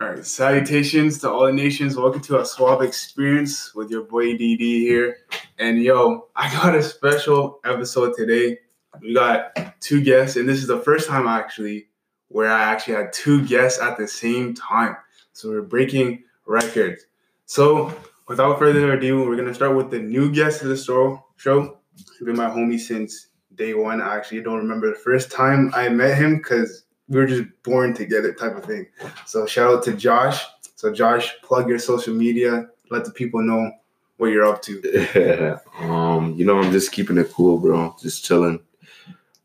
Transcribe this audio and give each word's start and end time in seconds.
All 0.00 0.08
right, 0.08 0.24
salutations 0.24 1.18
to 1.18 1.30
all 1.30 1.44
the 1.44 1.52
nations. 1.52 1.94
Welcome 1.94 2.22
to 2.22 2.40
a 2.40 2.46
Suave 2.46 2.80
Experience 2.80 3.74
with 3.74 3.90
your 3.90 4.04
boy 4.04 4.28
DD 4.28 4.58
here. 4.58 5.18
And 5.58 5.82
yo, 5.82 6.28
I 6.34 6.50
got 6.54 6.74
a 6.74 6.82
special 6.82 7.60
episode 7.66 8.14
today. 8.16 8.60
We 9.02 9.12
got 9.12 9.78
two 9.80 10.02
guests, 10.02 10.36
and 10.36 10.48
this 10.48 10.60
is 10.60 10.68
the 10.68 10.78
first 10.78 11.06
time 11.06 11.26
actually 11.26 11.88
where 12.28 12.50
I 12.50 12.62
actually 12.62 12.94
had 12.94 13.12
two 13.12 13.46
guests 13.46 13.78
at 13.78 13.98
the 13.98 14.08
same 14.08 14.54
time. 14.54 14.96
So 15.34 15.50
we're 15.50 15.60
breaking 15.60 16.24
records. 16.46 17.04
So 17.44 17.94
without 18.26 18.58
further 18.58 18.94
ado, 18.94 19.28
we're 19.28 19.36
gonna 19.36 19.52
start 19.52 19.76
with 19.76 19.90
the 19.90 20.00
new 20.00 20.32
guest 20.32 20.62
of 20.62 20.68
the 20.68 20.78
show. 20.78 21.26
Show. 21.36 21.76
Been 22.24 22.36
my 22.36 22.48
homie 22.48 22.80
since 22.80 23.26
day 23.54 23.74
one. 23.74 24.00
I 24.00 24.16
actually 24.16 24.40
don't 24.40 24.56
remember 24.56 24.88
the 24.88 24.98
first 24.98 25.30
time 25.30 25.70
I 25.74 25.90
met 25.90 26.16
him 26.16 26.38
because 26.38 26.84
we 27.10 27.18
were 27.18 27.26
just 27.26 27.44
born 27.64 27.92
together 27.92 28.32
type 28.32 28.56
of 28.56 28.64
thing. 28.64 28.86
So 29.26 29.44
shout 29.44 29.74
out 29.74 29.82
to 29.84 29.92
Josh. 29.92 30.46
So 30.76 30.92
Josh, 30.92 31.34
plug 31.42 31.68
your 31.68 31.80
social 31.80 32.14
media. 32.14 32.68
Let 32.88 33.04
the 33.04 33.10
people 33.10 33.42
know 33.42 33.72
what 34.16 34.28
you're 34.28 34.46
up 34.46 34.62
to. 34.62 35.58
um, 35.80 36.34
you 36.36 36.44
know, 36.46 36.58
I'm 36.58 36.72
just 36.72 36.92
keeping 36.92 37.18
it 37.18 37.32
cool, 37.32 37.58
bro. 37.58 37.96
Just 38.00 38.24
chilling. 38.24 38.60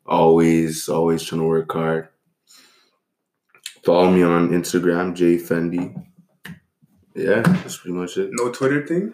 Always, 0.06 0.88
always 0.88 1.24
trying 1.24 1.42
to 1.42 1.48
work 1.48 1.72
hard. 1.72 2.10
Follow 3.84 4.12
me 4.12 4.22
on 4.22 4.50
Instagram, 4.50 5.16
J 5.16 5.38
Fendi. 5.38 6.06
Yeah, 7.16 7.42
that's 7.42 7.78
pretty 7.78 7.98
much 7.98 8.18
it. 8.18 8.30
No 8.34 8.52
Twitter 8.52 8.86
thing? 8.86 9.14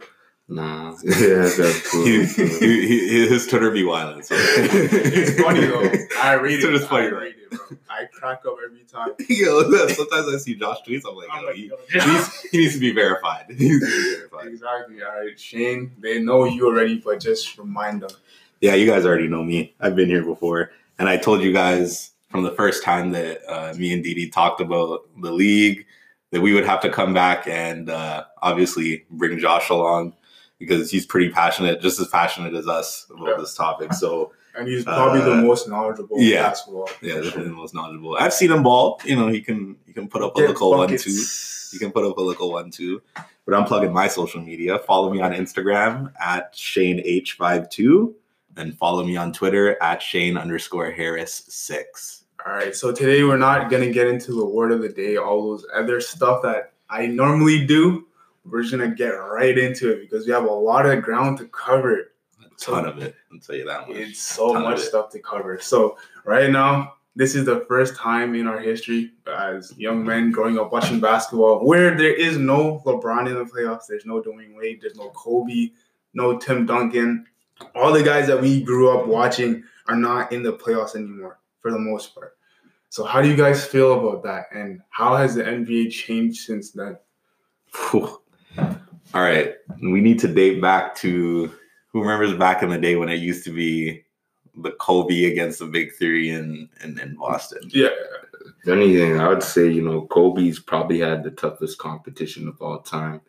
Nah, 0.52 0.98
yeah, 1.06 1.48
that's 1.48 1.90
cool. 1.90 2.04
he, 2.04 2.26
he, 2.26 2.48
he, 2.86 3.28
his 3.30 3.48
Twitter 3.48 3.72
be 3.72 3.86
wild. 3.86 4.26
So. 4.26 4.36
it's 4.38 5.42
funny 5.42 5.62
though. 5.62 5.90
I 6.22 6.34
read 6.34 6.60
it. 6.60 6.64
Twitter's 6.64 6.86
funny, 6.88 7.08
I 7.08 7.10
read 7.10 7.36
it, 7.40 7.52
bro. 7.52 7.78
I 7.90 8.04
crack 8.12 8.42
up 8.46 8.58
every 8.66 8.82
time. 8.82 9.12
Yo, 9.30 9.62
sometimes 9.88 10.28
I 10.28 10.38
see 10.40 10.56
Josh 10.56 10.80
tweets. 10.86 11.04
I'm 11.08 11.16
like, 11.16 11.30
I'm 11.32 11.44
yo, 11.44 11.48
like, 11.48 11.56
he, 11.56 11.68
yo, 11.68 11.78
he 11.90 12.12
needs, 12.12 12.42
he 12.42 12.58
needs 12.58 12.74
to 12.74 12.80
be 12.82 12.92
verified. 12.92 13.46
He 13.48 13.70
needs 13.70 13.80
to 13.80 13.86
be 13.86 14.18
verified. 14.18 14.48
Exactly. 14.50 15.02
All 15.02 15.22
right, 15.22 15.40
Shane. 15.40 15.96
They 16.00 16.20
know 16.20 16.44
you 16.44 16.68
already, 16.68 17.00
but 17.00 17.22
just 17.22 17.58
remind 17.58 18.02
them. 18.02 18.12
Yeah, 18.60 18.76
you 18.76 18.86
guys 18.86 19.06
already 19.06 19.30
know 19.30 19.46
me. 19.46 19.74
I've 19.80 19.96
been 19.96 20.10
here 20.10 20.26
before, 20.26 20.72
and 21.00 21.08
I 21.08 21.16
told 21.16 21.42
you 21.44 21.54
guys 21.54 22.12
from 22.30 22.44
the 22.44 22.52
first 22.52 22.84
time 22.84 23.12
that 23.12 23.40
uh, 23.48 23.74
me 23.76 23.94
and 23.94 24.04
Didi 24.04 24.28
talked 24.28 24.60
about 24.60 25.08
the 25.18 25.32
league 25.32 25.86
that 26.32 26.42
we 26.42 26.54
would 26.54 26.66
have 26.66 26.82
to 26.82 26.90
come 26.90 27.14
back 27.14 27.48
and 27.48 27.90
uh, 27.90 28.26
obviously 28.42 29.06
bring 29.10 29.40
Josh 29.40 29.70
along 29.70 30.14
because 30.62 30.90
he's 30.90 31.06
pretty 31.06 31.30
passionate, 31.30 31.82
just 31.82 32.00
as 32.00 32.08
passionate 32.08 32.54
as 32.54 32.68
us 32.68 33.06
about 33.10 33.28
Yeah. 33.28 33.36
this 33.40 33.54
topic. 33.56 33.94
So 33.94 34.32
And 34.56 34.68
he's 34.68 34.84
probably 34.84 35.22
the 35.22 35.32
Uh, 35.34 35.42
most 35.42 35.68
knowledgeable 35.70 36.18
yeah. 36.20 36.54
yeah, 37.02 37.16
definitely 37.16 37.32
sure. 37.32 37.44
the 37.46 37.50
most 37.52 37.74
knowledgeable. 37.74 38.16
I've 38.20 38.34
seen 38.34 38.52
him 38.52 38.64
ball. 38.64 39.00
You 39.06 39.16
know, 39.16 39.28
he 39.30 39.42
can 39.42 39.78
he 39.86 39.94
can 39.94 40.08
put 40.10 40.22
up 40.22 40.36
a 40.38 40.42
Get 40.42 40.50
little 40.50 40.72
one 40.72 40.90
two. 40.90 41.10
You 41.74 41.80
can 41.80 41.92
put 41.92 42.04
up 42.06 42.18
a 42.18 42.22
little 42.22 42.52
one 42.52 42.70
too. 42.70 43.02
But 43.46 43.56
I'm 43.56 43.64
plugging 43.66 43.94
my 43.94 44.08
social 44.10 44.42
media. 44.42 44.78
Follow 44.80 45.12
me 45.12 45.20
on 45.22 45.32
Instagram 45.32 46.12
at 46.22 46.54
Shane 46.56 47.00
H52 47.04 48.14
and 48.58 48.78
follow 48.78 49.04
me 49.04 49.16
on 49.18 49.32
Twitter 49.34 49.82
at 49.82 50.02
Shane 50.02 50.38
underscore 50.38 50.92
Harris 50.92 51.44
six. 51.48 52.26
All 52.46 52.54
right, 52.54 52.76
so 52.76 52.92
today 52.92 53.24
we're 53.24 53.38
not 53.38 53.70
gonna 53.70 53.90
get 53.92 54.08
into 54.08 54.34
the 54.34 54.46
word 54.46 54.72
of 54.72 54.82
the 54.82 54.90
day, 54.90 55.16
all 55.16 55.52
those 55.52 55.66
other 55.74 56.02
stuff 56.02 56.42
that 56.44 56.74
I 56.90 57.08
normally 57.08 57.66
do. 57.66 58.08
We're 58.46 58.62
just 58.62 58.72
gonna 58.72 58.94
get 58.96 59.10
right 59.10 59.58
into 59.58 59.92
it 59.92 60.02
because 60.02 60.26
we 60.26 60.34
have 60.34 60.46
a 60.46 60.52
lot 60.52 60.86
of 60.86 61.02
ground 61.04 61.38
to 61.40 61.46
cover. 61.46 62.12
A 62.42 62.50
ton 62.58 62.86
of 62.86 62.98
it. 63.00 63.16
I'll 63.32 63.40
tell 63.40 63.56
you 63.56 63.66
that 63.66 63.88
much. 63.88 63.98
It's 63.98 64.22
so 64.22 64.54
much 64.54 64.80
stuff 64.80 65.10
to 65.12 65.20
cover. 65.20 65.60
So 65.60 65.98
right 66.26 66.50
now, 66.50 66.94
this 67.16 67.36
is 67.36 67.46
the 67.46 67.66
first 67.68 67.96
time 67.96 68.36
in 68.36 68.48
our 68.48 68.60
history 68.60 69.12
as 69.28 69.78
young 69.78 70.04
men 70.04 70.32
growing 70.32 70.58
up 70.58 70.72
watching 70.72 71.00
basketball 71.00 71.66
where 71.66 71.96
there 71.98 72.14
is 72.14 72.38
no 72.38 72.82
LeBron 72.86 73.28
in 73.28 73.36
the 73.36 73.46
playoffs. 73.46 73.88
There's 73.88 74.06
no 74.06 74.22
Dwyane 74.22 74.56
Wade. 74.56 74.80
There's 74.82 74.96
no 74.96 75.10
Kobe. 75.10 75.72
No 76.14 76.38
Tim 76.38 76.66
Duncan. 76.66 77.26
All 77.76 77.92
the 77.92 78.04
guys 78.04 78.28
that 78.28 78.42
we 78.42 78.62
grew 78.64 78.98
up 78.98 79.08
watching 79.08 79.64
are 79.88 79.96
not 79.96 80.32
in 80.32 80.42
the 80.42 80.54
playoffs 80.54 80.96
anymore 80.96 81.40
for 81.60 81.72
the 81.72 81.80
most 81.80 82.16
part. 82.16 82.38
So 82.90 83.04
how 83.04 83.22
do 83.22 83.30
you 83.30 83.38
guys 83.38 83.66
feel 83.66 84.00
about 84.00 84.24
that? 84.24 84.48
And 84.54 84.82
how 84.90 85.16
has 85.16 85.36
the 85.36 85.44
NBA 85.44 85.92
changed 85.92 86.42
since 86.42 86.72
then? 86.72 86.98
All 89.14 89.22
right. 89.22 89.56
We 89.82 90.02
need 90.02 90.20
to 90.20 90.28
date 90.28 90.62
back 90.62 90.96
to 90.98 91.52
who 91.88 92.02
remembers 92.02 92.34
back 92.38 92.64
in 92.64 92.70
the 92.70 92.78
day 92.78 92.96
when 92.96 93.10
it 93.10 93.16
used 93.16 93.44
to 93.46 93.54
be 93.54 94.04
the 94.56 94.72
Kobe 94.72 95.26
against 95.26 95.60
the 95.60 95.66
big 95.66 95.94
three 95.96 96.30
in, 96.32 96.70
in, 96.84 97.00
in 97.00 97.16
Boston. 97.16 97.70
Yeah. 97.70 97.90
If 98.64 98.70
anything, 98.70 99.20
I 99.20 99.28
would 99.28 99.44
say, 99.44 99.70
you 99.70 99.82
know, 99.82 100.08
Kobe's 100.08 100.60
probably 100.60 101.00
had 101.00 101.24
the 101.24 101.32
toughest 101.32 101.78
competition 101.80 102.48
of 102.48 102.62
all 102.62 102.80
time. 102.80 103.22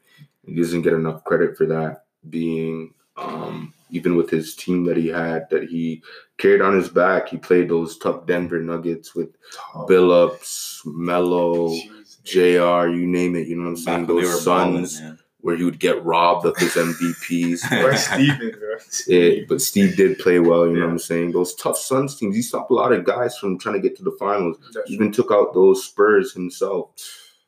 He 0.44 0.54
doesn't 0.54 0.82
get 0.82 0.92
enough 0.92 1.24
credit 1.24 1.56
for 1.56 1.66
that, 1.66 2.04
being 2.28 2.94
um, 3.16 3.72
even 3.90 4.16
with 4.16 4.30
his 4.30 4.56
team 4.56 4.84
that 4.84 4.96
he 4.96 5.08
had, 5.08 5.48
that 5.50 5.68
he 5.68 6.02
carried 6.38 6.60
on 6.60 6.74
his 6.74 6.88
back. 6.88 7.28
He 7.28 7.36
played 7.36 7.68
those 7.68 7.98
tough 7.98 8.26
Denver 8.26 8.60
Nuggets 8.60 9.14
with 9.14 9.28
Billups, 9.74 10.80
Melo, 10.86 11.68
Jeez. 11.68 12.22
JR, 12.24 12.88
you 12.88 13.06
name 13.06 13.36
it. 13.36 13.46
You 13.46 13.56
know 13.56 13.64
what 13.64 13.70
I'm 13.70 13.76
saying? 13.76 14.00
Back 14.02 14.08
when 14.08 14.16
they 14.16 14.22
Those 14.24 14.46
were 14.46 14.52
balling, 14.52 14.86
Suns 14.86 15.00
yeah. 15.00 15.14
Where 15.42 15.56
he 15.56 15.64
would 15.64 15.78
get 15.78 16.02
robbed 16.04 16.46
of 16.46 16.56
his 16.56 16.74
MVPs. 16.74 17.58
Steven, 17.98 19.46
but 19.48 19.60
Steve 19.60 19.96
did 19.96 20.18
play 20.18 20.38
well, 20.38 20.66
you 20.66 20.74
know 20.74 20.86
what 20.86 20.92
I'm 20.92 20.98
saying? 20.98 21.32
Those 21.32 21.54
tough 21.54 21.76
Suns 21.76 22.16
teams, 22.16 22.34
he 22.34 22.42
stopped 22.42 22.70
a 22.70 22.74
lot 22.74 22.92
of 22.92 23.04
guys 23.04 23.36
from 23.36 23.58
trying 23.58 23.74
to 23.74 23.80
get 23.80 23.96
to 23.98 24.04
the 24.04 24.16
finals. 24.18 24.56
That's 24.72 24.90
Even 24.90 25.12
took 25.12 25.30
out 25.30 25.52
those 25.52 25.84
Spurs 25.84 26.32
himself 26.32 26.90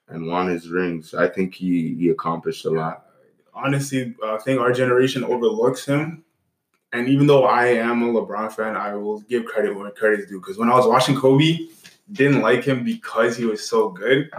and 0.08 0.26
won 0.26 0.48
his 0.48 0.68
rings. 0.68 1.14
I 1.14 1.28
think 1.28 1.54
he 1.54 1.94
he 1.94 2.10
accomplished 2.10 2.64
a 2.66 2.70
lot. 2.70 3.06
honestly, 3.54 4.14
I 4.24 4.38
think 4.38 4.60
our 4.60 4.72
generation 4.72 5.24
overlooks 5.24 5.84
him. 5.86 6.24
And 6.92 7.08
even 7.08 7.26
though 7.26 7.44
I 7.44 7.66
am 7.66 8.02
a 8.02 8.06
LeBron 8.06 8.52
fan, 8.52 8.76
I 8.76 8.94
will 8.94 9.20
give 9.22 9.46
credit 9.46 9.74
where 9.74 9.90
credit 9.90 10.20
is 10.20 10.26
due. 10.26 10.40
Because 10.40 10.58
when 10.58 10.68
I 10.70 10.76
was 10.76 10.86
watching 10.86 11.16
Kobe, 11.16 11.58
didn't 12.12 12.40
like 12.40 12.62
him 12.62 12.84
because 12.84 13.36
he 13.36 13.44
was 13.46 13.68
so 13.68 13.88
good, 13.88 14.30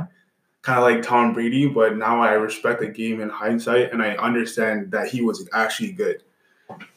kind 0.66 0.80
of 0.80 0.84
like 0.84 1.04
Tom 1.04 1.32
Brady. 1.32 1.68
But 1.68 1.96
now 1.96 2.22
I 2.22 2.34
respect 2.34 2.82
the 2.82 2.88
game 2.88 3.22
in 3.22 3.30
hindsight, 3.30 3.94
and 3.94 4.02
I 4.02 4.16
understand 4.16 4.92
that 4.92 5.08
he 5.08 5.22
was 5.22 5.48
actually 5.54 5.94
good. 5.94 6.24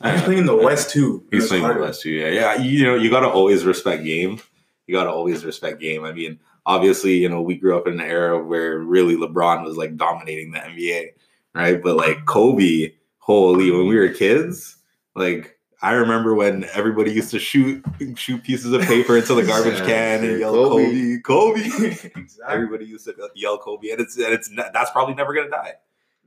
He's 0.03 0.23
playing 0.23 0.41
in 0.41 0.47
the 0.47 0.57
West 0.57 0.91
too. 0.91 1.25
He's 1.31 1.49
playing 1.49 1.69
the. 1.69 1.75
West 1.75 2.01
too. 2.03 2.11
Yeah, 2.11 2.31
yeah. 2.31 2.57
You 2.57 2.85
know, 2.85 2.95
you 2.95 3.11
got 3.11 3.21
to 3.21 3.29
always 3.29 3.65
respect 3.65 4.03
game. 4.03 4.41
You 4.87 4.95
got 4.95 5.05
to 5.05 5.11
always 5.11 5.45
respect 5.45 5.81
game. 5.81 6.05
I 6.05 6.13
mean, 6.13 6.41
obviously, 6.65 7.19
you 7.19 7.29
know, 7.29 7.43
we 7.43 7.57
grew 7.57 7.77
up 7.77 7.87
in 7.87 7.95
an 7.95 8.01
era 8.01 8.43
where 8.43 8.79
really 8.79 9.17
LeBron 9.17 9.63
was 9.63 9.77
like 9.77 9.97
dominating 9.97 10.53
the 10.53 10.61
NBA, 10.61 11.11
right? 11.55 11.83
But 11.83 11.97
like 11.97 12.25
Kobe, 12.25 12.93
holy, 13.19 13.71
when 13.71 13.87
we 13.87 13.97
were 13.97 14.09
kids, 14.09 14.79
like 15.15 15.58
I 15.81 15.93
remember 15.93 16.35
when 16.35 16.65
everybody 16.75 17.13
used 17.13 17.31
to 17.31 17.39
shoot 17.39 17.85
shoot 18.17 18.43
pieces 18.43 18.73
of 18.73 18.83
paper 18.83 19.17
into 19.17 19.35
the 19.35 19.45
garbage 19.45 19.75
Yeah, 19.81 19.87
can 19.87 20.25
and 20.25 20.41
yell 20.41 20.53
Kobe. 20.53 21.19
Kobe, 21.23 21.63
Kobe. 21.69 21.91
exactly. 21.95 22.25
everybody 22.49 22.85
used 22.87 23.05
to 23.05 23.15
yell 23.35 23.59
Kobe, 23.59 23.91
and 23.91 24.01
it's 24.01 24.17
and 24.17 24.33
it's 24.33 24.51
not, 24.51 24.73
that's 24.73 24.91
probably 24.91 25.15
never 25.15 25.35
gonna 25.35 25.51
die. 25.51 25.75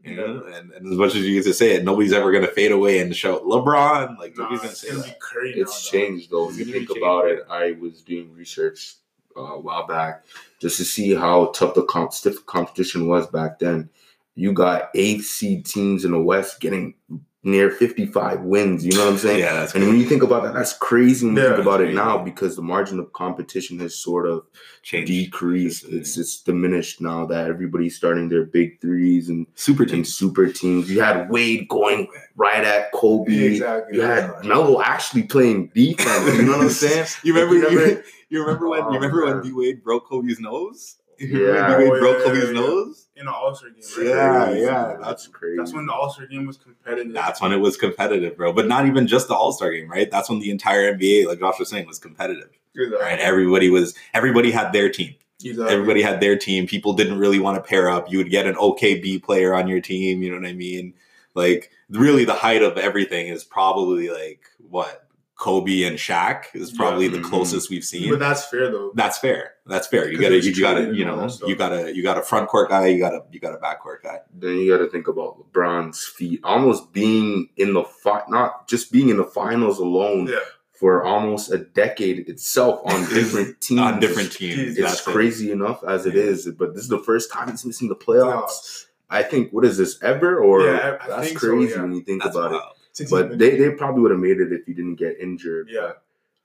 You 0.03 0.15
know, 0.15 0.43
and, 0.51 0.71
and 0.71 0.87
as 0.87 0.97
much 0.97 1.13
as 1.15 1.21
you 1.23 1.35
get 1.35 1.43
to 1.43 1.53
say 1.53 1.75
it, 1.75 1.83
nobody's 1.83 2.13
ever 2.13 2.31
gonna 2.31 2.47
fade 2.47 2.71
away 2.71 2.99
and 2.99 3.15
shout 3.15 3.43
LeBron. 3.43 4.17
Like 4.17 4.35
Nah, 4.37 4.43
nobody's 4.45 4.61
gonna 4.61 4.71
it's 4.71 4.81
say 4.81 4.89
gonna 4.89 5.01
that. 5.03 5.17
It's 5.57 5.93
now, 5.93 5.99
changed 5.99 6.31
though. 6.31 6.49
If 6.49 6.57
you 6.57 6.65
think 6.65 6.89
really 6.89 7.01
about 7.01 7.25
it, 7.29 7.39
I 7.49 7.73
was 7.73 8.01
doing 8.01 8.33
research 8.33 8.95
uh, 9.37 9.41
a 9.41 9.59
while 9.59 9.85
back 9.85 10.23
just 10.59 10.77
to 10.77 10.85
see 10.85 11.13
how 11.13 11.47
tough 11.47 11.75
the 11.75 11.83
comp- 11.83 12.13
stiff 12.13 12.45
competition 12.47 13.07
was 13.07 13.27
back 13.27 13.59
then. 13.59 13.89
You 14.33 14.53
got 14.53 14.89
eighth 14.95 15.25
seed 15.25 15.65
teams 15.65 16.03
in 16.05 16.11
the 16.11 16.19
West 16.21 16.59
getting 16.61 16.95
near 17.43 17.71
55 17.71 18.41
wins. 18.41 18.85
You 18.85 18.91
know 18.93 19.05
what 19.05 19.13
I'm 19.13 19.17
saying? 19.17 19.39
Yeah, 19.39 19.53
that's 19.53 19.73
And 19.73 19.87
when 19.87 19.97
you 19.97 20.05
think 20.05 20.21
about 20.21 20.43
that, 20.43 20.53
that's 20.53 20.73
crazy 20.77 21.25
when 21.25 21.35
you 21.35 21.41
Yeah, 21.41 21.49
think 21.55 21.61
about 21.65 21.81
it 21.81 21.93
now 21.95 22.19
because 22.23 22.55
the 22.55 22.61
margin 22.61 22.99
of 22.99 23.11
competition 23.13 23.79
has 23.79 23.95
sort 23.95 24.27
of 24.27 24.45
changed. 24.83 25.07
decreased. 25.07 25.85
It's 25.85 26.17
it's 26.19 26.41
diminished 26.43 27.01
now 27.01 27.25
that 27.25 27.47
everybody's 27.47 27.95
starting 27.95 28.29
their 28.29 28.45
big 28.45 28.79
threes 28.79 29.29
and, 29.29 29.47
Super 29.55 29.83
and 29.83 29.91
teams. 29.91 30.13
super 30.13 30.47
teams. 30.51 30.91
You 30.91 31.01
had 31.01 31.31
Wade 31.31 31.67
going 31.67 32.07
right 32.35 32.63
at 32.63 32.91
Kobe. 32.91 33.33
Exactly. 33.33 33.97
You 33.97 34.03
had 34.03 34.45
Melo 34.45 34.79
actually 34.81 35.23
playing 35.23 35.71
defense. 35.73 36.37
You 36.37 36.43
know 36.43 36.51
what 36.53 36.61
I'm 36.61 36.69
saying? 36.69 37.07
You 37.23 37.33
remember? 37.33 37.55
You 37.71 37.79
You, 37.79 38.03
you 38.29 38.41
remember 38.45 38.69
when? 38.69 38.81
Oh, 38.85 38.89
You 38.93 38.95
remember 38.99 39.25
when. 39.25 39.33
Oh, 39.37 39.41
D 39.41 39.51
Wade 39.51 39.83
broke 39.83 40.07
Kobe's 40.07 40.39
nose? 40.39 40.97
Yeah. 41.29 41.77
D 41.77 41.85
Oh, 41.85 41.99
broke 41.99 42.17
yeah, 42.19 42.23
Kobe's 42.25 42.39
yeah, 42.43 42.45
yeah. 42.47 42.51
nose. 42.53 43.07
in 43.15 43.25
the 43.25 43.31
All 43.31 43.53
Star 43.55 43.69
game. 43.69 43.83
Right? 43.97 44.07
Yeah, 44.07 44.45
Crazy, 44.45 44.61
yeah. 44.61 44.97
That's 45.01 45.27
crazy. 45.27 45.57
That's 45.57 45.73
when 45.73 45.85
the 45.85 45.93
All 45.93 46.09
Star 46.09 46.25
game 46.27 46.45
was 46.47 46.57
competitive. 46.57 47.13
That's 47.13 47.41
when 47.41 47.51
it 47.51 47.57
was 47.57 47.77
competitive, 47.77 48.37
bro. 48.37 48.53
But 48.53 48.67
not 48.67 48.85
even 48.87 49.07
just 49.07 49.27
the 49.27 49.35
All 49.35 49.51
Star 49.51 49.71
game, 49.71 49.89
right? 49.89 50.09
That's 50.09 50.29
when 50.29 50.39
the 50.39 50.49
entire 50.51 50.93
NBA, 50.95 51.27
like 51.27 51.39
Josh 51.39 51.59
was 51.59 51.69
saying, 51.69 51.87
was 51.87 51.99
competitive. 51.99 52.49
Exactly. 52.75 52.99
Right? 53.05 53.19
Everybody 53.19 53.69
was. 53.69 53.93
Everybody 54.13 54.51
had 54.51 54.71
their 54.73 54.89
team. 54.89 55.15
Exactly. 55.43 55.73
Everybody 55.73 56.01
had 56.01 56.19
their 56.21 56.37
team. 56.37 56.67
People 56.67 56.93
didn't 56.93 57.17
really 57.17 57.39
want 57.39 57.57
to 57.57 57.67
pair 57.67 57.89
up. 57.89 58.11
You 58.11 58.17
would 58.19 58.29
get 58.29 58.45
an 58.47 58.55
OKB 58.55 59.23
player 59.23 59.53
on 59.55 59.67
your 59.67 59.81
team. 59.81 60.21
You 60.23 60.29
know 60.31 60.39
what 60.39 60.47
I 60.49 60.53
mean? 60.53 60.93
Like 61.35 61.71
really, 61.89 62.25
the 62.25 62.33
height 62.33 62.61
of 62.61 62.77
everything 62.77 63.27
is 63.27 63.43
probably 63.43 64.09
like 64.09 64.41
what 64.69 65.07
Kobe 65.41 65.81
and 65.83 65.97
Shaq 65.97 66.43
is 66.53 66.71
probably 66.71 67.07
the 67.07 67.17
Mhm. 67.17 67.23
closest 67.23 67.71
we've 67.71 67.83
seen. 67.83 68.11
But 68.11 68.19
that's 68.19 68.45
fair 68.45 68.69
though. 68.71 68.91
That's 68.93 69.17
fair. 69.17 69.53
That's 69.65 69.87
fair. 69.87 70.05
You 70.07 70.17
'Cause 70.19 70.21
gotta, 70.29 70.39
you 70.39 70.61
gotta, 70.61 70.93
you 70.95 71.03
know, 71.03 71.27
you 71.47 71.55
gotta, 71.55 71.95
you 71.95 72.03
got 72.03 72.19
a 72.19 72.21
front 72.21 72.47
court 72.47 72.69
guy. 72.69 72.85
You 72.87 72.99
got 72.99 73.13
a, 73.15 73.23
you 73.31 73.39
got 73.39 73.55
a 73.55 73.57
back 73.57 73.81
court 73.81 74.03
guy. 74.03 74.19
Then 74.37 74.57
you 74.59 74.71
got 74.71 74.83
to 74.83 74.89
think 74.91 75.07
about 75.07 75.37
LeBron's 75.39 76.05
feet, 76.05 76.41
almost 76.43 76.93
being 76.93 77.49
in 77.57 77.73
the 77.73 77.83
fi- 77.83 78.21
not 78.29 78.67
just 78.67 78.91
being 78.91 79.09
in 79.09 79.17
the 79.17 79.23
finals 79.23 79.79
alone 79.79 80.27
Yeah. 80.27 80.37
for 80.73 81.03
almost 81.03 81.51
a 81.51 81.57
decade 81.57 82.29
itself 82.29 82.81
on 82.85 82.99
different 83.09 83.59
teams. 83.61 83.81
On 83.81 83.99
different 83.99 84.35
It's- 84.35 84.37
teams. 84.37 84.59
it's 84.59 84.77
It's 84.77 84.87
That's 84.87 85.07
it. 85.07 85.11
crazy 85.11 85.51
enough 85.51 85.83
as 85.87 86.05
it 86.05 86.13
Yeah. 86.13 86.21
is, 86.23 86.47
but 86.51 86.75
this 86.75 86.83
is 86.83 86.89
the 86.89 86.99
first 86.99 87.31
time 87.31 87.49
he's 87.49 87.65
missing 87.65 87.89
the 87.89 87.95
playoffs. 87.95 88.43
Playoffs. 88.45 88.85
I 89.09 89.23
think 89.23 89.51
what 89.51 89.65
is 89.65 89.77
this 89.79 89.97
ever 90.03 90.37
or 90.39 90.61
Yeah, 90.65 90.97
I- 91.01 91.03
I 91.05 91.07
that's 91.17 91.27
think 91.29 91.39
so, 91.39 91.49
crazy 91.49 91.73
yeah. 91.73 91.81
when 91.81 91.93
you 91.95 92.01
think 92.01 92.21
That's 92.23 92.35
about 92.35 92.53
it. 92.53 92.61
Wild. 92.91 92.95
Since 92.97 93.11
But 93.11 93.39
they, 93.39 93.57
they 93.57 93.71
probably 93.71 94.01
would 94.01 94.11
have 94.11 94.19
made 94.19 94.39
it 94.39 94.51
if 94.51 94.65
he 94.65 94.73
didn't 94.73 94.95
get 94.95 95.17
injured. 95.19 95.69
Yeah. 95.71 95.93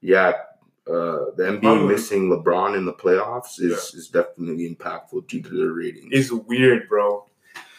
yeah, 0.01 0.33
uh, 0.89 1.35
the 1.37 1.43
NBA 1.59 1.63
Probably. 1.63 1.89
missing 1.89 2.31
LeBron 2.31 2.77
in 2.77 2.85
the 2.85 2.93
playoffs 2.93 3.61
is, 3.61 3.93
is 3.95 4.09
definitely 4.09 4.75
impactful 4.75 5.27
due 5.27 5.43
to 5.43 5.49
their 5.49 5.73
ratings. 5.73 6.09
It's 6.13 6.31
weird, 6.31 6.89
bro. 6.89 7.27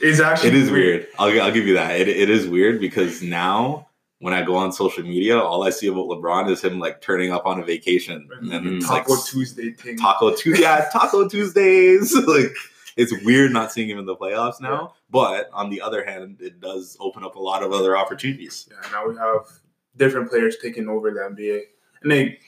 It's 0.01 0.19
actually 0.19 0.49
It 0.49 0.55
is 0.55 0.69
weird. 0.71 1.07
I'll, 1.17 1.41
I'll 1.41 1.51
give 1.51 1.65
you 1.65 1.73
that. 1.75 1.99
It, 1.99 2.07
it 2.09 2.29
is 2.29 2.47
weird 2.47 2.79
because 2.81 3.21
now 3.23 3.87
when 4.19 4.33
I 4.33 4.41
go 4.43 4.55
on 4.55 4.71
social 4.73 5.03
media, 5.03 5.39
all 5.39 5.63
I 5.63 5.69
see 5.69 5.87
about 5.87 6.07
LeBron 6.07 6.49
is 6.51 6.61
him 6.63 6.79
like 6.79 7.01
turning 7.01 7.31
up 7.31 7.45
on 7.45 7.59
a 7.59 7.63
vacation 7.63 8.27
and 8.31 8.51
Mhm. 8.51 8.77
it's 8.77 8.89
like 8.89 9.03
Taco 9.07 9.21
Tuesday 9.23 9.71
thing. 9.71 9.97
Taco 9.97 10.35
Tuesday. 10.35 10.63
Yeah, 10.63 10.89
Taco 10.91 11.27
Tuesdays. 11.29 12.13
like 12.27 12.53
it's 12.97 13.13
weird 13.23 13.53
not 13.53 13.71
seeing 13.71 13.89
him 13.89 13.99
in 13.99 14.05
the 14.05 14.15
playoffs 14.15 14.59
now. 14.59 14.95
But 15.09 15.49
on 15.53 15.69
the 15.69 15.79
other 15.79 16.03
hand, 16.03 16.37
it 16.41 16.59
does 16.59 16.97
open 16.99 17.23
up 17.23 17.35
a 17.35 17.39
lot 17.39 17.63
of 17.63 17.71
other 17.71 17.95
opportunities. 17.95 18.67
Yeah, 18.69 18.89
now 18.91 19.07
we 19.07 19.15
have 19.15 19.47
different 19.95 20.29
players 20.29 20.57
taking 20.61 20.89
over 20.89 21.11
the 21.11 21.21
NBA, 21.21 21.61
and 22.03 22.11
it 22.11 22.39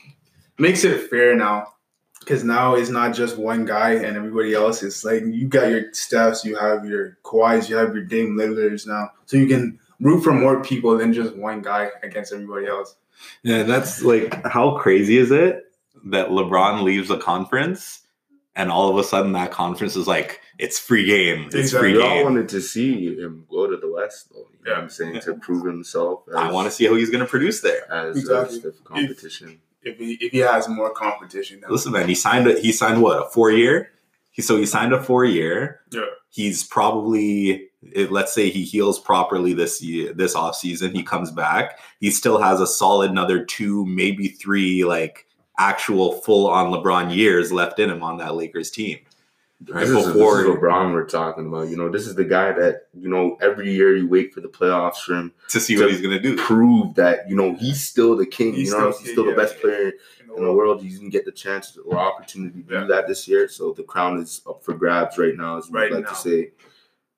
makes 0.58 0.84
it 0.84 1.10
fair 1.10 1.36
now 1.36 1.68
because 2.20 2.44
now 2.44 2.76
it's 2.76 2.90
not 2.90 3.16
just 3.16 3.38
one 3.38 3.64
guy 3.64 3.92
and 3.92 4.18
everybody 4.18 4.54
else. 4.54 4.84
It's 4.84 5.06
like 5.06 5.24
you 5.24 5.48
got 5.48 5.70
your 5.70 5.92
Stephs, 5.92 6.44
you 6.44 6.58
have 6.58 6.86
your 6.86 7.18
Kawhis, 7.24 7.70
you 7.70 7.78
have 7.78 7.96
your 7.96 8.04
Dame 8.04 8.36
Lillards 8.38 8.86
now, 8.86 9.12
so 9.26 9.38
you 9.38 9.48
can 9.48 9.80
root 10.00 10.22
for 10.22 10.34
more 10.34 10.62
people 10.62 10.98
than 10.98 11.14
just 11.14 11.36
one 11.36 11.62
guy 11.62 11.90
against 12.04 12.34
everybody 12.34 12.68
else. 12.68 12.96
Yeah, 13.44 13.64
that's 13.64 14.02
like 14.02 14.46
how 14.46 14.78
crazy 14.78 15.18
is 15.18 15.32
it 15.32 15.66
that 16.06 16.30
LeBron 16.30 16.84
leaves 16.84 17.10
a 17.10 17.18
conference 17.18 18.02
and 18.56 18.72
all 18.72 18.90
of 18.90 18.98
a 18.98 19.04
sudden 19.04 19.32
that 19.34 19.52
conference 19.52 19.96
is 19.96 20.08
like 20.08 20.42
it's 20.58 20.78
free 20.78 21.06
game. 21.06 21.46
It's 21.48 21.56
Exactly. 21.56 21.92
free 21.94 21.98
we 21.98 22.04
all 22.04 22.10
game. 22.16 22.24
wanted 22.26 22.50
to 22.50 22.62
see 22.62 23.16
him 23.18 23.46
go 23.50 23.68
to 23.68 23.78
the 23.78 23.90
West, 23.92 24.30
though. 24.34 24.40
You 24.40 24.66
know 24.66 24.74
what 24.74 24.84
I'm 24.84 24.90
saying? 24.90 25.22
To 25.22 25.36
prove 25.36 25.66
himself 25.66 26.24
as, 26.30 26.36
I 26.36 26.52
want 26.52 26.66
to 26.68 26.72
see 26.72 26.86
how 26.86 26.96
he's 26.96 27.10
going 27.10 27.24
to 27.24 27.30
produce 27.30 27.62
there. 27.62 27.90
as 27.92 28.18
Exactly. 28.18 28.58
a 28.58 28.60
stiff 28.60 28.84
competition. 28.84 29.62
If 29.82 29.98
he 29.98 30.18
if 30.20 30.34
he 30.34 30.40
has 30.40 30.68
more 30.68 30.90
competition 30.92 31.62
now, 31.62 31.70
Listen, 31.70 31.94
man, 31.94 32.10
he 32.10 32.16
signed 32.16 32.48
a, 32.48 32.60
he 32.60 32.74
signed 32.74 33.02
what 33.02 33.26
a 33.26 33.30
four 33.30 33.52
year. 33.52 33.92
He 34.32 34.42
so 34.42 34.58
he 34.58 34.66
signed 34.66 34.92
a 34.94 35.02
four 35.02 35.24
year. 35.24 35.80
Yeah. 35.92 36.02
He's 36.30 36.66
probably 36.66 37.70
it, 37.82 38.12
let's 38.12 38.34
say 38.34 38.50
he 38.50 38.64
heals 38.64 39.00
properly 39.00 39.54
this 39.54 39.82
year, 39.82 40.12
this 40.12 40.36
off 40.36 40.56
season. 40.56 40.94
He 40.94 41.02
comes 41.02 41.32
back. 41.32 41.80
He 42.02 42.12
still 42.12 42.38
has 42.42 42.60
a 42.60 42.68
solid 42.68 43.10
another 43.10 43.46
two, 43.46 43.86
maybe 43.86 44.28
three, 44.28 44.84
like 44.84 45.26
actual 45.60 46.14
full 46.22 46.48
on 46.48 46.72
LeBron 46.72 47.14
years 47.16 47.52
left 47.52 47.80
in 47.80 47.90
him 47.90 48.02
on 48.02 48.18
that 48.18 48.36
Lakers 48.36 48.72
team. 48.72 49.00
Right 49.68 49.82
This 49.82 49.90
is, 49.90 49.96
this 50.06 50.06
is 50.08 50.16
LeBron 50.16 50.94
we're 50.94 51.06
talking 51.06 51.46
about. 51.48 51.68
You 51.68 51.76
know, 51.76 51.90
this 51.90 52.08
is 52.08 52.16
the 52.16 52.24
guy 52.24 52.54
that, 52.54 52.88
you 52.98 53.10
know, 53.10 53.38
every 53.42 53.74
year 53.74 53.94
you 53.96 54.08
wait 54.08 54.34
for 54.34 54.40
the 54.40 54.48
playoffs 54.48 55.00
for 55.00 55.16
him 55.16 55.34
to 55.50 55.60
see 55.60 55.76
To 55.76 55.82
what 55.82 55.92
he's 55.92 56.00
gonna 56.02 56.18
do. 56.20 56.38
prove 56.38 56.96
that, 56.96 57.30
you 57.30 57.36
know, 57.36 57.54
he's 57.56 57.82
still 57.82 58.16
the 58.16 58.26
king. 58.26 58.54
He's 58.54 58.70
you 58.72 58.78
know, 58.78 58.92
still 58.92 59.02
he's 59.04 59.12
still 59.12 59.24
king, 59.26 59.36
the 59.36 59.42
yeah. 59.42 59.48
best 59.48 59.60
player 59.60 59.92
in 60.22 60.28
the 60.30 60.36
in 60.38 60.44
the 60.46 60.54
world. 60.54 60.82
He 60.82 60.88
didn't 60.90 61.10
get 61.10 61.26
the 61.26 61.34
chance 61.34 61.78
or 61.86 61.98
opportunity 61.98 62.64
to 62.64 62.74
Yeah. 62.74 62.80
do 62.82 62.88
that 62.88 63.08
this 63.10 63.28
year. 63.28 63.50
So 63.50 63.74
the 63.74 63.84
crown 63.84 64.18
is 64.22 64.42
up 64.48 64.64
for 64.64 64.74
grabs 64.76 65.18
right 65.18 65.36
now, 65.36 65.58
as 65.58 65.70
we 65.70 65.78
Right 65.78 65.92
like 65.92 66.06
now. 66.06 66.10
to 66.12 66.16
say. 66.16 66.52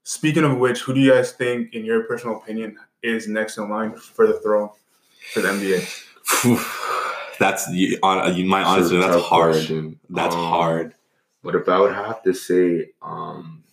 Speaking 0.04 0.44
of 0.44 0.58
which, 0.58 0.82
who 0.82 0.96
do 0.96 1.00
you 1.00 1.12
guys 1.12 1.34
think, 1.34 1.76
in 1.76 1.86
your 1.86 2.06
personal 2.06 2.38
opinion, 2.38 2.76
is 3.04 3.28
next 3.28 3.60
in 3.60 3.70
line 3.70 3.96
for 3.96 4.26
the 4.26 4.40
throne 4.40 4.70
for 5.32 5.42
the 5.42 5.50
NBA? 5.50 7.11
That's 7.42 7.68
you, 7.72 7.98
on 8.04 8.36
you, 8.36 8.46
my 8.46 8.64
honestly. 8.64 9.00
That's 9.00 9.16
tough 9.16 9.26
hard. 9.26 9.52
question. 9.54 10.00
That's 10.10 10.36
Um, 10.36 10.46
hard. 10.56 10.94
But 11.44 11.56
if 11.56 11.68
I 11.68 11.80
would 11.82 11.94
have 11.94 12.22
to 12.24 12.34
say 12.34 12.92
um 13.02 13.64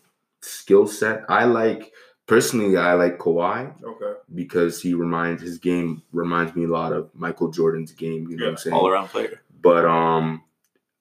skill 0.43 0.87
set, 0.87 1.25
I 1.29 1.45
like 1.45 1.93
personally 2.27 2.77
I 2.77 2.95
like 2.95 3.19
Kawhi 3.19 3.61
Okay. 3.93 4.13
because 4.35 4.81
he 4.83 4.95
reminds 4.95 5.43
his 5.43 5.59
game 5.59 6.03
reminds 6.13 6.55
me 6.57 6.65
a 6.65 6.69
lot 6.81 6.93
of 6.93 7.11
Michael 7.15 7.51
Jordan's 7.51 7.93
game, 7.93 8.29
you 8.29 8.37
know 8.37 8.47
what 8.47 8.51
I'm 8.53 8.57
saying? 8.57 8.75
All 8.77 8.89
around 8.89 9.09
player. 9.09 9.41
But 9.61 9.85
um 9.85 10.43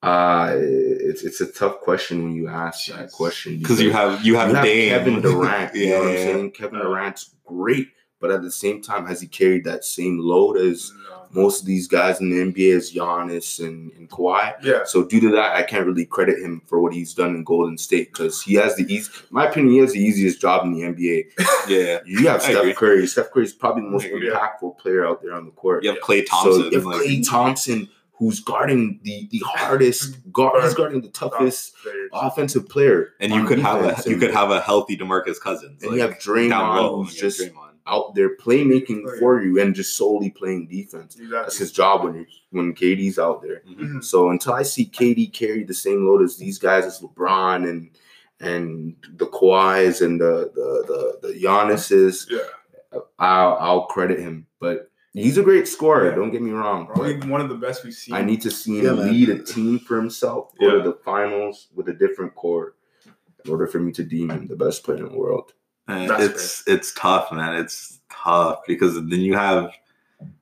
uh 0.02 0.52
it's 0.54 1.22
it's 1.24 1.40
a 1.40 1.50
tough 1.60 1.80
question 1.80 2.22
when 2.24 2.32
you 2.40 2.46
ask 2.48 2.86
that 2.92 3.10
question 3.12 3.58
Because 3.58 3.80
you 3.80 3.90
have 3.92 4.24
you 4.24 4.36
have, 4.36 4.48
you 4.50 4.54
have 4.56 4.64
Dame. 4.64 4.88
Kevin 4.90 5.20
Durant, 5.22 5.74
you 5.80 5.90
know 5.90 5.98
what 5.98 6.06
I'm 6.08 6.12
Yeah. 6.14 6.24
saying? 6.24 6.50
Kevin 6.52 6.78
Durant's 6.80 7.34
great, 7.44 7.88
but 8.20 8.30
at 8.30 8.42
the 8.42 8.50
same 8.50 8.82
time 8.82 9.06
has 9.06 9.20
he 9.20 9.26
carried 9.26 9.64
that 9.64 9.84
same 9.84 10.18
load 10.18 10.56
as 10.56 10.92
No. 11.08 11.26
most 11.30 11.60
of 11.60 11.66
these 11.66 11.86
guys 11.86 12.20
in 12.20 12.30
the 12.30 12.40
NBA 12.52 12.76
as 12.76 12.92
Giannis 12.92 13.64
and, 13.64 13.92
and 13.92 14.10
Kawhi? 14.10 14.54
Yeah. 14.62 14.84
So 14.84 15.04
due 15.04 15.20
to 15.20 15.30
that, 15.32 15.54
I 15.54 15.62
can't 15.62 15.86
really 15.86 16.06
credit 16.06 16.38
him 16.38 16.62
for 16.66 16.80
what 16.80 16.92
he's 16.92 17.14
done 17.14 17.34
in 17.36 17.44
Golden 17.44 17.78
State 17.78 18.12
because 18.12 18.42
he 18.42 18.54
has 18.54 18.74
the 18.76 18.84
easy. 18.92 19.10
My 19.30 19.46
opinion, 19.48 19.72
he 19.74 19.78
has 19.80 19.92
the 19.92 20.00
easiest 20.00 20.40
job 20.40 20.64
in 20.64 20.72
the 20.72 20.80
NBA. 20.82 21.24
Yeah. 21.68 21.98
You 22.06 22.26
have 22.28 22.42
agree. 22.42 22.54
Steph 22.62 22.76
Curry. 22.76 23.06
Steph 23.06 23.30
Curry 23.30 23.44
is 23.44 23.52
probably 23.52 23.82
the 23.82 23.88
most 23.90 24.04
agree. 24.06 24.30
impactful 24.30 24.78
player 24.78 25.06
out 25.06 25.20
there 25.22 25.34
on 25.34 25.44
the 25.44 25.50
court. 25.50 25.84
You 25.84 25.90
have 25.90 25.98
Klay 26.00 26.24
Thompson. 26.26 26.72
So 26.72 26.78
if 26.78 26.84
like, 26.84 27.02
Klay 27.02 27.28
Thompson, 27.28 27.88
who's 28.12 28.40
guarding 28.40 28.98
the 29.02 29.28
the 29.30 29.42
hardest 29.44 30.16
guard, 30.32 30.62
he's 30.64 30.72
guarding 30.74 31.02
the 31.02 31.08
toughest 31.10 31.74
offensive 32.12 32.68
player, 32.68 33.10
and 33.20 33.32
you 33.32 33.44
could 33.44 33.58
have 33.58 33.84
a 33.84 34.10
you 34.10 34.16
could 34.16 34.30
have 34.32 34.50
a 34.50 34.60
healthy 34.60 34.96
Demarcus 34.96 35.38
Cousins. 35.40 35.82
And 35.82 35.94
you 35.94 36.00
have 36.00 36.12
Draymond, 36.18 37.04
who's 37.04 37.14
just- 37.14 37.40
Draymond. 37.40 37.67
Out 37.88 38.14
there 38.14 38.36
playmaking 38.36 39.02
Oh, 39.06 39.12
yeah. 39.14 39.18
for 39.20 39.42
you 39.42 39.60
and 39.60 39.74
just 39.74 39.96
solely 39.96 40.30
playing 40.30 40.68
defense. 40.68 41.16
That's 41.30 41.56
his 41.58 41.72
job 41.72 42.04
when 42.04 42.26
when 42.50 42.74
KD's 42.74 43.18
out 43.18 43.42
there. 43.42 43.62
Mhm. 43.68 43.78
Mhm. 43.80 44.04
So 44.04 44.30
until 44.30 44.52
I 44.54 44.62
see 44.62 44.84
KD 44.86 45.26
carry 45.32 45.64
the 45.64 45.74
same 45.74 46.06
load 46.06 46.22
as 46.22 46.36
these 46.36 46.58
guys, 46.58 46.84
as 46.86 47.00
LeBron 47.00 47.68
and 47.68 47.90
and 48.40 48.94
the 49.16 49.26
Kawhis 49.26 50.00
and 50.04 50.20
the 50.20 50.50
the 50.54 51.18
the, 51.22 51.28
the 51.28 51.34
Giannis's, 51.40 52.26
Yeah. 52.30 52.38
I'll 53.18 53.56
I'll 53.60 53.86
credit 53.86 54.18
him. 54.20 54.46
But 54.60 54.90
he's 55.12 55.38
a 55.38 55.42
great 55.42 55.66
scorer. 55.68 56.08
Yeah. 56.10 56.14
Don't 56.14 56.30
get 56.30 56.42
me 56.42 56.50
wrong. 56.52 56.86
Probably 56.86 57.16
one 57.28 57.40
of 57.40 57.48
the 57.48 57.54
best 57.56 57.84
we've 57.84 57.94
seen. 57.94 58.14
I 58.14 58.22
need 58.22 58.40
to 58.42 58.50
see 58.50 58.78
him 58.78 58.84
Yeah, 58.84 58.92
lead 59.10 59.28
a 59.30 59.38
team 59.42 59.78
for 59.78 59.96
himself, 59.96 60.52
go 60.60 60.66
Yeah. 60.66 60.72
to 60.74 60.82
the 60.90 60.98
finals 61.04 61.68
with 61.74 61.88
a 61.88 61.92
different 61.94 62.34
core, 62.34 62.74
in 63.44 63.50
order 63.50 63.66
for 63.66 63.78
me 63.80 63.92
to 63.92 64.04
deem 64.04 64.30
him 64.30 64.46
the 64.46 64.56
best 64.56 64.84
player 64.84 64.98
in 64.98 65.12
the 65.12 65.18
world. 65.18 65.52
And 65.88 66.10
That's 66.10 66.24
it's 66.24 66.68
it's 66.68 66.94
tough, 66.94 67.32
man. 67.32 67.56
It's 67.56 67.98
tough 68.10 68.60
because 68.66 68.94
then 68.94 69.20
you 69.20 69.34
have 69.34 69.72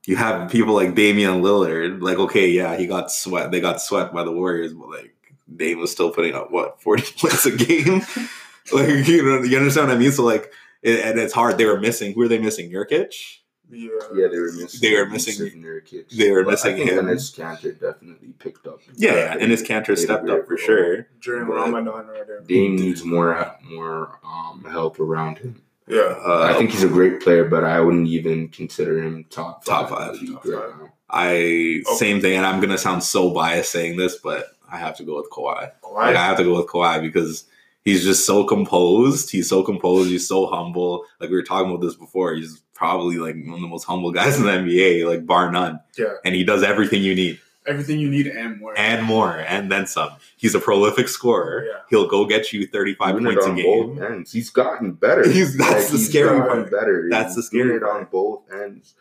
you 0.06 0.16
have 0.16 0.50
people 0.50 0.74
like 0.74 0.94
Damian 0.94 1.42
Lillard. 1.42 2.02
Like, 2.02 2.18
okay, 2.18 2.48
yeah, 2.48 2.76
he 2.76 2.86
got 2.86 3.10
sweat. 3.10 3.52
They 3.52 3.60
got 3.60 3.80
swept 3.80 4.12
by 4.12 4.24
the 4.24 4.32
Warriors, 4.32 4.72
but 4.72 4.88
like 4.88 5.14
Dame 5.54 5.78
was 5.78 5.92
still 5.92 6.10
putting 6.10 6.34
up 6.34 6.50
what 6.50 6.82
forty 6.82 7.04
points 7.18 7.46
a 7.46 7.52
game. 7.56 8.02
like, 8.72 9.06
you 9.06 9.22
know, 9.22 9.42
you 9.42 9.56
understand 9.56 9.88
what 9.88 9.96
I 9.96 10.00
mean? 10.00 10.12
So 10.12 10.24
like, 10.24 10.52
it, 10.82 11.00
and 11.04 11.18
it's 11.18 11.32
hard. 11.32 11.58
They 11.58 11.66
were 11.66 11.80
missing. 11.80 12.12
Who 12.12 12.22
are 12.22 12.28
they 12.28 12.38
missing? 12.38 12.70
Nurkic. 12.70 13.38
Yeah. 13.70 13.88
Yeah, 14.14 14.28
they 14.28 14.38
were 14.38 14.52
missing. 14.52 14.80
They 14.80 14.94
were 14.96 15.04
the 15.06 15.10
missing- 15.10 15.46
Jusuf 15.46 15.62
Nurkic. 15.62 16.08
they 16.10 16.30
were 16.30 16.44
But 16.44 16.50
missing 16.52 16.74
I 16.74 16.76
think 16.78 16.90
him. 16.90 17.06
Enes 17.06 17.34
Kanter 17.36 17.72
definitely 17.80 18.28
picked 18.38 18.66
up. 18.66 18.80
Yeah, 18.96 19.14
yeah, 19.14 19.36
and 19.40 19.50
his 19.50 19.62
Kanter 19.62 19.96
stepped 19.98 20.28
up 20.28 20.46
for 20.46 20.56
sure. 20.56 21.08
During 21.20 21.46
But- 21.48 21.54
Ramadan 21.56 22.06
right 22.06 22.26
there. 22.26 22.40
Dame 22.46 22.76
needs 22.76 23.04
more 23.04 23.54
more 23.68 24.18
um, 24.24 24.64
help 24.70 25.00
around 25.00 25.38
him. 25.38 25.62
Yeah. 25.88 26.00
Uh, 26.24 26.48
I 26.50 26.54
think 26.54 26.70
he's 26.70 26.82
a 26.84 26.88
great 26.88 27.20
player, 27.20 27.44
but 27.44 27.64
I 27.64 27.80
wouldn't 27.80 28.08
even 28.08 28.48
consider 28.48 29.00
him 29.02 29.24
top 29.30 29.64
Top 29.64 29.88
five. 29.88 29.98
five. 29.98 30.20
in 30.20 30.26
the 30.26 30.32
Top 30.34 30.44
right 30.44 30.70
five. 30.70 30.80
now. 30.80 30.92
I 31.10 31.82
Okay. 31.86 31.94
same 31.96 32.20
thing, 32.20 32.36
and 32.36 32.44
I'm 32.46 32.60
gonna 32.60 32.78
sound 32.78 33.02
so 33.04 33.30
biased 33.30 33.70
saying 33.72 33.96
this, 33.96 34.16
but 34.16 34.46
I 34.70 34.78
have 34.78 34.96
to 34.96 35.04
go 35.04 35.16
with 35.16 35.30
Kawhi. 35.30 35.70
Kawhi. 35.82 35.94
Like 35.94 36.16
I 36.16 36.24
have 36.26 36.36
to 36.38 36.44
go 36.44 36.56
with 36.56 36.66
Kawhi 36.66 37.00
because 37.00 37.44
he's 37.86 38.04
just 38.04 38.26
so 38.26 38.44
composed. 38.44 39.30
He's 39.30 39.48
so 39.48 39.62
composed. 39.62 40.10
He's 40.10 40.28
so 40.28 40.46
humble. 40.46 41.04
Like 41.20 41.30
we 41.30 41.36
were 41.36 41.42
talking 41.42 41.70
about 41.70 41.80
this 41.80 41.96
before. 41.96 42.34
He's 42.34 42.60
probably 42.74 43.16
like 43.16 43.36
one 43.36 43.54
of 43.54 43.60
the 43.62 43.66
most 43.68 43.84
humble 43.84 44.12
guys 44.12 44.38
in 44.38 44.44
the 44.44 44.50
NBA, 44.52 45.08
like 45.08 45.24
bar 45.24 45.50
none. 45.50 45.80
Yeah. 45.96 46.12
And 46.26 46.34
he 46.34 46.44
does 46.44 46.62
everything 46.62 47.02
you 47.02 47.14
need 47.14 47.40
Everything 47.66 47.98
you 47.98 48.08
need 48.08 48.28
and 48.28 48.60
more. 48.60 48.78
and 48.78 49.02
more, 49.04 49.38
and 49.40 49.72
then 49.72 49.88
some. 49.88 50.10
He's 50.36 50.54
a 50.54 50.60
prolific 50.60 51.08
scorer. 51.08 51.64
Yeah. 51.66 51.78
He'll 51.90 52.06
go 52.06 52.24
get 52.24 52.52
you 52.52 52.64
35 52.68 53.16
points 53.18 53.44
a 53.46 53.54
game. 53.54 53.64
both 53.96 54.02
ends. 54.08 54.30
He's 54.32 54.50
gotten 54.50 54.92
better. 54.92 55.28
He's- 55.28 55.56
that's 55.56 55.90
the 55.90 55.96
he's 55.98 56.08
scary 56.08 56.38
gotten 56.38 56.62
part. 56.62 56.70
Better. 56.70 57.08
That's 57.10 57.34
the 57.34 57.40
He's 57.40 57.50
doing 57.50 57.64
scary 57.64 57.76
it 57.78 57.82
on 57.82 58.06
both 58.12 58.42
ends. 58.52 58.94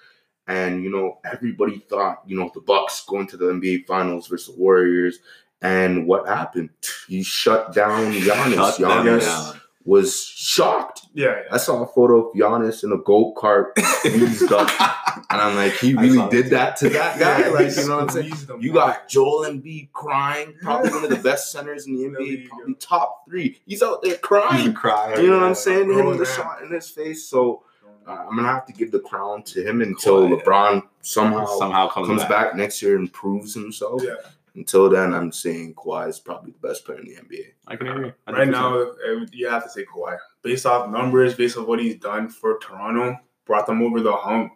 And 0.47 0.83
you 0.83 0.89
know, 0.91 1.19
everybody 1.31 1.77
thought 1.79 2.23
you 2.25 2.37
know 2.39 2.49
the 2.55 2.61
Bucks 2.61 3.03
going 3.07 3.27
to 3.27 3.37
the 3.37 3.45
NBA 3.45 3.85
Finals 3.85 4.27
versus 4.27 4.55
the 4.55 4.59
Warriors, 4.61 5.19
and 5.65 6.07
what 6.07 6.27
happened? 6.27 6.69
He 7.07 7.24
shut 7.24 7.74
down 7.74 8.13
Giannis. 8.13 8.55
Shut 8.55 8.75
Giannis 8.75 9.22
down. 9.22 9.62
was 9.84 10.25
shocked. 10.25 11.01
Yeah, 11.13 11.41
I 11.51 11.57
saw 11.57 11.81
a 11.84 11.88
photo 11.88 12.27
of 12.27 12.36
Giannis 12.36 12.84
in 12.84 12.91
a 12.91 12.98
goat 12.98 13.34
cart, 13.36 13.74
wheezed 14.03 14.51
up, 14.51 14.69
and 15.31 15.41
I'm 15.41 15.55
like, 15.55 15.74
he 15.74 15.95
really 15.95 16.27
did 16.29 16.51
that 16.51 16.77
to 16.77 16.89
that 16.89 17.19
guy. 17.19 17.39
Yeah, 17.39 17.50
like, 17.50 17.75
you 17.75 17.88
know 17.88 17.95
what 17.95 18.03
I'm 18.03 18.10
saying? 18.10 18.29
them 18.45 18.62
You 18.62 18.74
got 18.74 19.07
Joel 19.07 19.45
Embiid 19.45 19.91
crying, 19.91 20.53
probably 20.62 20.91
one 20.91 21.03
of 21.03 21.10
the 21.10 21.15
best 21.17 21.51
centers 21.51 21.88
in 21.88 21.95
the 21.95 22.03
NBA, 22.03 22.27
you 22.27 22.50
probably 22.50 22.75
top 22.75 23.25
three. 23.27 23.60
He's 23.65 23.81
out 23.81 24.03
there 24.03 24.17
crying. 24.17 24.74
cry. 24.74 25.15
You 25.15 25.31
know 25.31 25.39
what 25.39 25.48
I'm 25.48 25.55
saying? 25.55 25.88
Hitting 25.88 25.93
Grown 25.95 26.17
the 26.17 26.24
man. 26.25 26.36
shot 26.36 26.62
in 26.62 26.72
his 26.72 26.89
face. 26.89 27.27
So 27.27 27.63
uh, 28.07 28.12
I'm 28.29 28.36
gonna 28.36 28.48
have 28.48 28.67
to 28.67 28.74
give 28.74 28.91
the 28.91 29.00
crown 29.00 29.41
to 29.43 29.67
him 29.67 29.81
until 29.81 30.27
Quiet. 30.27 30.45
LeBron 30.45 30.84
somehow, 31.01 31.45
somehow 31.57 31.88
comes, 31.88 32.07
comes 32.07 32.22
back. 32.24 32.29
back. 32.29 32.55
next 32.55 32.81
year 32.81 32.98
and 32.98 33.12
proves 33.12 33.53
himself. 33.53 34.03
Yeah. 34.03 34.15
Until 34.55 34.89
then, 34.89 35.13
I'm 35.13 35.31
saying 35.31 35.74
Kawhi 35.75 36.07
is 36.07 36.19
probably 36.19 36.51
the 36.51 36.65
best 36.67 36.85
player 36.85 37.00
in 37.00 37.05
the 37.05 37.15
NBA. 37.15 37.45
I 37.67 37.75
can 37.75 37.88
agree. 37.88 38.12
Right 38.27 38.47
100%. 38.47 38.51
now, 38.51 38.91
you 39.33 39.50
have 39.50 39.63
to 39.63 39.69
say 39.69 39.83
Kawhi. 39.83 40.17
Based 40.43 40.65
off 40.65 40.89
numbers, 40.89 41.35
based 41.35 41.57
off 41.57 41.67
what 41.67 41.79
he's 41.79 41.97
done 41.97 42.29
for 42.29 42.57
Toronto, 42.59 43.17
brought 43.45 43.67
them 43.67 43.81
over 43.81 44.00
the 44.01 44.13
hump. 44.13 44.53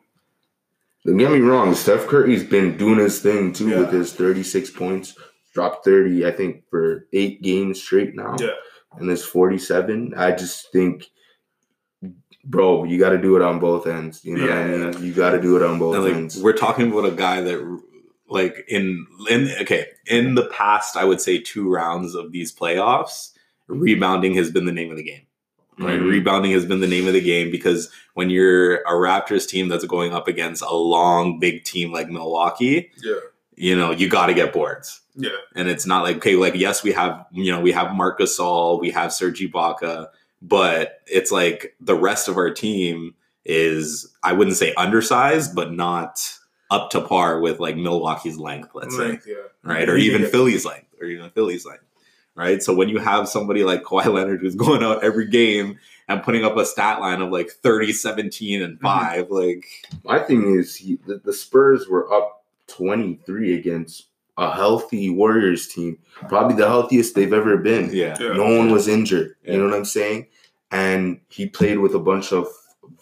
Don't 1.06 1.18
get 1.18 1.32
me 1.32 1.39
wrong, 1.39 1.74
Steph 1.75 2.08
Curry's 2.08 2.44
been 2.44 2.77
doing 2.77 3.00
his 3.00 3.22
thing 3.22 3.51
too 3.53 3.70
Yeah. 3.70 3.79
with 3.79 3.91
his 3.91 4.13
36 4.13 4.70
points, 4.70 5.15
dropped 5.53 5.84
30, 5.86 6.25
I 6.25 6.32
think, 6.32 6.63
for 6.70 7.08
eight 7.13 7.41
games 7.41 7.82
straight 7.82 8.15
now, 8.15 8.36
Yeah, 8.39 8.50
and 8.98 9.10
his 9.10 9.25
47. 9.25 10.13
I 10.15 10.32
just 10.32 10.72
think, 10.72 11.08
bro, 12.46 12.84
you 12.86 12.98
got 13.00 13.10
to 13.10 13.18
do 13.18 13.36
it 13.36 13.41
on 13.41 13.60
both 13.60 13.88
ends. 13.88 14.24
You 14.24 14.38
know 14.38 14.44
what 14.48 14.51
I 14.53 14.60
Yeah, 14.70 14.77
mean? 14.91 15.03
You 15.03 15.13
got 15.13 15.32
to 15.32 15.41
do 15.41 15.56
it 15.58 15.63
on 15.63 15.79
both 15.79 15.96
And, 15.96 16.03
like 16.06 16.13
ends. 16.15 16.41
we're 16.41 16.53
talking 16.53 16.91
about 16.91 17.06
a 17.06 17.12
guy 17.12 17.41
that 17.41 17.82
like 18.29 18.65
in 18.67 19.05
in 19.29 19.50
okay 19.62 19.88
in 20.07 20.36
the 20.36 20.45
past 20.48 20.95
i 20.95 21.03
would 21.03 21.19
say 21.19 21.39
two 21.39 21.69
rounds 21.69 22.15
of 22.15 22.31
these 22.31 22.53
playoffs 22.55 23.31
rebounding 23.67 24.33
has 24.36 24.50
been 24.51 24.65
the 24.65 24.71
name 24.71 24.91
of 24.91 24.98
the 24.98 25.03
game 25.03 25.21
right? 25.77 26.00
Mhm. 26.00 26.09
rebounding 26.09 26.51
has 26.51 26.65
been 26.65 26.79
the 26.79 26.88
name 26.88 27.07
of 27.07 27.13
the 27.13 27.21
game 27.21 27.51
because 27.51 27.89
when 28.13 28.29
you're 28.29 28.77
a 28.81 28.91
raptors 28.93 29.48
team 29.48 29.67
that's 29.69 29.86
going 29.86 30.13
up 30.13 30.27
against 30.27 30.62
a 30.62 30.74
long 30.75 31.39
big 31.39 31.63
team 31.63 31.91
like 31.91 32.09
milwaukee 32.09 32.91
yeah, 33.03 33.15
you 33.55 33.75
know 33.75 33.91
you 33.91 34.09
got 34.09 34.27
to 34.27 34.33
get 34.33 34.53
boards. 34.53 35.01
Yeah, 35.15 35.31
and 35.55 35.67
it's 35.67 35.86
not 35.86 36.03
like 36.03 36.17
okay 36.17 36.36
like 36.36 36.55
yes 36.55 36.81
we 36.83 36.93
have 36.93 37.25
you 37.31 37.51
know 37.51 37.59
we 37.59 37.71
have 37.74 37.93
marcus 37.93 38.38
Gasol 38.39 38.79
we 38.79 38.91
have 38.91 39.12
Serge 39.12 39.41
Ibaka 39.41 40.07
but 40.41 41.01
it's 41.07 41.31
like 41.31 41.75
the 41.81 41.95
rest 41.95 42.27
of 42.29 42.38
our 42.38 42.50
team 42.51 43.15
is 43.43 44.13
I 44.24 44.31
wouldn't 44.33 44.55
say 44.55 44.74
undersized 44.75 45.55
but 45.55 45.74
not 45.74 46.19
up 46.72 46.90
to 46.92 47.02
par 47.02 47.40
with 47.40 47.60
like 47.60 47.76
Milwaukee's 47.76 48.38
length 48.38 48.70
let's 48.74 48.96
say 48.96 49.20
yeah. 49.26 49.36
right 49.64 49.90
or 49.90 49.98
even 49.98 50.26
Philly's 50.26 50.66
length 50.66 50.94
or 51.00 51.08
even 51.08 51.30
Philly's 51.32 51.66
length 51.66 51.84
right 52.36 52.62
so 52.62 52.74
when 52.74 52.90
you 52.90 53.00
have 53.00 53.28
somebody 53.28 53.64
like 53.64 53.84
Kawhi 53.84 54.06
Leonard 54.14 54.42
who's 54.42 54.56
going 54.56 54.84
out 54.84 55.04
every 55.04 55.28
game 55.28 55.80
and 56.10 56.24
putting 56.24 56.44
up 56.44 56.58
a 56.58 56.66
stat 56.66 57.00
line 57.00 57.22
of 57.22 57.32
like 57.32 57.52
30 57.52 57.94
17 57.94 58.62
and 58.62 58.74
mm-hmm. 58.76 58.86
5 58.86 59.32
like 59.32 59.66
My 60.04 60.20
thing 60.20 60.58
is, 60.58 60.76
he, 60.76 60.98
the, 61.06 61.22
the 61.24 61.32
Spurs 61.32 61.88
were 61.88 62.12
up 62.12 62.44
23 62.68 63.58
against 63.58 64.08
a 64.38 64.54
healthy 64.54 65.10
Warriors 65.10 65.68
team, 65.68 65.98
probably 66.28 66.56
the 66.56 66.68
healthiest 66.68 67.16
they've 67.16 67.34
ever 67.34 67.58
been. 67.58 67.90
yeah 67.94 68.18
Yeah. 68.20 68.34
No 68.34 68.58
one 68.58 68.72
was 68.72 68.88
injured. 68.88 69.36
Yeah. 69.44 69.54
You 69.54 69.60
know 69.60 69.66
what 69.66 69.76
I'm 69.76 69.86
saying? 69.86 70.28
And 70.72 71.20
he 71.30 71.48
played 71.48 71.80
with 71.80 71.94
a 71.94 72.00
bunch 72.00 72.32
of 72.32 72.48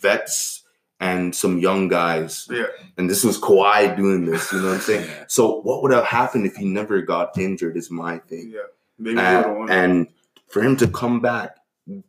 vets 0.02 0.57
and 1.00 1.34
some 1.36 1.60
young 1.60 1.88
guys. 1.88 2.48
Yeah. 2.50 2.66
And 2.98 3.10
this 3.10 3.24
was 3.24 3.40
Kawhi 3.40 3.96
doing 3.96 4.26
this. 4.26 4.52
You 4.52 4.60
know 4.62 4.68
what 4.70 4.74
I'm 4.76 4.82
saying? 4.82 5.10
So 5.28 5.62
what 5.62 5.82
would 5.84 5.92
have 5.94 6.06
happened 6.06 6.46
if 6.46 6.56
he 6.56 6.66
never 6.66 7.02
got 7.02 7.38
injured? 7.38 7.78
Is 7.78 7.92
my 7.92 8.18
thing. 8.20 8.52
Yeah, 8.54 8.62
maybe 8.98 9.18
won. 9.18 9.70
and 9.70 10.08
for 10.48 10.62
him 10.62 10.78
to 10.78 10.88
come 10.88 11.20
back, 11.20 11.58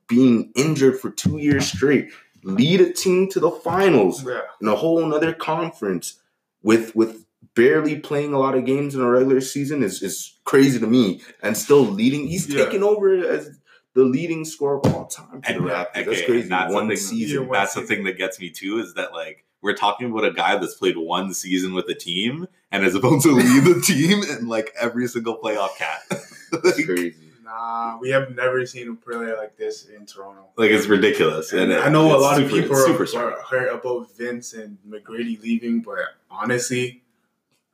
being 0.09 0.53
injured 0.57 0.99
for 1.01 1.11
two 1.11 1.39
years 1.39 1.67
straight, 1.71 2.11
lead 2.45 2.81
a 2.81 2.93
team 2.93 3.29
to 3.31 3.41
the 3.41 3.51
finals 3.51 4.25
yeah, 4.25 4.41
in 4.61 4.69
a 4.69 4.77
whole 4.77 5.05
nother 5.05 5.33
conference 5.33 6.21
with 6.63 6.95
with 6.97 7.25
barely 7.55 7.99
playing 7.99 8.33
a 8.33 8.39
lot 8.39 8.57
of 8.57 8.65
games 8.65 8.95
in 8.95 9.01
a 9.01 9.11
regular 9.11 9.41
season 9.41 9.83
is, 9.83 10.01
is 10.01 10.39
crazy 10.45 10.79
to 10.79 10.87
me. 10.87 11.21
And 11.43 11.57
still 11.57 11.83
leading, 11.83 12.29
he's 12.29 12.49
Yeah. 12.49 12.65
taking 12.65 12.85
over 12.85 13.09
as 13.27 13.59
the 13.95 14.05
leading 14.05 14.45
scorer 14.45 14.79
of 14.85 14.95
all 14.95 15.07
time 15.07 15.43
for 15.43 15.49
And 15.51 15.65
the 15.65 15.69
yeah, 15.69 15.85
Raptors. 15.85 16.05
That's 16.07 16.23
crazy. 16.23 16.41
and 16.43 16.51
that's 16.53 16.71
the 16.71 16.75
One 16.75 16.89
thing- 16.89 16.97
season. 16.97 17.43
Yeah, 17.45 17.49
that's 17.53 17.75
the 17.75 17.81
season. 17.81 17.97
thing 17.97 18.05
that 18.07 18.17
gets 18.19 18.39
me 18.41 18.51
too 18.51 18.79
is 18.79 18.95
that 18.95 19.13
like 19.13 19.45
we're 19.61 19.75
talking 19.75 20.11
about 20.11 20.25
a 20.25 20.31
guy 20.33 20.57
that's 20.57 20.75
played 20.75 20.97
one 20.97 21.35
season 21.35 21.75
with 21.75 21.87
the 21.87 21.95
team 21.95 22.47
and 22.71 22.85
is 22.85 22.95
about 22.95 23.23
to 23.23 23.33
lead 23.33 23.65
the 23.65 23.81
team 23.81 24.23
in 24.23 24.47
like 24.49 24.73
every 24.81 25.09
single 25.09 25.37
playoff 25.39 25.77
cat. 25.77 26.03
That's 26.11 26.77
like, 26.79 26.85
crazy. 26.87 27.17
nah, 27.43 27.99
we 27.99 28.11
have 28.11 28.35
never 28.37 28.65
seen 28.67 28.89
a 28.89 28.95
player 28.95 29.37
like 29.37 29.57
this 29.57 29.87
in 29.87 30.07
Toronto. 30.07 30.45
like, 30.57 30.71
it's 30.71 30.87
ridiculous. 30.87 31.53
And 31.53 31.73
it- 31.73 31.81
I 31.85 31.89
know 31.89 32.11
a 32.11 32.15
it's 32.15 32.23
lot 32.23 32.41
of 32.43 32.49
people 32.51 32.71
it's 32.71 32.89
are, 32.89 33.07
super 33.07 33.19
are 33.19 33.43
hurt 33.43 33.75
about 33.75 34.17
Vince 34.17 34.53
and 34.53 34.79
McGrady 34.89 35.43
leaving, 35.43 35.81
but 35.81 35.99
honestly, 36.31 37.03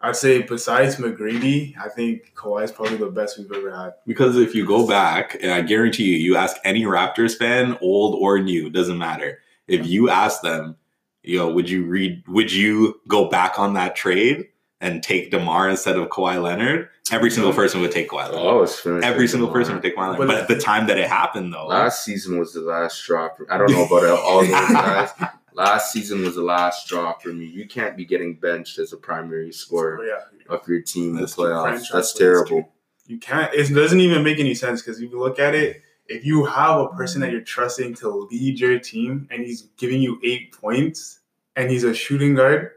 I'd 0.04 0.16
say 0.16 0.42
besides 0.42 0.96
McGrady, 0.96 1.76
I 1.78 1.88
think 1.88 2.32
Kawhi 2.34 2.64
is 2.64 2.72
probably 2.72 2.96
the 2.96 3.06
best 3.10 3.38
we've 3.38 3.50
ever 3.52 3.74
had. 3.74 3.94
Because 4.06 4.36
if 4.36 4.54
you 4.54 4.66
go 4.66 4.86
back, 4.86 5.36
and 5.42 5.50
I 5.50 5.62
guarantee 5.62 6.04
you, 6.04 6.16
you 6.18 6.36
ask 6.36 6.56
any 6.64 6.82
Raptors 6.82 7.36
fan, 7.36 7.76
old 7.80 8.20
or 8.20 8.38
new, 8.38 8.70
doesn't 8.70 8.98
matter. 8.98 9.38
If 9.66 9.86
you 9.86 10.10
ask 10.10 10.42
them, 10.42 10.76
you 11.22 11.38
know, 11.38 11.48
would 11.50 11.70
you 11.70 11.84
read? 11.86 12.22
Would 12.28 12.52
you 12.52 13.00
go 13.08 13.28
back 13.30 13.58
on 13.58 13.74
that 13.74 13.96
trade 13.96 14.48
and 14.80 15.02
take 15.02 15.30
Demar 15.30 15.70
instead 15.70 15.96
of 15.96 16.08
Kawhi 16.08 16.42
Leonard? 16.42 16.90
Every 17.10 17.30
single 17.30 17.52
person 17.54 17.80
would 17.80 17.90
take 17.92 18.10
Kawhi 18.10 18.24
Leonard. 18.30 18.34
Oh, 18.40 18.62
it's 18.62 18.78
finished 18.78 19.06
Every 19.06 19.26
single 19.26 19.48
Lamar. 19.48 19.62
person 19.62 19.74
would 19.74 19.82
take 19.82 19.96
Kawhi 19.96 20.12
Leonard. 20.12 20.18
But- 20.18 20.26
But, 20.28 20.36
at 20.36 20.48
the 20.48 20.58
time 20.58 20.86
that 20.88 20.98
it 20.98 21.08
happened, 21.08 21.52
though, 21.54 21.66
Last 21.66 22.04
season 22.04 22.38
was 22.38 22.52
the 22.52 22.60
last 22.60 23.02
drop. 23.06 23.38
I 23.50 23.56
don't 23.56 23.70
know 23.70 23.84
about 23.86 24.04
all 24.20 24.40
those 24.42 24.50
guys. 24.50 25.10
Last 25.54 25.92
season 25.92 26.22
was 26.22 26.34
the 26.34 26.42
last 26.42 26.84
straw 26.84 27.14
for 27.18 27.28
me. 27.28 27.46
You 27.46 27.66
can't 27.66 27.96
be 27.96 28.04
getting 28.04 28.34
benched 28.34 28.78
as 28.78 28.92
a 28.92 28.96
primary 28.96 29.52
scorer 29.52 29.98
But 29.98 30.06
yeah, 30.06 30.54
of 30.54 30.68
your 30.68 30.82
team 30.82 31.16
in 31.16 31.22
the 31.22 31.28
playoffs. 31.28 31.88
That's 31.92 32.12
players, 32.12 32.12
terrible. 32.12 32.72
you 33.06 33.18
can't. 33.18 33.54
It 33.54 33.72
doesn't 33.72 34.00
even 34.00 34.24
make 34.24 34.40
any 34.40 34.54
sense 34.54 34.82
because 34.82 35.00
if 35.00 35.10
you 35.12 35.18
look 35.18 35.38
at 35.38 35.54
it, 35.54 35.82
if 36.06 36.24
you 36.24 36.44
have 36.44 36.80
a 36.80 36.88
person 36.88 37.20
that 37.20 37.30
you're 37.30 37.40
trusting 37.40 37.94
to 37.96 38.28
lead 38.30 38.58
your 38.58 38.78
team 38.80 39.28
and 39.30 39.42
he's 39.42 39.62
giving 39.78 40.02
you 40.02 40.18
eight 40.24 40.52
points 40.52 41.20
and 41.54 41.70
he's 41.70 41.84
a 41.84 41.94
shooting 41.94 42.34
guard, 42.34 42.72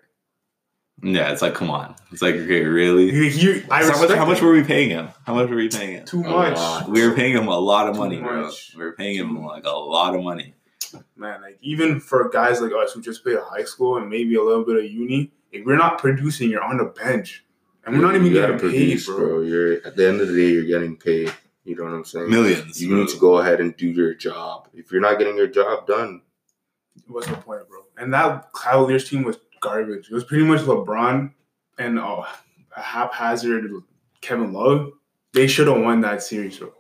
yeah, 1.04 1.32
it's 1.32 1.44
like, 1.44 1.54
come 1.54 1.70
on, 1.70 1.96
it's 2.12 2.24
like, 2.24 2.34
okay, 2.34 2.64
really? 2.64 3.12
you, 3.12 3.24
you, 3.24 3.64
I 3.70 3.84
So 3.84 3.92
how 3.92 4.02
much, 4.02 4.18
how 4.18 4.26
much 4.26 4.42
were 4.42 4.52
we 4.52 4.64
paying 4.64 4.90
him? 4.90 5.10
How 5.26 5.36
much 5.36 5.48
were 5.48 5.56
we 5.56 5.70
paying 5.70 5.98
him? 5.98 6.06
too 6.06 6.24
much. 6.24 6.88
We 6.88 7.08
were 7.08 7.14
paying 7.14 7.34
him 7.34 7.48
a 7.48 7.58
lot 7.58 7.88
of 7.88 7.94
Too 7.94 8.00
money, 8.00 8.20
bro. 8.20 8.50
We 8.76 8.84
were 8.84 8.94
paying 8.94 9.16
him 9.16 9.44
like 9.44 9.66
a 9.66 9.72
lot 9.72 10.16
of 10.16 10.24
money. 10.24 10.56
Man, 11.16 11.42
like 11.42 11.58
even 11.62 12.00
for 12.00 12.30
guys 12.30 12.62
like 12.62 12.72
us 12.74 12.94
who 12.94 13.02
just 13.02 13.24
play 13.24 13.36
high 13.40 13.64
school 13.64 13.98
and 13.98 14.10
maybe 14.10 14.36
a 14.36 14.44
little 14.44 14.66
bit 14.66 14.78
of 14.78 14.86
uni, 14.86 15.32
if 15.52 15.66
we're 15.66 15.78
not 15.78 15.98
producing, 15.98 16.50
you're 16.50 16.64
on 16.64 16.78
the 16.78 16.86
bench, 16.86 17.46
and 17.86 17.96
we're 17.96 18.02
not 18.02 18.16
even 18.16 18.28
You 18.28 18.34
gotta 18.34 18.54
getting 18.54 18.70
paid, 18.72 18.78
produce, 18.78 19.06
bro. 19.06 19.42
You're 19.42 19.86
at 19.86 19.96
the 19.96 20.08
end 20.08 20.22
of 20.22 20.28
the 20.28 20.34
day, 20.36 20.52
you're 20.52 20.66
getting 20.66 20.96
paid. 20.98 21.32
You 21.64 21.76
know 21.76 21.84
what 21.84 21.94
I'm 21.94 22.06
saying? 22.06 22.30
Millions. 22.30 22.82
You 22.82 22.96
need 22.96 23.10
to 23.10 23.18
go 23.18 23.40
ahead 23.40 23.60
and 23.60 23.76
do 23.76 23.88
your 23.88 24.14
job. 24.14 24.70
If 24.74 24.92
you're 24.92 25.02
not 25.02 25.18
getting 25.20 25.36
your 25.36 25.48
job 25.48 25.86
done, 25.88 26.22
What's 27.08 27.28
the 27.28 27.36
point, 27.36 27.68
bro? 27.70 27.82
And 27.98 28.14
that 28.14 28.50
Cavaliers 28.54 29.10
team 29.10 29.24
was 29.24 29.38
garbage. 29.62 30.10
It 30.10 30.14
was 30.14 30.24
pretty 30.24 30.44
much 30.44 30.62
LeBron 30.62 31.32
and 31.78 32.00
uh, 32.00 32.24
a 32.76 32.82
haphazard 32.82 33.70
Kevin 34.22 34.52
Love. 34.54 34.92
They 35.34 35.48
should 35.48 35.68
have 35.68 35.82
won 35.82 36.02
that 36.02 36.24
series, 36.24 36.58
bro. 36.58 36.74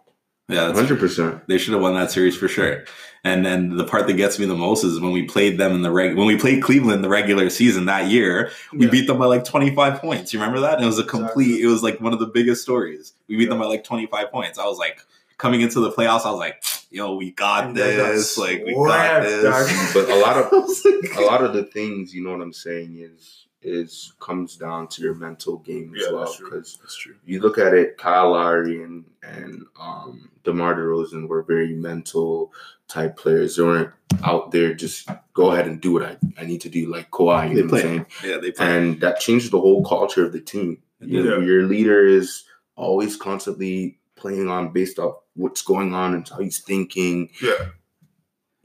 Yeah, 0.50 0.72
hundred 0.74 1.00
percent. 1.00 1.46
They 1.48 1.58
should 1.58 1.74
have 1.74 1.82
won 1.82 1.94
that 1.96 2.10
series 2.12 2.36
for 2.38 2.48
sure. 2.48 2.86
And 3.24 3.46
then 3.46 3.76
the 3.76 3.84
part 3.84 4.08
that 4.08 4.14
gets 4.14 4.40
me 4.40 4.46
the 4.46 4.56
most 4.56 4.86
is 4.86 5.00
when 5.02 5.12
we 5.12 5.24
played 5.24 5.58
them 5.58 5.74
in 5.74 5.82
the 5.82 5.92
reg 5.92 6.16
when 6.16 6.26
we 6.28 6.38
played 6.38 6.64
Cleveland 6.64 7.04
the 7.04 7.10
regular 7.10 7.50
season 7.50 7.86
that 7.86 8.10
year, 8.10 8.52
we 8.72 8.86
Yeah. 8.86 8.92
beat 8.92 9.08
them 9.08 9.18
by 9.20 9.26
like 9.26 9.44
25 9.44 10.00
points. 10.00 10.34
You 10.34 10.40
remember 10.40 10.62
that? 10.62 10.76
And 10.76 10.84
it 10.84 10.88
was 10.88 11.00
a 11.00 11.04
complete 11.04 11.48
Exactly. 11.56 11.64
it 11.64 11.68
was 11.68 11.84
like 11.84 12.00
one 12.00 12.14
of 12.14 12.20
the 12.20 12.28
biggest 12.28 12.62
stories. 12.62 13.14
We 13.28 13.36
beat 13.36 13.50
them 13.50 13.60
by 13.60 13.66
like 13.66 13.84
25 13.84 14.32
points. 14.32 14.58
I 14.58 14.66
was 14.66 14.78
like 14.78 15.00
coming 15.38 15.60
into 15.62 15.82
the 15.82 15.92
playoffs, 15.92 16.26
I 16.26 16.32
was 16.32 16.40
like, 16.40 16.64
yo, 16.90 17.16
we 17.16 17.32
got 17.32 17.74
this. 17.74 18.38
Like 18.38 18.64
we 18.66 18.74
got 18.74 19.24
this. 19.24 19.44
But 19.94 20.10
a 20.10 20.16
lot 20.16 20.38
of 20.38 20.52
like- 20.52 21.18
a 21.18 21.22
lot 21.22 21.44
of 21.44 21.54
the 21.54 21.64
things, 21.66 22.14
you 22.16 22.24
know 22.24 22.32
what 22.32 22.42
I'm 22.42 22.54
saying, 22.54 22.96
is 22.98 23.47
is 23.62 24.14
comes 24.20 24.56
down 24.56 24.88
to 24.90 25.02
your 25.02 25.16
mental 25.16 25.58
game 25.58 25.94
as 25.96 26.04
Yeah, 26.06 26.14
well. 26.14 26.36
Because 26.40 26.78
That's 26.82 26.98
true. 26.98 27.16
you 27.26 27.42
look 27.42 27.58
at 27.58 27.74
it, 27.74 27.98
Kyle 27.98 28.32
Lowry 28.32 28.84
and 28.84 29.06
and 29.24 29.64
um, 29.80 30.30
DeMar 30.44 30.76
DeRozan 30.76 31.28
were 31.28 31.44
very 31.44 31.74
mental 31.74 32.54
type 32.88 33.18
players. 33.18 33.56
They 33.58 33.64
weren't 33.64 33.92
out 34.24 34.52
there 34.52 34.74
just 34.74 35.10
go 35.34 35.52
ahead 35.52 35.68
and 35.68 35.82
do 35.82 35.94
what 35.94 36.04
I, 36.04 36.18
I 36.38 36.46
need 36.46 36.62
to 36.62 36.70
do, 36.70 36.90
like 36.92 37.12
Kawhi. 37.12 37.50
You 37.50 37.56
They 37.56 37.62
know 37.64 37.68
what 37.68 37.70
play. 37.70 37.82
I'm 37.82 38.06
saying? 38.22 38.32
yeah, 38.32 38.38
they 38.40 38.52
played. 38.52 38.70
And 38.70 39.02
that 39.02 39.20
changed 39.20 39.52
the 39.52 39.60
whole 39.60 39.84
culture 39.84 40.26
of 40.26 40.32
the 40.34 40.40
team. 40.40 40.82
You 41.00 41.24
know, 41.24 41.40
Your 41.40 41.64
leader 41.64 42.06
is 42.06 42.44
always 42.76 43.18
constantly 43.18 44.00
playing 44.16 44.50
on 44.50 44.72
based 44.72 44.98
off 44.98 45.18
what's 45.36 45.62
going 45.62 45.94
on 45.94 46.14
and 46.16 46.28
how 46.28 46.40
he's 46.40 46.60
thinking. 46.60 47.30
Yeah. 47.42 47.70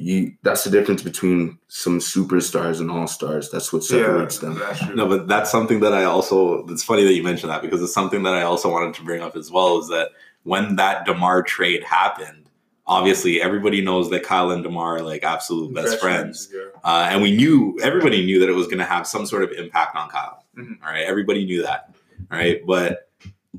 You 0.02 0.34
that's 0.42 0.64
the 0.64 0.70
difference 0.70 1.02
between 1.02 1.58
some 1.68 2.00
superstars 2.00 2.80
and 2.80 2.90
all 2.90 3.06
stars. 3.06 3.50
That's 3.50 3.72
what 3.72 3.84
separates 3.84 4.42
yeah, 4.42 4.48
them. 4.50 4.96
No, 4.96 5.06
but 5.06 5.28
that's 5.28 5.50
something 5.50 5.80
that 5.80 5.92
I 5.92 6.04
also. 6.04 6.66
It's 6.66 6.82
funny 6.82 7.04
that 7.04 7.14
you 7.14 7.22
mentioned 7.22 7.50
that 7.50 7.62
because 7.62 7.80
it's 7.82 7.94
something 7.94 8.24
that 8.24 8.34
I 8.34 8.42
also 8.42 8.70
wanted 8.70 8.94
to 8.94 9.04
bring 9.04 9.22
up 9.22 9.36
as 9.36 9.50
well. 9.50 9.78
Is 9.78 9.88
that 9.88 10.10
when 10.42 10.76
that 10.76 11.06
Demar 11.06 11.42
trade 11.42 11.84
happened, 11.84 12.50
obviously 12.86 13.40
everybody 13.40 13.80
knows 13.80 14.10
that 14.10 14.24
Kyle 14.24 14.50
and 14.50 14.62
Demar 14.64 14.96
are 14.96 15.02
like 15.02 15.22
absolute 15.22 15.72
best, 15.74 16.00
friends. 16.00 16.48
yeah. 16.52 16.62
Uh, 16.82 17.08
and 17.10 17.22
we 17.22 17.36
knew 17.36 17.78
everybody 17.82 18.24
knew 18.24 18.40
that 18.40 18.48
it 18.48 18.54
was 18.54 18.66
going 18.66 18.78
to 18.78 18.84
have 18.84 19.06
some 19.06 19.24
sort 19.24 19.44
of 19.44 19.52
impact 19.52 19.94
on 19.94 20.08
Kyle. 20.08 20.44
Mhm. 20.56 20.78
All 20.84 20.90
right, 20.90 21.04
everybody 21.04 21.44
knew 21.44 21.62
that. 21.62 21.94
All 22.30 22.38
right, 22.38 22.60
but 22.66 23.08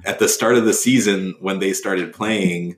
at 0.04 0.20
the 0.20 0.28
start 0.28 0.56
of 0.56 0.66
the 0.66 0.74
season 0.74 1.36
when 1.40 1.60
they 1.60 1.74
started 1.74 2.14
playing, 2.14 2.76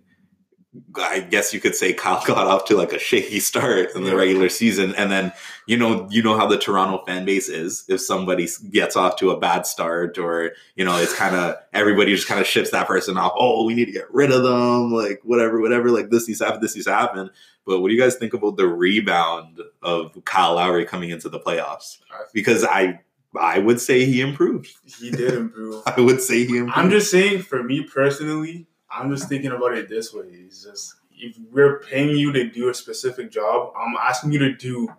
I 0.96 1.20
guess 1.22 1.53
you 1.53 1.60
could 1.60 1.75
say 1.75 1.94
Kyle 1.94 2.24
got 2.27 2.48
off 2.48 2.65
to 2.65 2.75
like 2.75 2.94
a 2.94 3.00
shaky 3.00 3.39
start 3.39 3.96
in 3.96 4.03
the 4.03 4.15
regular 4.15 4.50
season, 4.50 4.96
and 4.96 5.12
then 5.12 5.32
you 5.67 5.77
know 5.77 6.08
you 6.10 6.22
know 6.22 6.38
how 6.38 6.48
the 6.48 6.58
Toronto 6.58 7.03
fan 7.05 7.25
base 7.25 7.50
is. 7.50 7.84
If 7.88 8.01
somebody 8.01 8.48
gets 8.72 8.96
off 8.96 9.17
to 9.17 9.32
a 9.32 9.39
bad 9.39 9.65
start, 9.65 10.17
or 10.17 10.53
you 10.75 10.86
know 10.86 10.98
it's 10.98 11.15
kind 11.15 11.36
of 11.36 11.55
everybody 11.74 12.13
just 12.15 12.27
kind 12.27 12.39
of 12.39 12.48
ships 12.48 12.72
that 12.72 12.88
person 12.88 13.17
off. 13.17 13.34
Oh, 13.36 13.63
we 13.65 13.74
need 13.74 13.86
to 13.86 13.91
get 13.91 14.13
rid 14.13 14.32
of 14.32 14.44
them, 14.44 14.91
like 14.91 15.22
whatever, 15.24 15.60
whatever. 15.60 15.89
Like 15.89 16.10
this 16.10 16.27
needs 16.27 16.39
to 16.39 16.46
happen, 16.46 16.62
this 16.62 16.75
needs 16.75 16.86
to 16.88 16.94
happen. 16.94 17.29
But 17.65 17.82
what 17.82 17.89
do 17.89 17.96
you 17.96 18.00
guys 18.00 18.15
think 18.15 18.34
about 18.34 18.58
the 18.58 18.67
rebound 18.67 19.60
of 19.82 20.15
Kyle 20.25 20.55
Lowry 20.55 20.86
coming 20.86 21.10
into 21.10 21.29
the 21.29 21.39
playoffs? 21.39 21.98
Because 22.32 22.63
I 22.63 23.00
I 23.39 23.60
would 23.60 23.82
say 23.82 24.05
he 24.05 24.22
improved. 24.22 24.72
he 25.00 25.12
did 25.12 25.34
improve. 25.34 25.84
I 25.88 26.00
would 26.00 26.22
say 26.22 26.46
he 26.46 26.58
improved. 26.58 26.77
I'm 26.77 26.89
just 26.89 27.12
saying, 27.12 27.44
for 27.44 27.63
me 27.63 27.84
personally, 27.84 28.67
I'm 28.95 29.11
just 29.11 29.27
thinking 29.29 29.51
about 29.51 29.73
it 29.77 29.89
this 29.89 30.13
way. 30.13 30.25
It's 30.31 30.63
just 30.63 30.95
if 31.17 31.37
we're 31.51 31.79
paying 31.79 32.15
you 32.17 32.31
to 32.33 32.49
do 32.49 32.69
a 32.69 32.73
specific 32.73 33.31
job, 33.31 33.73
I'm 33.77 33.95
asking 33.99 34.31
you 34.33 34.39
to 34.39 34.53
do 34.55 34.89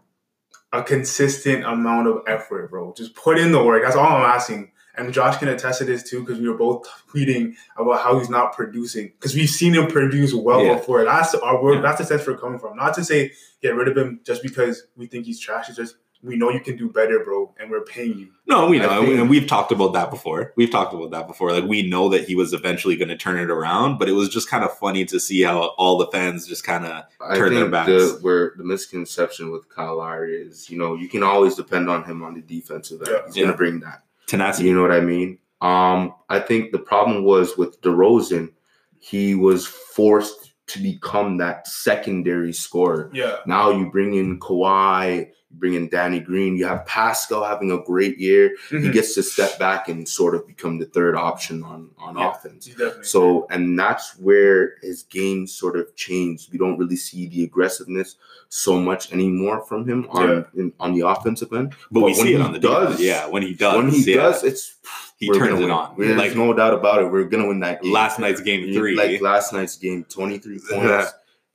a 0.73 0.83
consistent 0.83 1.65
amount 1.65 2.09
of 2.09 2.23
effort, 2.27 2.71
bro. 2.71 2.93
Just 2.97 3.15
put 3.15 3.39
in 3.39 3.53
the 3.53 3.63
work. 3.65 3.83
That's 3.83 3.97
all 3.97 4.07
I'm 4.07 4.23
asking. 4.23 4.73
And 4.99 5.13
Josh 5.13 5.37
can 5.37 5.49
attest 5.49 5.81
to 5.81 5.85
this 5.85 6.03
too, 6.03 6.21
because 6.21 6.39
we 6.41 6.49
were 6.49 6.57
both 6.57 6.87
tweeting 7.15 7.55
about 7.77 8.01
how 8.03 8.19
he's 8.19 8.31
not 8.31 8.55
producing. 8.55 9.09
Because 9.09 9.35
we've 9.35 9.49
seen 9.49 9.75
him 9.75 9.89
produce 9.89 10.33
well 10.35 10.65
Yeah. 10.65 10.75
before. 10.77 11.05
That's 11.05 11.35
our 11.35 11.63
word. 11.63 11.77
Yeah. 11.77 11.81
That's 11.83 11.99
the 11.99 12.05
sense 12.07 12.27
we're 12.27 12.39
coming 12.39 12.59
from. 12.59 12.77
Not 12.77 12.95
to 12.95 13.05
say 13.05 13.33
get 13.63 13.75
rid 13.75 13.89
of 13.89 13.97
him 13.97 14.21
just 14.25 14.43
because 14.43 14.85
we 14.97 15.07
think 15.07 15.27
he's 15.27 15.39
trash. 15.41 15.69
It's 15.69 15.77
just 15.77 15.97
we 16.23 16.37
know 16.37 16.51
you 16.51 16.61
can 16.61 16.77
do 16.77 16.89
better, 16.89 17.21
bro, 17.25 17.55
and 17.61 17.71
we're 17.71 17.85
paying 17.85 18.19
you. 18.19 18.29
No, 18.47 18.69
we 18.69 18.79
know, 18.79 19.03
think- 19.05 19.19
and 19.21 19.31
we've 19.31 19.47
talked 19.47 19.71
about 19.73 19.93
that 19.93 20.11
before. 20.11 20.53
We've 20.57 20.71
talked 20.71 20.93
about 20.95 21.11
that 21.13 21.27
before. 21.29 21.53
Like 21.53 21.65
we 21.65 21.89
know 21.89 22.09
that 22.09 22.25
he 22.27 22.35
was 22.35 22.53
eventually 22.53 22.97
going 22.97 23.09
to 23.09 23.17
turn 23.17 23.39
it 23.39 23.51
around, 23.51 23.99
but 23.99 24.09
it 24.09 24.13
was 24.13 24.29
just 24.29 24.49
kind 24.51 24.65
of 24.65 24.77
funny 24.79 25.05
to 25.07 25.21
see 25.21 25.43
how 25.43 25.59
all 25.79 25.99
the 25.99 26.07
fans 26.09 26.47
just 26.47 26.65
kind 26.65 26.85
of 26.87 27.05
I 27.21 27.37
Turn 27.37 27.51
their 27.53 27.61
think 27.63 27.73
backs. 27.73 27.89
the 27.89 28.19
where 28.23 28.53
the 28.57 28.65
misconception 28.65 29.51
with 29.53 29.69
Kyle 29.69 29.99
Lowry 29.99 30.37
is, 30.37 30.69
you 30.71 30.79
know, 30.79 30.95
you 30.95 31.09
can 31.09 31.23
always 31.23 31.55
depend 31.55 31.89
on 31.91 32.05
him 32.05 32.23
on 32.23 32.35
the 32.35 32.41
defensive 32.43 33.01
end. 33.03 33.11
Yeah. 33.11 33.23
He's 33.27 33.37
Yeah. 33.37 33.45
gonna 33.45 33.57
bring 33.57 33.81
that. 33.81 34.03
tenacity. 34.27 34.69
You 34.69 34.75
know 34.75 34.83
what 34.83 34.91
I 34.93 35.01
mean? 35.01 35.39
Um, 35.61 36.13
I 36.29 36.41
think 36.41 36.73
the 36.73 36.79
problem 36.81 37.23
was 37.25 37.57
with 37.57 37.81
DeRozan, 37.83 38.53
he 38.99 39.35
was 39.37 39.67
forced 39.67 40.53
to 40.67 40.83
become 40.83 41.37
that 41.37 41.69
secondary 41.69 42.53
scorer. 42.53 43.09
Yeah. 43.15 43.37
Now 43.47 43.71
you 43.71 43.89
bring 43.91 44.15
in 44.15 44.41
Kawhi, 44.41 45.29
you 45.46 45.46
bring 45.59 45.75
in 45.75 45.89
Danny 45.89 46.21
Green, 46.21 46.57
you 46.57 46.67
have 46.67 46.85
Pascal 46.87 47.45
having 47.45 47.71
a 47.73 47.79
great 47.83 48.19
year. 48.19 48.55
He 48.71 48.77
Mhm. 48.77 48.93
gets 48.93 49.15
to 49.15 49.23
step 49.23 49.59
back 49.59 49.89
and 49.89 50.07
sort 50.09 50.35
of 50.35 50.47
become 50.47 50.79
the 50.79 50.87
third 50.87 51.15
option 51.17 51.63
on 51.63 51.91
on 51.99 52.17
Yeah. 52.17 52.31
offense. 52.31 52.69
So, 53.03 53.47
and 53.51 53.79
that's 53.79 54.17
where 54.19 54.75
his 54.83 55.03
game 55.05 55.47
sort 55.47 55.77
of 55.77 55.95
changed. 55.97 56.53
We 56.53 56.59
don't 56.59 56.79
really 56.79 56.97
see 56.97 57.27
the 57.29 57.43
aggressiveness 57.45 58.17
so 58.49 58.79
much 58.79 59.13
anymore 59.13 59.65
from 59.69 59.89
him 59.89 60.07
on 60.11 60.29
Yeah. 60.29 60.43
in, 60.63 60.73
on 60.79 60.95
the 60.95 61.07
offensive 61.07 61.53
end. 61.53 61.75
but 61.91 62.01
we 62.03 62.13
but 62.13 62.17
when 62.19 62.27
see 62.27 62.35
it 62.35 62.41
on 62.41 62.53
the 62.53 62.59
does- 62.59 62.89
defense. 62.97 63.01
Yeah, 63.01 63.27
when 63.29 63.43
he 63.43 63.55
does. 63.55 63.77
when 63.77 63.89
he 63.91 64.03
yeah, 64.13 64.17
does, 64.23 64.45
it's 64.45 64.75
he 65.19 65.31
turns 65.31 65.61
it 65.61 65.71
on. 65.71 65.95
There's 65.99 66.17
Like 66.17 66.37
no 66.37 66.53
doubt 66.53 66.75
about 66.75 67.01
it. 67.03 67.11
We're 67.11 67.25
gonna 67.25 67.49
win 67.49 67.61
that 67.61 67.83
game. 67.83 67.93
last 67.93 68.19
night's 68.21 68.41
game 68.41 68.73
three, 68.75 68.95
like 68.95 69.21
last 69.21 69.53
night's 69.53 69.77
game, 69.77 70.05
twenty 70.09 70.39
three 70.39 70.61
points. 70.71 71.13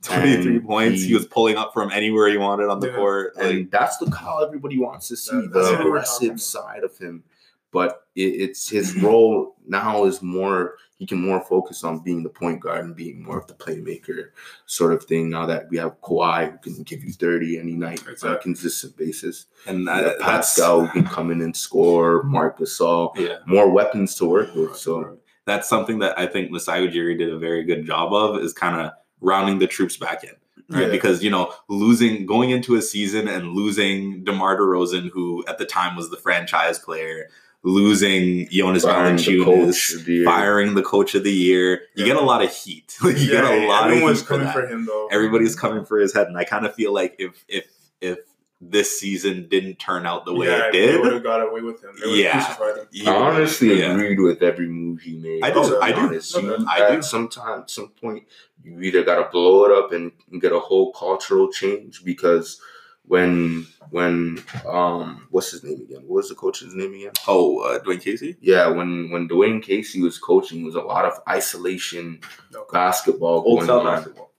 Yeah. 0.10 0.16
23 0.18 0.56
and 0.58 0.66
points. 0.66 1.02
he- 1.02 1.08
He, 1.10 1.14
was 1.14 1.26
pulling 1.26 1.58
up 1.58 1.74
from 1.74 1.92
anywhere 1.92 2.28
he 2.30 2.38
wanted 2.38 2.70
on 2.70 2.80
the 2.80 2.88
Yeah. 2.88 2.96
court. 2.96 3.36
Like, 3.38 3.46
and 3.54 3.72
that's 3.72 3.98
the 3.98 4.10
Kyle 4.10 4.44
everybody 4.44 4.80
wants 4.80 5.08
to 5.10 5.18
see 5.18 5.36
That- 5.36 5.54
that's 5.54 5.68
the 5.70 5.74
what 5.76 5.86
we're 5.86 6.02
talking 6.02 6.28
aggressive 6.30 6.42
side 6.42 6.84
of 6.84 6.98
him. 6.98 7.24
But 7.72 8.06
it, 8.16 8.22
it's 8.24 8.68
his 8.70 9.02
role 9.02 9.56
now 9.66 10.04
is 10.06 10.22
more 10.22 10.76
he 10.98 11.08
can 11.08 11.20
more 11.20 11.42
focus 11.42 11.84
on 11.84 12.00
being 12.04 12.22
the 12.22 12.30
point 12.30 12.60
guard 12.60 12.86
and 12.86 12.96
being 12.96 13.24
more 13.24 13.40
of 13.40 13.48
the 13.48 13.54
playmaker 13.56 14.26
sort 14.68 14.94
of 14.94 15.04
thing. 15.06 15.30
Now 15.32 15.46
that 15.48 15.68
we 15.70 15.78
have 15.78 16.00
Kawhi 16.02 16.52
who 16.52 16.58
can 16.76 16.84
give 16.84 17.04
you 17.04 17.12
thirty 17.14 17.58
any 17.58 17.74
night 17.74 18.04
on 18.24 18.34
a 18.34 18.38
consistent 18.38 18.98
basis, 18.98 19.46
and 19.66 19.88
that, 19.88 20.04
have 20.04 20.18
that's 20.20 20.54
Pascal 20.56 20.86
who 20.86 20.92
can 20.92 21.06
come 21.06 21.32
in 21.32 21.42
and 21.42 21.56
score, 21.56 22.22
Mark 22.24 22.60
Gasol, 22.60 23.16
yeah. 23.18 23.38
more 23.48 23.70
weapons 23.72 24.14
to 24.16 24.26
work 24.26 24.54
with. 24.54 24.76
So 24.76 25.18
that's 25.46 25.68
something 25.70 26.00
that 26.00 26.20
I 26.20 26.28
think 26.28 26.52
Masai 26.52 26.88
Ujiri 26.88 27.18
did 27.18 27.34
a 27.34 27.40
very 27.40 27.64
good 27.64 27.86
job 27.86 28.14
of 28.14 28.38
is 28.44 28.54
kind 28.54 28.80
of 28.82 28.92
rounding 29.22 29.60
the 29.60 29.68
troops 29.68 29.96
back 29.98 30.24
in. 30.24 30.32
Right. 30.70 30.84
Yeah. 30.84 30.90
Because, 30.90 31.24
you 31.24 31.30
know, 31.30 31.54
losing 31.70 32.26
going 32.26 32.50
into 32.50 32.76
a 32.76 32.82
season 32.82 33.28
and 33.28 33.50
losing 33.50 34.24
DeMar 34.24 34.58
DeRozan, 34.58 35.10
who 35.12 35.44
at 35.48 35.58
the 35.58 35.66
time 35.66 35.96
was 35.96 36.10
the 36.10 36.18
franchise 36.18 36.80
player, 36.80 37.30
losing 37.64 38.48
Jonas 38.50 38.84
firing 38.84 39.18
Valanciunas, 39.18 40.04
the 40.06 40.24
firing 40.26 40.74
the 40.76 40.82
coach 40.84 41.14
of 41.16 41.24
the 41.24 41.32
year, 41.32 41.82
you 41.96 42.06
Yeah. 42.06 42.14
get 42.14 42.16
a 42.18 42.22
lot 42.26 42.44
of 42.44 42.54
heat. 42.54 42.96
Like, 43.04 43.18
you 43.18 43.30
get 43.32 43.44
a 43.44 43.62
Yeah, 43.62 43.68
lot 43.68 43.86
of 43.88 43.92
everyone's 43.96 44.20
heat 44.20 44.28
for 44.28 44.34
coming 44.34 44.46
that. 44.48 44.54
for 44.54 44.68
him 44.68 44.86
though. 44.86 45.08
Everybody's 45.12 45.56
coming 45.56 45.86
for 45.86 46.00
his 46.00 46.14
head, 46.14 46.28
and 46.28 46.38
I 46.38 46.44
kind 46.44 46.66
of 46.66 46.74
feel 46.74 46.94
like 46.94 47.16
if 47.20 47.44
if 47.48 47.66
if 48.00 48.20
this 48.64 49.00
season 49.00 49.48
didn't 49.50 49.80
turn 49.80 50.06
out 50.06 50.24
the 50.24 50.34
way 50.36 50.46
yeah, 50.46 50.68
it 50.68 50.72
did. 50.72 50.94
They 50.94 50.98
would 51.00 51.14
have 51.14 51.24
got 51.24 51.42
away 51.42 51.62
with 51.62 51.84
him. 51.84 51.96
They 52.00 52.22
Yeah. 52.24 52.46
him. 52.58 52.88
he 52.92 53.08
I 53.08 53.16
honestly 53.16 53.80
yeah. 53.80 53.92
agreed 53.94 54.20
with 54.20 54.44
every 54.44 54.68
move 54.68 55.02
he 55.02 55.18
made. 55.18 55.44
I 55.44 55.50
do, 55.50 55.60
oh, 55.62 55.70
to 55.70 55.76
be 55.80 55.82
I 55.82 55.92
do. 55.94 55.98
honest. 56.02 56.36
You- 56.36 56.42
mm-hmm. 56.44 56.70
I 56.70 56.78
do. 56.78 56.84
At 56.98 57.04
some 57.04 57.28
time, 57.28 57.64
some 57.68 57.90
point, 57.90 58.24
you 58.64 58.80
either 58.82 59.04
got 59.04 59.24
to 59.24 59.30
blow 59.32 59.66
it 59.66 59.72
up 59.72 59.92
and 59.92 60.12
get 60.42 60.52
a 60.52 60.60
whole 60.60 60.92
cultural 60.94 61.52
change 61.52 62.04
because 62.04 62.60
when 63.06 63.66
when 63.90 64.42
um 64.68 65.28
what's 65.32 65.52
his 65.52 65.64
name 65.64 65.82
again? 65.82 66.02
What 66.06 66.18
was 66.18 66.30
the 66.30 66.36
coach's 66.36 66.74
name 66.76 66.94
again? 66.94 67.12
Oh, 67.28 67.60
uh, 67.60 67.80
Dwane 67.80 68.02
Casey. 68.02 68.38
Yeah, 68.42 68.68
when 68.68 69.10
when 69.12 69.28
Dwane 69.28 69.62
Casey 69.64 70.02
was 70.02 70.18
coaching, 70.18 70.62
it 70.62 70.66
was 70.66 70.76
a 70.76 70.82
lot 70.82 71.06
of 71.06 71.20
isolation 71.28 72.20
Okay. 72.54 72.70
basketball 72.72 73.44
Old 73.46 73.60
going 73.60 73.64
style 73.66 73.80
on. 73.80 73.86
basketball. 73.96 74.32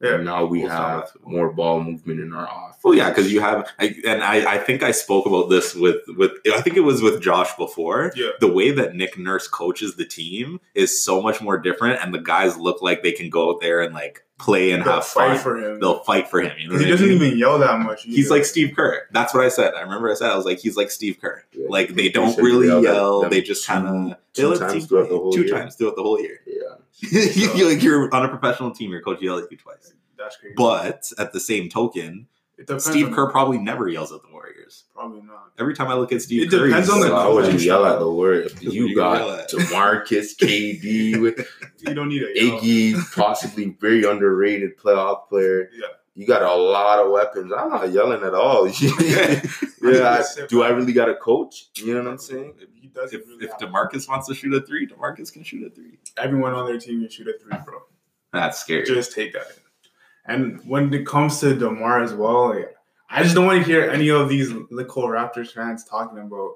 Yeah. 0.00 0.14
And 0.16 0.24
now 0.24 0.44
we 0.44 0.62
Old 0.62 0.70
have 0.72 1.10
more 1.24 1.52
ball 1.52 1.82
movement 1.82 2.20
in 2.20 2.32
our 2.34 2.48
offense. 2.70 2.75
Well, 2.86 2.94
yeah, 2.94 3.08
because 3.08 3.32
you 3.32 3.40
have, 3.40 3.68
I, 3.80 3.96
and 4.06 4.22
I, 4.22 4.54
I 4.54 4.58
think 4.58 4.84
I 4.84 4.92
spoke 4.92 5.26
about 5.26 5.50
this 5.50 5.74
with 5.74 5.96
with 6.16 6.30
I 6.54 6.60
think 6.60 6.76
it 6.76 6.82
was 6.82 7.02
with 7.02 7.20
Josh 7.20 7.52
before. 7.56 8.12
Yeah. 8.14 8.30
The 8.38 8.46
way 8.46 8.70
that 8.70 8.94
Nick 8.94 9.18
Nurse 9.18 9.48
coaches 9.48 9.96
the 9.96 10.04
team 10.04 10.60
is 10.74 11.02
so 11.02 11.20
much 11.20 11.40
more 11.42 11.58
different, 11.58 12.00
and 12.00 12.14
the 12.14 12.20
guys 12.20 12.56
look 12.56 12.80
like 12.82 13.02
they 13.02 13.10
can 13.10 13.28
go 13.28 13.50
out 13.50 13.60
there 13.60 13.82
and 13.82 13.92
like 13.92 14.22
play 14.38 14.70
and 14.70 14.84
They'll 14.84 14.92
have 14.94 15.04
fight 15.04 15.34
fun. 15.34 15.38
for 15.42 15.56
him. 15.58 15.80
They'll 15.80 15.98
fight 16.04 16.28
for 16.28 16.40
him. 16.40 16.52
You 16.60 16.68
know, 16.68 16.78
he 16.78 16.84
doesn't 16.84 17.08
mean? 17.08 17.22
even 17.22 17.38
yell 17.38 17.58
that 17.58 17.80
much. 17.80 18.04
He's 18.04 18.30
like 18.30 18.44
Steve 18.44 18.74
Kerr. 18.76 19.08
That's 19.10 19.34
what 19.34 19.44
I 19.44 19.48
said. 19.48 19.74
I 19.74 19.80
remember 19.80 20.08
I 20.08 20.14
said 20.14 20.30
I 20.30 20.36
was 20.36 20.44
like 20.46 20.60
he's 20.60 20.76
like 20.76 20.92
Steve 20.92 21.18
Kerr. 21.20 21.42
Yeah, 21.52 21.66
Like 21.68 21.94
they 21.96 22.08
don't 22.08 22.36
really 22.38 22.68
yelled 22.68 22.86
at 22.86 22.94
yell. 22.94 23.20
them 23.22 23.30
They 23.30 23.40
just 23.42 23.66
kind 23.66 24.12
of 24.12 24.18
two 24.32 24.54
times 24.56 24.86
throughout 24.86 25.08
the 25.08 25.18
whole 25.18 25.32
two 25.32 25.42
year. 25.42 25.54
times 25.58 25.74
throughout 25.74 25.96
the 25.96 26.02
whole 26.02 26.20
year. 26.20 26.38
Yeah. 26.46 26.76
you, 27.54 27.68
like 27.68 27.82
you're 27.82 28.14
on 28.14 28.24
a 28.24 28.28
professional 28.28 28.70
team. 28.70 28.92
Your 28.92 29.00
coach 29.02 29.20
yell 29.20 29.38
at 29.38 29.50
you 29.50 29.56
twice. 29.56 29.92
That's 30.16 30.36
crazy. 30.36 30.54
But 30.56 31.10
at 31.18 31.32
the 31.32 31.40
same 31.40 31.68
token, 31.68 32.00
it 32.00 32.04
depends 32.04 32.26
Steve 32.78 33.12
Kerr 33.12 33.30
probably 33.30 33.58
never 33.58 33.86
yells 33.88 34.12
at 34.12 34.22
the 34.22 34.28
Warriors. 34.32 34.84
Probably 34.94 35.20
not. 35.20 35.52
Every 35.58 35.74
time 35.74 35.88
I 35.88 35.94
look 35.94 36.10
at 36.12 36.22
Steve 36.22 36.44
It 36.44 36.50
Kerr, 36.50 36.66
depends 36.68 36.88
on 36.88 37.00
the 37.00 37.08
So 37.08 37.14
I 37.16 37.28
wouldn't 37.28 37.60
yell 37.60 37.84
at 37.84 37.98
the 37.98 38.10
Warriors? 38.10 38.54
You 38.62 38.88
you 38.88 38.96
got? 38.96 39.48
Demarcus, 39.50 40.36
KD, 40.40 41.20
with 41.20 41.46
You 41.80 41.94
don't 41.94 42.08
need 42.08 42.22
a 42.22 42.34
yell. 42.34 42.58
Iggy, 42.60 43.14
possibly 43.14 43.76
very 43.80 44.04
underrated 44.04 44.78
playoff 44.78 45.28
player. 45.28 45.70
Yeah. 45.74 45.86
You 46.14 46.26
got 46.26 46.40
a 46.40 46.54
lot 46.54 46.98
of 46.98 47.10
weapons. 47.12 47.52
I'm 47.54 47.68
not 47.68 47.92
yelling 47.92 48.22
at 48.22 48.32
all. 48.32 48.66
yeah, 48.80 49.42
I- 49.82 50.24
do 50.48 50.62
I 50.62 50.70
really 50.70 50.94
got 50.94 51.10
a 51.10 51.14
coach? 51.16 51.66
You 51.76 51.92
know 51.94 52.02
what 52.04 52.10
I'm 52.12 52.18
saying? 52.18 52.54
He 52.74 52.88
does 52.88 53.12
if, 53.12 53.26
really 53.26 53.44
if 53.44 53.50
have- 53.50 53.60
Demarcus 53.60 54.08
wants 54.08 54.26
to 54.28 54.34
shoot 54.34 54.54
a 54.54 54.62
three, 54.64 54.86
Demarcus 54.86 55.30
can 55.30 55.42
shoot 55.44 55.66
a 55.66 55.70
three. 55.74 55.98
everyone 56.16 56.54
on 56.54 56.64
their 56.66 56.78
team 56.78 57.00
can 57.02 57.10
shoot 57.10 57.28
a 57.28 57.38
three, 57.38 57.58
bro. 57.66 57.80
That's 58.32 58.58
scary. 58.60 58.86
Just 58.86 59.12
take 59.12 59.34
that. 59.34 59.46
In. 60.28 60.34
And 60.34 60.60
when 60.68 60.92
it 60.92 61.06
comes 61.06 61.40
to 61.40 61.54
Demar 61.54 62.02
as 62.02 62.14
well, 62.14 62.50
like, 62.50 62.74
I 63.08 63.22
just 63.22 63.34
don't 63.34 63.46
want 63.46 63.60
to 63.64 63.70
hear 63.70 63.88
any 63.88 64.10
of 64.10 64.28
these 64.28 64.50
little 64.52 65.08
Raptors 65.08 65.52
fans 65.52 65.84
talking 65.84 66.18
about, 66.18 66.52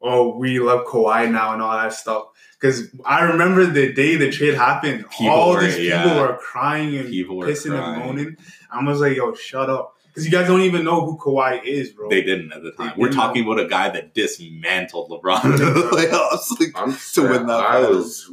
oh, 0.00 0.36
we 0.36 0.58
love 0.58 0.86
Kawhi 0.86 1.30
now 1.30 1.52
and 1.52 1.62
all 1.62 1.76
that 1.76 1.92
stuff. 1.92 2.26
Because 2.58 2.88
I 3.04 3.22
remember 3.24 3.66
the 3.66 3.92
day 3.92 4.16
the 4.16 4.30
trade 4.30 4.54
happened, 4.54 5.04
People 5.10 5.28
all 5.34 5.52
were- 5.52 5.60
these 5.62 5.74
people 5.76 5.88
yeah. 5.90 6.20
were 6.20 6.36
crying 6.38 6.96
and 6.96 7.08
People 7.08 7.36
were 7.36 7.46
pissing 7.46 7.70
crying. 7.76 7.94
and 8.00 8.04
moaning. 8.06 8.36
I 8.70 8.82
was 8.84 9.00
like, 9.00 9.16
yo, 9.16 9.34
shut 9.34 9.68
up. 9.68 9.96
Because 10.08 10.26
you 10.26 10.30
guys 10.30 10.46
don't 10.46 10.60
even 10.60 10.84
know 10.84 11.04
who 11.06 11.16
Kawhi 11.18 11.64
is, 11.64 11.90
bro. 11.90 12.08
They 12.10 12.22
didn't 12.22 12.52
at 12.52 12.62
the 12.62 12.72
time. 12.72 12.92
They 12.96 13.00
We're 13.00 13.08
didn't 13.08 13.20
talking 13.20 13.44
about 13.44 13.60
a 13.60 13.66
guy 13.66 13.88
that 13.90 14.12
dismantled 14.14 15.10
LeBron 15.10 15.44
in 15.44 15.50
the 15.52 15.88
playoffs. 15.90 16.60
Like, 16.60 16.72
I'm 16.74 16.94
To 17.14 17.22
win 17.30 17.46
that 17.46 17.60
I 17.60 17.80
battle. 17.82 17.96
was 17.96 18.30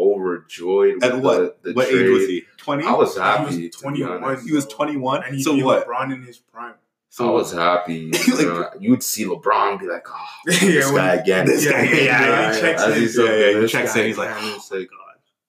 overjoyed. 0.00 0.94
With 0.96 1.04
At 1.04 1.18
what- 1.20 1.62
The, 1.62 1.70
the 1.70 1.74
what 1.74 1.88
trade. 1.88 2.02
age 2.06 2.10
was 2.10 2.26
he? 2.26 2.44
Twenty. 2.56 2.84
I 2.86 2.92
was 2.92 3.14
He 3.14 3.20
happy. 3.20 3.66
was 3.68 3.76
21. 3.76 4.40
He 4.46 4.52
was 4.52 4.66
twenty-one. 4.66 5.22
and 5.24 5.34
he 5.36 5.42
So 5.42 5.54
what? 5.64 5.86
LeBron 5.86 6.14
in 6.14 6.22
his 6.22 6.38
prime. 6.38 6.74
So 7.12 7.28
I 7.28 7.32
was 7.32 7.52
happy. 7.52 8.10
Like- 8.28 8.28
you 8.40 8.46
know, 8.46 8.70
you'd 8.78 9.02
see 9.02 9.24
LeBron 9.24 9.80
be 9.80 9.86
like, 9.86 10.06
"Oh, 10.08 10.26
Yeah, 10.46 10.58
this 10.60 10.86
when- 10.92 10.94
guy 10.96 11.14
again." 11.14 11.46
This 11.46 11.68
guy, 11.68 11.82
yeah, 11.82 11.94
yeah, 12.04 12.54
he 12.54 12.60
checks 12.60 12.82
As 12.82 12.94
in. 12.96 13.00
he's 13.02 13.16
Yeah, 13.18 13.24
up 13.24 13.30
yeah, 13.30 13.60
he 13.60 13.66
checks 13.68 13.94
guy 13.94 14.00
in, 14.00 14.06
he's 14.06 14.18
like, 14.18 14.30
again. 14.30 14.42
"Oh, 14.44 14.54
It's 14.56 14.70
like, 14.70 14.88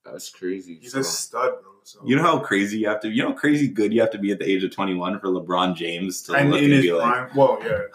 that's 0.04 0.30
crazy. 0.30 0.78
He's 0.80 0.92
So, 0.92 0.98
a 1.00 1.04
stud, 1.04 1.52
bro. 1.62 1.70
So 1.84 2.00
You 2.04 2.16
know 2.16 2.22
how 2.22 2.38
crazy 2.40 2.78
you 2.78 2.88
have 2.88 3.00
to. 3.00 3.08
You 3.08 3.22
know 3.22 3.28
how 3.30 3.34
crazy 3.34 3.66
good 3.68 3.92
you 3.92 4.00
have 4.00 4.10
to 4.12 4.18
be 4.18 4.30
at 4.32 4.38
the 4.38 4.48
age 4.48 4.62
of 4.64 4.72
21 4.72 5.18
for 5.20 5.28
LeBron 5.28 5.74
James 5.76 6.22
to 6.22 6.34
and 6.34 6.50
look 6.50 6.60
and 6.62 6.72
his 6.72 6.82
be 6.82 6.92
like, 6.92 7.28
prime, 7.28 7.30
well, 7.36 7.58
yeah, 7.62 7.78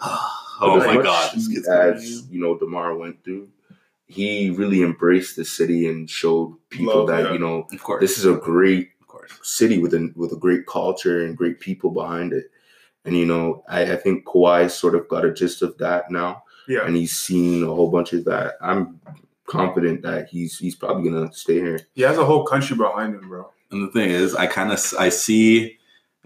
"Oh 0.60 0.78
As 0.80 0.86
my 0.86 0.94
much 0.94 1.04
god, 1.04 1.30
this 1.34 1.48
kid's 1.48 1.66
gonna 1.68 1.92
as 1.94 2.28
you 2.30 2.40
know, 2.40 2.58
Demar 2.58 2.96
went 2.96 3.22
through. 3.24 3.48
He 4.08 4.50
really 4.50 4.82
embraced 4.82 5.36
the 5.36 5.44
city 5.44 5.86
and 5.86 6.08
showed 6.08 6.56
people 6.70 6.96
Love, 6.96 7.08
that 7.08 7.24
yeah. 7.24 7.32
you 7.32 7.38
know 7.38 7.66
Of 7.72 7.82
course, 7.82 8.00
this 8.00 8.18
is 8.18 8.24
a 8.24 8.34
great 8.34 8.88
of 9.00 9.06
course. 9.06 9.38
city 9.42 9.78
with 9.78 9.94
a 9.94 10.10
with 10.16 10.32
a 10.32 10.36
great 10.36 10.66
culture 10.66 11.24
and 11.24 11.36
great 11.36 11.60
people 11.60 11.90
behind 11.90 12.32
it. 12.32 12.46
And 13.04 13.16
you 13.16 13.26
know, 13.26 13.62
I, 13.68 13.92
I 13.92 13.96
think 13.96 14.24
Kawhi 14.24 14.70
sort 14.70 14.94
of 14.94 15.08
got 15.08 15.24
a 15.24 15.32
gist 15.32 15.62
of 15.62 15.76
that 15.78 16.10
now, 16.10 16.42
yeah. 16.66 16.86
and 16.86 16.96
he's 16.96 17.16
seen 17.16 17.62
a 17.62 17.66
whole 17.66 17.90
bunch 17.90 18.12
of 18.12 18.24
that. 18.24 18.54
I'm 18.60 19.00
confident 19.46 20.02
that 20.02 20.28
he's 20.28 20.58
he's 20.58 20.74
probably 20.74 21.10
gonna 21.10 21.32
stay 21.32 21.54
here. 21.54 21.80
He 21.94 22.02
has 22.02 22.18
a 22.18 22.24
whole 22.24 22.44
country 22.44 22.76
behind 22.76 23.14
him, 23.14 23.28
bro. 23.28 23.50
And 23.70 23.82
the 23.86 23.92
thing 23.92 24.10
is, 24.10 24.34
I 24.34 24.46
kind 24.46 24.72
of 24.72 24.82
I 24.98 25.10
see, 25.10 25.78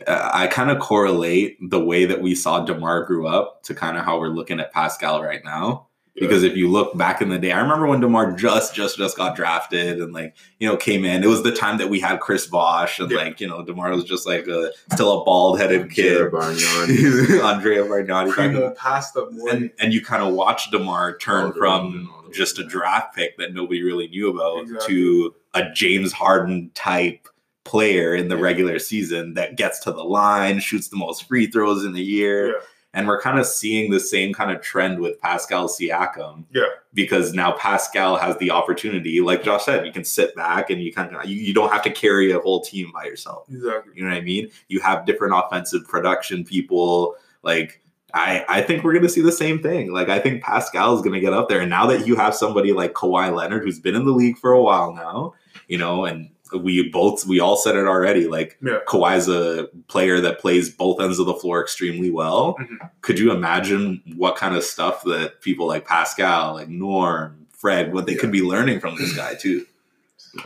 uh, 0.07 0.31
I 0.33 0.47
kind 0.47 0.71
of 0.71 0.79
correlate 0.79 1.59
the 1.61 1.83
way 1.83 2.05
that 2.05 2.23
we 2.23 2.35
saw 2.35 2.65
Demar 2.65 3.05
grew 3.05 3.27
up 3.27 3.63
to 3.65 3.75
kind 3.75 3.97
of 3.97 4.05
how 4.05 4.19
we're 4.21 4.29
looking 4.29 4.61
at 4.61 4.73
Pascal 4.73 5.23
right 5.23 5.45
now. 5.45 5.89
Because 6.15 6.43
if 6.43 6.57
you 6.57 6.69
look 6.69 6.97
back 6.99 7.23
in 7.23 7.31
the 7.31 7.39
day, 7.39 7.53
I 7.53 7.61
remember 7.61 7.87
when 7.87 8.01
Demar 8.01 8.33
just 8.33 8.75
just 8.75 8.99
just 8.99 9.17
got 9.17 9.35
drafted 9.35 9.99
and 9.99 10.13
like 10.13 10.37
you 10.61 10.69
know 10.69 10.77
came 10.77 11.07
in. 11.07 11.25
It 11.25 11.27
was 11.27 11.43
the 11.43 11.53
time 11.55 11.79
that 11.79 11.89
we 11.89 12.01
had 12.01 12.21
Chris 12.21 12.47
Bosh 12.47 12.99
and 13.01 13.11
Yeah. 13.11 13.17
like 13.19 13.41
you 13.41 13.49
know 13.49 13.65
Demar 13.65 13.91
was 13.93 14.05
just 14.05 14.27
like 14.27 14.47
a, 14.47 14.71
still 14.93 15.23
a 15.23 15.25
bald 15.25 15.59
headed 15.59 15.91
kid. 15.91 16.21
Andrea 16.21 17.85
Bargnani. 17.85 18.07
back 18.09 18.27
in 18.27 18.33
Primo 18.33 18.71
Pasta 18.73 19.27
and 19.51 19.71
and 19.79 19.93
you 19.95 20.05
kind 20.05 20.23
of 20.23 20.35
watch 20.35 20.71
Demar 20.71 21.17
turn 21.17 21.53
from 21.55 22.11
just 22.33 22.59
a 22.59 22.65
draft 22.65 23.15
pick 23.15 23.37
that 23.39 23.55
nobody 23.55 23.83
really 23.83 24.09
knew 24.09 24.29
about 24.31 24.63
Exactly. 24.63 24.95
to 24.95 25.35
a 25.55 25.71
James 25.73 26.13
Harden 26.13 26.71
type 26.75 27.29
player 27.65 28.15
in 28.15 28.29
the 28.29 28.37
Yeah. 28.37 28.43
regular 28.43 28.79
season 28.79 29.35
that 29.35 29.57
gets 29.57 29.81
to 29.81 29.93
the 29.93 30.03
line, 30.05 30.59
shoots 30.61 30.89
the 30.89 30.97
most 30.97 31.29
free 31.29 31.47
throws 31.47 31.85
in 31.85 31.93
the 31.93 32.03
year. 32.03 32.49
Yeah. 32.49 32.53
And 32.95 33.09
we're 33.09 33.21
kind 33.21 33.39
of 33.39 33.47
seeing 33.47 33.91
the 33.91 34.01
same 34.01 34.35
kind 34.35 34.51
of 34.51 34.61
trend 34.61 35.01
with 35.01 35.19
Pascal 35.21 35.67
Siakam. 35.67 36.45
Yeah. 36.53 36.67
Because 36.93 37.33
now 37.33 37.53
Pascal 37.53 38.17
has 38.17 38.37
the 38.37 38.51
opportunity, 38.51 39.21
like 39.23 39.43
Josh 39.43 39.65
said, 39.65 39.87
you 39.87 39.93
can 39.93 40.05
sit 40.05 40.37
back 40.37 40.69
and 40.69 40.83
you 40.83 40.93
kind 40.93 41.17
of 41.17 41.25
you, 41.25 41.37
you 41.37 41.55
don't 41.55 41.73
have 41.73 41.83
to 41.83 41.91
carry 41.91 42.31
a 42.33 42.39
whole 42.39 42.61
team 42.61 42.91
by 42.93 43.05
yourself. 43.05 43.49
exactly. 43.49 43.95
You 43.97 44.05
know 44.05 44.11
what 44.11 44.19
I 44.19 44.21
mean? 44.21 44.51
You 44.69 44.81
have 44.81 45.07
different 45.07 45.35
offensive 45.35 45.89
production 45.89 46.45
people. 46.45 47.15
Like 47.43 47.81
I, 48.15 48.45
I 48.49 48.61
think 48.61 48.85
we're 48.85 48.93
gonna 48.93 49.09
see 49.09 49.23
the 49.23 49.33
same 49.33 49.63
thing. 49.63 49.93
Like 49.93 50.09
I 50.09 50.19
think 50.19 50.43
Pascal 50.43 50.95
is 50.95 51.03
gonna 51.03 51.21
get 51.21 51.33
up 51.33 51.49
there. 51.49 51.61
And 51.61 51.71
now 51.71 51.87
that 51.87 52.07
you 52.07 52.15
have 52.17 52.35
somebody 52.35 52.73
like 52.73 52.93
Kawhi 52.93 53.35
Leonard, 53.35 53.63
who's 53.63 53.81
been 53.81 53.95
in 53.95 54.05
the 54.05 54.13
league 54.13 54.37
for 54.37 54.53
a 54.53 54.63
while 54.63 54.93
now, 54.93 55.33
you 55.67 55.79
know, 55.79 56.05
and 56.05 56.29
we 56.59 56.89
both 56.91 57.27
we 57.27 57.41
all 57.41 57.57
said 57.57 57.77
it 57.77 57.87
already. 57.87 58.27
Like 58.29 58.57
Yeah. 58.63 58.79
Kawhi's 58.87 59.29
a 59.29 59.69
player 59.89 60.21
that 60.21 60.39
plays 60.41 60.69
both 60.71 61.01
ends 61.01 61.19
of 61.19 61.27
the 61.27 61.35
floor 61.35 61.61
extremely 61.63 62.11
well. 62.11 62.57
Mhm. 62.61 62.91
Could 63.01 63.19
you 63.19 63.33
imagine 63.33 64.03
what 64.17 64.37
kind 64.37 64.55
of 64.57 64.63
stuff 64.65 65.03
that 65.05 65.41
people 65.41 65.67
like 65.67 65.87
Pascal, 65.87 66.55
like 66.55 66.69
Norm, 66.69 67.47
Fred, 67.53 67.93
what 67.93 68.07
they 68.07 68.15
could 68.15 68.33
be 68.33 68.43
learning 68.43 68.81
from 68.81 68.97
this 68.97 69.15
guy 69.17 69.35
too? 69.35 69.65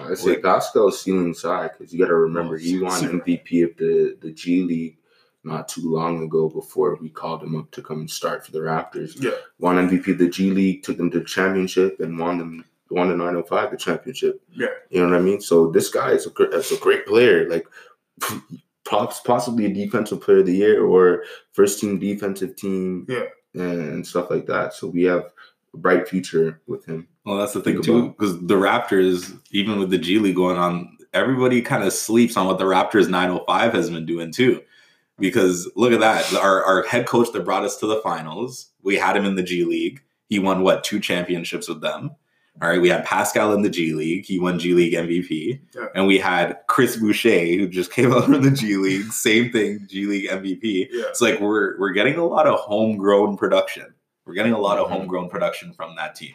I 0.01 0.15
say 0.15 0.39
Pascal's 0.39 1.01
ceiling's 1.01 1.43
high 1.43 1.69
because 1.69 1.93
you 1.93 1.99
got 2.01 2.09
to 2.09 2.15
remember 2.17 2.57
Oh, 2.57 2.59
he 2.59 2.79
won 2.81 2.99
super. 3.01 3.19
MVP 3.21 3.63
of 3.63 3.77
the 3.77 4.17
the 4.21 4.33
G 4.33 4.63
League 4.63 4.97
not 5.45 5.69
too 5.69 5.89
long 5.89 6.25
ago 6.25 6.49
before 6.49 6.99
we 7.01 7.09
called 7.09 7.41
him 7.41 7.55
up 7.55 7.71
to 7.71 7.81
come 7.81 8.01
and 8.01 8.11
start 8.11 8.45
for 8.45 8.51
the 8.51 8.59
Raptors. 8.59 9.23
Yeah. 9.23 9.31
Won 9.61 9.77
MVP 9.77 10.11
of 10.13 10.19
the 10.19 10.29
G 10.29 10.51
League, 10.51 10.83
took 10.83 10.97
them 10.97 11.09
to 11.13 11.21
the 11.21 11.25
championship, 11.25 12.01
and 12.01 12.19
won 12.19 12.39
them 12.39 12.65
won 12.91 13.09
the 13.09 13.17
905 13.17 13.71
the 13.71 13.77
championship. 13.77 14.43
Yeah. 14.53 14.69
You 14.91 15.01
know 15.01 15.11
what 15.11 15.19
I 15.19 15.23
mean? 15.23 15.41
So 15.41 15.71
this 15.71 15.89
guy 15.89 16.13
is 16.13 16.27
a 16.27 16.51
is 16.51 16.73
a 16.73 16.79
great 16.79 17.07
player. 17.07 17.49
Like 17.49 17.67
pops 18.85 19.21
possibly 19.21 19.67
a 19.67 19.73
defensive 19.73 20.21
player 20.21 20.39
of 20.39 20.47
the 20.47 20.57
year 20.57 20.85
or 20.85 21.25
first 21.53 21.81
team 21.81 21.99
defensive 21.99 22.57
team. 22.57 23.07
Yeah. 23.09 23.25
And 23.55 24.07
stuff 24.07 24.31
like 24.31 24.47
that. 24.47 24.75
So 24.75 24.87
we 24.87 25.05
have 25.05 25.25
a 25.73 25.79
bright 25.79 26.07
future 26.07 26.61
with 26.67 26.85
him. 26.85 27.09
Well, 27.25 27.39
that's 27.39 27.55
the 27.55 27.61
thing 27.61 27.83
too, 27.83 28.11
because 28.11 28.39
the 28.47 28.55
Raptors, 28.55 29.37
even 29.51 29.81
with 29.81 29.91
the 29.91 29.99
G 29.99 30.19
League 30.19 30.37
going 30.37 30.59
on, 30.59 30.97
everybody 31.13 31.63
kind 31.63 31.83
of 31.83 31.93
sleeps 31.93 32.37
on 32.37 32.47
what 32.47 32.59
the 32.59 32.65
Raptors 32.65 33.09
905 33.09 33.73
has 33.73 33.91
been 33.91 34.07
doing 34.07 34.31
too. 34.31 34.63
Because 35.19 35.69
look 35.75 35.93
at 35.93 36.01
that, 36.01 36.33
our 36.35 36.63
our 36.63 36.83
head 36.83 37.07
coach 37.07 37.33
that 37.33 37.45
brought 37.45 37.65
us 37.65 37.79
to 37.79 37.87
the 37.87 38.01
finals, 38.03 38.71
we 38.83 38.97
had 38.97 39.17
him 39.17 39.25
in 39.25 39.35
the 39.35 39.43
G 39.43 39.65
League. 39.65 40.03
He 40.29 40.39
won 40.39 40.63
what 40.63 40.85
two 40.85 41.01
championships 41.01 41.69
with 41.69 41.81
them. 41.81 42.13
All 42.63 42.71
right, 42.71 42.81
we 42.81 42.89
had 42.89 43.05
Pascal 43.05 43.53
in 43.53 43.61
the 43.63 43.69
G 43.69 43.93
League. 43.93 44.25
He 44.25 44.39
won 44.39 44.59
G 44.59 44.73
League 44.73 44.95
MVP, 44.95 45.61
Yeah. 45.75 45.87
and 45.95 46.07
we 46.07 46.19
had 46.19 46.57
Chris 46.69 46.97
Boucher, 46.97 47.59
who 47.59 47.69
just 47.69 47.93
came 47.93 48.13
out 48.15 48.25
from 48.25 48.41
the 48.43 48.51
G 48.51 48.77
League. 48.77 49.13
Same 49.13 49.53
thing, 49.53 49.87
G 49.91 50.07
League 50.07 50.29
MVP. 50.31 50.89
Yeah. 50.91 51.05
It's 51.09 51.21
like 51.21 51.39
we're 51.41 51.79
we're 51.79 51.93
getting 51.93 52.17
a 52.17 52.25
lot 52.25 52.47
of 52.47 52.59
homegrown 52.61 53.37
production. 53.37 53.93
We're 54.25 54.35
getting 54.35 54.53
a 54.55 54.59
lot 54.59 54.79
of 54.79 54.87
Mhm. 54.89 54.93
homegrown 54.93 55.29
production 55.29 55.73
from 55.75 55.97
that 55.97 56.15
team. 56.15 56.35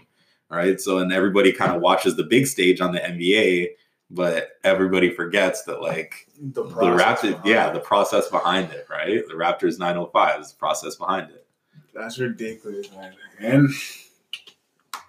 All 0.51 0.57
right. 0.57 0.79
So 0.79 0.99
and 0.99 1.11
everybody 1.11 1.51
kind 1.51 1.71
of 1.75 1.81
watches 1.81 2.15
the 2.15 2.23
big 2.23 2.45
stage 2.45 2.81
on 2.81 2.91
the 2.91 2.99
NBA, 2.99 3.69
but 4.11 4.49
everybody 4.63 5.09
forgets 5.09 5.63
that 5.63 5.81
like 5.81 6.27
The, 6.39 6.63
the 6.63 6.69
process 6.69 7.21
Raptors, 7.33 7.45
yeah, 7.45 7.71
the 7.71 7.79
process 7.79 8.27
behind 8.29 8.71
it, 8.71 8.85
right? 8.89 9.23
The 9.27 9.33
Raptors 9.33 9.79
905 9.79 10.41
is 10.41 10.51
the 10.51 10.57
process 10.57 10.95
behind 10.95 11.31
it. 11.31 11.47
That's 11.95 12.19
ridiculous, 12.19 12.89
man. 12.91 13.13
And 13.39 13.69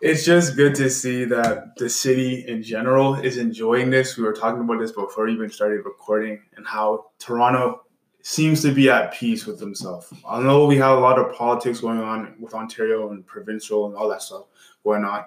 it's 0.02 0.24
just 0.24 0.56
good 0.56 0.74
to 0.74 0.90
see 0.90 1.24
that 1.26 1.76
the 1.76 1.88
city 1.88 2.44
in 2.48 2.60
general 2.60 3.14
is 3.14 3.38
enjoying 3.38 3.88
this. 3.88 4.16
We 4.16 4.24
were 4.24 4.32
talking 4.32 4.60
about 4.60 4.80
this 4.80 4.90
before 4.90 5.26
we 5.26 5.32
even 5.32 5.48
started 5.48 5.84
recording, 5.84 6.42
and 6.56 6.66
how 6.66 7.06
Toronto 7.20 7.82
seems 8.20 8.62
to 8.62 8.72
be 8.72 8.90
at 8.90 9.14
peace 9.14 9.46
with 9.46 9.60
themselves. 9.60 10.12
I 10.28 10.40
know 10.42 10.66
we 10.66 10.76
have 10.78 10.98
a 10.98 11.00
lot 11.00 11.20
of 11.20 11.32
politics 11.36 11.80
going 11.80 12.00
on 12.00 12.34
with 12.40 12.52
Ontario 12.52 13.10
and 13.10 13.24
provincial 13.24 13.86
and 13.86 13.94
all 13.94 14.08
that 14.08 14.22
stuff 14.22 14.46
going 14.82 15.04
on. 15.04 15.24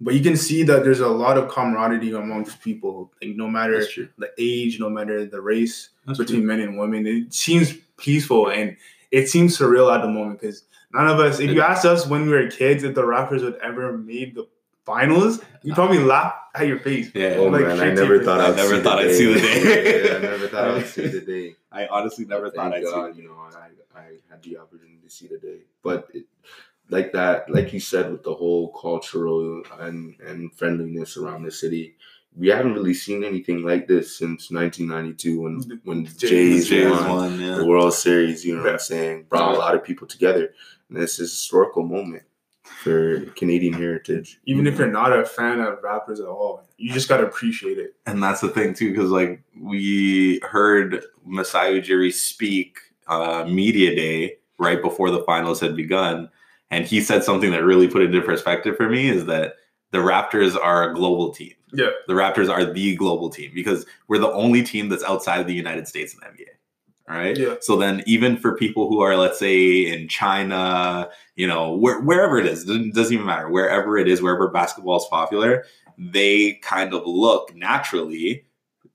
But 0.00 0.14
you 0.14 0.20
can 0.20 0.36
see 0.36 0.64
that 0.64 0.82
there's 0.82 1.00
a 1.00 1.08
lot 1.08 1.38
of 1.38 1.48
camaraderie 1.48 2.12
amongst 2.12 2.60
people, 2.60 3.12
like 3.22 3.36
no 3.36 3.48
matter 3.48 3.80
the 4.18 4.30
age, 4.38 4.80
no 4.80 4.90
matter 4.90 5.24
the 5.24 5.40
race 5.40 5.90
That's 6.04 6.18
between 6.18 6.40
true. 6.40 6.48
men 6.48 6.60
and 6.60 6.78
women. 6.78 7.06
It 7.06 7.32
seems 7.32 7.74
peaceful 7.96 8.50
and 8.50 8.76
it 9.12 9.28
seems 9.28 9.56
surreal 9.56 9.94
at 9.94 10.02
the 10.02 10.08
moment 10.08 10.40
because 10.40 10.64
none 10.94 11.06
of 11.08 11.18
us, 11.20 11.40
if 11.40 11.50
you 11.50 11.60
asked 11.60 11.84
us 11.84 12.06
when 12.06 12.22
we 12.26 12.32
were 12.32 12.48
kids 12.50 12.82
if 12.84 12.94
the 12.94 13.02
Raptors 13.02 13.42
would 13.42 13.56
ever 13.56 13.96
made 13.98 14.34
the 14.34 14.46
finals, 14.86 15.40
you'd 15.62 15.74
probably 15.74 15.98
laugh 15.98 16.34
at 16.54 16.66
your 16.66 16.78
face. 16.78 17.10
Yeah. 17.14 17.36
Oh 17.38 17.44
Like, 17.48 17.62
man, 17.62 17.80
I 17.80 17.92
never 17.92 18.22
thought 18.22 18.40
I 18.40 18.48
I'd 18.48 18.56
never 18.56 18.76
see 18.76 18.82
thought 18.82 18.96
the 18.96 19.02
I'd 19.02 19.08
day. 19.08 19.14
see 19.14 19.32
the 19.34 19.40
day. 19.40 20.08
yeah, 20.10 20.16
I 20.16 20.18
never 20.20 20.48
thought 20.48 20.70
I'd 20.70 20.86
see 20.86 21.06
the 21.06 21.20
day. 21.20 21.56
I 21.72 21.86
honestly 21.88 22.24
never 22.26 22.44
But 22.46 22.54
thought 22.56 22.72
thank 22.72 22.84
I'd 22.86 22.88
see 22.88 22.94
God, 22.94 23.10
it. 23.10 23.16
you 23.16 23.24
know, 23.28 23.34
I, 23.36 23.98
I 23.98 24.02
had 24.30 24.42
the 24.42 24.58
opportunity 24.58 24.98
to 25.02 25.10
see 25.10 25.26
the 25.26 25.38
day. 25.38 25.58
But 25.82 26.08
it, 26.14 26.24
like 26.90 27.12
that, 27.12 27.50
like 27.50 27.72
you 27.72 27.80
said, 27.80 28.12
with 28.12 28.22
the 28.22 28.34
whole 28.34 28.68
cultural 28.72 29.62
and, 29.80 30.14
and 30.20 30.52
friendliness 30.54 31.16
around 31.16 31.42
the 31.44 31.50
city, 31.50 31.96
we 32.36 32.48
haven't 32.48 32.74
really 32.74 32.94
seen 32.94 33.24
anything 33.24 33.62
like 33.62 33.86
this 33.88 34.18
since 34.18 34.50
1992 34.50 35.40
when 35.40 35.80
when 35.84 36.04
Jays- 36.04 36.18
Jays, 36.18 36.68
Jays 36.68 36.90
won 36.90 37.08
won, 37.08 37.40
yeah. 37.40 37.54
the 37.56 37.64
World 37.66 37.94
Series. 37.94 38.44
You 38.44 38.56
know 38.56 38.60
what 38.62 38.66
Yeah. 38.66 38.72
I'm 38.74 38.78
saying? 38.80 39.22
Brought 39.30 39.54
a 39.54 39.58
lot 39.58 39.74
of 39.74 39.82
people 39.84 40.06
together, 40.06 40.52
and 40.88 40.98
this 40.98 41.14
is 41.14 41.20
a 41.20 41.22
historical 41.22 41.82
moment 41.82 42.22
for 42.62 43.20
Canadian 43.36 43.74
heritage. 43.74 44.40
Even 44.46 44.66
if 44.66 44.78
you're 44.78 44.90
not 44.90 45.16
a 45.16 45.24
fan 45.24 45.60
of 45.60 45.82
rappers 45.82 46.20
at 46.20 46.26
all, 46.26 46.66
you 46.78 46.92
just 46.92 47.08
gotta 47.08 47.26
appreciate 47.26 47.78
it. 47.78 47.94
And 48.06 48.22
that's 48.22 48.40
the 48.40 48.48
thing 48.48 48.74
too, 48.74 48.90
because 48.90 49.10
like 49.10 49.42
we 49.60 50.40
heard 50.42 51.04
Masai 51.24 51.80
Ujiri 51.80 52.12
speak 52.12 52.78
uh, 53.06 53.44
media 53.46 53.94
day 53.94 54.36
right 54.58 54.80
before 54.80 55.10
the 55.10 55.22
finals 55.22 55.60
had 55.60 55.76
begun, 55.76 56.30
and 56.70 56.86
he 56.86 57.00
said 57.00 57.22
something 57.22 57.50
that 57.50 57.64
really 57.64 57.88
put 57.88 58.02
it 58.02 58.06
into 58.06 58.22
perspective 58.22 58.76
for 58.76 58.88
me 58.88 59.08
is 59.08 59.26
that 59.26 59.54
the 59.90 59.98
Raptors 59.98 60.56
are 60.56 60.90
a 60.90 60.94
global 60.94 61.32
team. 61.32 61.52
Yeah. 61.72 61.90
The 62.08 62.14
Raptors 62.14 62.50
are 62.50 62.64
the 62.64 62.96
global 62.96 63.30
team 63.30 63.52
because 63.54 63.86
we're 64.08 64.18
the 64.18 64.32
only 64.32 64.62
team 64.62 64.88
that's 64.88 65.04
outside 65.04 65.40
of 65.40 65.46
the 65.46 65.54
United 65.54 65.86
States 65.86 66.14
in 66.14 66.20
the 66.20 66.26
NBA. 66.26 66.48
All 67.08 67.16
right. 67.16 67.36
Yeah. 67.36 67.56
So 67.60 67.76
then, 67.76 68.02
even 68.06 68.38
for 68.38 68.56
people 68.56 68.88
who 68.88 69.00
are, 69.00 69.16
let's 69.16 69.38
say, 69.38 69.86
in 69.86 70.08
China, 70.08 71.10
you 71.36 71.46
know, 71.46 71.74
where, 71.74 72.00
wherever 72.00 72.38
it 72.38 72.46
is, 72.46 72.64
doesn't, 72.64 72.94
doesn't 72.94 73.12
even 73.12 73.26
matter, 73.26 73.50
wherever 73.50 73.98
it 73.98 74.08
is, 74.08 74.22
wherever 74.22 74.48
basketball 74.48 74.96
is 74.96 75.06
popular, 75.10 75.64
they 75.98 76.54
kind 76.62 76.94
of 76.94 77.02
look 77.06 77.54
naturally 77.54 78.46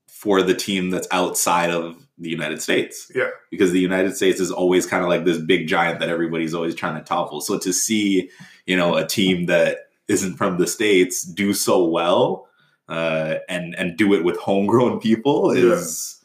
for 0.08 0.42
the 0.42 0.54
team 0.54 0.90
that's 0.90 1.08
outside 1.12 1.70
of 1.70 2.06
the 2.18 2.28
United 2.28 2.60
States. 2.60 3.10
Yeah. 3.14 3.30
Because 3.50 3.72
the 3.72 3.80
United 3.80 4.16
States 4.16 4.40
is 4.40 4.50
always 4.50 4.86
kind 4.86 5.02
of 5.02 5.08
like 5.08 5.24
this 5.24 5.38
big 5.38 5.68
giant 5.68 6.00
that 6.00 6.08
everybody's 6.08 6.52
always 6.52 6.74
trying 6.74 6.96
to 6.96 7.04
topple. 7.04 7.40
So 7.40 7.58
to 7.60 7.72
see, 7.72 8.28
you 8.66 8.76
know, 8.76 8.96
a 8.96 9.06
team 9.06 9.46
that 9.46 9.88
isn't 10.08 10.36
from 10.36 10.58
the 10.58 10.66
States 10.66 11.22
do 11.22 11.54
so 11.54 11.84
well 11.84 12.48
uh, 12.88 13.36
and 13.48 13.74
and 13.76 13.96
do 13.96 14.12
it 14.14 14.24
with 14.24 14.36
homegrown 14.36 14.98
people 15.00 15.52
is 15.52 16.19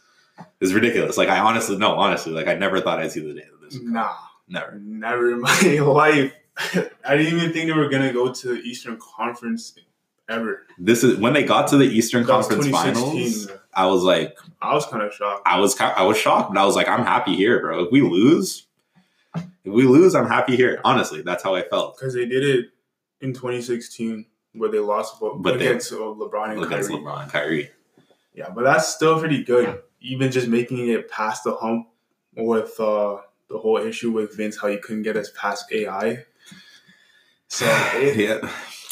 is 0.60 0.74
ridiculous. 0.74 1.18
Like 1.18 1.30
I 1.30 1.40
honestly 1.40 1.78
no, 1.78 1.94
honestly, 1.96 2.32
like 2.34 2.48
I 2.48 2.54
never 2.56 2.82
thought 2.82 3.00
I'd 3.00 3.12
see 3.12 3.22
the 3.22 3.34
day 3.34 3.48
of 3.54 3.62
this. 3.62 3.80
would. 3.80 3.88
Nah, 3.88 4.14
Never. 4.48 4.80
never 4.80 5.32
in 5.32 5.42
my 5.42 5.60
life. 5.80 6.34
I 7.04 7.18
didn't 7.18 7.38
even 7.38 7.52
think 7.54 7.68
they 7.68 7.74
were 7.74 7.90
gonna 7.90 8.14
go 8.14 8.32
to 8.34 8.48
the 8.48 8.60
Eastern 8.62 8.98
Conference 9.00 9.74
ever. 10.30 10.64
This 10.78 11.04
is 11.04 11.18
when 11.18 11.34
they 11.34 11.44
got 11.44 11.68
to 11.70 11.78
the 11.78 11.86
Eastern 11.86 12.24
That 12.24 12.30
Conference 12.32 12.68
Finals. 12.68 13.50
I 13.74 13.88
was 13.88 14.04
like, 14.04 14.38
I 14.62 14.74
was 14.74 14.86
kind 14.86 15.04
of 15.04 15.14
shocked. 15.14 15.42
I 15.46 15.60
was 15.60 15.80
I 15.80 16.04
was 16.04 16.18
shocked, 16.18 16.54
but 16.54 16.60
I 16.60 16.66
was 16.66 16.76
like, 16.76 16.88
I'm 16.88 17.04
happy 17.04 17.36
here, 17.36 17.60
bro. 17.60 17.84
If 17.86 17.92
we 17.92 18.02
lose, 18.02 18.68
if 19.36 19.44
we 19.66 19.84
lose, 19.84 20.16
I'm 20.16 20.28
happy 20.28 20.56
here. 20.56 20.80
Honestly, 20.86 21.22
that's 21.22 21.44
how 21.44 21.56
I 21.56 21.64
felt 21.68 21.98
Because 21.98 22.14
they 22.14 22.26
did 22.26 22.44
it 22.44 22.70
in 23.22 23.34
2016 23.34 24.26
where 24.54 24.70
they 24.72 24.80
lost 24.80 25.20
but 25.20 25.42
But 25.42 25.60
they- 25.60 25.68
against 25.68 25.92
uh, 25.92 25.96
LeBron 25.98 26.52
and 26.54 26.64
against 26.64 26.90
Kyrie. 26.90 27.02
LeBron 27.04 27.24
and 27.24 27.32
Kyrie. 27.32 27.70
Yeah, 28.34 28.50
but 28.50 28.64
that's 28.64 28.88
still 28.88 29.20
pretty 29.20 29.44
good. 29.44 29.82
Even 30.06 30.32
just 30.32 30.48
making 30.48 30.88
it 30.90 31.10
past 31.10 31.44
the 31.44 31.56
hump 31.56 31.88
with 32.36 32.80
uh, 32.80 33.18
the 33.50 33.58
whole 33.58 33.78
issue 33.78 34.12
with 34.12 34.36
Vince, 34.36 34.58
how 34.58 34.68
he 34.68 34.78
couldn't 34.78 35.04
get 35.04 35.18
us 35.18 35.32
past 35.36 35.72
AI. 35.72 36.26
So 37.48 37.66
it, 37.96 38.18
yeah, 38.18 38.52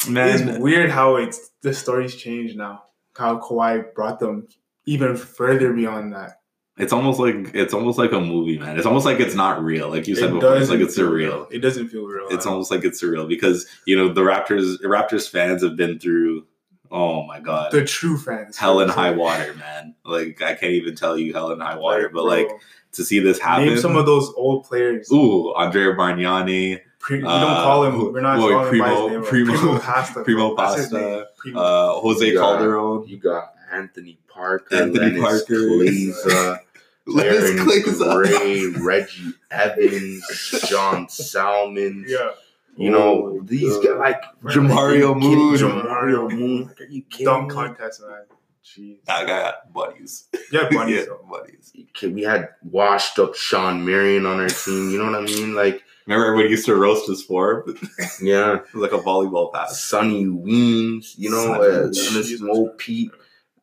man, 0.10 0.50
it's 0.50 0.60
weird 0.60 0.90
how 0.90 1.16
it's 1.18 1.52
the 1.62 1.74
story's 1.74 2.16
changed 2.16 2.58
now. 2.58 2.84
How 3.16 3.40
Kawhi 3.40 3.94
brought 3.94 4.20
them 4.20 4.48
even 4.86 5.16
further 5.16 5.74
beyond 5.74 6.14
that. 6.14 6.40
It's 6.78 6.92
almost 6.92 7.20
like 7.20 7.52
it's 7.54 7.74
almost 7.74 8.00
like 8.00 8.14
a 8.14 8.20
movie, 8.20 8.58
man. 8.58 8.78
It's 8.78 8.88
almost 8.88 9.06
like 9.06 9.20
it's 9.20 9.36
not 9.36 9.64
real. 9.64 9.90
Like 9.90 10.08
you 10.08 10.16
said 10.16 10.32
It 10.32 10.34
before, 10.34 10.58
it's 10.58 10.72
like 10.72 10.80
it's 10.80 10.98
surreal. 10.98 11.48
It 11.52 11.60
doesn't 11.60 11.90
feel 11.90 12.06
real. 12.06 12.28
It's 12.30 12.48
almost 12.48 12.72
like 12.72 12.84
it's 12.84 13.02
surreal 13.02 13.28
because 13.28 13.68
you 13.86 13.96
know 13.96 14.12
the 14.12 14.22
Raptors. 14.22 14.82
Raptors 14.82 15.30
fans 15.30 15.62
have 15.62 15.76
been 15.76 16.00
through. 16.00 16.48
Oh 16.96 17.24
my 17.24 17.40
god, 17.40 17.72
the 17.72 17.84
true 17.84 18.18
fans. 18.18 18.56
hell 18.56 18.80
and 18.80 18.92
high 18.92 19.12
water, 19.12 19.54
man. 19.56 19.96
Like 20.06 20.42
I 20.44 20.54
can't 20.54 20.74
even 20.74 20.96
tell 20.96 21.18
you 21.18 21.34
hell 21.34 21.52
and 21.52 21.62
high 21.62 21.78
water, 21.78 22.04
but 22.10 22.14
bro, 22.22 22.24
like 22.26 22.50
to 22.94 23.04
see 23.04 23.20
this 23.20 23.40
happen. 23.40 23.66
name 23.66 23.78
some 23.80 23.96
of 23.96 24.06
those 24.06 24.32
old 24.36 24.66
players. 24.66 25.12
Ooh, 25.12 25.52
Andrea 25.56 25.94
Bargnani, 25.96 26.82
Pre- 27.00 27.20
we 27.20 27.26
Uh, 27.28 27.40
don't 27.42 27.56
call 27.64 27.84
him. 27.86 28.14
We're 28.14 28.22
not 28.22 28.38
boy, 28.40 28.52
calling 28.52 28.74
him 28.76 28.80
by 28.80 28.86
Primo- 28.94 29.08
his 29.08 29.12
name. 29.12 29.24
Primo- 29.26 29.58
Primo 29.58 29.80
Pasta. 29.80 30.24
Primo 30.24 30.56
Pasta. 30.56 31.28
Primo. 31.38 31.60
uh, 31.60 31.94
Jose 32.00 32.28
Yeah. 32.34 32.40
Calderon, 32.40 33.08
You 33.08 33.18
got 33.18 33.54
Anthony 33.74 34.20
Parker, 34.30 34.76
Anthony 34.76 35.18
Lennox 35.20 35.22
Parker. 35.44 35.54
Glazer, 35.56 36.60
Lennox 37.08 37.44
Aaron 37.44 37.58
Glazer. 37.68 38.24
Gray, 38.24 38.66
Reggie 38.82 39.34
Evans, 39.52 40.56
John 40.70 41.10
Salmon. 41.10 42.06
yeah, 42.08 42.30
You 42.78 42.90
know, 42.92 43.28
Oh, 43.28 43.42
these 43.44 43.74
God. 43.78 43.84
guys 43.86 44.00
like 44.00 44.22
Jamario 44.54 44.78
are 44.78 44.96
you 44.96 45.14
kidding? 45.14 45.38
Moon. 45.38 45.58
Jamario 45.58 46.32
Moon. 46.32 46.76
Are 46.80 46.86
you 46.86 47.02
kidding 47.04 47.26
dunk 47.26 47.50
me? 47.50 47.54
contest, 47.56 48.02
man. 48.02 48.20
Jeez. 48.66 49.04
that 49.06 49.28
guy 49.28 49.42
got 49.42 49.74
buddies. 49.74 50.28
Yeah, 50.52 50.70
bunnies. 50.72 51.06
yeah, 51.08 51.14
buddies. 51.30 51.74
Okay, 51.96 52.08
We 52.08 52.22
had 52.24 52.50
washed 52.64 53.20
up 53.20 53.36
Shawn 53.36 53.86
Marion 53.86 54.26
on 54.26 54.40
our 54.40 54.48
team. 54.50 54.90
You 54.92 55.00
know 55.00 55.12
what 55.12 55.22
I 55.22 55.26
mean? 55.26 55.54
Like, 55.54 55.84
Remember 56.06 56.26
everybody 56.28 56.50
used 56.50 56.66
to 56.66 56.76
roast 56.76 57.08
his 57.08 57.24
form? 57.24 57.78
yeah, 58.22 58.60
like 58.74 58.92
a 58.92 58.98
volleyball 58.98 59.54
pass. 59.54 59.82
Sonny 59.82 60.28
Weems. 60.28 61.16
You 61.18 61.30
know, 61.32 61.46
Sonny 61.46 61.60
uh, 61.60 61.74
on 61.78 61.84
Weems. 61.84 62.14
this 62.14 62.42
Mo 62.42 62.70
Pete. 62.78 63.12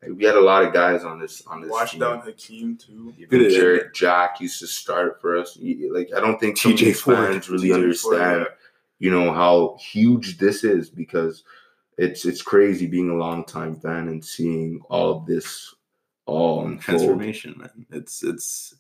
Like, 0.03 0.13
we 0.17 0.25
had 0.25 0.37
a 0.37 0.41
lot 0.41 0.65
of 0.65 0.73
guys 0.73 1.05
on 1.05 1.19
this 1.21 1.43
on 1.47 1.61
this 1.61 1.71
Watch 1.71 1.91
team. 1.93 2.01
down 2.01 2.21
Hakeem 2.21 2.77
too. 2.79 3.13
Even 3.19 3.39
Did 3.41 3.53
Jarrett 3.53 3.95
Jack 3.95 4.41
used 4.41 4.59
to 4.61 4.67
start 4.67 5.21
for 5.21 5.37
us. 5.37 5.59
Like 5.93 6.11
I 6.17 6.21
don't 6.21 6.39
think 6.41 6.57
TJ 6.59 6.77
TJ 6.79 6.97
Ford. 6.97 7.17
fans 7.19 7.51
really 7.51 7.69
TJ 7.69 7.75
understand, 7.75 8.37
Ford, 8.47 8.47
you 9.01 9.11
know, 9.11 9.33
how 9.33 9.77
huge 9.81 10.39
this 10.39 10.63
is 10.63 10.89
because 10.89 11.43
it's 11.99 12.25
it's 12.25 12.43
crazy 12.43 12.87
being 12.87 13.11
a 13.11 13.15
long 13.15 13.45
time 13.45 13.75
fan 13.75 14.07
and 14.07 14.25
seeing 14.25 14.81
all 14.89 15.11
of 15.11 15.27
this 15.27 15.75
all 16.27 16.65
unfold. 16.67 16.81
Transformation, 16.83 17.55
man. 17.59 17.87
It's 17.91 18.23
it's 18.23 18.75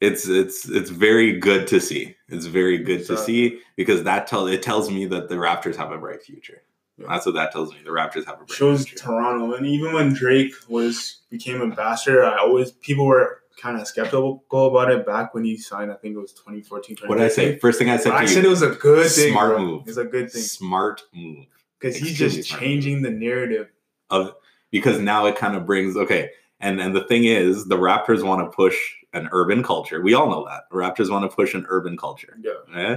it's 0.00 0.26
it's 0.28 0.68
it's 0.68 0.90
very 0.90 1.38
good 1.38 1.66
to 1.68 1.80
see. 1.80 2.16
It's 2.28 2.46
very 2.46 2.78
good 2.78 3.06
to 3.06 3.16
see 3.16 3.60
because 3.76 4.02
that 4.04 4.26
tells 4.26 4.50
it 4.50 4.62
tells 4.62 4.90
me 4.90 5.06
that 5.06 5.28
the 5.28 5.36
Raptors 5.36 5.76
have 5.76 5.92
a 5.92 5.98
bright 5.98 6.22
future. 6.22 6.62
Yeah. 6.96 7.06
That's 7.10 7.26
what 7.26 7.34
that 7.36 7.52
tells 7.52 7.72
me. 7.72 7.78
The 7.84 7.90
Raptors 7.90 8.24
have 8.26 8.40
a 8.40 8.44
bright 8.44 8.56
shows 8.56 8.86
future. 8.86 9.04
Toronto, 9.04 9.54
and 9.54 9.66
even 9.66 9.92
when 9.92 10.14
Drake 10.14 10.52
was 10.68 11.20
became 11.30 11.60
ambassador, 11.60 12.24
I 12.24 12.38
always 12.38 12.72
people 12.72 13.06
were 13.06 13.42
kind 13.60 13.80
of 13.80 13.86
skeptical 13.86 14.42
about 14.50 14.90
it 14.90 15.04
back 15.04 15.34
when 15.34 15.44
he 15.44 15.56
signed. 15.56 15.90
I 15.90 15.94
think 15.96 16.14
it 16.16 16.18
was 16.20 16.32
2014. 16.32 16.96
What 17.06 17.18
did 17.18 17.24
I 17.24 17.28
say? 17.28 17.58
First 17.58 17.78
thing 17.78 17.90
I 17.90 17.96
said 17.96 18.10
To 18.10 18.16
I 18.16 18.24
said 18.26 18.44
it 18.44 18.48
was 18.48 18.62
a 18.62 18.70
good 18.70 19.10
thing. 19.10 19.32
Smart 19.32 19.56
bro. 19.56 19.58
move. 19.64 19.82
It's 19.88 19.96
a 19.96 20.04
good 20.04 20.30
thing 20.30 20.42
smart 20.42 21.02
move. 21.14 21.46
because 21.78 21.96
he's 21.96 22.16
just 22.16 22.48
changing 22.48 23.02
the 23.02 23.10
narrative. 23.10 23.68
of 24.10 24.34
because 24.70 24.98
now 25.00 25.26
it 25.26 25.36
kind 25.36 25.54
of 25.56 25.66
brings 25.66 25.96
okay 25.96 26.30
and 26.60 26.80
and 26.80 26.94
the 26.94 27.04
thing 27.04 27.24
is 27.24 27.66
the 27.66 27.76
raptors 27.76 28.22
want 28.24 28.40
to 28.44 28.54
push 28.54 28.76
an 29.14 29.28
urban 29.32 29.62
culture 29.62 30.00
we 30.02 30.12
all 30.14 30.28
know 30.30 30.44
that 30.44 30.62
the 30.70 30.76
raptors 30.76 31.10
want 31.10 31.28
to 31.28 31.34
push 31.34 31.54
an 31.54 31.64
urban 31.68 31.96
culture 31.96 32.36
Yeah, 32.40 32.52
eh? 32.74 32.96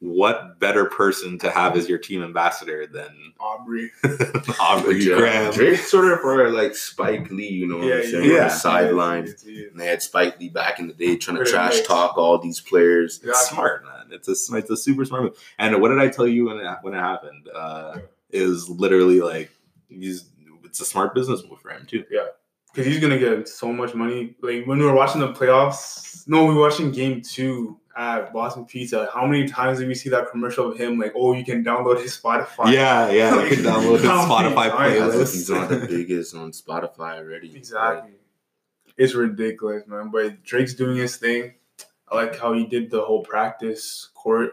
What 0.00 0.58
better 0.60 0.84
person 0.86 1.38
to 1.38 1.50
have 1.50 1.76
as 1.76 1.88
your 1.88 1.98
team 1.98 2.22
ambassador 2.22 2.86
than 2.86 3.08
Aubrey. 3.40 3.90
aubrey 4.60 5.04
Yeah. 5.04 5.16
graham 5.16 5.52
Drake's 5.52 5.90
sort 5.90 6.12
of 6.12 6.20
for 6.20 6.50
like 6.50 6.74
Spike 6.74 7.30
Lee, 7.30 7.48
you 7.48 7.66
know 7.66 7.78
what 7.78 7.92
I'm 7.92 8.02
saying? 8.04 8.24
yeah. 8.30 8.36
On 8.36 8.44
the 8.44 8.48
sideline. 8.50 9.26
Yes. 9.26 9.44
And 9.44 9.80
they 9.80 9.86
had 9.86 10.02
Spike 10.02 10.38
Lee 10.40 10.48
back 10.48 10.78
in 10.78 10.88
the 10.88 10.94
day 10.94 11.16
trying 11.16 11.36
to 11.36 11.42
Pretty 11.42 11.52
trash 11.52 11.76
nice. 11.78 11.86
talk 11.86 12.16
all 12.18 12.38
these 12.38 12.60
players. 12.60 13.20
Yeah. 13.24 13.30
it's 13.30 13.48
smart 13.48 13.84
man 13.84 13.92
it's 14.10 14.28
a 14.28 14.56
it's 14.56 14.70
a 14.70 14.76
super 14.76 15.04
smart 15.04 15.22
move 15.24 15.38
and 15.58 15.80
what 15.80 15.88
did 15.88 15.98
i 15.98 16.06
tell 16.08 16.28
you 16.28 16.46
when 16.46 16.58
it 16.58 16.76
when 16.82 16.94
it 16.94 16.98
happened 16.98 17.48
uh 17.54 17.98
is 18.30 18.68
literally 18.68 19.20
like 19.20 19.50
he's 19.88 20.28
it's 20.64 20.80
a 20.80 20.84
smart 20.84 21.14
business 21.14 21.42
move 21.48 21.60
for 21.60 21.70
him 21.70 21.84
too 21.86 22.04
Yeah. 22.10 22.26
because 22.72 22.86
he's 22.86 23.00
gonna 23.00 23.18
get 23.18 23.48
so 23.48 23.72
much 23.72 23.94
money. 23.94 24.36
Like 24.42 24.66
when 24.66 24.78
we 24.78 24.84
were 24.84 24.94
watching 24.94 25.20
the 25.22 25.32
playoffs, 25.32 26.26
no, 26.28 26.44
we 26.44 26.54
were 26.54 26.60
watching 26.60 26.90
Game 26.92 27.22
Two 27.22 27.78
at 27.96 28.32
Boston 28.32 28.64
Pizza. 28.66 29.08
How 29.12 29.26
many 29.26 29.48
times 29.48 29.78
did 29.78 29.88
we 29.88 29.94
see 29.94 30.10
that 30.10 30.30
commercial 30.30 30.70
of 30.72 30.78
him? 30.78 30.98
Like, 30.98 31.12
oh, 31.16 31.32
you 31.32 31.44
can 31.44 31.64
download 31.64 32.00
his 32.02 32.16
Spotify. 32.16 32.72
yeah 32.72 33.10
yeah 33.10 33.42
you 33.42 33.56
can 33.56 33.64
download 33.64 34.00
his 34.00 34.02
spotify 34.10 34.70
times? 34.70 34.98
That's 34.98 35.16
what 35.16 35.26
playlist 35.26 35.32
he's 35.34 35.50
on 35.50 35.68
the 35.68 35.86
biggest 35.86 36.34
on 36.34 36.52
Spotify 36.52 37.18
already. 37.18 37.54
exactly. 37.56 38.12
It's 38.98 39.14
ridiculous, 39.14 39.86
man. 39.86 40.10
But 40.10 40.42
Drake's 40.42 40.74
doing 40.74 40.96
his 40.96 41.16
thing. 41.16 41.54
I 42.08 42.16
like 42.16 42.38
how 42.38 42.52
he 42.52 42.66
did 42.66 42.90
the 42.90 43.02
whole 43.02 43.22
practice 43.24 44.10
court 44.14 44.52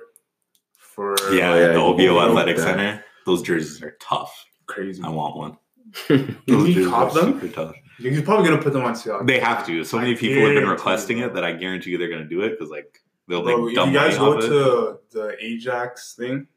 for 0.77 1.15
yeah, 1.33 1.51
Oh, 1.51 1.55
yeah, 1.55 1.67
the 1.67 1.73
you 1.73 1.79
OVO 1.79 1.97
can 2.19 2.29
Athletic 2.29 2.57
that. 2.57 2.63
Center. 2.63 3.05
Those 3.25 3.41
jerseys 3.41 3.81
are 3.81 3.95
tough. 4.01 4.45
crazy. 4.65 5.01
I 5.03 5.09
want 5.09 5.35
one. 5.37 5.57
Can 6.07 6.37
Those 6.47 6.75
we 6.75 6.85
cop 6.85 7.13
them? 7.13 7.39
Super 7.39 7.47
tough. 7.53 7.75
He's 7.99 8.21
probably 8.23 8.49
gonna 8.49 8.61
put 8.61 8.73
them 8.73 8.83
on 8.83 8.95
sale. 8.95 9.23
They 9.23 9.39
have 9.39 9.65
to. 9.67 9.83
So 9.83 9.97
I 9.97 10.01
many 10.01 10.15
people 10.15 10.43
have 10.43 10.55
been 10.55 10.67
requesting 10.67 11.19
it 11.19 11.33
that 11.35 11.43
I 11.43 11.53
guarantee 11.53 11.91
you 11.91 11.97
they're 11.99 12.09
going 12.09 12.23
to 12.23 12.27
do 12.27 12.41
it 12.41 12.51
because 12.51 12.69
like 12.71 13.02
they'll 13.27 13.43
Bro, 13.43 13.65
make 13.65 13.75
dumb 13.75 13.91
you 13.91 13.97
guys 13.97 14.17
go 14.17 14.39
to 14.39 14.99
the 15.11 15.35
Ajax 15.39 16.15
thing 16.15 16.47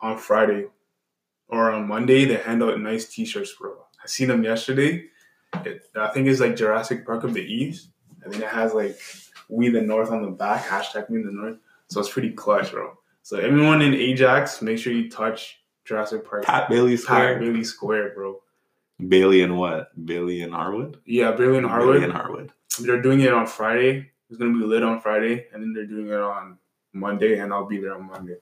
on 0.00 0.18
Friday 0.18 0.66
or 1.48 1.70
on 1.70 1.88
Monday, 1.88 2.24
they 2.24 2.36
hand 2.36 2.62
out 2.62 2.78
nice 2.80 3.06
T-shirts, 3.06 3.54
bro. 3.54 3.74
I 4.02 4.06
seen 4.06 4.28
them 4.28 4.44
yesterday. 4.44 5.04
It, 5.64 5.82
I 5.96 6.08
think 6.08 6.28
it's 6.28 6.40
like 6.40 6.56
Jurassic 6.56 7.06
Park 7.06 7.24
of 7.24 7.32
the 7.34 7.42
East, 7.42 7.88
I 8.24 8.28
then 8.28 8.42
it 8.42 8.48
has 8.48 8.74
like 8.74 9.00
"We 9.48 9.70
the 9.70 9.80
North" 9.80 10.10
on 10.10 10.22
the 10.22 10.30
back. 10.30 10.66
Hashtag 10.66 11.08
Me 11.08 11.22
the 11.22 11.32
North. 11.32 11.56
So 11.88 12.00
it's 12.00 12.10
pretty 12.10 12.32
clutch, 12.32 12.70
bro. 12.72 12.98
So 13.22 13.38
everyone 13.38 13.80
in 13.80 13.94
Ajax, 13.94 14.60
make 14.60 14.78
sure 14.78 14.92
you 14.92 15.10
touch 15.10 15.60
Jurassic 15.84 16.28
Park. 16.28 16.44
Pat 16.44 16.68
Bayly 16.68 16.96
Square. 16.98 17.34
Pat. 17.34 17.40
Bayly 17.40 17.64
Square, 17.64 18.14
bro. 18.14 18.42
Bayly 19.06 19.42
and 19.42 19.56
what? 19.56 19.90
Bayly 20.04 20.42
and 20.42 20.52
Harwood. 20.52 21.00
Yeah, 21.06 21.32
Bayly 21.32 21.58
and 21.58 21.66
Harwood. 21.66 21.94
Bayly 21.94 22.04
and 22.04 22.12
Harwood. 22.12 22.52
They're 22.80 23.00
doing 23.00 23.20
it 23.20 23.32
on 23.32 23.46
Friday. 23.46 24.10
It's 24.28 24.38
gonna 24.38 24.52
be 24.52 24.64
lit 24.64 24.82
on 24.82 25.00
Friday, 25.00 25.46
and 25.52 25.62
then 25.62 25.72
they're 25.72 25.86
doing 25.86 26.08
it 26.08 26.20
on 26.20 26.58
Monday, 26.92 27.38
and 27.38 27.52
I'll 27.52 27.66
be 27.66 27.78
there 27.78 27.94
on 27.94 28.06
Monday. 28.06 28.36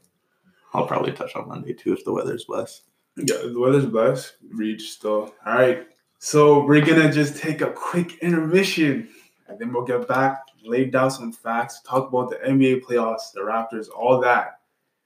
I'll 0.75 0.87
probably 0.87 1.12
touch 1.12 1.37
on 1.37 1.49
Monday 1.49 1.72
too 1.72 1.92
if 1.92 2.05
the 2.05 2.12
weather's 2.12 2.44
blessed. 2.44 2.83
Yeah, 3.16 3.37
the 3.44 3.59
weather's 3.59 3.87
blessed. 3.87 4.35
Reach 4.51 4.90
still. 4.90 5.33
All 5.46 5.55
right. 5.55 5.87
So 6.18 6.64
we're 6.64 6.85
gonna 6.85 7.12
just 7.12 7.37
take 7.37 7.61
a 7.61 7.70
quick 7.70 8.18
intermission, 8.18 9.09
and 9.49 9.59
then 9.59 9.72
we'll 9.72 9.85
get 9.85 10.09
back, 10.09 10.42
lay 10.64 10.87
down 10.87 11.11
some 11.11 11.33
facts, 11.33 11.81
talk 11.83 12.09
about 12.09 12.31
the 12.31 12.37
NBA 12.37 12.83
playoffs, 12.85 13.33
the 13.33 13.40
Raptors, 13.40 13.88
all 13.94 14.20
that. 14.20 14.61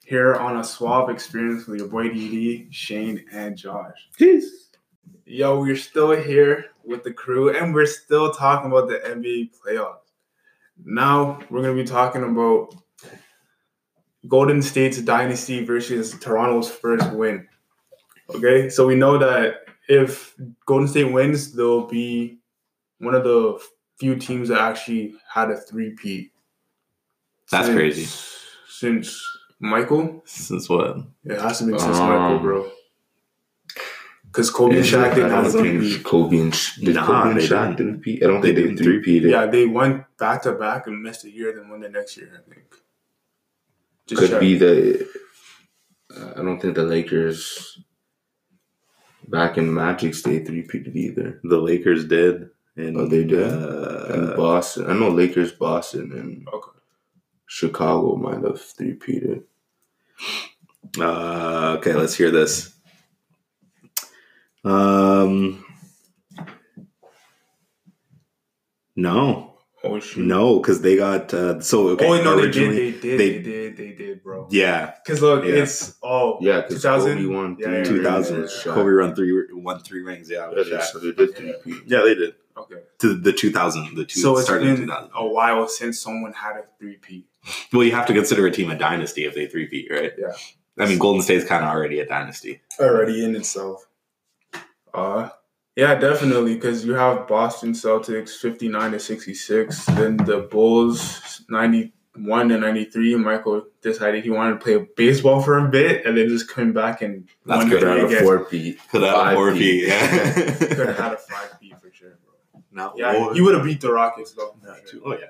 Here 0.07 0.35
on 0.35 0.57
a 0.57 0.65
suave 0.65 1.11
experience 1.11 1.67
with 1.67 1.79
your 1.79 1.89
boy 1.89 2.09
DD, 2.09 2.69
Shane, 2.71 3.25
and 3.33 3.57
Josh. 3.57 4.09
Peace. 4.17 4.71
Yo, 5.25 5.61
we're 5.61 5.77
still 5.77 6.11
here 6.11 6.67
with 6.85 7.05
the 7.05 7.13
crew, 7.13 7.55
and 7.55 7.73
we're 7.73 7.87
still 7.87 8.33
talking 8.33 8.71
about 8.71 8.89
the 8.89 8.99
NBA 8.99 9.51
playoffs. 9.61 10.10
Now 10.85 11.41
we're 11.51 11.63
gonna 11.63 11.75
be 11.75 11.85
talking 11.85 12.23
about 12.25 12.75
Golden 14.29 14.63
State's 14.63 14.99
dynasty 15.01 15.65
versus 15.65 16.19
Toronto's 16.21 16.71
first 16.71 17.11
win. 17.13 17.47
Okay, 18.35 18.69
so 18.69 18.87
we 18.87 18.95
know 18.95 19.19
that 19.19 19.65
if 19.89 20.35
Golden 20.67 20.87
State 20.89 21.13
wins, 21.13 21.53
they'll 21.53 21.87
be 21.87 22.39
one 22.99 23.15
of 23.15 23.25
the 23.25 23.59
few 23.99 24.17
teams 24.17 24.49
that 24.49 24.59
actually 24.61 25.15
had 25.29 25.51
a 25.51 25.57
three-peat. 25.57 26.33
That's 27.51 27.67
since- 27.67 27.77
crazy. 27.77 28.07
Since 28.69 29.39
Michael, 29.59 30.23
Since 30.25 30.69
what? 30.71 30.99
it 31.25 31.39
has 31.39 31.59
to 31.59 31.67
be 31.67 31.79
since 31.79 31.99
Um, 31.99 32.09
Michael, 32.09 32.39
bro. 32.39 32.71
Because 34.27 34.49
Kobe 34.49 34.77
and 34.77 34.85
Shaq 34.85 35.15
didn't 35.17 35.31
have 35.33 35.47
a 35.47 35.51
three-peat. 35.51 36.05
Kobe 36.05 36.39
and 36.39 36.53
did 36.81 36.95
Nah, 36.95 37.05
Kobe 37.07 37.31
and 37.33 37.41
Shaq 37.41 37.77
didn't. 37.77 37.77
didn't 37.77 38.01
peat. 38.01 38.23
I 38.23 38.27
don't 38.29 38.41
They 38.41 38.55
think 38.55 38.57
they 38.57 38.75
didn't. 38.75 39.03
three 39.03 39.03
peated. 39.21 39.31
Yeah, 39.31 39.47
they 39.47 39.67
went 39.67 40.05
back 40.21 40.43
to 40.43 40.53
back 40.53 40.87
and 40.87 41.03
missed 41.03 41.25
a 41.25 41.31
year, 41.31 41.53
then 41.57 41.69
won 41.69 41.81
the 41.81 41.89
next 41.89 42.17
year. 42.17 42.31
I 42.39 42.49
think. 42.55 42.65
Just 44.07 44.21
could 44.21 44.31
check. 44.31 44.41
be 44.41 44.57
the. 44.59 45.09
uh, 46.17 46.33
I 46.37 46.43
don't 46.43 46.61
think 46.61 46.75
the 46.77 46.85
Lakers 46.85 47.79
back 49.29 49.59
in 49.59 49.73
Magic 49.73 50.15
State 50.15 50.47
three 50.47 50.63
peated 50.67 50.95
either. 50.97 51.41
The 51.45 51.59
Lakers 51.59 52.05
did 52.07 52.51
And, 52.77 52.97
Oh, 52.97 53.07
they 53.07 53.25
did? 53.25 53.43
Uh, 53.53 54.07
and 54.11 54.37
Boston. 54.37 54.89
I 54.91 54.95
know 54.95 55.09
Lakers, 55.09 55.53
Boston, 55.53 56.13
and 56.13 56.49
Okay. 56.49 56.79
Chicago 57.47 58.15
might 58.17 58.43
have 58.45 58.61
three 58.61 58.95
peated. 58.95 59.43
Uh, 60.99 61.77
okay, 61.79 61.95
let's 61.95 62.15
hear 62.15 62.31
this. 62.31 62.75
Um, 64.65 65.65
no, 68.97 69.50
Oh 69.83 69.99
shoot. 69.99 70.27
no, 70.27 70.59
because 70.59 70.83
they 70.83 70.97
got 70.97 71.33
uh, 71.33 71.59
so 71.61 71.89
okay. 71.91 72.07
oh 72.07 72.23
no, 72.23 72.37
they 72.37 72.51
did, 72.51 72.57
originally- 72.69 72.91
they 72.91 73.01
did, 73.01 73.03
they- 73.03 73.17
they, 73.17 73.39
did, 73.43 73.77
they 73.79 73.93
did, 73.93 74.23
bro. 74.23 74.47
yeah, 74.51 74.95
Because 75.05 75.23
look, 75.23 75.45
Yeah. 75.45 75.55
it's 75.63 75.95
oh 76.03 76.37
Yeah, 76.43 76.61
because 76.61 76.83
2000? 76.83 77.17
Kobe 77.17 77.35
won 77.35 77.57
Yeah, 77.59 77.67
three 77.67 77.77
yeah, 77.79 77.85
two 77.85 78.03
thousand. 78.03 78.49
Kobe 78.75 78.91
run 78.91 79.15
three, 79.15 79.33
won 79.53 79.81
three 79.81 80.03
rings. 80.03 80.29
Yeah, 80.31 80.51
Yeah, 80.51 80.55
with 80.57 80.71
they, 80.71 80.81
so 80.81 80.99
they 80.99 81.13
did 81.13 81.35
three 81.37 81.55
yeah, 81.87 82.03
they 82.03 82.15
did. 82.15 82.35
okay. 82.57 82.83
To 82.99 83.15
the 83.15 83.33
two 83.33 83.51
thousand, 83.51 83.95
the 83.97 84.05
two 84.05 84.21
So 84.21 84.37
it's 84.37 84.45
started 84.47 84.69
in 84.69 84.77
two 84.77 84.87
been 84.87 85.09
a 85.15 85.27
while 85.27 85.67
since 85.67 85.99
someone 86.01 86.35
had 86.35 86.57
a 86.57 86.65
three 86.79 86.97
P. 86.97 87.25
Well, 87.73 87.83
you 87.85 87.93
have 87.93 88.07
to 88.07 88.13
consider 88.13 88.47
a 88.47 88.51
team 88.51 88.71
a 88.71 88.77
dynasty 88.77 89.25
if 89.25 89.35
they 89.35 89.47
three 89.47 89.67
feet, 89.67 89.89
right? 89.91 90.13
Yeah. 90.19 90.33
I 90.79 90.87
mean, 90.87 90.99
Golden 90.99 91.23
State's 91.23 91.45
kind 91.47 91.65
of 91.65 91.71
already 91.71 92.01
a 92.01 92.07
dynasty. 92.07 92.61
already 92.79 93.25
in 93.25 93.35
itself. 93.35 93.87
Uh, 94.93 95.31
yeah, 95.81 95.95
definitely. 95.95 96.55
Because 96.57 96.85
you 96.85 96.93
have 96.95 97.27
Boston 97.27 97.73
Celtics 97.73 98.31
fifty 98.37 98.69
nine 98.69 98.93
to 98.93 99.01
sixty 99.01 99.35
six, 99.35 99.85
then 99.87 100.17
the 100.19 100.41
Bulls 100.51 101.43
ninety 101.49 101.93
one 102.17 102.49
to 102.51 102.59
ninety 102.59 102.85
three. 102.85 103.15
Michael 103.17 103.65
decided 103.81 104.23
he 104.23 104.31
wanted 104.31 104.59
to 104.59 104.65
play 104.65 104.87
baseball 104.97 105.41
for 105.41 105.57
a 105.59 105.69
bit, 105.69 106.05
and 106.05 106.17
then 106.19 106.29
just 106.29 106.49
come 106.49 106.73
back 106.73 107.01
and 107.03 107.27
That's 107.47 107.61
won 107.63 107.69
good. 107.71 107.83
the 107.83 107.87
Could 107.87 108.03
league 108.03 108.13
have 108.13 108.23
a 108.23 108.25
four 108.25 108.45
peat. 108.45 108.79
Could 108.91 109.03
have 109.03 109.15
Five 109.15 109.35
four 109.37 109.53
peat. 109.53 109.59
feet. 109.59 109.89
Yeah. 109.89 110.55
Could 110.77 110.87
have 110.89 110.99
had 110.99 111.13
a 111.15 111.17
five 111.17 111.59
P 111.61 111.75
for 111.81 111.91
sure, 111.93 112.19
bro. 112.25 112.63
Not 112.73 112.99
Yeah, 112.99 113.33
you 113.33 113.45
would 113.45 113.55
have 113.55 113.65
beat 113.65 113.81
the 113.81 113.93
Rockets 113.93 114.33
though. 114.33 114.55
Oh 115.05 115.13
yeah. 115.13 115.27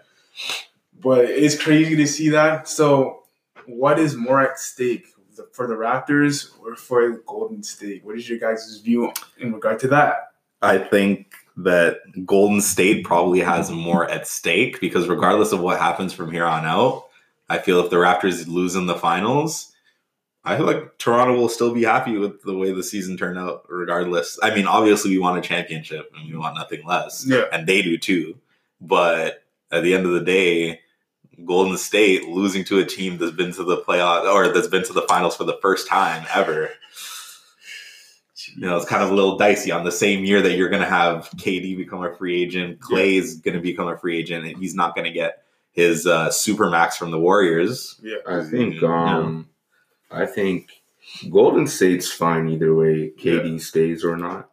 But 1.01 1.27
it's 1.27 1.57
crazy 1.63 1.95
to 1.97 2.07
see 2.07 2.29
that. 2.31 2.69
So, 2.69 3.23
what 3.67 3.99
is 3.99 4.17
more 4.17 4.41
at 4.43 4.59
stake 4.59 5.07
for 5.53 5.67
the 5.67 5.75
Raptors 5.75 6.51
or 6.61 6.75
for 6.77 7.09
Golden 7.27 7.63
State? 7.63 8.05
What 8.05 8.17
is 8.17 8.29
your 8.29 8.39
guys' 8.39 8.81
view 8.85 9.11
in 9.39 9.53
regard 9.53 9.79
to 9.81 9.89
that? 9.89 10.30
I 10.63 10.79
think 10.79 11.35
that 11.59 11.99
Golden 12.27 12.61
State 12.61 13.05
probably 13.05 13.41
has 13.41 13.71
more 13.71 14.09
at 14.11 14.27
stake 14.27 14.81
because 14.81 15.09
regardless 15.09 15.53
of 15.53 15.61
what 15.61 15.79
happens 15.79 16.13
from 16.13 16.31
here 16.31 16.45
on 16.47 16.65
out, 16.65 17.07
I 17.49 17.59
feel 17.59 17.81
if 17.81 17.91
the 17.91 17.97
Raptors 17.97 18.47
lose 18.47 18.77
in 18.77 18.87
the 18.87 18.95
finals, 18.95 19.73
I 20.45 20.57
feel 20.57 20.67
like 20.67 20.97
Toronto 20.99 21.37
will 21.37 21.49
still 21.49 21.75
be 21.75 21.85
happy 21.85 22.17
with 22.17 22.43
the 22.43 22.57
way 22.57 22.73
the 22.73 22.83
season 22.83 23.17
turned 23.17 23.39
out, 23.39 23.65
regardless. 23.69 24.39
I 24.43 24.55
mean, 24.55 24.67
obviously, 24.67 25.11
we 25.11 25.19
want 25.19 25.39
a 25.39 25.47
championship 25.47 26.13
and 26.17 26.31
we 26.31 26.39
want 26.39 26.57
nothing 26.57 26.85
less, 26.87 27.27
Yeah. 27.27 27.45
and 27.53 27.67
they 27.67 27.83
do 27.83 27.99
too. 27.99 28.39
But 28.81 29.43
at 29.71 29.83
the 29.83 29.95
end 29.95 30.07
of 30.07 30.13
the 30.13 30.21
day, 30.21 30.81
Golden 31.45 31.77
State 31.77 32.29
losing 32.29 32.65
to 32.67 32.79
a 32.79 32.85
team 32.85 33.19
that's 33.19 33.33
been 33.33 33.53
to 33.53 33.65
the 33.65 33.79
playoff 33.79 34.25
or 34.25 34.53
that's 34.53 34.69
been 34.69 34.85
to 34.85 34.93
the 34.93 35.03
finals 35.03 35.37
for 35.37 35.45
the 35.45 35.59
first 35.61 35.87
time 35.87 36.27
ever 36.35 36.71
you 38.57 38.63
know, 38.63 38.77
it's 38.77 38.87
kind 38.89 39.03
of 39.03 39.11
a 39.11 39.15
little 39.15 39.37
dicey 39.37 39.71
on 39.71 39.85
the 39.85 39.93
same 39.93 40.25
year 40.25 40.43
that 40.43 40.57
you're 40.57 40.69
going 40.69 40.83
to 40.83 40.89
have 40.89 41.31
KD 41.37 41.77
become 41.77 42.03
a 42.05 42.15
free 42.17 42.43
agent, 42.43 42.81
Klay's 42.81 43.37
going 43.41 43.55
to 43.57 43.61
become 43.63 43.89
a 43.89 43.97
free 43.99 44.19
agent, 44.19 44.45
and 44.47 44.57
he's 44.59 44.75
not 44.75 44.95
going 44.95 45.05
to 45.07 45.13
get 45.13 45.43
his 45.73 46.07
uh, 46.07 46.31
super 46.31 46.69
max 46.69 46.97
from 46.97 47.11
the 47.11 47.19
Warriors. 47.19 47.99
Yeah. 48.03 48.17
I 48.27 48.43
think 48.45 48.81
Yeah. 48.81 48.89
um 49.17 49.49
I 50.11 50.27
think 50.27 50.71
Golden 51.31 51.67
State's 51.67 52.11
fine 52.11 52.49
either 52.49 52.75
way, 52.75 53.13
KD 53.19 53.61
stays 53.61 54.05
or 54.05 54.17
not. 54.17 54.51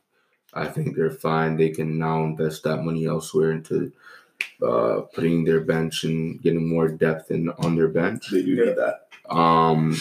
I 0.53 0.67
think 0.67 0.95
they're 0.95 1.09
fine. 1.11 1.57
They 1.57 1.69
can 1.69 1.97
now 1.99 2.23
invest 2.23 2.63
that 2.63 2.83
money 2.83 3.05
elsewhere 3.07 3.51
into 3.51 3.91
uh 4.61 5.01
putting 5.13 5.43
their 5.43 5.61
bench 5.61 6.03
and 6.03 6.39
getting 6.41 6.69
more 6.69 6.87
depth 6.87 7.31
in 7.31 7.49
on 7.59 7.75
their 7.75 7.87
bench. 7.87 8.29
They 8.31 8.43
do 8.43 8.55
need 8.65 8.75
that. 8.75 9.07
Um 9.35 9.93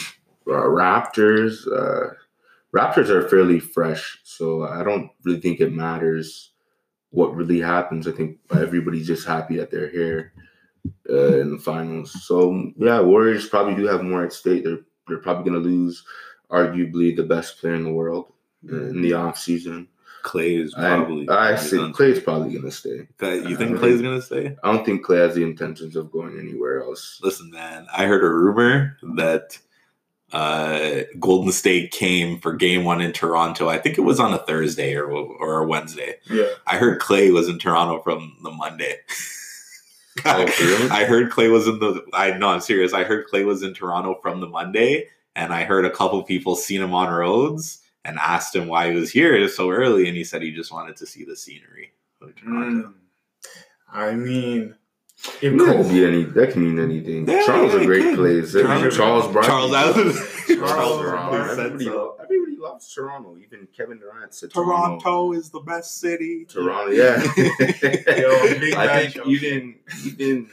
uh, 0.46 0.52
Raptors 0.52 1.66
uh 1.66 2.14
Raptors 2.74 3.08
are 3.08 3.28
fairly 3.28 3.60
fresh, 3.60 4.18
so 4.24 4.64
I 4.64 4.82
don't 4.82 5.10
really 5.24 5.40
think 5.40 5.60
it 5.60 5.72
matters 5.72 6.50
what 7.10 7.34
really 7.34 7.60
happens. 7.60 8.06
I 8.06 8.12
think 8.12 8.38
everybody's 8.52 9.06
just 9.06 9.26
happy 9.26 9.56
that 9.56 9.70
they're 9.70 9.88
here 9.88 10.32
uh, 11.08 11.38
in 11.40 11.52
the 11.52 11.58
finals. 11.58 12.12
So 12.26 12.72
yeah, 12.76 13.00
Warriors 13.00 13.48
probably 13.48 13.74
do 13.74 13.86
have 13.86 14.02
more 14.02 14.24
at 14.24 14.32
stake. 14.32 14.64
They're 14.64 14.80
they're 15.08 15.18
probably 15.18 15.50
going 15.50 15.62
to 15.62 15.68
lose 15.68 16.04
arguably 16.50 17.14
the 17.16 17.22
best 17.22 17.58
player 17.58 17.74
in 17.74 17.84
the 17.84 17.92
world 17.92 18.32
in 18.68 19.02
the 19.02 19.12
off 19.12 19.38
season. 19.38 19.88
Klay 20.24 20.60
is 20.60 20.74
I, 20.74 20.96
probably. 20.96 21.22
I 21.22 21.54
probably 21.54 21.56
say 21.58 21.76
gonna- 21.76 22.20
probably 22.20 22.52
going 22.52 22.64
to 22.64 22.70
stay. 22.72 23.06
You 23.20 23.56
think 23.56 23.78
Klay's 23.78 24.02
going 24.02 24.18
to 24.18 24.22
stay? 24.22 24.56
I 24.64 24.72
don't 24.72 24.84
think 24.84 25.06
Klay 25.06 25.18
has 25.18 25.36
the 25.36 25.44
intentions 25.44 25.94
of 25.94 26.10
going 26.10 26.36
anywhere 26.38 26.82
else. 26.82 27.20
Listen, 27.22 27.50
man, 27.50 27.86
I 27.96 28.06
heard 28.06 28.24
a 28.24 28.28
rumor 28.28 28.96
that 29.14 29.56
uh, 30.32 31.02
Golden 31.20 31.52
State 31.52 31.92
came 31.92 32.38
for 32.40 32.52
game 32.52 32.84
one 32.84 33.00
in 33.00 33.12
Toronto. 33.12 33.68
I 33.68 33.78
think 33.78 33.96
it 33.96 34.02
was 34.02 34.18
on 34.18 34.34
a 34.34 34.38
Thursday 34.38 34.94
or, 34.94 35.10
or 35.10 35.62
a 35.62 35.66
Wednesday. 35.66 36.16
Yeah. 36.28 36.48
I 36.66 36.78
heard 36.78 37.00
Klay 37.00 37.32
was 37.32 37.48
in 37.48 37.58
Toronto 37.58 38.02
from 38.02 38.36
the 38.42 38.50
Monday. 38.50 38.96
Oh? 40.24 40.46
I 40.90 41.04
heard 41.04 41.30
Klay 41.30 41.50
was 41.50 41.68
in 41.68 41.78
the. 41.78 42.04
I 42.12 42.32
know 42.32 42.48
I'm 42.48 42.60
serious. 42.60 42.92
I 42.92 43.04
heard 43.04 43.26
Klay 43.28 43.44
was 43.44 43.62
in 43.62 43.74
Toronto 43.74 44.18
from 44.22 44.40
the 44.40 44.48
Monday, 44.48 45.08
and 45.34 45.52
I 45.52 45.64
heard 45.64 45.84
a 45.84 45.90
couple 45.90 46.22
people 46.22 46.56
seen 46.56 46.82
him 46.82 46.94
on 46.94 47.12
roads 47.12 47.82
and 48.04 48.18
asked 48.18 48.54
him 48.54 48.68
why 48.68 48.90
he 48.90 48.96
was 48.98 49.10
here 49.10 49.46
so 49.48 49.70
early, 49.70 50.08
and 50.08 50.16
he 50.16 50.24
said 50.24 50.42
he 50.42 50.52
just 50.52 50.72
wanted 50.72 50.96
to 50.96 51.06
see 51.06 51.24
the 51.24 51.36
scenery 51.36 51.92
of 52.22 52.34
Toronto. 52.34 52.88
Mm. 52.88 52.94
I 53.92 54.12
mean, 54.14 54.74
if 55.42 55.52
That 55.58 55.58
Cole, 55.58 55.82
could 55.84 55.92
be 55.92 56.04
any. 56.04 56.24
That 56.24 56.52
can 56.52 56.62
mean 56.64 56.78
anything. 56.82 57.28
Yeah, 57.28 57.44
Charles 57.46 57.74
yeah, 57.74 57.80
a 57.80 57.84
great 57.86 58.02
could. 58.02 58.16
place. 58.16 58.52
Charles- 58.52 58.96
Charles, 58.96 59.24
Barkley. 59.32 59.48
Charles 59.48 59.72
Allen. 59.72 60.12
Charles 60.58 61.00
Toronto. 61.00 61.36
Everybody, 61.52 61.84
so. 61.84 62.16
everybody 62.22 62.56
loves 62.58 62.92
Toronto. 62.94 63.36
Even 63.38 63.68
Kevin 63.76 63.98
Durant 63.98 64.34
said 64.34 64.50
Toronto. 64.52 64.98
Toronto 65.00 65.32
is 65.32 65.50
the 65.50 65.60
best 65.60 65.98
city. 65.98 66.44
Toronto, 66.48 66.90
yeah. 66.92 67.16
Yo, 67.36 68.58
big 68.60 68.74
I 68.74 68.86
matchup. 68.86 69.12
think 69.12 69.26
even 69.26 69.74
even 70.04 70.50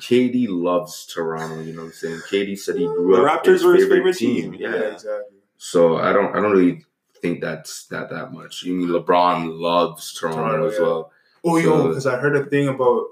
KD 0.00 0.46
loves 0.48 1.06
Toronto. 1.06 1.60
You 1.60 1.72
know 1.74 1.82
what 1.82 1.86
I'm 1.88 1.92
saying? 1.92 2.20
KD 2.30 2.58
said 2.58 2.76
he 2.76 2.86
grew 2.86 3.16
The 3.16 3.22
up. 3.22 3.44
Raptors 3.44 3.64
were 3.64 3.74
his 3.74 3.88
favorite 3.88 4.16
team. 4.16 4.54
Yeah. 4.54 4.70
yeah, 4.70 4.80
exactly. 4.92 5.38
So 5.58 5.96
I 5.96 6.12
don't 6.12 6.34
I 6.34 6.40
don't 6.40 6.52
really 6.52 6.84
think 7.20 7.40
that's 7.40 7.86
that 7.88 8.10
that 8.10 8.32
much. 8.32 8.62
You 8.62 8.74
mean 8.74 8.88
LeBron 8.88 9.58
loves 9.60 10.12
Toronto, 10.12 10.38
Toronto, 10.42 10.66
as 10.68 10.74
yeah. 10.74 10.80
well. 10.80 11.12
Oh, 11.44 11.56
yo, 11.56 11.88
because 11.88 12.06
I 12.06 12.18
heard 12.18 12.36
a 12.36 12.44
thing 12.46 12.68
about 12.68 13.06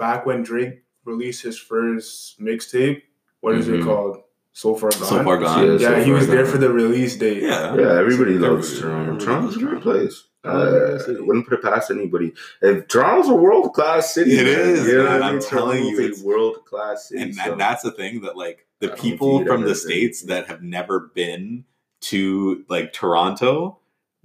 back 0.00 0.26
when 0.26 0.42
Drake 0.42 0.82
released 1.04 1.42
his 1.42 1.56
first 1.58 2.40
mixtape. 2.40 3.02
What 3.40 3.54
is 3.54 3.68
it 3.68 3.80
Mhm. 3.80 3.84
called? 3.84 4.16
So 4.52 4.74
far 4.74 4.90
gone. 4.90 5.04
So 5.04 5.22
far 5.22 5.38
gone. 5.38 5.64
Yeah, 5.64 5.72
Yeah, 5.74 5.78
so 5.98 6.02
he 6.02 6.10
was 6.10 6.26
far 6.26 6.34
there 6.34 6.46
for 6.46 6.58
the 6.58 6.70
release 6.72 7.14
date. 7.16 7.42
Yeah. 7.42 7.74
Yeah, 7.76 7.98
everybody 8.00 8.34
Everybody- 8.34 8.38
loves 8.38 8.80
Toronto. 8.80 9.24
Toronto's 9.24 9.56
a 9.56 9.60
loves 9.60 9.72
great 9.72 9.80
place. 9.82 10.24
Uh, 10.42 10.98
I 11.06 11.20
wouldn't 11.20 11.46
put 11.46 11.58
it 11.58 11.62
past 11.62 11.90
anybody. 11.90 12.32
If 12.62 12.88
Toronto's 12.88 13.28
a 13.28 13.34
world 13.34 13.72
class 13.74 14.14
city, 14.14 14.32
It 14.32 14.44
man. 14.44 14.58
is, 14.70 14.86
You 14.88 14.98
know 14.98 15.04
man. 15.04 15.22
I 15.22 15.28
I'm 15.28 15.34
mean? 15.34 15.42
telling 15.42 15.84
you, 15.84 15.90
Toronto's 15.96 16.04
it's- 16.06 16.22
a 16.22 16.26
world 16.26 16.64
class 16.64 17.08
city. 17.08 17.22
and, 17.22 17.34
so- 17.34 17.52
and 17.52 17.60
that's 17.60 17.82
the 17.82 17.90
thing 17.92 18.22
that 18.22 18.36
like 18.36 18.66
the 18.80 18.90
I 18.92 18.96
people 18.96 19.44
from 19.44 19.62
the 19.62 19.74
states 19.74 20.22
that 20.22 20.46
have 20.48 20.62
never 20.62 21.10
been 21.14 21.64
to 22.02 22.64
like 22.70 22.92
Toronto, 22.94 23.78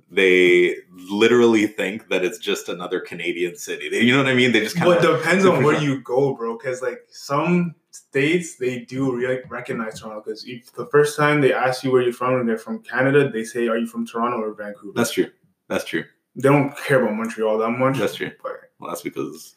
they 0.10 0.76
literally 0.92 1.68
think 1.68 2.10
that 2.10 2.24
it's 2.24 2.38
just 2.38 2.70
another 2.70 3.00
Canadian 3.00 3.56
city. 3.56 3.90
They, 3.90 4.02
you 4.02 4.12
know 4.14 4.24
what 4.24 4.32
I 4.32 4.36
mean? 4.36 4.52
They 4.52 4.62
just 4.62 4.76
kind 4.76 4.88
But 4.88 5.04
of 5.06 5.18
depends 5.18 5.46
on 5.46 5.64
where 5.64 5.82
you 5.82 6.02
go, 6.02 6.34
bro. 6.34 6.58
Because 6.58 6.82
like 6.82 7.00
some 7.10 7.76
states, 7.92 8.56
they 8.56 8.80
do 8.82 9.16
re- 9.16 9.42
recognize 9.50 10.00
Toronto. 10.00 10.22
Because 10.24 10.46
if 10.48 10.72
the 10.74 10.86
first 10.88 11.18
time 11.18 11.42
they 11.42 11.54
ask 11.54 11.84
you 11.84 11.92
where 11.92 12.02
you're 12.02 12.14
from, 12.14 12.40
and 12.40 12.48
they're 12.48 12.58
from 12.58 12.80
Canada, 12.84 13.30
they 13.30 13.44
say, 13.44 13.68
"Are 13.68 13.78
you 13.78 13.88
from 13.88 14.06
Toronto 14.06 14.38
or 14.38 14.54
Vancouver?" 14.54 14.94
that's 14.96 15.12
true. 15.12 15.30
That's 15.68 15.86
true. 15.86 16.04
they 16.36 16.50
don't 16.50 16.78
care 16.78 17.02
about 17.02 17.16
Montreal 17.16 17.58
that 17.58 17.72
much. 17.72 17.98
That's 17.98 18.16
true. 18.16 18.32
But 18.44 18.54
Well, 18.80 18.90
that's 18.92 19.02
because 19.02 19.56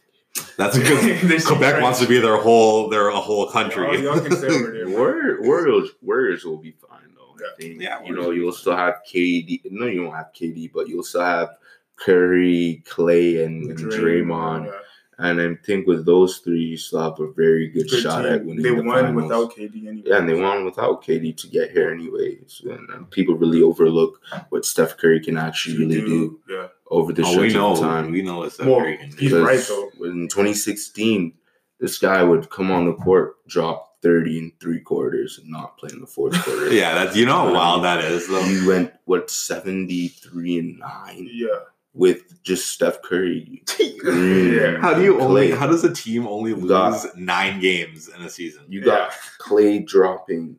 that's 0.56 0.78
because 0.78 1.02
They're 1.28 1.40
so 1.40 1.50
Quebec 1.50 1.82
wants 1.82 2.00
to 2.00 2.06
be 2.06 2.18
their 2.18 2.36
whole 2.38 2.88
their 2.88 3.08
a 3.08 3.16
whole 3.20 3.50
country. 3.50 3.86
Oh, 3.86 3.92
y'all 3.92 4.20
can 4.20 4.34
stay 4.34 4.46
over 4.48 4.70
there. 4.72 4.88
Warriors, 4.98 5.38
Warriors, 5.46 5.90
Warriors 6.00 6.44
will 6.44 6.56
be 6.56 6.70
fine 6.88 7.14
though. 7.38 7.64
I. 7.66 7.76
Yeah, 7.78 8.02
you 8.04 8.14
know, 8.14 8.30
you'll 8.30 8.52
still 8.52 8.76
have 8.76 8.96
KD. 9.10 9.62
No, 9.70 9.86
you 9.86 10.02
won't 10.04 10.16
have 10.16 10.32
KD, 10.38 10.70
but 10.72 10.88
you'll 10.88 11.02
still 11.04 11.22
have 11.22 11.50
Curry, 11.96 12.82
Klay, 12.88 13.44
and, 13.44 13.70
and 13.70 13.78
Draymond. 13.78 14.66
yeah. 14.66 14.72
And 15.20 15.40
I 15.40 15.52
think 15.66 15.88
with 15.88 16.06
those 16.06 16.38
three, 16.38 16.60
you 16.62 16.76
still 16.76 17.00
have 17.00 17.18
a 17.18 17.32
very 17.32 17.66
good, 17.70 17.90
Good 17.90 18.02
shot 18.02 18.22
team. 18.22 18.32
at 18.34 18.44
winning 18.44 18.62
They 18.62 18.72
the 18.72 18.82
won 18.84 19.04
finals. 19.04 19.22
without 19.24 19.52
KD 19.56 19.88
anyway. 19.88 20.02
Yeah, 20.06 20.18
and 20.18 20.28
they 20.28 20.40
won 20.40 20.64
without 20.64 21.02
KD 21.04 21.36
to 21.38 21.48
get 21.48 21.72
here 21.72 21.90
anyways. 21.90 22.62
And, 22.70 22.88
and 22.90 23.10
people 23.10 23.34
really 23.34 23.60
overlook 23.60 24.20
what 24.50 24.64
Steph 24.64 24.96
Curry 24.96 25.18
can 25.18 25.36
actually 25.36 25.76
really 25.78 26.00
do 26.02 26.38
Yeah. 26.48 26.68
over 26.92 27.12
the 27.12 27.22
oh, 27.22 27.32
stretch 27.32 27.48
we 27.48 27.52
know. 27.52 27.72
of 27.72 27.80
time. 27.80 28.12
We 28.12 28.22
know 28.22 28.44
it's 28.44 28.58
that 28.58 28.68
Well, 28.68 28.78
very 28.78 28.96
can 28.96 29.10
do. 29.10 29.16
He's 29.16 29.32
right, 29.32 29.58
though. 29.66 29.90
In 30.04 30.28
2016, 30.28 31.32
this 31.80 31.98
guy 31.98 32.22
would 32.22 32.48
come 32.50 32.70
on 32.70 32.86
the 32.86 32.94
court, 32.94 33.44
drop 33.48 33.87
30 34.02 34.38
and 34.38 34.52
three 34.60 34.80
quarters, 34.80 35.38
and 35.38 35.50
not 35.50 35.76
play 35.78 35.90
in 35.92 36.00
the 36.00 36.06
fourth 36.06 36.34
quarter. 36.44 36.72
Yeah, 36.72 36.94
that's 36.94 37.16
you 37.16 37.26
know 37.26 37.32
how 37.36 37.46
um, 37.48 37.54
wild 37.54 37.84
that 37.84 38.04
is 38.04 38.28
though. 38.28 38.42
He 38.42 38.66
went 38.66 38.92
what 39.06 39.30
73 39.30 40.58
and 40.58 40.78
nine 40.78 41.28
Yeah. 41.32 41.48
with 41.94 42.42
just 42.42 42.68
Steph 42.68 43.02
Curry. 43.02 43.62
Yeah. 44.04 44.78
How 44.80 44.94
do 44.94 45.02
you 45.02 45.20
only? 45.20 45.50
How 45.50 45.66
does 45.66 45.82
a 45.82 45.92
team 45.92 46.28
only 46.28 46.50
You 46.50 46.56
lose 46.56 46.68
got- 46.68 47.16
nine 47.18 47.58
games 47.60 48.08
in 48.08 48.22
a 48.22 48.30
season? 48.30 48.62
You 48.68 48.80
got 48.84 49.10
Yeah. 49.10 49.14
Klay 49.40 49.84
dropping 49.84 50.56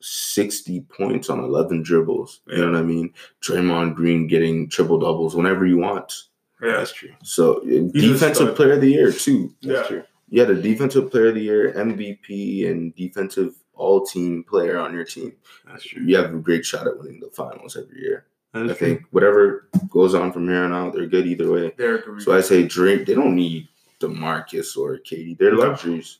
60 0.00 0.80
points 0.96 1.28
on 1.28 1.38
11 1.40 1.82
dribbles. 1.82 2.40
You 2.46 2.58
know 2.64 2.70
what 2.72 2.78
I 2.78 2.82
mean? 2.82 3.12
Draymond 3.42 3.94
Green 3.94 4.26
getting 4.26 4.70
triple 4.70 4.98
doubles 4.98 5.36
whenever 5.36 5.66
he 5.66 5.74
wants. 5.74 6.30
Yeah. 6.62 6.78
That's 6.78 6.92
true. 6.92 7.10
So, 7.22 7.60
He's 7.64 7.92
defensive 7.92 8.56
player 8.56 8.72
of 8.72 8.80
the 8.80 8.90
year, 8.90 9.12
too. 9.12 9.54
Yeah. 9.60 9.82
true. 9.82 10.02
Yeah, 10.30 10.44
a 10.44 10.54
defensive 10.54 11.10
player 11.10 11.28
of 11.28 11.34
the 11.36 11.40
year, 11.42 11.72
MVP, 11.72 12.70
and 12.70 12.94
defensive 12.94 13.54
all 13.74 14.04
team 14.04 14.44
player 14.44 14.78
on 14.78 14.92
your 14.92 15.04
team. 15.04 15.32
That's 15.66 15.84
true. 15.84 16.02
You 16.02 16.16
have 16.16 16.34
a 16.34 16.38
great 16.38 16.64
shot 16.64 16.86
at 16.86 16.98
winning 16.98 17.20
the 17.20 17.30
finals 17.30 17.76
every 17.76 18.00
year. 18.00 18.26
That's 18.52 18.64
I 18.72 18.74
true. 18.74 18.74
think 18.74 19.02
whatever 19.10 19.68
goes 19.90 20.14
on 20.14 20.32
from 20.32 20.48
here 20.48 20.64
on 20.64 20.72
out, 20.72 20.92
they're 20.94 21.06
good 21.06 21.26
either 21.26 21.50
way. 21.50 21.72
Derek 21.78 22.04
Green. 22.04 22.20
So 22.20 22.32
I 22.36 22.40
say 22.40 22.64
Drake, 22.66 23.06
they 23.06 23.14
don't 23.14 23.36
need 23.36 23.68
DeMarcus 24.00 24.76
or 24.76 24.98
KD. 24.98 25.38
They're 25.38 25.52
No. 25.52 25.58
luxuries. 25.60 26.18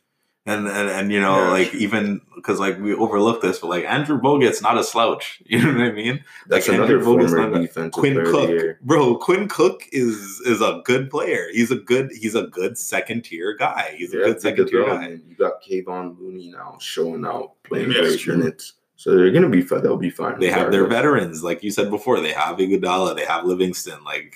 And 0.49 0.67
and 0.67 0.89
and 0.89 1.13
you 1.13 1.21
know, 1.21 1.37
Yeah, 1.45 1.51
like 1.51 1.75
even 1.75 2.21
because 2.35 2.59
like 2.59 2.79
we 2.81 2.95
overlook 2.95 3.43
this, 3.43 3.59
but 3.59 3.69
like 3.69 3.85
Andrew 3.85 4.19
Bogut's 4.21 4.63
not 4.63 4.79
a 4.79 4.83
slouch. 4.85 5.43
You 5.47 5.61
know 5.61 5.73
what 5.79 5.89
I 5.89 5.93
mean? 5.93 6.25
That's 6.47 6.67
Like, 6.69 6.79
another 6.79 6.97
Andrew 6.99 7.17
Bogut's 7.17 7.33
former 7.33 7.51
not 7.51 7.59
a- 7.61 7.63
defensive 7.67 7.93
Quinn 7.93 8.15
player 8.15 8.23
of 8.25 8.33
the 8.33 8.39
Cook, 8.39 8.49
year. 8.51 8.79
bro. 8.83 9.17
Quinn 9.17 9.49
Cook 9.49 9.83
is 9.93 10.41
is 10.47 10.61
a 10.63 10.81
good 10.85 11.11
player. 11.11 11.49
He's 11.53 11.71
a 11.71 11.77
good 11.77 12.11
he's 12.19 12.35
a 12.35 12.45
good 12.47 12.79
second 12.79 13.25
tier 13.25 13.55
guy. 13.57 13.95
He's 13.99 14.15
a 14.15 14.19
Yeah, 14.19 14.25
good 14.25 14.33
good 14.35 14.43
second 14.43 14.67
tier 14.69 14.87
guy. 14.87 15.09
You 15.29 15.35
got 15.37 15.63
Kevon 15.63 16.19
Looney 16.19 16.51
now 16.51 16.79
showing 16.81 17.27
out, 17.27 17.53
playing 17.65 17.91
Yeah, 17.93 18.01
great 18.01 18.19
true. 18.21 18.37
minutes. 18.39 18.73
So 18.97 19.17
they're 19.17 19.31
gonna 19.31 19.49
be 19.51 19.63
fine. 19.63 19.83
They'll 19.83 19.97
be 19.97 20.11
fine. 20.11 20.41
They 20.41 20.51
have 20.51 20.73
their 20.73 20.87
veterans, 20.87 21.45
like 21.45 21.63
you 21.63 21.71
said 21.71 21.91
before. 21.91 22.21
They 22.21 22.33
have 22.33 22.57
Iguodala, 22.57 23.15
they 23.17 23.25
have 23.27 23.45
Livingston. 23.45 24.03
Like 24.03 24.35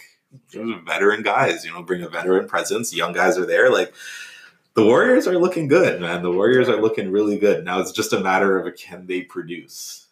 those 0.52 0.70
are 0.70 0.80
veteran 0.82 1.22
guys, 1.22 1.64
you 1.64 1.72
know, 1.72 1.82
bring 1.82 2.02
a 2.02 2.08
veteran 2.08 2.46
presence. 2.48 2.94
Young 2.94 3.12
guys 3.12 3.38
are 3.38 3.46
there. 3.46 3.70
Like 3.70 3.92
the 4.74 4.84
Warriors 4.84 5.26
are 5.26 5.38
looking 5.38 5.68
good, 5.68 6.00
man. 6.00 6.22
The 6.22 6.30
Warriors 6.32 6.68
are 6.68 6.80
looking 6.80 7.10
really 7.10 7.38
good. 7.38 7.64
Now 7.64 7.80
it's 7.80 7.92
just 7.92 8.12
a 8.12 8.20
matter 8.20 8.58
of 8.58 8.74
can 8.76 9.06
they 9.06 9.22
produce. 9.22 10.06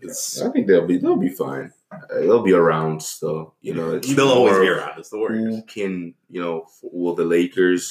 It's, 0.00 0.40
I 0.42 0.50
think 0.50 0.66
they'll 0.66 0.86
be 0.86 0.98
they'll 0.98 1.16
be 1.16 1.28
fine. 1.30 1.72
Uh, 1.92 1.98
they'll 2.20 2.42
be 2.42 2.52
around 2.52 3.02
still. 3.02 3.54
You 3.62 3.74
know, 3.74 3.94
it's 3.94 4.14
they'll 4.14 4.28
always 4.28 4.58
be 4.58 4.68
around. 4.68 4.98
It's 4.98 5.10
the 5.10 5.18
Warriors. 5.18 5.56
Who 5.56 5.62
can 5.62 6.14
you 6.28 6.40
know? 6.40 6.66
Will 6.82 7.14
the 7.14 7.24
Lakers 7.24 7.90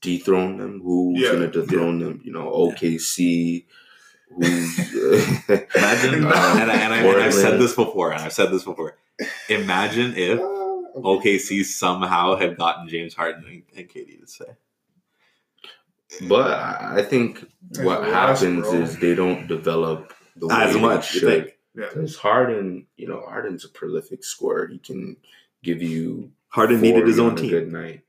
dethrone 0.00 0.56
them? 0.56 0.80
Who's 0.82 1.20
Yeah. 1.20 1.32
gonna 1.32 1.50
dethrone 1.50 1.98
them? 1.98 2.20
You 2.24 2.32
know, 2.32 2.50
OKC. 2.50 3.66
Who's 4.30 4.78
Imagine, 5.48 6.14
and, 6.14 6.26
I, 6.26 6.60
and, 6.62 6.70
I, 6.70 6.96
and 7.02 7.22
I've 7.22 7.34
said 7.34 7.58
this 7.58 7.74
before, 7.74 8.12
and 8.12 8.22
I've 8.22 8.32
said 8.32 8.50
this 8.50 8.64
before. 8.64 8.96
Imagine 9.48 10.14
if 10.16 10.38
OKC 10.38 11.64
somehow 11.64 12.36
had 12.36 12.56
gotten 12.56 12.88
James 12.88 13.14
Harden 13.14 13.44
and, 13.46 13.62
and 13.76 13.88
KD 13.88 14.20
to 14.20 14.26
say. 14.26 14.44
But 16.28 16.50
I 16.52 16.98
I 16.98 17.02
think 17.02 17.44
what 17.80 18.04
happens 18.04 18.62
bro. 18.62 18.74
is 18.82 18.98
they 18.98 19.14
don't 19.14 19.46
develop 19.46 20.12
the 20.36 20.46
way 20.48 20.54
As 20.54 20.76
much, 20.76 21.14
you 21.14 21.20
should. 21.20 21.28
think? 21.44 21.54
Yeah. 21.74 21.88
Because 21.92 22.16
Harden, 22.16 22.86
you 22.96 23.06
know, 23.08 23.20
Harden's 23.26 23.64
a 23.64 23.68
prolific 23.68 24.24
scorer. 24.24 24.66
He 24.68 24.78
can 24.78 25.16
give 25.62 25.82
you 25.82 26.30
Harden 26.48 26.80
needed 26.80 27.06
his 27.06 27.18
own 27.18 27.36
team. 27.36 27.50
good 27.50 27.70
night, 27.70 28.00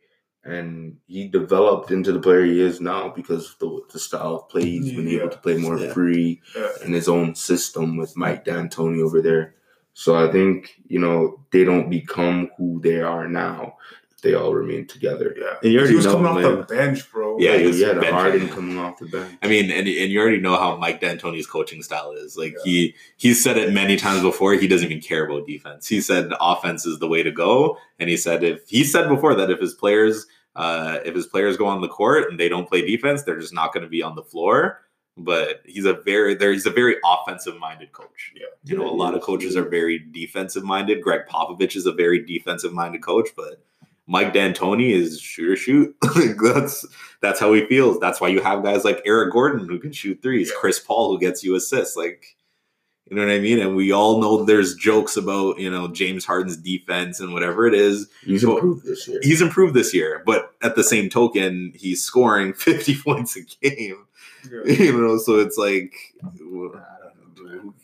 and 0.46 0.98
he 1.08 1.28
developed 1.28 1.92
into 1.92 2.12
the 2.14 2.20
player 2.20 2.46
he 2.46 2.62
is 2.62 2.80
now 2.80 3.10
because 3.10 3.52
of 3.52 3.60
the, 3.60 3.82
the 3.94 4.00
style 4.00 4.36
of 4.36 4.50
play 4.50 4.64
he's 4.64 4.94
been 4.94 5.08
Yeah. 5.08 5.20
able 5.20 5.30
to 5.32 5.38
play 5.40 5.58
more 5.58 5.78
Yeah. 5.78 5.94
free 5.94 6.42
Yeah. 6.56 6.70
in 6.86 6.94
his 6.94 7.10
own 7.10 7.36
system 7.36 7.98
with 7.98 8.16
Mike 8.16 8.46
D'Antoni 8.46 9.02
over 9.04 9.22
there. 9.22 9.56
So 9.94 10.16
I 10.16 10.32
think 10.32 10.80
you 10.88 11.00
know 11.00 11.44
they 11.52 11.66
don't 11.66 11.90
become 11.90 12.50
who 12.58 12.80
they 12.82 13.02
are 13.02 13.28
now. 13.28 13.76
They 14.22 14.34
all 14.34 14.54
remain 14.54 14.88
together. 14.88 15.36
Yeah. 15.38 15.56
And 15.64 15.72
you 15.72 15.80
already 15.80 15.94
he 15.94 15.96
was 15.96 16.06
know, 16.06 16.14
coming 16.14 16.46
off 16.46 16.68
the 16.68 16.76
bench, 16.76 17.12
bro. 17.12 17.38
Yeah, 17.40 17.56
he 17.56 17.62
yeah, 17.62 17.68
was 17.68 17.80
yeah. 17.80 18.12
Harden 18.12 18.44
man. 18.46 18.54
coming 18.54 18.78
off 18.78 19.00
the 19.00 19.06
bench. 19.06 19.38
I 19.42 19.48
mean, 19.48 19.72
and, 19.72 19.88
and 19.88 20.12
you 20.12 20.20
already 20.20 20.40
know 20.40 20.58
how 20.58 20.76
Mike 20.78 21.02
D'Antoni's 21.02 21.48
coaching 21.48 21.82
style 21.82 22.12
is. 22.12 22.38
Like 22.38 22.56
he 22.64 22.96
he's 23.18 23.44
said 23.44 23.58
it 23.58 23.74
many 23.74 23.96
times 23.96 24.22
before. 24.22 24.54
He 24.54 24.68
doesn't 24.68 24.90
even 24.92 25.02
care 25.02 25.26
about 25.26 25.48
defense. 25.48 25.88
He 25.88 26.02
said 26.02 26.32
offense 26.40 26.86
is 26.86 27.00
the 27.00 27.08
way 27.08 27.24
to 27.24 27.32
go, 27.32 27.78
and 27.98 28.10
he 28.10 28.18
said 28.18 28.44
if 28.44 28.68
he 28.68 28.84
said 28.84 29.08
before 29.08 29.36
that 29.36 29.50
if 29.50 29.60
his 29.60 29.74
players 29.74 30.26
uh, 30.56 31.00
if 31.06 31.16
his 31.16 31.28
players 31.28 31.58
go 31.58 31.68
on 31.68 31.82
the 31.82 31.88
court 31.88 32.30
and 32.30 32.40
they 32.40 32.50
don't 32.50 32.68
play 32.68 32.86
defense, 32.86 33.24
they're 33.24 33.40
just 33.40 33.54
not 33.54 33.74
going 33.74 33.84
to 33.84 33.90
be 33.90 34.04
on 34.04 34.16
the 34.16 34.24
floor. 34.24 34.82
But 35.16 35.62
he's 35.66 35.86
a 35.86 35.94
very 35.94 36.36
there. 36.36 36.52
He's 36.52 36.66
a 36.66 36.72
very 36.72 36.96
offensive 37.06 37.58
minded 37.58 37.92
coach. 37.92 38.32
Yeah. 38.36 38.48
You 38.64 38.78
know, 38.78 38.90
a 38.90 38.92
lot 38.92 39.16
of 39.16 39.22
coaches 39.22 39.58
are 39.58 39.68
very 39.68 40.00
defensive 40.00 40.64
minded. 40.64 41.02
Gregg 41.02 41.28
Popovich 41.30 41.76
is 41.76 41.86
a 41.86 41.92
very 41.92 42.26
defensive 42.26 42.74
minded 42.74 43.02
coach, 43.02 43.30
but 43.36 43.64
Mike 44.10 44.34
D'Antoni 44.34 44.92
is 44.94 45.22
shoot 45.22 45.50
or 45.52 45.56
shoot. 45.66 45.96
Like, 46.16 46.36
that's 46.42 46.86
that's 47.22 47.40
how 47.40 47.54
he 47.54 47.66
feels. 47.68 48.00
That's 48.00 48.20
why 48.20 48.30
you 48.30 48.42
have 48.42 48.64
guys 48.64 48.84
like 48.84 49.02
Eric 49.06 49.32
Gordon 49.32 49.68
who 49.70 49.78
can 49.80 49.92
shoot 49.94 50.22
threes, 50.22 50.50
Yeah. 50.50 50.60
Chris 50.60 50.80
Paul 50.80 51.12
who 51.12 51.20
gets 51.20 51.44
you 51.44 51.56
assists. 51.56 51.96
Like, 51.96 52.36
you 53.10 53.16
know 53.16 53.26
what 53.26 53.32
I 53.34 53.40
mean? 53.40 53.60
And 53.60 53.76
we 53.76 53.92
all 53.92 54.20
know 54.22 54.44
there's 54.44 54.74
jokes 54.76 55.16
about 55.16 55.60
you 55.60 55.70
know 55.70 55.88
James 55.90 56.26
Harden's 56.26 56.58
defense 56.58 57.20
and 57.20 57.34
whatever 57.34 57.68
it 57.68 57.74
is. 57.76 58.08
He's 58.24 58.44
Well, 58.46 58.56
improved 58.58 58.86
this 58.86 59.08
year. 59.08 59.20
He's 59.22 59.42
improved 59.42 59.74
this 59.76 59.94
year, 59.94 60.24
but 60.26 60.54
at 60.64 60.76
the 60.76 60.84
same 60.84 61.10
token, 61.10 61.72
he's 61.76 62.04
scoring 62.04 62.54
50 62.56 62.96
points 63.02 63.36
a 63.38 63.42
game. 63.42 64.06
Yeah. 64.52 64.74
You 64.86 65.02
know, 65.02 65.18
so 65.18 65.36
it's 65.40 65.58
like, 65.58 65.94
who 66.38 66.74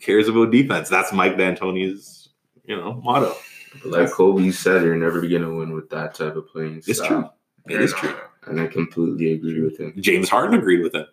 cares 0.00 0.26
about 0.28 0.50
defense? 0.50 0.88
That's 0.88 1.12
Mike 1.12 1.36
D'Antoni's 1.36 2.30
you 2.64 2.76
know 2.76 2.94
motto. 3.04 3.34
But 3.82 3.92
like 3.92 4.10
Kobe 4.10 4.50
said, 4.50 4.82
you're 4.82 4.96
never 4.96 5.20
gonna 5.22 5.52
win 5.54 5.72
with 5.72 5.88
that 5.90 6.14
type 6.14 6.36
of 6.36 6.48
playing 6.48 6.82
It's 6.86 6.98
style. 6.98 7.34
true. 7.66 7.74
It 7.74 7.80
is 7.82 7.92
true. 7.92 8.14
And 8.46 8.60
I 8.60 8.66
completely 8.66 9.32
agree 9.32 9.60
with 9.60 9.78
him. 9.78 9.92
James 9.98 10.28
Harden 10.28 10.58
agreed 10.58 10.82
with 10.82 10.94
him. 10.94 11.06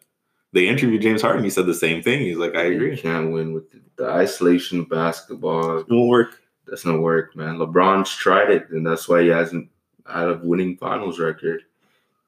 They 0.51 0.67
interviewed 0.67 1.01
James 1.01 1.21
Harden. 1.23 1.43
He 1.43 1.49
said 1.49 1.65
the 1.65 1.73
same 1.73 2.03
thing. 2.03 2.19
He's 2.21 2.37
like, 2.37 2.55
I 2.55 2.67
You 2.67 2.75
agree. 2.75 2.97
can't 2.97 3.31
win 3.31 3.53
with 3.53 3.71
the, 3.71 3.81
the 3.95 4.05
isolation 4.07 4.83
basketball. 4.83 5.79
It 5.79 5.89
won't 5.89 6.09
work. 6.09 6.39
That's 6.67 6.85
not 6.85 6.99
work, 6.99 7.35
man. 7.35 7.57
LeBron's 7.57 8.11
tried 8.15 8.51
it, 8.51 8.69
and 8.69 8.85
that's 8.85 9.09
why 9.09 9.23
he 9.23 9.29
hasn't 9.29 9.67
had 10.05 10.27
a 10.29 10.39
winning 10.43 10.77
finals 10.77 11.19
record. 11.19 11.63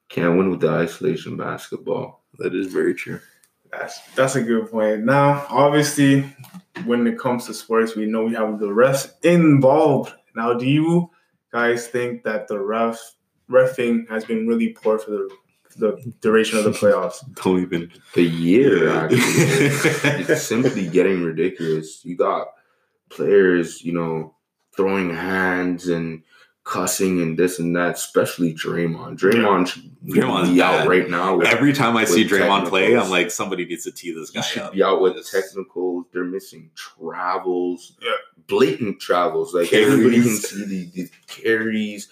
Can't 0.10 0.38
win 0.38 0.50
with 0.50 0.62
the 0.62 0.70
isolation 0.70 1.38
basketball. 1.38 2.24
That 2.40 2.56
is 2.56 2.68
very 2.74 2.96
true. 2.96 3.20
That's 3.72 4.00
that's 4.16 4.36
a 4.36 4.42
good 4.42 4.70
point. 4.72 5.04
Now, 5.06 5.46
obviously, 5.50 6.22
when 6.86 7.06
it 7.08 7.18
comes 7.20 7.46
to 7.46 7.54
sports, 7.54 7.96
we 7.96 8.06
know 8.06 8.26
we 8.26 8.34
have 8.34 8.60
the 8.60 8.68
refs 8.68 9.12
involved. 9.24 10.14
Now, 10.36 10.54
do 10.54 10.66
you 10.66 11.10
guys 11.52 11.88
think 11.88 12.24
that 12.24 12.48
the 12.48 12.60
ref 12.60 13.00
refing 13.50 14.10
has 14.10 14.26
been 14.26 14.48
really 14.48 14.70
poor 14.70 14.98
for 15.00 15.12
the 15.12 15.30
the 15.78 16.14
duration 16.22 16.58
of 16.58 16.64
the 16.64 16.72
playoffs? 16.72 17.18
Don't 17.44 17.62
even. 17.62 17.92
The 18.14 18.24
year, 18.24 18.90
actually, 18.90 19.20
it's 19.20 20.42
simply 20.48 20.88
getting 20.88 21.22
ridiculous. 21.24 22.04
You 22.06 22.16
got 22.16 22.48
players, 23.10 23.84
you 23.84 23.92
know, 23.94 24.36
throwing 24.76 25.14
hands 25.14 25.88
and 25.90 26.24
cussing 26.64 27.22
and 27.22 27.38
this 27.38 27.60
and 27.60 27.76
that, 27.76 27.96
especially 27.96 28.54
Draymond. 28.54 29.20
Draymond 29.20 29.68
should 29.68 29.92
Draymond's 30.06 30.50
be 30.50 30.62
out 30.62 30.88
right 30.88 31.08
now. 31.10 31.36
with- 31.38 31.48
Every 31.48 31.74
time 31.74 31.96
I 31.96 32.06
see 32.06 32.24
With 32.24 32.32
Draymond 32.32 32.70
play. 32.70 32.98
I'm 32.98 33.10
like, 33.12 33.30
somebody 33.30 33.66
needs 33.66 33.84
to 33.84 33.92
tee 33.92 34.12
this 34.14 34.30
He 34.32 34.36
guy 34.40 34.42
should 34.42 34.62
up. 34.64 34.74
be 34.74 34.82
out 34.82 35.00
with 35.02 35.12
It's- 35.18 35.30
technicals. 35.30 36.06
They're 36.12 36.24
missing 36.24 36.72
travels, 36.74 37.98
Yeah. 38.02 38.12
Blatant 38.48 39.00
travels. 39.00 39.54
Like 39.54 39.70
Carries. 39.70 39.88
everybody 39.94 40.22
can 40.22 40.38
see 40.38 40.66
the, 40.66 40.86
the 41.04 41.10
carries, 41.28 42.10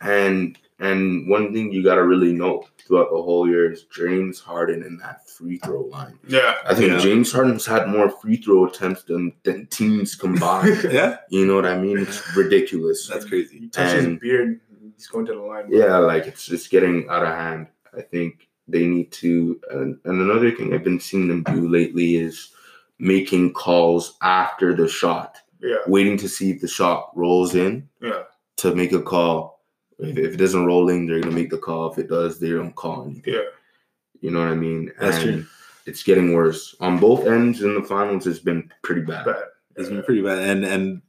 and 0.00 0.58
and 0.78 1.28
one 1.28 1.52
thing 1.52 1.72
you 1.72 1.82
got 1.82 1.96
to 1.96 2.04
really 2.04 2.32
know 2.32 2.64
throughout 2.86 3.10
the 3.10 3.22
whole 3.22 3.48
year 3.48 3.72
is 3.72 3.84
James 3.84 4.38
Harden 4.40 4.82
in 4.82 4.98
that 4.98 5.26
free 5.28 5.56
throw 5.58 5.82
line. 5.82 6.18
Yeah, 6.28 6.56
I 6.66 6.74
think 6.74 6.90
Yeah. 6.90 6.98
James 6.98 7.32
Harden's 7.32 7.64
had 7.64 7.88
more 7.88 8.10
free 8.10 8.36
throw 8.36 8.66
attempts 8.66 9.04
than, 9.04 9.32
than 9.42 9.66
teams 9.68 10.14
combined. 10.14 10.84
Yeah, 10.92 11.16
you 11.30 11.46
know 11.46 11.54
what 11.54 11.64
I 11.64 11.78
mean? 11.78 11.96
It's 11.98 12.36
ridaculous. 12.36 13.08
that's 13.08 13.24
crazy. 13.24 13.58
he 13.60 13.68
touches 13.68 14.04
his 14.04 14.18
beard, 14.18 14.60
he's 14.96 15.06
going 15.06 15.24
to 15.26 15.32
the 15.34 15.40
line. 15.40 15.66
Yeah, 15.70 15.96
like 15.98 16.26
it's 16.26 16.44
just 16.46 16.70
getting 16.70 17.08
out 17.08 17.22
of 17.22 17.28
hand. 17.28 17.68
I 17.96 18.02
think 18.02 18.48
they 18.68 18.86
need 18.86 19.12
to. 19.12 19.58
And, 19.70 19.98
and 20.04 20.20
another 20.20 20.50
thing 20.50 20.74
I've 20.74 20.84
been 20.84 21.00
seeing 21.00 21.28
them 21.28 21.42
do 21.44 21.66
lately 21.68 22.16
is 22.16 22.50
making 22.98 23.54
calls 23.54 24.16
after 24.20 24.74
the 24.74 24.88
shot, 24.88 25.38
yeah, 25.60 25.76
waiting 25.86 26.16
to 26.18 26.28
see 26.28 26.50
if 26.50 26.60
the 26.60 26.68
shot 26.68 27.10
rolls 27.14 27.54
in 27.54 27.88
yeah. 28.00 28.22
to 28.58 28.74
make 28.74 28.92
a 28.92 29.02
call. 29.02 29.62
If, 29.98 30.18
if 30.18 30.34
it 30.34 30.36
doesn't 30.36 30.66
roll 30.66 30.88
in, 30.88 31.06
they're 31.06 31.20
gonna 31.20 31.34
make 31.34 31.50
the 31.50 31.58
call. 31.58 31.92
If 31.92 31.98
it 31.98 32.08
does, 32.08 32.40
they 32.40 32.50
don't 32.50 32.74
call 32.74 33.04
anything. 33.04 33.34
Yeah. 33.34 33.42
You 34.20 34.30
know 34.30 34.40
what 34.40 34.48
I 34.48 34.54
mean? 34.54 34.92
That's 34.98 35.16
and 35.18 35.24
true. 35.24 35.46
It's 35.86 36.02
getting 36.02 36.32
worse 36.32 36.74
on 36.80 36.98
both 36.98 37.26
ends 37.26 37.62
in 37.62 37.74
the 37.74 37.82
finals. 37.82 38.26
It's 38.26 38.38
been 38.38 38.72
pretty 38.82 39.02
bad. 39.02 39.26
Bad. 39.26 39.44
It's 39.76 39.88
been 39.88 40.02
pretty 40.02 40.22
bad, 40.22 40.38
and 40.38 40.64
and 40.64 41.02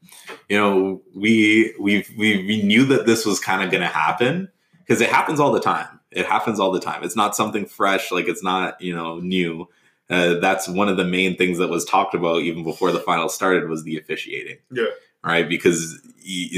you 0.50 0.58
know 0.58 1.02
we 1.16 1.74
we 1.80 2.06
we 2.18 2.46
we 2.46 2.64
knew 2.64 2.84
that 2.86 3.06
this 3.06 3.26
was 3.26 3.40
kind 3.40 3.64
of 3.64 3.70
going 3.70 3.84
to 3.84 3.88
happen 3.88 4.50
because 4.80 5.02
it 5.02 5.10
happens 5.10 5.40
all 5.40 5.52
the 5.52 5.60
time. 5.60 6.00
It 6.12 6.26
happens 6.26 6.60
all 6.60 6.72
the 6.72 6.80
time. 6.80 7.04
It's 7.04 7.16
not 7.16 7.36
something 7.36 7.66
fresh, 7.66 8.12
like 8.12 8.28
it's 8.28 8.44
not 8.44 8.82
you 8.82 8.96
know 8.96 9.20
new. 9.20 9.70
Uh, 10.10 10.36
that's 10.36 10.68
one 10.68 10.88
of 10.88 10.98
the 10.98 11.04
main 11.06 11.36
things 11.36 11.58
that 11.58 11.68
was 11.70 11.84
talked 11.86 12.14
about 12.14 12.42
even 12.42 12.64
before 12.64 12.92
the 12.92 13.00
final 13.00 13.28
started 13.28 13.68
was 13.70 13.84
the 13.84 13.98
officiating. 13.98 14.58
Yeah. 14.72 14.86
right? 15.24 15.48
Because 15.50 16.00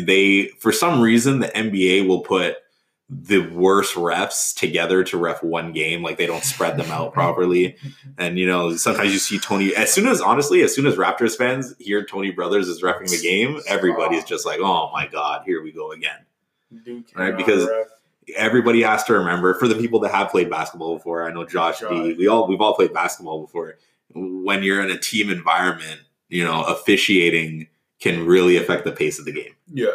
they, 0.04 0.48
for 0.60 0.72
some 0.74 1.00
reason, 1.02 1.40
the 1.40 1.48
NBA 1.48 2.08
will 2.08 2.22
put 2.22 2.58
the 3.10 3.40
worst 3.40 3.96
refs 3.96 4.54
together 4.54 5.02
to 5.06 5.18
ref 5.18 5.42
one 5.42 5.72
game. 5.72 6.04
Like 6.04 6.18
they 6.18 6.26
don't 6.26 6.44
spread 6.44 6.76
them 6.76 6.92
out 6.92 7.14
properly. 7.14 7.78
And, 8.18 8.38
you 8.38 8.46
know, 8.46 8.76
sometimes 8.76 9.14
you 9.14 9.20
see 9.20 9.40
Tony, 9.40 9.74
as 9.74 9.94
soon 9.94 10.08
as, 10.08 10.20
honestly, 10.20 10.62
as 10.62 10.76
soon 10.76 10.86
as 10.86 10.96
Raptors 10.96 11.38
fans 11.38 11.74
hear 11.80 12.04
Tony 12.04 12.32
Brothers 12.32 12.68
is 12.68 12.82
refing 12.84 13.10
the 13.10 13.22
game, 13.22 13.62
everybody's 13.68 14.26
just 14.26 14.46
like, 14.46 14.60
oh 14.62 14.90
my 14.92 15.08
God, 15.08 15.44
here 15.46 15.64
we 15.64 15.72
go 15.72 15.94
again. 15.94 16.20
Right, 17.16 17.38
because- 17.38 17.66
ref. 17.66 17.88
Everybody 18.36 18.82
has 18.82 19.04
to 19.06 19.14
remember 19.14 19.54
for 19.54 19.68
the 19.68 19.76
people 19.76 20.00
that 20.02 20.12
have 20.12 20.30
played 20.30 20.50
basketball 20.50 20.98
before. 20.98 21.28
I 21.28 21.32
know 21.32 21.46
Josh, 21.46 21.80
D, 21.80 22.14
we 22.18 22.28
all 22.28 22.48
we've 22.48 22.62
all 22.62 22.76
played 22.76 22.94
basketball 22.94 23.42
before. 23.42 23.78
When 24.14 24.64
you're 24.64 24.82
in 24.84 24.92
a 24.92 24.98
team 24.98 25.30
environment, 25.30 26.02
you 26.30 26.44
know, 26.44 26.64
officiating 26.64 27.68
can 28.00 28.26
really 28.26 28.58
affect 28.58 28.84
the 28.84 28.92
pace 28.92 29.18
of 29.20 29.26
the 29.26 29.32
game. 29.32 29.54
yeah, 29.74 29.88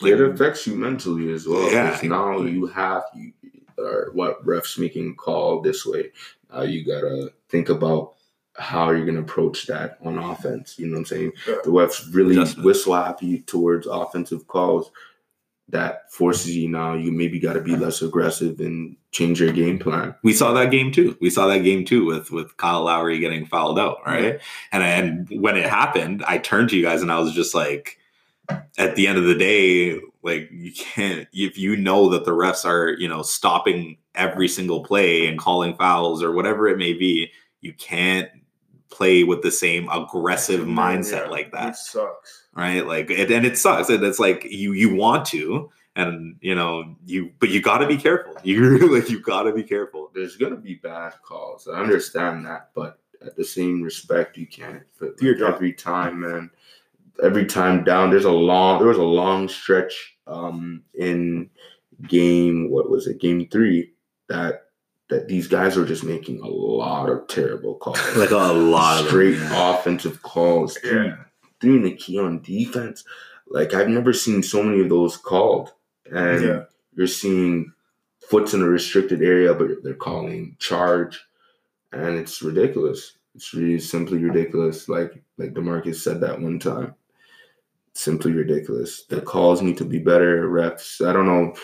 Like, 0.00 0.12
it 0.12 0.20
affects 0.20 0.66
you 0.66 0.74
mentally 0.76 1.32
as 1.32 1.46
well. 1.46 1.70
Yeah, 1.70 1.98
now 2.04 2.40
you 2.40 2.66
have 2.68 3.04
you 3.14 3.32
or 3.76 4.10
what 4.12 4.44
refs 4.44 4.78
making 4.78 5.16
call 5.16 5.60
this 5.60 5.84
way. 5.86 6.10
Now 6.52 6.62
you 6.62 6.84
gotta 6.84 7.32
think 7.48 7.68
about 7.70 8.14
how 8.56 8.90
you're 8.90 9.06
gonna 9.06 9.20
approach 9.20 9.66
that 9.66 9.98
on 10.04 10.18
offense. 10.18 10.78
You 10.78 10.86
know 10.86 10.92
what 10.94 10.98
I'm 11.00 11.04
saying? 11.06 11.32
Yeah. 11.46 11.56
The 11.64 11.70
refs 11.70 12.14
really 12.14 12.36
Adjustment. 12.36 12.66
whistle 12.66 12.94
happy 12.94 13.40
towards 13.40 13.86
offensive 13.86 14.46
calls. 14.48 14.90
That 15.70 16.10
forces 16.12 16.56
you 16.56 16.68
now. 16.68 16.94
You 16.94 17.12
maybe 17.12 17.38
got 17.38 17.54
to 17.54 17.60
be 17.60 17.76
less 17.76 18.02
aggressive 18.02 18.60
and 18.60 18.96
change 19.12 19.40
your 19.40 19.52
game 19.52 19.78
plan. 19.78 20.14
we 20.22 20.32
saw 20.32 20.52
that 20.52 20.70
game 20.70 20.92
too. 20.92 21.16
We 21.20 21.30
saw 21.30 21.46
that 21.48 21.60
game 21.60 21.84
too 21.84 22.04
with 22.04 22.30
with 22.30 22.56
Kyle 22.56 22.82
Lowry 22.82 23.18
getting 23.18 23.46
fouled 23.46 23.78
out, 23.78 23.98
right? 24.06 24.40
And 24.72 24.82
and 24.82 25.40
when 25.40 25.56
it 25.56 25.68
happened, 25.68 26.24
I 26.26 26.38
turned 26.38 26.70
to 26.70 26.76
you 26.76 26.82
guys 26.82 27.02
and 27.02 27.12
I 27.12 27.18
was 27.18 27.32
just 27.32 27.54
like, 27.54 27.98
at 28.78 28.96
the 28.96 29.06
end 29.06 29.18
of 29.18 29.24
the 29.24 29.34
day, 29.34 30.00
like 30.22 30.48
you 30.52 30.72
can't 30.72 31.28
if 31.32 31.56
you 31.58 31.76
know 31.76 32.08
that 32.10 32.24
the 32.24 32.32
refs 32.32 32.64
are 32.64 32.90
you 32.98 33.08
know 33.08 33.22
stopping 33.22 33.96
every 34.14 34.48
single 34.48 34.82
play 34.82 35.26
and 35.26 35.38
calling 35.38 35.76
fouls 35.76 36.22
or 36.22 36.32
whatever 36.32 36.68
it 36.68 36.78
may 36.78 36.92
be, 36.92 37.30
you 37.60 37.72
can't 37.72 38.28
play 38.90 39.22
with 39.22 39.42
the 39.42 39.50
same 39.50 39.88
aggressive 39.88 40.66
mindset 40.66 41.24
Yeah, 41.24 41.30
like 41.30 41.52
that 41.52 41.70
It 41.70 41.76
sucks. 41.76 42.39
Right? 42.54 42.86
Like, 42.86 43.10
it, 43.10 43.30
and 43.30 43.44
it 43.46 43.58
sucks. 43.58 43.88
And 43.88 44.02
it's 44.04 44.18
like 44.18 44.44
you 44.44 44.72
you 44.72 44.94
want 44.94 45.26
to, 45.26 45.70
and 45.96 46.36
you 46.40 46.54
know 46.54 46.96
you, 47.06 47.30
but 47.38 47.48
you 47.50 47.60
got 47.60 47.78
to 47.78 47.86
be 47.86 47.96
careful. 47.96 48.34
You 48.44 48.94
like 48.94 49.10
you 49.10 49.20
got 49.20 49.42
to 49.44 49.52
be 49.52 49.62
careful. 49.62 50.10
There's 50.14 50.36
gonna 50.36 50.56
be 50.56 50.76
bad 50.76 51.12
calls. 51.22 51.68
I 51.68 51.78
understand 51.78 52.46
that, 52.46 52.70
but 52.74 52.98
at 53.24 53.36
the 53.36 53.44
same 53.44 53.82
respect, 53.82 54.36
you 54.38 54.46
can't. 54.46 54.82
But 54.98 55.18
Do 55.18 55.26
your 55.26 55.34
like 55.34 55.40
job. 55.40 55.54
every 55.54 55.72
time, 55.74 56.20
man. 56.20 56.50
Every 57.22 57.44
time 57.44 57.84
down, 57.84 58.08
there's 58.10 58.24
a 58.24 58.30
long. 58.30 58.78
There 58.78 58.88
was 58.88 58.96
a 58.96 59.02
long 59.02 59.46
stretch 59.46 60.16
um, 60.26 60.82
in 60.94 61.50
game. 62.08 62.70
What 62.70 62.88
was 62.88 63.06
it? 63.06 63.20
Game 63.20 63.46
three. 63.50 63.92
That 64.28 64.62
that 65.10 65.28
these 65.28 65.48
guys 65.48 65.76
were 65.76 65.84
just 65.84 66.04
making 66.04 66.40
a 66.40 66.48
lot 66.48 67.10
of 67.10 67.26
terrible 67.28 67.74
calls. 67.74 68.00
Like 68.16 68.30
a 68.30 68.36
lot 68.36 68.98
of 68.98 69.04
them, 69.04 69.08
straight 69.08 69.38
offensive 69.52 70.22
calls. 70.22 70.78
Yeah. 70.82 71.16
The 71.60 71.94
key 71.96 72.18
on 72.18 72.40
defense. 72.42 73.04
Like 73.48 73.74
I've 73.74 73.88
never 73.88 74.12
seen 74.12 74.42
so 74.42 74.62
many 74.62 74.80
of 74.80 74.88
those 74.88 75.16
called, 75.16 75.72
and 76.10 76.42
Yeah. 76.44 76.64
you're 76.94 77.06
seeing 77.06 77.72
foots 78.28 78.54
in 78.54 78.62
a 78.62 78.68
restricted 78.68 79.22
area, 79.22 79.54
but 79.54 79.82
they're 79.82 79.94
calling 79.94 80.56
charge, 80.58 81.20
and 81.92 82.16
it's 82.16 82.42
ridiculous. 82.42 83.16
It's 83.34 83.52
really 83.54 83.80
simply 83.80 84.18
ridiculous. 84.18 84.88
Like 84.88 85.22
like 85.38 85.54
Demarcus 85.54 85.96
said 85.96 86.20
that 86.20 86.40
one 86.40 86.58
time. 86.58 86.94
Simply 87.94 88.32
ridiculous. 88.32 89.04
The 89.06 89.20
calls 89.20 89.62
need 89.62 89.76
to 89.78 89.84
be 89.84 89.98
better. 89.98 90.48
Refs, 90.48 91.04
I 91.06 91.12
don't 91.12 91.26
know. 91.26 91.54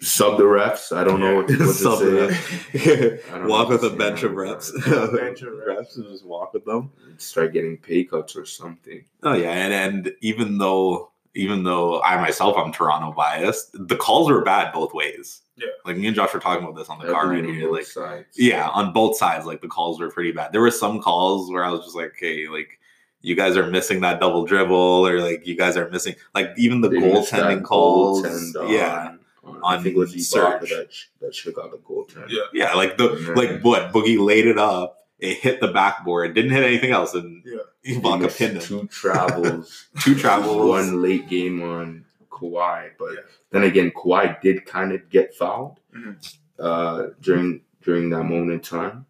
Sub 0.00 0.36
the 0.38 0.44
refs. 0.44 0.94
I 0.94 1.04
don't 1.04 1.20
know 1.20 1.36
what, 1.36 1.48
what 1.48 1.58
to 1.58 1.72
Sub 1.72 1.98
say. 1.98 2.04
the- 2.72 3.44
walk 3.48 3.68
with 3.68 3.84
a 3.84 3.90
bench 3.90 4.22
of 4.22 4.32
reps. 4.34 4.72
Yeah, 4.86 5.06
bench 5.14 5.42
of 5.42 5.52
reps. 5.54 5.66
reps 5.66 5.96
and 5.96 6.06
just 6.06 6.24
walk 6.26 6.52
with 6.52 6.64
them. 6.64 6.90
Start 7.18 7.52
getting 7.52 7.76
pay 7.78 8.04
cuts 8.04 8.36
or 8.36 8.44
something. 8.44 9.04
Oh 9.22 9.32
yeah, 9.34 9.50
and 9.52 9.72
and 9.72 10.12
even 10.20 10.58
though 10.58 11.10
even 11.34 11.64
though 11.64 12.00
I 12.02 12.20
myself 12.20 12.56
I'm 12.56 12.72
Toronto 12.72 13.12
biased, 13.12 13.70
the 13.74 13.96
calls 13.96 14.30
were 14.30 14.42
bad 14.44 14.72
both 14.72 14.92
ways. 14.94 15.40
Yeah. 15.56 15.68
like 15.84 15.96
me 15.96 16.08
and 16.08 16.16
Josh 16.16 16.34
were 16.34 16.40
talking 16.40 16.64
about 16.64 16.76
this 16.76 16.88
on 16.88 16.98
the 16.98 17.12
car 17.12 17.28
right 17.28 17.44
here. 17.44 17.70
Like 17.70 17.84
sides. 17.86 18.36
yeah, 18.36 18.68
on 18.70 18.92
both 18.92 19.16
sides, 19.16 19.46
like 19.46 19.60
the 19.62 19.68
calls 19.68 20.00
were 20.00 20.10
pretty 20.10 20.32
bad. 20.32 20.50
There 20.52 20.60
were 20.60 20.70
some 20.72 21.00
calls 21.00 21.48
where 21.50 21.64
I 21.64 21.70
was 21.70 21.84
just 21.84 21.94
like, 21.94 22.08
okay, 22.16 22.48
like 22.48 22.80
you 23.22 23.36
guys 23.36 23.56
are 23.56 23.68
missing 23.70 24.00
that 24.00 24.18
double 24.20 24.44
dribble, 24.44 24.74
or 25.06 25.20
like 25.20 25.46
you 25.46 25.56
guys 25.56 25.76
are 25.76 25.88
missing 25.90 26.16
like 26.34 26.50
even 26.56 26.80
the 26.80 26.88
They 26.88 26.98
missed 26.98 27.32
goaltending 27.32 27.62
calls. 27.62 28.22
goaltend 28.24 28.60
on- 28.64 28.72
yeah, 28.72 29.14
on, 29.44 29.56
on 29.56 29.62
I 29.78 29.82
think 29.82 29.96
it 29.96 29.98
was 29.98 30.14
Ibaka 30.14 30.20
Serge. 30.22 30.70
that 30.70 30.92
sh- 30.92 31.04
that 31.20 31.34
should 31.34 31.54
have 31.54 31.56
got 31.56 31.70
the 31.70 31.78
goaltend. 31.78 32.26
Yeah. 32.28 32.42
yeah, 32.52 32.74
like 32.74 32.96
the 32.96 33.14
Yeah. 33.14 33.34
like 33.34 33.60
what 33.62 33.92
Boogie 33.92 34.18
laid 34.18 34.46
it 34.46 34.58
up, 34.58 34.98
it 35.18 35.38
hit 35.38 35.60
the 35.60 35.68
backboard, 35.68 36.34
didn't 36.34 36.50
hit 36.52 36.62
anything 36.64 36.90
else, 36.92 37.14
and 37.14 37.42
Yeah. 37.44 37.58
He 37.82 37.96
Ibaka 38.00 38.20
missed 38.22 38.38
pinned 38.38 38.52
him. 38.54 38.60
two 38.62 38.86
travels, 38.88 39.86
Two 40.00 40.14
travels. 40.14 40.68
one 40.68 41.02
late 41.02 41.28
game 41.28 41.62
on 41.62 42.04
Kawhi. 42.30 42.90
But 42.98 43.12
Yeah. 43.12 43.20
then 43.50 43.62
again, 43.64 43.90
Kawhi 43.90 44.40
did 44.40 44.64
kind 44.66 44.92
of 44.92 45.08
get 45.10 45.34
fouled 45.34 45.78
Mhm. 45.96 46.36
uh, 46.58 47.06
during 47.20 47.60
during 47.82 48.08
that 48.10 48.24
moment 48.24 48.52
in 48.52 48.60
time, 48.60 49.06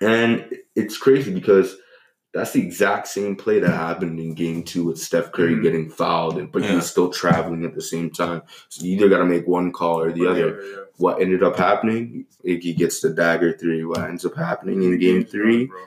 and 0.00 0.56
it's 0.74 0.96
crazy 0.98 1.32
because. 1.32 1.76
That's 2.34 2.50
the 2.50 2.60
exact 2.60 3.06
same 3.06 3.36
play 3.36 3.60
that 3.60 3.70
happened 3.70 4.18
in 4.18 4.34
game 4.34 4.64
two 4.64 4.84
with 4.86 4.98
Steph 4.98 5.30
Curry 5.30 5.54
Mhm. 5.54 5.62
getting 5.62 5.88
fouled, 5.88 6.36
and 6.36 6.50
but 6.50 6.64
he 6.64 6.74
was 6.74 6.90
still 6.90 7.08
traveling 7.10 7.64
at 7.64 7.74
the 7.74 7.80
same 7.80 8.10
time. 8.10 8.42
So 8.68 8.84
you 8.84 8.96
either 8.96 9.08
got 9.08 9.18
to 9.18 9.24
make 9.24 9.46
one 9.46 9.70
call 9.70 10.00
or 10.02 10.10
the 10.12 10.26
other. 10.26 10.60
Yeah, 10.60 10.68
yeah. 10.70 10.80
what 10.96 11.20
ended 11.20 11.42
up 11.44 11.56
happening, 11.56 12.26
Iggy 12.44 12.76
gets 12.76 13.00
the 13.00 13.10
dagger 13.10 13.52
three. 13.56 13.84
What 13.84 14.00
ends 14.00 14.24
up 14.24 14.34
happening 14.36 14.82
in 14.82 14.98
game 14.98 15.24
three, 15.24 15.66
Bro. 15.66 15.78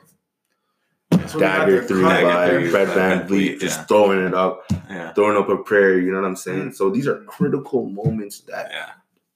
That's 1.12 1.34
when 1.34 1.42
we 1.44 1.48
had 1.50 1.60
dagger 1.60 1.82
the 1.82 1.88
three 1.88 2.04
by 2.04 2.50
three 2.50 2.70
Fred 2.70 2.88
by 2.88 2.94
Van 2.94 3.20
Van 3.20 3.28
Vliet, 3.28 3.52
Vleet, 3.56 3.60
just 3.60 3.80
yeah. 3.80 3.86
throwing 3.86 4.26
it 4.26 4.34
up, 4.34 4.64
yeah, 4.90 5.14
throwing 5.14 5.38
up 5.38 5.50
a 5.50 5.58
prayer. 5.58 6.00
You 6.00 6.12
know 6.12 6.22
what 6.22 6.28
I'm 6.28 6.36
saying? 6.36 6.70
Mm. 6.70 6.76
So 6.76 6.90
these 6.90 7.08
are 7.08 7.24
critical 7.26 7.90
moments 7.90 8.42
that 8.42 8.70
yeah. 8.72 8.90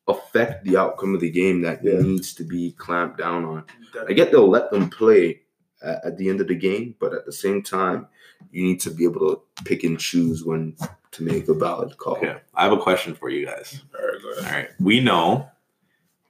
affect 0.08 0.64
the 0.66 0.78
outcome 0.78 1.16
of 1.16 1.22
the 1.22 1.30
game 1.30 1.62
that 1.62 1.84
Yeah. 1.84 2.00
needs 2.00 2.34
to 2.36 2.44
be 2.44 2.72
clamped 2.78 3.18
down 3.18 3.44
on. 3.46 3.64
I 4.08 4.14
get 4.14 4.32
they'll 4.32 4.50
let 4.50 4.72
them 4.72 4.90
play 4.90 5.41
at, 5.84 6.06
at 6.06 6.18
the 6.18 6.30
end 6.30 6.42
of 6.42 6.48
the 6.48 6.56
game, 6.56 6.96
but 7.00 7.14
at 7.14 7.26
the 7.26 7.32
same 7.32 7.62
time, 7.62 8.08
you 8.52 8.64
need 8.64 8.80
to 8.82 8.92
be 8.92 9.04
able 9.04 9.36
to 9.36 9.42
pick 9.64 9.84
and 9.84 10.00
choose 10.00 10.44
when 10.44 10.76
to 11.12 11.24
make 11.24 11.48
a 11.48 11.54
valid 11.54 11.98
call. 11.98 12.18
Okay, 12.18 12.38
I 12.56 12.64
have 12.64 12.74
a 12.74 12.78
question 12.78 13.14
for 13.14 13.30
you 13.30 13.46
guys. 13.46 13.82
All 13.98 14.06
right, 14.06 14.22
go 14.22 14.32
ahead. 14.42 14.56
right. 14.56 14.70
We 14.80 15.00
know 15.00 15.50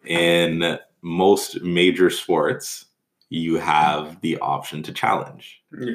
in 0.06 0.80
most 1.02 1.62
major 1.62 2.10
sports, 2.10 2.86
you 3.30 3.56
have 3.56 4.20
the 4.22 4.38
option 4.40 4.84
to 4.84 4.92
challenge. 4.92 5.62
Yeah. 5.80 5.94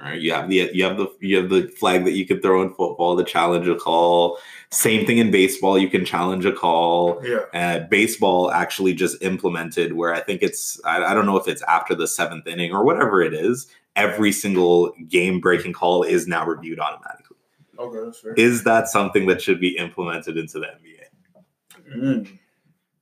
All 0.00 0.06
right. 0.06 0.20
You 0.20 0.32
have 0.32 0.48
the 0.48 0.70
you 0.72 0.84
have 0.84 0.96
the 0.96 1.08
you 1.20 1.36
have 1.36 1.50
the 1.50 1.68
flag 1.68 2.04
that 2.04 2.12
you 2.12 2.26
could 2.26 2.40
throw 2.40 2.62
in 2.62 2.72
football 2.74 3.16
to 3.16 3.24
challenge 3.24 3.68
a 3.68 3.74
call. 3.74 4.38
Same 4.70 5.04
thing 5.04 5.18
in 5.18 5.30
baseball. 5.30 5.78
You 5.78 5.90
can 5.90 6.04
challenge 6.04 6.46
a 6.46 6.52
call. 6.52 7.20
Yeah. 7.22 7.40
Uh, 7.52 7.80
baseball 7.88 8.50
actually 8.50 8.94
just 8.94 9.22
implemented 9.22 9.92
where 9.92 10.14
I 10.14 10.20
think 10.20 10.42
it's 10.42 10.80
I, 10.84 11.04
I 11.04 11.14
don't 11.14 11.26
know 11.26 11.36
if 11.36 11.48
it's 11.48 11.62
after 11.62 11.94
the 11.94 12.06
seventh 12.08 12.46
inning 12.46 12.72
or 12.72 12.84
whatever 12.84 13.20
it 13.20 13.34
is. 13.34 13.66
Every 13.96 14.32
single 14.32 14.94
game 15.08 15.40
breaking 15.40 15.74
call 15.74 16.02
is 16.04 16.26
now 16.26 16.46
reviewed 16.46 16.80
automatically. 16.80 17.36
Okay, 17.78 17.98
that's 18.04 18.20
fair. 18.20 18.34
Is 18.34 18.64
that 18.64 18.88
something 18.88 19.26
that 19.26 19.42
should 19.42 19.60
be 19.60 19.76
implemented 19.76 20.38
into 20.38 20.60
the 20.60 20.66
NBA? 20.66 21.96
Mm. 21.96 22.38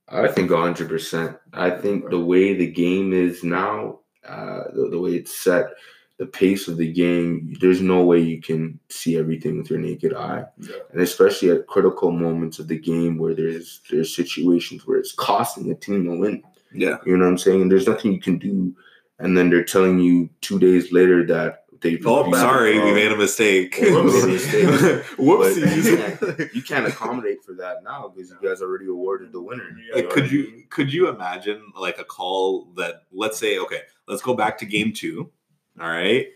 I 0.09 0.27
think 0.27 0.49
100%. 0.49 1.37
I 1.53 1.69
think 1.69 2.09
the 2.09 2.19
way 2.19 2.55
the 2.55 2.71
game 2.71 3.13
is 3.13 3.43
now, 3.43 3.99
uh, 4.27 4.63
the, 4.73 4.89
the 4.89 4.99
way 4.99 5.11
it's 5.11 5.39
set, 5.39 5.67
the 6.19 6.25
pace 6.25 6.67
of 6.67 6.75
the 6.75 6.91
game, 6.91 7.55
there's 7.61 7.81
no 7.81 8.03
way 8.03 8.19
you 8.19 8.41
can 8.41 8.77
see 8.89 9.17
everything 9.17 9.57
with 9.57 9.69
your 9.69 9.79
naked 9.79 10.13
eye. 10.13 10.43
Yeah. 10.57 10.75
And 10.91 11.01
especially 11.01 11.49
at 11.49 11.65
critical 11.67 12.11
moments 12.11 12.59
of 12.59 12.67
the 12.67 12.77
game 12.77 13.17
where 13.17 13.33
there's 13.33 13.79
there's 13.89 14.13
situations 14.13 14.85
where 14.85 14.99
it's 14.99 15.13
costing 15.13 15.69
the 15.69 15.75
team 15.75 16.03
to 16.05 16.19
win. 16.19 16.43
Yeah. 16.73 16.97
You 17.05 17.15
know 17.15 17.23
what 17.23 17.31
I'm 17.31 17.37
saying? 17.37 17.61
And 17.61 17.71
there's 17.71 17.87
nothing 17.87 18.11
you 18.11 18.19
can 18.19 18.37
do. 18.37 18.75
And 19.17 19.37
then 19.37 19.49
they're 19.49 19.63
telling 19.63 19.99
you 19.99 20.29
two 20.41 20.59
days 20.59 20.91
later 20.91 21.25
that 21.27 21.63
they 21.79 21.97
Oh, 22.05 22.29
sorry, 22.33 22.77
we 22.77 22.91
made 22.91 23.13
a 23.13 23.17
mistake. 23.17 23.77
Oh, 23.81 24.03
made 24.03 24.23
a 24.23 24.27
mistake. 24.27 24.65
Whoopsies. 25.15 26.53
you 26.53 26.61
can't 26.61 26.85
accommodate 26.85 27.45
for 27.45 27.53
that 27.53 27.81
now 27.83 28.13
because 28.13 28.29
you 28.29 28.37
guys 28.45 28.61
already 28.61 28.87
awarded 28.87 29.31
the 29.31 29.41
winner. 29.41 29.69
Like, 29.95 30.09
could 30.09 30.29
you 30.29 30.43
mean? 30.43 30.65
could 30.69 30.91
you 30.91 31.07
imagine 31.07 31.63
like 31.79 31.97
a 31.97 32.03
call 32.03 32.65
that 32.75 33.03
let's 33.13 33.39
say 33.39 33.57
okay, 33.59 33.83
let's 34.09 34.21
go 34.21 34.33
back 34.33 34.57
to 34.57 34.65
game 34.65 34.91
two. 34.91 35.31
All 35.79 35.89
right, 35.89 36.27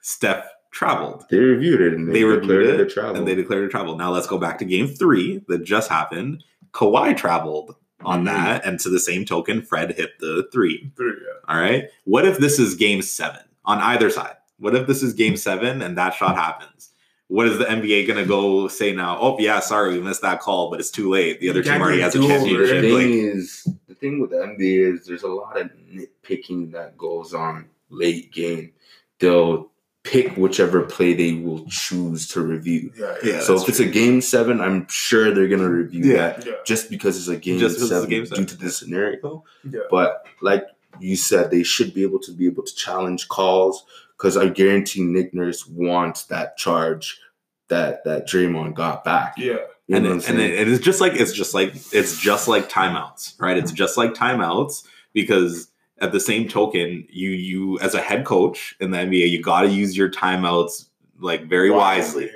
Steph 0.00 0.44
traveled 0.70 1.24
They 1.30 1.38
reviewed 1.38 1.80
it 1.80 1.94
and 1.94 2.08
they, 2.08 2.12
They 2.12 2.24
reviewed 2.24 2.42
declared 2.42 2.66
it, 2.66 2.80
it 2.80 2.80
a 2.80 2.86
travel. 2.90 3.16
and 3.16 3.26
they 3.26 3.34
declared 3.34 3.64
a 3.64 3.68
travel. 3.68 3.96
Now 3.96 4.10
let's 4.12 4.26
go 4.26 4.38
back 4.38 4.58
to 4.58 4.64
game 4.64 4.86
three 4.86 5.42
that 5.48 5.64
just 5.64 5.88
happened. 5.88 6.44
Kawhi 6.72 7.16
traveled 7.16 7.74
on 8.04 8.22
Mhm. 8.22 8.26
that, 8.26 8.64
and 8.66 8.78
to 8.80 8.88
the 8.90 9.00
same 9.00 9.24
token, 9.24 9.62
Fred 9.62 9.92
hit 9.96 10.18
the 10.20 10.46
three. 10.52 10.92
Three, 10.96 11.08
yeah. 11.12 11.52
All 11.54 11.60
right. 11.60 11.84
What 12.04 12.24
if 12.26 12.38
this 12.38 12.58
is 12.58 12.74
game 12.74 13.02
seven 13.02 13.40
on 13.64 13.78
either 13.78 14.10
side? 14.10 14.36
What 14.58 14.74
if 14.74 14.86
this 14.86 15.02
is 15.02 15.14
game 15.14 15.36
seven 15.36 15.80
and 15.82 15.96
that 15.98 16.14
shot 16.14 16.36
happens? 16.36 16.90
what 17.30 17.46
is 17.46 17.58
the 17.58 17.66
NBA 17.66 18.06
gonna 18.06 18.24
go 18.24 18.68
say 18.68 18.90
now? 18.94 19.18
Oh 19.20 19.36
yeah, 19.38 19.60
sorry, 19.60 19.92
we 19.92 20.00
missed 20.00 20.22
that 20.22 20.40
call, 20.40 20.70
but 20.70 20.80
it's 20.80 20.90
too 20.90 21.10
late. 21.10 21.40
The 21.40 21.50
other 21.50 21.62
team 21.62 21.78
already 21.82 22.00
has 22.00 22.14
a 22.14 22.18
do-over, 22.20 22.66
The 22.66 22.80
thing 22.80 22.94
Like, 22.94 23.04
is, 23.04 23.68
the 23.86 23.94
thing 23.94 24.18
with 24.18 24.30
the 24.30 24.36
NBA 24.38 24.94
is 24.94 25.04
there's 25.04 25.24
a 25.24 25.28
lot 25.28 25.60
of 25.60 25.70
nitpicking 25.92 26.72
that 26.72 26.96
goes 26.96 27.34
on 27.34 27.66
late 27.90 28.32
game. 28.32 28.72
They'll 29.20 29.70
pick 30.04 30.36
whichever 30.36 30.82
play 30.82 31.12
they 31.12 31.34
will 31.34 31.66
choose 31.66 32.28
to 32.28 32.40
review. 32.40 32.92
Yeah, 32.96 33.14
Yeah, 33.22 33.40
so 33.40 33.54
that's 33.54 33.64
if 33.64 33.68
it's 33.68 33.80
a 33.80 33.86
game 33.86 34.20
seven, 34.20 34.60
I'm 34.60 34.86
sure 34.88 35.34
they're 35.34 35.48
gonna 35.48 35.68
review 35.68 36.04
Yeah. 36.04 36.16
that 36.16 36.46
yeah, 36.46 36.52
just 36.64 36.88
because 36.88 37.18
it's 37.18 37.28
a 37.28 37.36
game 37.36 37.58
Just 37.58 37.76
because 37.76 37.90
it's 37.90 38.00
a 38.00 38.02
seven 38.02 38.24
due 38.24 38.44
to 38.46 38.56
the 38.56 38.70
scenario. 38.70 39.44
yeah. 39.68 39.80
But 39.90 40.24
like 40.40 40.64
you 41.00 41.16
said, 41.16 41.50
they 41.50 41.62
should 41.62 41.92
be 41.94 42.02
able 42.02 42.20
to 42.20 42.32
be 42.32 42.46
able 42.46 42.62
to 42.62 42.74
challenge 42.74 43.28
calls 43.28 43.84
because 44.16 44.36
I 44.36 44.48
guarantee 44.48 45.02
Nick 45.02 45.34
Nurse 45.34 45.66
wants 45.66 46.24
that 46.24 46.56
charge 46.56 47.20
that 47.68 48.04
that 48.04 48.26
Draymond 48.26 48.74
got 48.74 49.04
back. 49.04 49.34
yeah. 49.36 49.56
You 49.86 49.96
and 49.96 50.06
it, 50.06 50.28
and 50.28 50.38
it, 50.38 50.68
it's 50.68 50.84
just 50.84 51.00
like 51.00 51.14
it's 51.14 51.32
just 51.32 51.54
like 51.54 51.74
it's 51.92 52.20
just 52.20 52.46
like 52.46 52.68
timeouts, 52.68 53.40
right? 53.40 53.56
It's 53.56 53.70
mm-hmm. 53.70 53.76
just 53.76 53.96
like 53.96 54.12
timeouts 54.12 54.86
because 55.14 55.67
at 56.00 56.12
the 56.12 56.20
same 56.20 56.48
token, 56.48 57.06
you 57.10 57.30
you 57.30 57.78
as 57.80 57.94
a 57.94 58.00
head 58.00 58.24
coach 58.24 58.76
in 58.80 58.90
the 58.90 58.98
NBA, 58.98 59.28
you 59.30 59.42
got 59.42 59.62
to 59.62 59.68
use 59.68 59.96
your 59.96 60.10
timeouts 60.10 60.86
like 61.20 61.44
very 61.48 61.70
wisely, 61.70 62.30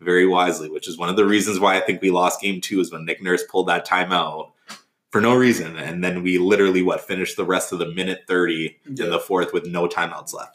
very 0.00 0.26
wisely. 0.26 0.70
Which 0.70 0.88
is 0.88 0.96
one 0.98 1.08
of 1.08 1.16
the 1.16 1.24
reasons 1.26 1.58
why 1.60 1.76
I 1.76 1.80
think 1.80 2.00
we 2.02 2.10
lost 2.10 2.40
Game 2.40 2.60
Two 2.60 2.80
is 2.80 2.92
when 2.92 3.04
Nick 3.04 3.22
Nurse 3.22 3.42
pulled 3.50 3.68
that 3.68 3.86
timeout 3.86 4.52
for 5.10 5.20
no 5.20 5.34
reason, 5.34 5.76
and 5.76 6.04
then 6.04 6.22
we 6.22 6.38
literally 6.38 6.82
what 6.82 7.00
finished 7.00 7.36
the 7.36 7.44
rest 7.44 7.72
of 7.72 7.78
the 7.78 7.86
minute 7.92 8.22
thirty 8.28 8.76
Yeah. 8.86 9.06
in 9.06 9.10
the 9.10 9.18
fourth 9.18 9.52
with 9.52 9.66
no 9.66 9.88
timeouts 9.88 10.34
left. 10.34 10.54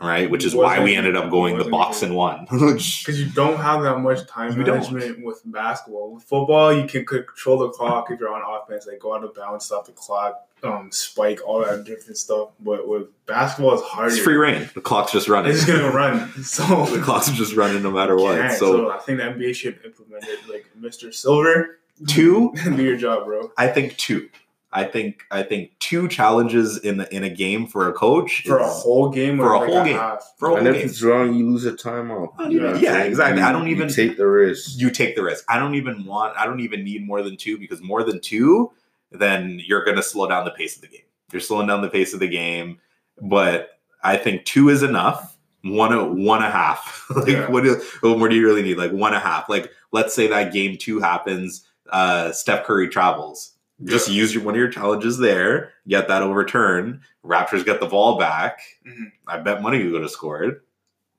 Right, 0.00 0.28
which 0.28 0.44
is 0.44 0.56
why 0.56 0.82
we 0.82 0.96
ended 0.96 1.14
up 1.14 1.30
going 1.30 1.56
the 1.56 1.70
box 1.70 2.02
and 2.02 2.16
one. 2.16 2.48
Because 2.50 3.20
you 3.20 3.26
don't 3.30 3.58
have 3.58 3.80
that 3.84 3.98
much 4.00 4.26
time 4.26 4.58
You 4.58 4.64
don't. 4.64 4.90
management 4.92 5.24
with 5.24 5.40
basketball. 5.44 6.14
With 6.14 6.24
football, 6.24 6.72
you 6.72 6.88
can 6.88 7.06
control 7.06 7.58
the 7.58 7.68
clock 7.68 8.10
if 8.10 8.18
you're 8.18 8.34
on 8.34 8.42
offense, 8.60 8.88
like 8.88 8.98
go 8.98 9.14
out 9.14 9.22
of 9.22 9.36
bounds, 9.36 9.66
stop 9.66 9.86
the 9.86 9.92
clock, 9.92 10.48
um, 10.64 10.90
spike, 10.90 11.40
all 11.46 11.64
that 11.64 11.84
different 11.84 12.16
stuff. 12.16 12.50
But 12.60 12.88
with 12.88 13.08
basketball, 13.26 13.74
it's 13.74 13.82
harder. 13.82 14.12
it's 14.14 14.22
free 14.22 14.36
reign. 14.36 14.68
The 14.74 14.80
clock's 14.80 15.12
just 15.12 15.28
running. 15.28 15.52
It's 15.52 15.64
just 15.66 15.78
gonna 15.78 15.92
run. 15.94 16.30
So 16.44 16.86
the 16.86 17.00
clock's 17.02 17.30
just 17.30 17.54
running 17.54 17.82
no 17.82 17.90
matter 17.90 18.16
what. 18.16 18.52
So, 18.52 18.58
so 18.58 18.90
I 18.90 18.98
think 18.98 19.18
the 19.18 19.24
NBA 19.24 19.54
should 19.54 19.80
implement 19.84 20.24
it. 20.24 20.40
Like 20.48 20.66
Mr. 20.80 21.12
Silver, 21.12 21.78
two, 22.08 22.52
do 22.64 22.82
your 22.82 22.96
job, 22.96 23.24
bro. 23.26 23.50
I 23.58 23.68
think 23.68 23.96
two. 23.96 24.28
I 24.76 24.82
think 24.82 25.22
I 25.30 25.44
think 25.44 25.70
two 25.78 26.08
challenges 26.08 26.78
in 26.78 26.96
the, 26.96 27.14
in 27.14 27.22
a 27.22 27.30
game 27.30 27.68
for 27.68 27.88
a 27.88 27.92
coach 27.92 28.42
For 28.44 28.58
a 28.58 28.66
whole 28.66 29.08
game, 29.08 29.36
for 29.36 29.50
or 29.50 29.54
a 29.54 29.58
like 29.60 29.68
whole 29.70 29.84
game. 29.84 29.96
half. 29.96 30.32
for 30.36 30.50
a 30.50 30.54
and 30.54 30.66
whole 30.66 30.74
if 30.74 30.80
game. 30.80 30.88
it's 30.90 31.00
wrong, 31.00 31.32
you 31.34 31.48
lose 31.48 31.64
a 31.64 31.74
timeout. 31.74 32.32
I 32.38 32.48
You 32.48 32.48
know 32.48 32.54
even- 32.56 32.64
what 32.66 32.76
I'm 32.78 32.82
yeah, 32.82 32.92
saying? 32.94 33.06
exactly. 33.12 33.40
You- 33.40 33.46
I 33.46 33.52
don't 33.52 33.66
you 33.68 33.76
even- 33.76 33.88
take 33.88 34.16
the 34.16 34.26
risk. 34.26 34.72
You 34.80 34.90
take 34.90 35.14
the 35.14 35.22
risk. 35.22 35.44
I 35.48 35.60
don't 35.60 35.76
even 35.76 36.04
want. 36.04 36.36
I 36.36 36.44
don't 36.44 36.58
even 36.58 36.82
need 36.82 37.06
more 37.06 37.22
than 37.22 37.36
two 37.36 37.56
because 37.56 37.80
more 37.82 38.02
than 38.02 38.20
two, 38.20 38.72
then 39.14 39.60
you're 39.64 39.84
going 39.84 39.96
to 39.96 40.02
slow 40.02 40.28
down 40.28 40.44
the 40.44 40.50
pace 40.50 40.76
of 40.76 40.82
the 40.82 40.88
game. 40.88 41.00
You're 41.32 41.40
slowing 41.40 41.66
down 41.66 41.82
the 41.82 41.88
pace 41.88 42.14
of 42.14 42.20
the 42.20 42.28
game, 42.28 42.78
but 43.20 43.70
I 44.02 44.16
think 44.16 44.44
two 44.44 44.68
is 44.68 44.82
enough. 44.82 45.36
One, 45.62 46.22
one 46.24 46.42
and 46.42 46.46
a 46.46 46.50
half. 46.50 47.06
like 47.16 47.28
Yeah. 47.28 47.48
what? 47.50 47.64
Do, 47.64 47.80
what 48.02 48.18
more 48.18 48.28
do 48.28 48.36
you 48.36 48.44
really 48.46 48.62
need? 48.62 48.76
Like 48.76 48.92
one 48.92 49.14
and 49.14 49.22
a 49.22 49.26
half. 49.26 49.48
Like 49.48 49.70
let's 49.92 50.14
say 50.14 50.26
that 50.26 50.52
game 50.52 50.76
two 50.76 51.00
happens. 51.00 51.66
Uh, 51.90 52.32
Steph 52.32 52.64
Curry 52.64 52.88
travels. 52.88 53.52
Just 53.82 54.08
use 54.10 54.34
your 54.34 54.44
one 54.44 54.54
of 54.54 54.58
your 54.58 54.68
challenges 54.68 55.18
there. 55.18 55.72
Get 55.88 56.08
that 56.08 56.22
overturned. 56.22 57.00
Raptors 57.24 57.64
get 57.64 57.80
the 57.80 57.86
ball 57.86 58.18
back. 58.18 58.60
Mhm. 58.86 59.10
I 59.26 59.38
bet 59.38 59.62
money 59.62 59.82
you 59.82 59.90
would 59.92 60.02
have 60.02 60.10
scored. 60.10 60.60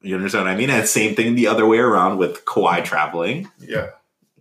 You 0.01 0.15
understand 0.15 0.45
what 0.45 0.51
I 0.51 0.55
mean? 0.55 0.69
And 0.69 0.87
same 0.87 1.15
thing 1.15 1.33
the 1.35 1.47
other 1.47 1.65
way 1.65 1.79
around 1.79 2.17
with 2.19 2.45
Kawhi 2.45 2.83
traveling. 2.85 3.49
Yeah, 3.59 3.89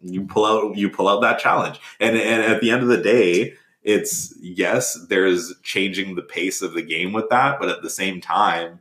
You 0.05 0.27
pull 0.27 0.45
out 0.45 0.77
you 0.77 0.91
pull 0.91 1.09
out 1.09 1.23
that 1.23 1.39
challenge. 1.39 1.81
And 2.01 2.17
and 2.17 2.43
at 2.43 2.61
the 2.61 2.71
end 2.71 2.83
of 2.83 2.89
the 2.89 3.03
day, 3.03 3.55
it's 3.83 4.35
yes, 4.41 4.95
there's 5.09 5.55
changing 5.63 6.15
the 6.15 6.23
pace 6.23 6.63
of 6.63 6.75
the 6.75 6.83
game 6.83 7.13
with 7.13 7.29
that, 7.31 7.59
but 7.59 7.69
at 7.69 7.83
the 7.83 7.91
same 7.91 8.21
time, 8.21 8.81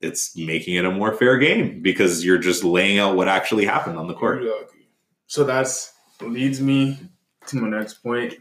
it's 0.00 0.36
making 0.36 0.74
it 0.74 0.84
a 0.84 0.90
more 0.90 1.14
fair 1.14 1.38
game 1.38 1.80
because 1.80 2.24
you're 2.24 2.38
just 2.38 2.64
laying 2.64 2.98
out 2.98 3.16
what 3.16 3.28
actually 3.28 3.64
happened 3.64 3.98
on 3.98 4.06
the 4.06 4.14
court. 4.14 4.44
So 5.26 5.44
that's 5.44 5.92
leads 6.20 6.60
me 6.60 6.98
to 7.46 7.56
my 7.56 7.68
next 7.68 7.94
point. 8.02 8.34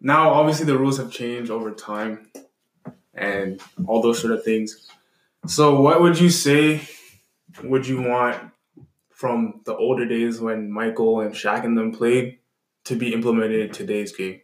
Now, 0.00 0.30
obviously, 0.30 0.66
the 0.66 0.78
rules 0.78 0.98
have 0.98 1.10
changed 1.10 1.50
over 1.50 1.72
time, 1.72 2.30
and 3.14 3.60
all 3.86 4.00
those 4.00 4.20
sort 4.20 4.32
of 4.32 4.44
things. 4.44 4.88
So, 5.46 5.80
what 5.80 6.00
would 6.00 6.20
you 6.20 6.30
say? 6.30 6.82
Would 7.64 7.86
you 7.86 8.02
want 8.02 8.52
from 9.18 9.60
the 9.66 9.74
older 9.76 10.06
days 10.06 10.40
when 10.40 10.70
Michael 10.70 11.20
and 11.20 11.34
Shaq 11.34 11.64
and 11.64 11.76
them 11.76 11.90
played 11.92 12.38
to 12.84 12.94
be 12.94 13.12
implemented 13.12 13.60
in 13.60 13.70
today's 13.72 14.14
game? 14.16 14.40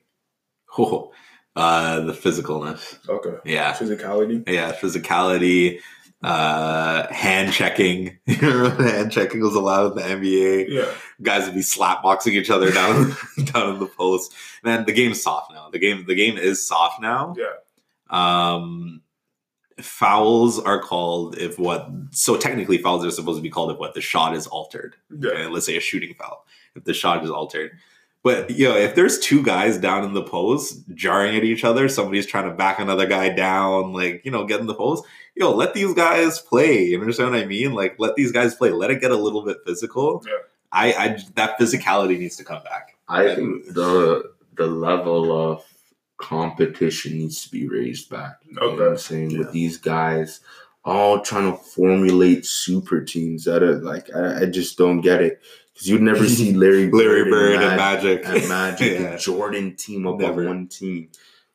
Oh, 0.77 1.13
uh, 1.57 2.01
the 2.01 2.13
physicalness. 2.13 2.99
Okay, 3.09 3.37
Yeah. 3.45 3.73
physicality. 3.75 4.43
Yeah, 4.49 4.73
physicality, 4.73 5.79
uh, 6.25 7.07
hand 7.13 7.53
checking. 7.53 8.19
hand 8.27 9.13
checking 9.13 9.41
was 9.41 9.55
allowed 9.55 9.93
in 9.93 9.97
the 10.21 10.29
NBA. 10.29 10.67
Yeah, 10.69 10.91
Guys 11.23 11.47
would 11.47 11.55
be 11.55 11.63
slap 11.63 12.03
boxing 12.03 12.35
each 12.35 12.51
other 12.51 12.73
down 12.73 13.15
down 13.45 13.75
in 13.75 13.79
the 13.79 13.87
post. 13.87 14.35
Man, 14.65 14.85
the 14.87 14.93
game's 14.93 15.23
soft 15.23 15.53
now. 15.53 15.71
The 15.71 15.79
game 15.79 16.05
the 16.07 16.17
game 16.17 16.37
is 16.37 16.67
soft 16.67 17.01
now. 17.01 17.37
yeah, 17.39 17.55
Um, 18.11 19.03
fouls 19.81 20.61
are 20.61 20.81
called 20.81 21.37
if 21.39 21.59
what 21.59 21.89
so 22.11 22.37
technically 22.37 22.79
fouls 22.79 23.05
are 23.05 23.11
supposed 23.11 23.39
to 23.39 23.43
be 23.43 23.51
called 23.51 23.73
if 23.73 23.79
what 23.79 23.95
the 23.95 24.01
shot 24.01 24.35
is 24.35 24.47
altered. 24.47 24.97
yeah. 25.11 25.31
Okay, 25.31 25.47
let's 25.47 25.67
say 25.67 25.77
a 25.77 25.81
shooting 25.81 26.15
foul 26.15 26.47
if 26.75 26.85
the 26.85 26.95
shot 26.95 27.25
is 27.25 27.31
altered. 27.31 27.73
But 28.23 28.51
you 28.51 28.67
know, 28.67 28.77
if 28.77 28.95
there's 28.95 29.19
two 29.19 29.43
guys 29.43 29.77
down 29.77 30.03
in 30.03 30.15
the 30.15 30.23
post 30.23 30.83
jarring 30.95 31.37
at 31.37 31.45
each 31.45 31.63
other, 31.63 31.89
somebody's 31.91 32.27
trying 32.27 32.49
to 32.49 32.55
back 32.55 32.79
another 32.79 33.07
guy 33.07 33.29
down, 33.29 33.93
like 33.93 34.23
you 34.25 34.31
know, 34.31 34.47
get 34.47 34.61
in 34.61 34.67
the 34.67 34.75
post. 34.75 35.05
Yo, 35.35 35.53
let 35.53 35.75
these 35.75 35.93
guys 35.93 36.41
play. 36.41 36.85
You 36.85 37.01
understand 37.01 37.33
what 37.33 37.41
I 37.41 37.45
mean? 37.45 37.75
Like, 37.75 37.97
let 37.99 38.15
these 38.15 38.33
guys 38.33 38.55
play. 38.55 38.71
Let 38.71 38.91
it 38.91 39.01
get 39.01 39.11
a 39.11 39.17
little 39.17 39.45
bit 39.45 39.59
physical. 39.67 40.23
Yeah. 40.27 40.33
I, 40.73 40.93
I 40.93 41.19
that 41.35 41.59
physicality 41.59 42.19
needs 42.19 42.37
to 42.37 42.45
come 42.45 42.63
back. 42.63 42.97
I 43.09 43.35
think 43.35 43.67
the 43.75 44.33
the 44.57 44.67
level 44.67 45.53
of 45.53 45.65
competition 46.17 47.19
needs 47.19 47.43
to 47.45 47.51
be 47.51 47.69
raised 47.69 48.09
back. 48.11 48.37
You 48.47 48.55
know 48.55 48.71
what 48.75 48.83
I'm 48.89 48.99
saying 48.99 49.31
Yeah. 49.31 49.39
with 49.41 49.53
these 49.53 49.77
guys 49.79 50.41
all 50.85 51.21
trying 51.21 51.51
to 51.51 51.57
formulate 51.59 52.45
super 52.45 53.01
teams 53.01 53.45
that 53.45 53.63
are 53.63 53.77
like 53.77 54.15
I, 54.15 54.43
I 54.43 54.47
just 54.47 54.77
don't 54.77 55.01
get 55.01 55.23
it 55.23 55.41
because 55.73 55.89
you'd 55.89 56.03
never 56.03 56.27
see 56.29 56.53
Larry 56.55 56.91
Larry 56.91 57.31
Bird 57.31 57.55
and 57.55 57.65
and 57.65 57.77
Mag- 57.77 58.03
Magic. 58.05 58.27
and 58.27 58.49
Magic 58.49 58.93
Yeah. 59.01 59.07
and 59.13 59.21
Jordan 59.21 59.77
team 59.77 60.07
up 60.07 60.19
Never. 60.21 60.43
on 60.43 60.47
one 60.47 60.69
team. 60.69 61.09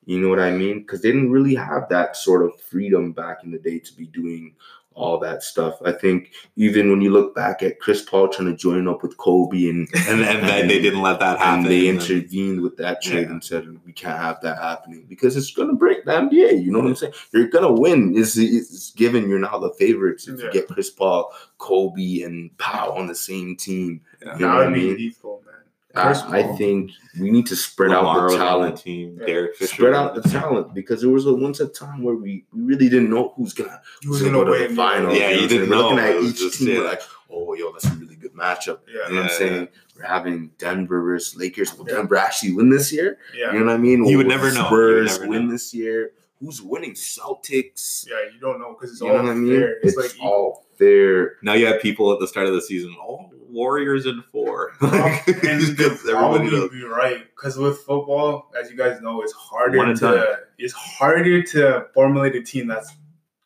You 0.06 0.20
know 0.20 0.30
what 0.30 0.40
I 0.40 0.50
mean? 0.52 0.80
Because 0.80 1.02
they 1.04 1.12
didn't 1.12 1.32
really 1.32 1.54
have 1.54 1.88
that 1.90 2.16
sort 2.16 2.44
of 2.44 2.60
freedom 2.60 3.12
back 3.12 3.44
in 3.44 3.52
the 3.52 3.60
day 3.60 3.78
to 3.78 3.94
be 3.96 4.08
doing 4.08 4.56
all 5.00 5.18
that 5.20 5.42
stuff. 5.44 5.80
I 5.86 5.92
think 5.94 6.32
even 6.58 6.90
when 6.90 7.02
you 7.02 7.10
look 7.12 7.34
back 7.34 7.64
at 7.64 7.80
Chris 7.80 8.02
Paul 8.02 8.28
trying 8.28 8.50
to 8.52 8.56
join 8.56 8.88
up 8.88 9.02
with 9.02 9.16
Kobe 9.18 9.70
and 9.70 9.88
and 10.08 10.20
then 10.22 10.46
they, 10.46 10.68
they 10.68 10.82
didn't 10.82 11.02
let 11.02 11.20
that 11.22 11.40
happen. 11.40 11.64
and 11.64 11.72
they 11.72 11.88
And 11.88 12.00
then- 12.02 12.12
intervened 12.12 12.62
with 12.62 12.76
that 12.78 13.02
trade 13.02 13.28
Yeah. 13.28 13.32
and 13.32 13.44
said 13.44 13.66
we 13.86 13.94
can't 13.94 14.18
have 14.20 14.42
that 14.42 14.58
happening 14.62 15.06
because 15.08 15.38
it's 15.38 15.52
gonna 15.52 15.74
break 15.74 16.06
the 16.06 16.12
NBA. 16.12 16.64
You 16.64 16.72
know 16.72 16.80
what 16.80 16.88
I'm 16.90 16.96
saying? 16.96 17.14
You're 17.34 17.48
gonna 17.48 17.72
win. 17.72 18.14
It's, 18.16 18.38
it's 18.38 18.92
given 18.92 19.30
you're 19.30 19.40
now 19.40 19.58
the 19.58 19.74
favorites 19.80 20.28
if 20.28 20.40
Yeah. 20.40 20.46
you 20.48 20.52
get 20.52 20.68
Chris 20.68 20.90
Paul, 20.90 21.34
Kobe, 21.58 22.22
and 22.22 22.56
Powell 22.58 22.94
on 22.98 23.08
the 23.08 23.16
same 23.16 23.56
team. 23.56 24.02
Yeah. 24.22 24.34
You 24.34 24.40
know 24.42 24.48
that 24.52 24.56
what 24.58 24.68
I 24.68 24.70
mean? 24.70 24.96
lethal, 24.98 25.44
man. 25.46 25.49
I, 26.00 26.40
I 26.40 26.44
Paul. 26.44 26.58
think 26.58 26.92
we 27.20 27.32
need 27.32 27.46
to 27.48 27.56
spread 27.56 27.92
out 27.92 28.04
Lamar 28.06 28.30
the 28.32 28.38
talent. 28.38 28.76
the 28.78 28.82
team. 28.82 29.18
Yeah. 29.20 29.26
Derek 29.26 29.56
Fisher. 29.56 29.76
Spread 29.76 29.94
out 29.94 30.16
on 30.16 30.22
the 30.22 30.30
talent 30.30 30.74
because 30.74 31.02
there 31.02 31.10
was 31.10 31.26
a 31.26 31.34
once 31.34 31.60
a 31.60 31.68
time 31.68 32.04
where 32.04 32.16
we, 32.16 32.46
we 32.54 32.62
really 32.64 32.90
didn't 32.90 33.10
know 33.10 33.34
who's 33.36 33.54
gonna 33.54 33.82
Who's 34.04 34.20
who's 34.20 34.22
gonna 34.22 34.34
go 34.34 34.46
to 34.46 34.52
win? 34.52 34.70
the 34.70 34.76
final. 34.76 35.14
Yeah, 35.16 35.30
you 35.30 35.36
know 35.36 35.42
what 35.42 35.50
didn't 35.50 35.50
saying? 35.50 35.70
We're 35.70 35.76
looking 35.78 36.00
at 36.00 36.24
each 36.24 36.38
just- 36.38 36.60
team. 36.60 36.68
yeah. 36.70 36.78
We're 36.80 36.86
like, 36.86 37.02
oh, 37.32 37.54
yo, 37.54 37.72
that's 37.72 37.86
a 37.86 37.92
really 37.96 38.16
good 38.16 38.34
matchup. 38.34 38.80
Yeah, 38.88 38.94
You 38.94 38.98
know 38.98 39.04
what 39.04 39.10
I'm 39.10 39.16
Yeah, 39.26 39.28
saying? 39.38 39.68
We're 39.96 40.04
having 40.06 40.52
Denver 40.58 41.02
versus 41.04 41.36
Lakers. 41.38 41.78
Will 41.78 41.88
Yeah. 41.90 41.96
Denver 41.98 42.16
actually 42.16 42.54
win 42.54 42.70
this 42.70 42.92
year? 42.92 43.18
yeah. 43.38 43.52
You 43.54 43.60
know 43.60 43.66
what 43.66 43.74
I 43.76 43.78
mean? 43.78 44.06
You 44.06 44.18
would 44.18 44.28
Will 44.28 44.36
never 44.36 44.52
know. 44.52 44.62
You 44.62 45.08
Spurs 45.08 45.20
win 45.28 45.46
know. 45.48 45.52
this 45.52 45.74
year. 45.74 46.12
Who's 46.40 46.62
winning? 46.62 46.94
Celtics. 46.94 48.06
Yeah, 48.10 48.16
you 48.34 48.40
don't 48.40 48.60
know 48.60 48.74
because 48.74 48.92
it's 48.94 49.02
You 49.02 49.08
all 49.10 49.18
know 49.18 49.24
what 49.24 49.32
I 49.32 49.36
mean? 49.36 49.60
fair. 49.60 49.78
It's, 49.84 49.98
It's, 49.98 49.98
like 49.98 50.26
all 50.26 50.66
fair. 50.78 51.34
Now 51.44 51.54
you 51.54 51.66
have 51.66 51.82
people 51.82 52.14
at 52.14 52.20
the 52.20 52.28
start 52.28 52.48
of 52.48 52.54
the 52.54 52.62
season, 52.62 52.96
oh, 53.00 53.30
Warriors 53.50 54.06
in 54.06 54.24
four. 54.32 54.74
and 54.82 54.94
everybody 55.44 55.98
probably 56.06 56.52
knows. 56.52 56.70
be 56.72 56.84
right 56.84 57.26
because 57.36 57.58
with 57.58 57.80
football, 57.80 58.52
as 58.60 58.70
you 58.70 58.78
guys 58.78 59.02
know, 59.02 59.22
it's 59.22 59.34
harder 59.34 59.86
to 59.86 59.94
done. 59.94 60.36
it's 60.58 60.74
harder 60.74 61.42
to 61.44 61.88
formulate 61.94 62.36
a 62.36 62.42
team 62.42 62.68
that's 62.68 62.94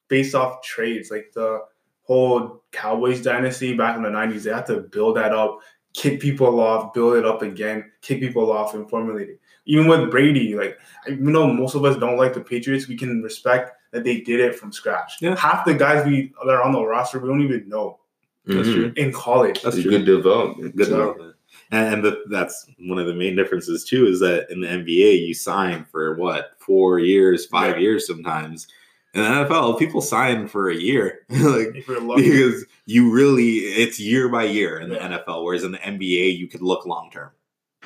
based 0.08 0.36
off 0.36 0.62
trades. 0.62 1.12
Like 1.12 1.32
the 1.34 1.62
whole 2.04 2.64
Cowboys 2.72 3.22
dynasty 3.22 3.76
back 3.76 3.96
in 3.98 4.04
the 4.04 4.10
nineties, 4.10 4.44
they 4.44 4.54
had 4.54 4.66
to 4.68 4.82
build 4.82 5.18
that 5.18 5.34
up, 5.34 5.60
kick 5.94 6.20
people 6.20 6.60
off, 6.60 6.94
build 6.94 7.18
it 7.18 7.26
up 7.26 7.42
again, 7.42 7.92
kick 8.02 8.20
people 8.20 8.52
off, 8.52 8.74
and 8.74 8.90
formulate 8.90 9.30
it. 9.30 9.40
Even 9.66 9.88
with 9.88 10.12
Brady, 10.12 10.56
like 10.56 10.78
even 11.08 11.32
though 11.32 11.48
most 11.48 11.76
of 11.76 11.86
us 11.86 11.98
don't 11.98 12.18
like 12.18 12.34
the 12.34 12.42
Patriots, 12.42 12.88
we 12.88 12.98
can 12.98 13.22
respect 13.22 13.72
that 13.92 14.04
they 14.04 14.22
did 14.22 14.40
it 14.40 14.56
from 14.56 14.72
scratch. 14.72 15.14
Yeah. 15.22 15.36
Half 15.38 15.66
the 15.66 15.74
guys 15.74 16.06
we 16.06 16.34
that 16.44 16.52
are 16.52 16.64
on 16.64 16.74
the 16.74 16.84
roster, 16.84 17.20
we 17.20 17.30
don't 17.30 17.42
even 17.42 17.70
know. 17.70 18.00
That's 18.46 18.68
Mhm. 18.68 18.74
true. 18.74 18.94
in 18.98 19.12
college. 19.14 19.62
That's 19.62 19.82
true. 19.82 19.92
good 19.92 20.06
development. 20.06 20.76
Good 20.76 20.88
So, 20.88 20.92
development. 20.98 21.36
And, 21.72 21.94
and 21.96 22.04
the, 22.04 22.24
that's 22.30 22.66
one 22.80 23.00
of 23.00 23.08
the 23.08 23.14
main 23.14 23.36
differences 23.36 23.84
too 23.86 24.06
is 24.08 24.20
that 24.20 24.48
in 24.52 24.62
the 24.62 24.68
NBA 24.68 25.26
you 25.28 25.34
sign 25.34 25.86
for 25.92 26.16
what 26.16 26.52
four 26.60 27.00
years, 27.00 27.46
five 27.46 27.76
Yeah. 27.78 27.82
years 27.84 28.06
sometimes. 28.08 28.68
In 29.14 29.22
the 29.22 29.28
NFL, 29.30 29.78
people 29.78 30.02
sign 30.02 30.48
for 30.48 30.70
a 30.70 30.76
year, 30.76 31.20
like 31.30 31.76
If 31.76 31.88
you're 31.88 32.02
lucky. 32.02 32.24
because 32.30 32.66
you 32.86 33.12
really 33.12 33.58
it's 33.60 34.00
year 34.00 34.28
by 34.28 34.44
year 34.46 34.80
in 34.80 34.90
the 34.90 34.98
NFL, 34.98 35.44
whereas 35.44 35.64
in 35.64 35.72
the 35.72 35.78
NBA 35.78 36.36
you 36.38 36.48
could 36.48 36.62
look 36.64 36.86
long 36.86 37.10
term. 37.12 37.30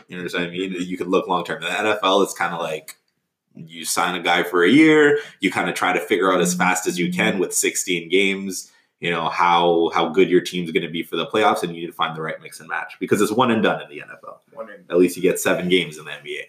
You 0.07 0.17
know 0.17 0.23
what 0.23 0.35
I 0.39 0.47
mean? 0.49 0.73
You 0.77 0.97
could 0.97 1.07
look 1.07 1.27
long 1.27 1.43
term. 1.43 1.61
In 1.61 1.67
the 1.69 1.75
NFL, 1.75 2.23
it's 2.23 2.33
kind 2.33 2.53
of 2.53 2.61
like 2.61 2.95
you 3.55 3.83
sign 3.83 4.15
a 4.15 4.23
guy 4.23 4.43
for 4.43 4.63
a 4.63 4.69
year, 4.69 5.19
you 5.41 5.51
kind 5.51 5.67
of 5.69 5.75
try 5.75 5.91
to 5.91 5.99
figure 5.99 6.31
out 6.31 6.39
as 6.39 6.53
fast 6.53 6.87
as 6.87 6.97
you 6.97 7.11
can 7.11 7.39
with 7.39 7.51
16 7.53 8.07
games, 8.07 8.71
you 8.99 9.11
know, 9.11 9.29
how 9.29 9.89
how 9.93 10.09
good 10.09 10.29
your 10.29 10.41
team's 10.41 10.71
going 10.71 10.83
to 10.83 10.89
be 10.89 11.03
for 11.03 11.15
the 11.17 11.27
playoffs, 11.27 11.63
and 11.63 11.75
you 11.75 11.81
need 11.81 11.87
to 11.87 11.93
find 11.93 12.15
the 12.15 12.21
right 12.21 12.41
mix 12.41 12.59
and 12.59 12.67
match 12.69 12.93
because 12.99 13.21
it's 13.21 13.31
one 13.31 13.51
and 13.51 13.61
done 13.63 13.81
in 13.81 13.89
the 13.89 13.99
NFL. 13.99 14.37
One 14.53 14.69
in- 14.71 14.85
At 14.89 14.97
least 14.97 15.15
you 15.15 15.21
get 15.21 15.39
seven 15.39 15.69
games 15.69 15.97
in 15.97 16.05
the 16.05 16.11
NBA. 16.11 16.41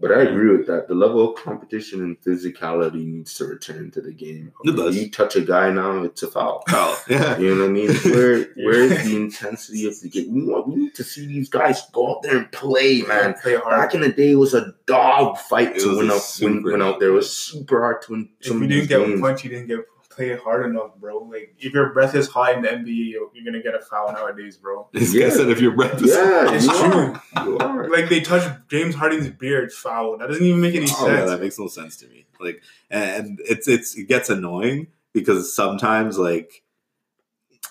But 0.00 0.12
I 0.12 0.20
agree 0.22 0.56
with 0.56 0.68
that. 0.68 0.86
The 0.86 0.94
level 0.94 1.28
of 1.34 1.42
competition 1.42 2.02
and 2.02 2.20
physicality 2.20 3.04
needs 3.04 3.34
to 3.34 3.46
return 3.46 3.90
to 3.90 4.00
the 4.00 4.12
game. 4.12 4.52
It 4.62 4.76
does. 4.76 4.96
You 4.96 5.10
touch 5.10 5.34
a 5.34 5.40
guy 5.40 5.70
now, 5.72 6.04
it's 6.04 6.22
a 6.22 6.28
foul. 6.28 6.62
Oh, 6.68 7.02
yeah. 7.10 7.36
You 7.36 7.52
know 7.56 7.62
what 7.62 7.70
I 7.70 7.72
mean? 7.72 7.90
Where 8.14 8.44
where's 8.58 9.04
the 9.04 9.16
intensity 9.16 9.88
of 9.88 10.00
the 10.00 10.08
game? 10.08 10.32
We 10.32 10.44
want 10.44 10.68
we 10.68 10.76
need 10.76 10.94
to 10.94 11.02
see 11.02 11.26
these 11.26 11.48
guys 11.48 11.82
go 11.90 12.12
out 12.12 12.22
there 12.22 12.36
and 12.38 12.52
play, 12.52 13.02
man. 13.02 13.34
Play 13.42 13.56
hard. 13.56 13.76
Back 13.80 13.94
in 13.94 14.02
the 14.02 14.12
day, 14.12 14.30
it 14.30 14.36
was 14.36 14.54
a 14.54 14.72
dog 14.86 15.36
fight 15.36 15.74
It 15.76 15.80
to 15.80 15.88
was 15.88 15.98
win 15.98 16.10
a. 16.10 16.12
Win, 16.12 16.20
super 16.20 16.70
win 16.72 16.82
out 16.82 17.00
there. 17.00 17.08
It 17.08 17.14
was 17.14 17.36
super 17.36 17.80
hard 17.80 18.00
to 18.02 18.12
win 18.12 18.28
if 18.40 18.46
you 18.52 18.66
didn't 18.68 18.86
get 18.88 19.04
games. 19.04 19.20
punched, 19.20 19.42
you 19.44 19.50
didn't 19.50 19.66
get 19.66 19.80
play 20.18 20.36
hard 20.36 20.66
enough, 20.66 20.96
bro. 20.96 21.18
Like 21.18 21.54
if 21.58 21.72
your 21.72 21.92
breath 21.92 22.14
is 22.14 22.28
hot 22.28 22.54
in 22.56 22.62
the 22.62 22.68
NBA, 22.68 23.10
you're, 23.12 23.30
you're 23.32 23.44
gonna 23.44 23.62
get 23.62 23.74
a 23.74 23.78
foul 23.80 24.12
nowadays, 24.12 24.56
bro. 24.56 24.88
This 24.92 25.14
Yeah. 25.14 25.28
guy 25.28 25.34
said 25.34 25.48
if 25.48 25.60
your 25.60 25.72
breath 25.72 26.02
is 26.02 26.10
Yeah, 26.10 26.52
It's 26.54 26.66
true. 26.66 27.14
are. 27.36 27.44
You 27.46 27.58
are. 27.58 27.88
Like 27.88 28.08
they 28.08 28.20
touched 28.20 28.50
James 28.68 28.94
Harden's 28.96 29.28
beard, 29.28 29.72
foul. 29.72 30.18
That 30.18 30.28
doesn't 30.28 30.44
even 30.44 30.60
make 30.60 30.74
any 30.74 30.86
Oh, 30.90 31.06
yeah, 31.08 31.16
sense. 31.18 31.30
that 31.30 31.40
makes 31.40 31.58
no 31.58 31.68
sense 31.68 31.96
to 31.98 32.08
me. 32.08 32.26
Like, 32.40 32.62
and 32.90 33.40
it's 33.44 33.68
it's 33.68 33.96
it 33.96 34.08
gets 34.08 34.28
annoying 34.28 34.88
because 35.12 35.54
sometimes 35.54 36.18
like 36.18 36.62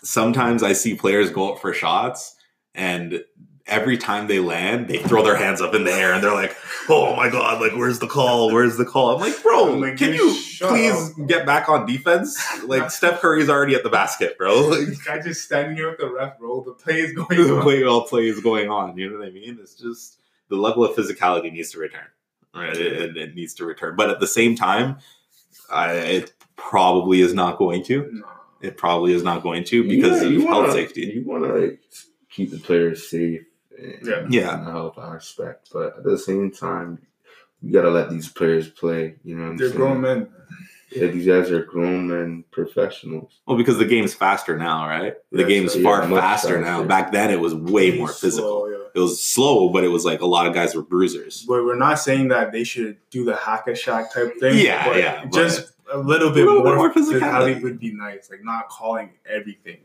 sometimes 0.03 0.63
I 0.63 0.73
see 0.73 0.95
players 0.95 1.29
go 1.29 1.53
up 1.53 1.59
for 1.61 1.73
shots 1.73 2.35
and 2.73 3.23
every 3.67 3.97
time 3.97 4.27
they 4.27 4.39
land, 4.39 4.87
they 4.87 4.97
throw 4.99 5.23
their 5.23 5.35
hands 5.37 5.61
up 5.61 5.73
in 5.75 5.83
the 5.83 5.91
air 5.93 6.13
and 6.13 6.23
they're 6.23 6.33
like, 6.33 6.55
"Oh 6.89 7.15
my 7.15 7.29
god, 7.29 7.61
like 7.61 7.73
where's 7.73 7.99
the 7.99 8.07
call? 8.07 8.51
Where's 8.51 8.77
the 8.77 8.85
call?" 8.85 9.15
I'm 9.15 9.19
like, 9.21 9.41
"Bro, 9.43 9.73
I'm 9.73 9.81
like, 9.81 9.97
can 9.97 10.13
you 10.13 10.35
please 10.61 11.11
up." 11.19 11.27
get 11.27 11.45
back 11.45 11.69
on 11.69 11.85
defense? 11.85 12.37
Like 12.65 12.89
Steph 12.91 13.19
Curry's 13.21 13.49
already 13.49 13.75
at 13.75 13.83
the 13.83 13.89
basket, 13.89 14.37
bro. 14.37 14.69
Like 14.69 14.87
this 14.87 15.03
guy 15.03 15.19
just 15.21 15.43
standing 15.45 15.75
here 15.77 15.89
with 15.89 15.99
the 15.99 16.09
ref, 16.11 16.39
bro. 16.39 16.63
The 16.63 16.73
play 16.73 16.99
is 17.01 17.13
going 17.15 17.27
the 17.47 17.59
on. 17.59 17.65
way 17.65 17.83
all 17.83 18.07
play 18.07 18.27
is 18.27 18.39
going 18.39 18.69
on. 18.69 18.97
You 18.97 19.09
know 19.11 19.19
what 19.19 19.27
I 19.27 19.31
mean? 19.31 19.57
It's 19.61 19.75
just 19.75 20.19
the 20.49 20.55
level 20.55 20.83
of 20.83 20.95
physicality 20.95 21.51
needs 21.51 21.71
to 21.71 21.79
return. 21.79 22.07
Right, 22.55 22.75
it, 22.75 22.93
it, 22.93 23.17
it 23.17 23.35
needs 23.35 23.53
to 23.55 23.65
return. 23.65 23.95
But 23.95 24.09
at 24.09 24.19
the 24.19 24.25
same 24.27 24.55
time, 24.55 24.97
I, 25.69 25.91
it 25.93 26.33
probably 26.55 27.21
is 27.21 27.33
not 27.33 27.57
going 27.59 27.83
to. 27.83 28.09
No. 28.11 28.25
It 28.61 28.77
probably 28.77 29.13
is 29.13 29.21
not 29.21 29.43
going 29.43 29.63
to 29.65 29.87
because 29.87 30.21
Yeah, 30.21 30.27
of 30.27 30.33
you 30.33 30.47
health 30.47 30.61
wanna- 30.61 30.71
safety. 30.73 31.01
You 31.01 31.23
want 31.23 31.43
to 31.43 31.53
like 31.53 31.79
keep 32.31 32.49
the 32.49 32.57
players 32.57 33.07
safe. 33.07 33.43
And, 33.77 33.97
Yeah. 34.07 34.25
Yeah. 34.29 34.57
and 34.57 34.67
the 34.67 34.71
health 34.71 34.97
aspect, 34.97 35.69
but 35.73 35.97
at 35.97 36.03
the 36.03 36.17
same 36.17 36.51
time, 36.51 36.99
you 37.61 37.71
gotta 37.73 37.89
let 37.89 38.09
these 38.09 38.27
players 38.29 38.67
play. 38.69 39.15
You 39.23 39.35
know 39.35 39.43
what 39.43 39.49
I'm 39.51 39.57
They're 39.57 39.67
saying? 39.69 39.79
grown 39.79 40.01
men. 40.01 40.27
Yeah, 40.91 41.07
these 41.07 41.27
guys 41.27 41.51
are 41.51 41.63
grown 41.63 42.07
men, 42.07 42.45
professionals. 42.51 43.41
Well, 43.45 43.57
because 43.57 43.77
the 43.77 43.85
game's 43.85 44.13
faster 44.13 44.57
now, 44.57 44.87
right? 44.87 45.15
The 45.31 45.41
Yeah, 45.41 45.47
game's 45.47 45.73
so- 45.73 45.81
far 45.83 46.01
yeah, 46.01 46.07
much 46.07 46.21
faster 46.21 46.61
now. 46.61 46.81
Back 46.83 47.11
then, 47.11 47.29
it 47.29 47.39
was 47.41 47.53
way 47.53 47.97
more 47.97 48.07
physical. 48.07 48.61
Slow, 48.61 48.67
yeah. 48.69 48.77
It 48.95 48.99
was 48.99 49.21
slow, 49.21 49.69
but 49.69 49.83
it 49.83 49.89
was 49.89 50.05
like 50.05 50.21
a 50.21 50.25
lot 50.25 50.47
of 50.47 50.53
guys 50.53 50.75
were 50.75 50.81
bruisers. 50.81 51.43
But 51.47 51.65
we're 51.65 51.75
not 51.75 51.99
saying 51.99 52.29
that 52.29 52.51
they 52.53 52.63
should 52.63 52.97
do 53.09 53.25
the 53.25 53.35
hack 53.35 53.67
a 53.67 53.75
shack 53.75 54.13
type 54.13 54.39
thing. 54.39 54.57
Yeah, 54.65 54.87
but 54.87 54.97
yeah, 54.97 55.23
but- 55.25 55.33
Just 55.33 55.73
a 55.91 55.97
little 55.97 56.31
bit 56.31 56.43
A 56.43 56.47
little 56.47 56.63
bit 56.63 56.75
more, 56.75 56.87
more 56.87 56.93
physicality. 56.93 57.19
physicality 57.55 57.63
would 57.63 57.79
be 57.79 57.91
nice. 57.93 58.29
Like 58.31 58.43
not 58.43 58.69
calling 58.69 59.09
everything. 59.29 59.77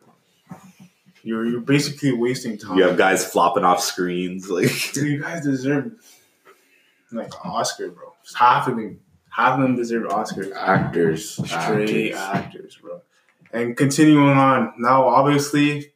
You're 1.22 1.46
you're 1.46 1.60
basically 1.60 2.12
wasting 2.12 2.58
time. 2.58 2.76
You 2.78 2.84
have 2.84 2.96
guys 2.96 3.24
flopping 3.24 3.64
off 3.64 3.80
screens, 3.82 4.50
like 4.50 4.70
Dude, 4.92 5.06
you 5.06 5.20
guys 5.22 5.44
deserve 5.44 5.92
like 7.12 7.26
an 7.26 7.40
Oscar, 7.44 7.90
bro. 7.90 8.12
Half 8.36 8.68
of 8.68 8.76
them, 8.76 9.00
half 9.30 9.54
of 9.58 9.62
them 9.62 9.76
deserve 9.76 10.04
Oscars. 10.08 10.52
Actors, 10.54 11.34
Straight 11.34 12.12
actors. 12.14 12.16
actors, 12.16 12.78
bro. 12.80 13.00
And 13.52 13.76
continuing 13.76 14.30
on, 14.36 14.72
now 14.78 15.06
obviously 15.06 15.92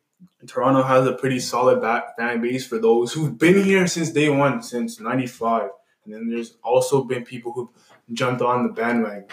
Toronto 0.46 0.82
has 0.82 1.06
a 1.06 1.12
pretty 1.14 1.40
solid 1.40 1.80
back 1.80 2.16
fan 2.16 2.40
base 2.40 2.66
for 2.66 2.78
those 2.78 3.12
who've 3.12 3.36
been 3.36 3.64
here 3.64 3.86
since 3.86 4.10
day 4.10 4.28
one, 4.28 4.62
since 4.62 5.00
'95. 5.00 5.70
And 6.04 6.14
then 6.14 6.28
there's 6.30 6.56
also 6.62 7.02
been 7.02 7.24
people 7.24 7.52
who've 7.52 7.68
jumped 8.12 8.42
on 8.42 8.62
the 8.66 8.72
bandwagon. 8.72 9.26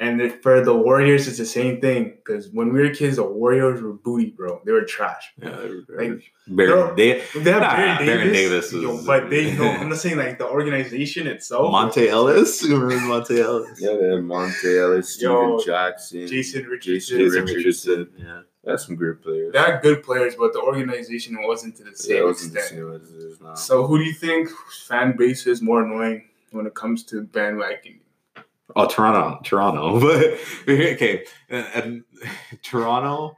And 0.00 0.32
for 0.42 0.60
the 0.64 0.74
Warriors, 0.74 1.26
it's 1.26 1.38
the 1.38 1.44
same 1.44 1.80
thing. 1.80 2.10
Because 2.16 2.48
when 2.50 2.72
we 2.72 2.80
were 2.80 2.90
kids, 2.94 3.16
the 3.16 3.24
Warriors 3.24 3.82
were 3.82 3.94
booty, 3.94 4.30
bro. 4.30 4.60
They 4.64 4.70
were 4.72 4.84
trash. 4.84 5.32
yeah, 5.42 5.58
Like, 5.88 6.22
Baron, 6.46 6.94
they, 6.94 7.22
They 7.34 7.50
have 7.50 7.62
Nah, 7.66 7.76
Baron 7.76 7.98
Davis. 7.98 8.06
Baron 8.06 8.32
Davis 8.32 8.72
yo, 8.72 9.04
but 9.04 9.28
they, 9.28 9.56
no, 9.56 9.64
I'm 9.68 9.88
not 9.92 9.98
saying 9.98 10.16
like 10.16 10.38
the 10.38 10.46
organization 10.46 11.26
itself. 11.26 11.72
Monta 11.74 12.06
Ellis. 12.06 12.62
You 12.68 12.78
remember 12.78 13.06
Monta 13.12 13.38
Ellis? 13.38 13.80
Yeah, 13.80 13.94
they 14.00 14.06
had 14.08 14.22
Monta 14.24 14.78
Ellis, 14.82 15.14
Steven 15.14 15.32
Yo, 15.34 15.58
Jackson, 15.64 16.26
Jason 16.28 16.64
Richardson. 16.66 17.18
Jason 17.18 17.18
Jason 17.18 17.44
Richardson. 17.56 17.98
Richardson. 17.98 18.24
Yeah. 18.26 18.40
That's 18.64 18.86
some 18.86 18.96
great 18.96 19.20
players. 19.22 19.52
They 19.52 19.58
had 19.58 19.80
good 19.82 20.02
players, 20.02 20.34
but 20.36 20.52
the 20.52 20.60
organization 20.60 21.36
wasn't 21.42 21.76
to 21.78 21.84
the 21.84 21.90
yeah, 21.90 21.96
same 21.96 22.16
it 22.18 22.24
wasn't 22.24 22.52
the 22.52 22.58
extent. 22.60 22.80
same 22.80 22.94
as 22.94 23.10
it 23.10 23.16
is 23.16 23.40
now. 23.40 23.54
So, 23.54 23.86
who 23.86 23.98
do 23.98 24.04
you 24.04 24.12
think 24.12 24.50
fan 24.86 25.16
base 25.16 25.46
is 25.46 25.62
more 25.62 25.82
annoying 25.82 26.24
when 26.50 26.66
it 26.66 26.74
comes 26.74 27.02
to 27.04 27.22
bandwagon? 27.22 28.00
Oh, 28.76 28.86
Toronto, 28.86 29.40
Toronto. 29.44 30.00
But 30.66 30.74
okay, 30.74 31.24
and, 31.48 31.66
and 31.74 32.04
Toronto, 32.62 33.36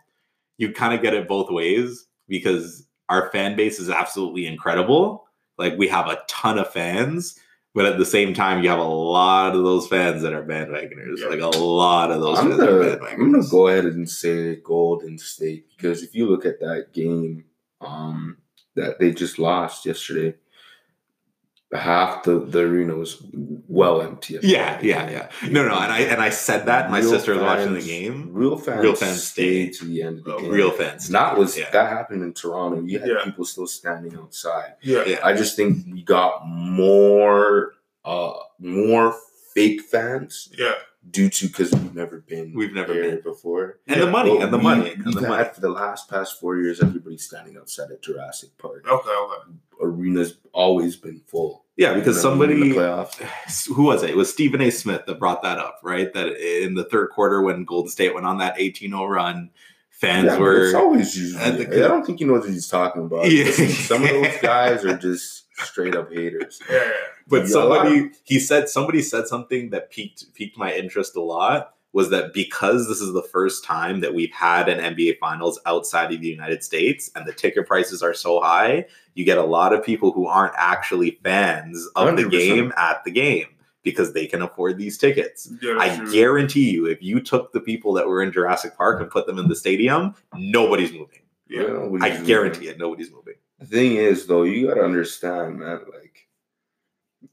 you 0.58 0.72
kind 0.72 0.94
of 0.94 1.02
get 1.02 1.14
it 1.14 1.28
both 1.28 1.50
ways 1.50 2.06
because 2.28 2.86
our 3.08 3.30
fan 3.30 3.56
base 3.56 3.78
is 3.78 3.90
absolutely 3.90 4.46
incredible. 4.46 5.26
Like 5.58 5.76
we 5.76 5.88
have 5.88 6.08
a 6.08 6.20
ton 6.26 6.58
of 6.58 6.72
fans, 6.72 7.38
but 7.74 7.84
at 7.84 7.98
the 7.98 8.06
same 8.06 8.34
time, 8.34 8.62
you 8.62 8.70
have 8.70 8.78
a 8.78 8.84
lot 8.84 9.54
of 9.54 9.62
those 9.62 9.86
fans 9.86 10.22
that 10.22 10.32
are 10.32 10.44
bandwagoners. 10.44 11.18
Yeah. 11.18 11.28
Like 11.28 11.40
a 11.40 11.58
lot 11.58 12.10
of 12.10 12.20
those 12.20 12.38
I'm 12.38 12.48
fans 12.48 12.60
gonna, 12.60 12.72
are 12.72 13.08
I'm 13.08 13.32
gonna 13.32 13.48
go 13.48 13.68
ahead 13.68 13.84
and 13.84 14.08
say 14.08 14.56
Golden 14.56 15.18
State 15.18 15.66
because 15.76 16.02
if 16.02 16.14
you 16.14 16.28
look 16.28 16.46
at 16.46 16.60
that 16.60 16.92
game 16.92 17.44
um, 17.80 18.38
that 18.74 18.98
they 18.98 19.12
just 19.12 19.38
lost 19.38 19.86
yesterday, 19.86 20.36
half 21.72 22.24
the, 22.24 22.40
the 22.40 22.60
arena 22.60 22.94
was 22.96 23.22
well 23.68 24.02
empty. 24.02 24.36
at 24.36 24.42
the 24.42 24.48
Yeah, 24.48 24.78
yeah, 24.82 25.08
yeah. 25.10 25.28
No, 25.48 25.66
no, 25.68 25.74
and 25.74 25.92
I 25.92 26.00
and 26.00 26.20
I 26.20 26.30
said 26.30 26.66
that. 26.66 26.90
My 26.90 26.98
Real 26.98 27.10
sister 27.10 27.32
was 27.34 27.42
watching 27.42 27.74
the 27.74 27.80
game. 27.82 28.30
Real 28.32 28.56
fans, 28.56 28.82
Real 28.82 28.94
fans 28.96 29.22
stayed 29.22 29.74
stay. 29.74 29.78
to 29.86 29.90
the 29.90 30.02
end 30.02 30.18
of 30.18 30.24
the 30.24 30.34
Oh, 30.34 30.40
game. 30.40 30.50
Real 30.50 30.70
fans. 30.72 31.08
That 31.08 31.36
was 31.38 31.56
Yeah. 31.56 31.70
that 31.70 31.88
happened 31.90 32.22
in 32.24 32.32
Toronto. 32.32 32.82
You 32.82 32.98
had 32.98 33.08
Yeah. 33.08 33.24
people 33.24 33.44
still 33.44 33.66
standing 33.68 34.16
outside. 34.16 34.74
Yeah. 34.82 35.04
Yeah. 35.06 35.20
I 35.22 35.32
just 35.34 35.54
think 35.56 35.86
we 35.92 36.02
got 36.02 36.42
more 36.46 37.74
uh 38.04 38.32
more 38.58 39.14
fake 39.54 39.82
fans 39.82 40.48
Yeah. 40.56 40.72
Due 41.08 41.28
to 41.30 41.46
because 41.48 41.72
we've 41.72 41.94
never 41.94 42.20
been 42.20 42.52
We've 42.54 42.72
never 42.72 42.92
been. 42.94 43.20
before. 43.22 43.78
And 43.86 44.00
the 44.02 44.10
money, 44.10 44.34
But 44.36 44.44
and 44.44 44.52
the 44.52 44.58
we- 44.58 44.62
money, 44.64 44.90
and 44.92 45.14
the 45.14 45.22
money. 45.22 45.48
for 45.54 45.60
the 45.60 45.70
last 45.70 46.10
past 46.10 46.38
four 46.40 46.56
years, 46.58 46.80
everybody's 46.82 47.24
standing 47.24 47.56
outside 47.56 47.90
of 47.90 48.00
Jurassic 48.02 48.50
Park. 48.58 48.84
Okay. 48.88 49.10
Okay. 49.10 49.52
Arena's 49.82 50.36
always 50.52 50.96
been 50.96 51.20
full. 51.26 51.64
Yeah, 51.76 51.94
because 51.94 52.16
You 52.16 52.22
know, 52.24 52.32
in 52.32 52.38
somebody 52.50 52.70
the 52.70 52.76
playoffs. 52.76 53.66
who 53.74 53.84
was 53.84 54.02
it? 54.02 54.10
It 54.10 54.16
was 54.16 54.30
Stephen 54.30 54.60
A. 54.60 54.70
Smith 54.70 55.06
that 55.06 55.18
brought 55.18 55.42
that 55.42 55.58
up, 55.58 55.80
right? 55.82 56.12
That 56.12 56.36
in 56.64 56.74
the 56.74 56.84
third 56.84 57.08
quarter 57.10 57.40
when 57.40 57.64
Golden 57.64 57.90
State 57.90 58.12
went 58.14 58.26
on 58.26 58.38
that 58.38 58.58
18-0 58.58 59.08
run, 59.08 59.50
fans 59.88 60.26
Yeah, 60.26 60.38
but 60.38 60.44
it's 60.48 60.74
were 60.74 60.78
always 60.80 61.16
usually. 61.18 61.42
at 61.42 61.56
the- 61.70 61.84
I 61.84 61.88
don't 61.88 62.04
think 62.04 62.18
he 62.18 62.26
knows 62.26 62.40
what 62.44 62.50
he's 62.50 62.68
talking 62.68 63.02
about. 63.06 63.30
Yeah. 63.30 63.50
Some 63.50 64.02
of 64.02 64.10
those 64.10 64.36
guys 64.42 64.84
are 64.84 64.98
just 64.98 65.44
straight 65.62 65.94
up 65.94 66.12
haters. 66.12 66.60
Yeah. 66.70 66.76
yeah. 66.76 66.90
but 67.28 67.40
Yeah, 67.42 67.46
somebody 67.46 68.10
he 68.24 68.38
said 68.38 68.68
somebody 68.68 69.02
said 69.02 69.26
something 69.26 69.70
that 69.70 69.90
piqued 69.90 70.32
piqued 70.34 70.56
my 70.58 70.72
interest 70.74 71.16
a 71.16 71.20
lot 71.22 71.74
was 71.92 72.10
that 72.10 72.32
because 72.32 72.86
this 72.86 73.00
is 73.00 73.12
the 73.12 73.22
first 73.22 73.64
time 73.64 73.98
that 74.00 74.14
we've 74.14 74.32
had 74.32 74.68
an 74.68 74.94
NBA 74.94 75.18
finals 75.18 75.58
outside 75.66 76.12
of 76.14 76.20
the 76.20 76.28
United 76.28 76.62
States 76.62 77.10
and 77.16 77.26
the 77.26 77.32
ticket 77.32 77.66
prices 77.66 78.00
are 78.00 78.14
so 78.14 78.40
high, 78.40 78.86
you 79.14 79.24
get 79.24 79.38
a 79.38 79.42
lot 79.42 79.72
of 79.72 79.84
people 79.84 80.12
who 80.12 80.26
aren't 80.26 80.54
actually 80.56 81.18
fans 81.24 81.84
of 81.96 82.16
the 82.16 82.22
100%. 82.22 82.30
game 82.30 82.72
at 82.76 83.02
the 83.04 83.10
game 83.10 83.46
because 83.82 84.12
they 84.12 84.24
can 84.26 84.40
afford 84.40 84.78
these 84.78 84.98
tickets. 84.98 85.50
Yeah, 85.60 85.78
I 85.80 85.96
true. 85.96 86.12
guarantee 86.12 86.70
you, 86.70 86.86
if 86.86 87.02
you 87.02 87.18
took 87.20 87.50
the 87.52 87.60
people 87.60 87.92
that 87.94 88.06
were 88.06 88.22
in 88.22 88.30
Jurassic 88.30 88.76
Park 88.76 89.00
and 89.00 89.10
put 89.10 89.26
them 89.26 89.38
in 89.38 89.48
the 89.48 89.56
stadium, 89.56 90.14
nobody's 90.32 90.92
moving. 90.92 91.22
Yeah. 91.48 91.62
You 91.62 91.98
I 92.00 92.10
just- 92.10 92.24
guarantee 92.24 92.68
it, 92.68 92.78
nobody's 92.78 93.10
moving. 93.10 93.34
The 93.60 93.66
thing 93.66 93.96
is, 93.96 94.26
though, 94.26 94.42
you 94.42 94.68
gotta 94.68 94.82
understand, 94.82 95.58
man. 95.58 95.80
Like, 95.92 96.26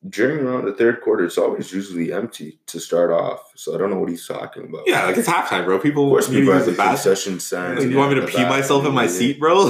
during 0.09 0.45
around 0.45 0.65
the 0.65 0.73
third 0.73 0.99
quarter, 1.01 1.23
it's 1.23 1.37
always 1.37 1.71
usually 1.71 2.11
empty 2.11 2.59
to 2.67 2.79
start 2.79 3.09
off. 3.11 3.51
So 3.55 3.73
I 3.73 3.77
don't 3.77 3.89
know 3.89 3.97
what 3.99 4.09
he's 4.09 4.27
talking 4.27 4.65
about. 4.67 4.83
Yeah, 4.85 5.05
like 5.05 5.15
it's 5.17 5.27
halftime, 5.29 5.63
bro. 5.63 5.79
People, 5.79 6.03
of 6.05 6.09
course, 6.09 6.27
people 6.27 6.43
use 6.53 6.61
at 6.63 6.65
the 6.65 6.71
the 6.71 6.77
bathroom. 6.77 6.95
concession 7.15 7.39
stands. 7.39 7.81
Like, 7.81 7.89
you 7.91 7.97
want 7.97 8.09
me 8.13 8.15
to 8.19 8.21
the 8.21 8.27
pee 8.27 8.43
myself 8.43 8.85
in 8.85 8.93
my 8.93 9.03
bathroom, 9.03 9.19
seat, 9.19 9.39
bro? 9.39 9.69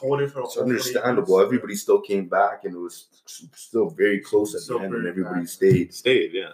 Hold 0.00 0.20
it 0.20 0.30
for 0.30 0.40
a 0.40 0.44
It's 0.44 0.58
understandable. 0.58 1.40
Everybody 1.40 1.74
still 1.76 2.02
came 2.02 2.28
back, 2.28 2.64
and 2.64 2.74
it 2.74 2.78
was 2.78 3.06
still 3.24 3.88
very 3.88 4.20
close 4.20 4.54
at 4.54 4.60
Still 4.60 4.78
the 4.80 4.84
end, 4.84 4.94
and 4.94 5.06
everybody 5.06 5.40
back. 5.40 5.48
stayed 5.48 5.94
Stayed, 5.94 6.32
yeah, 6.34 6.50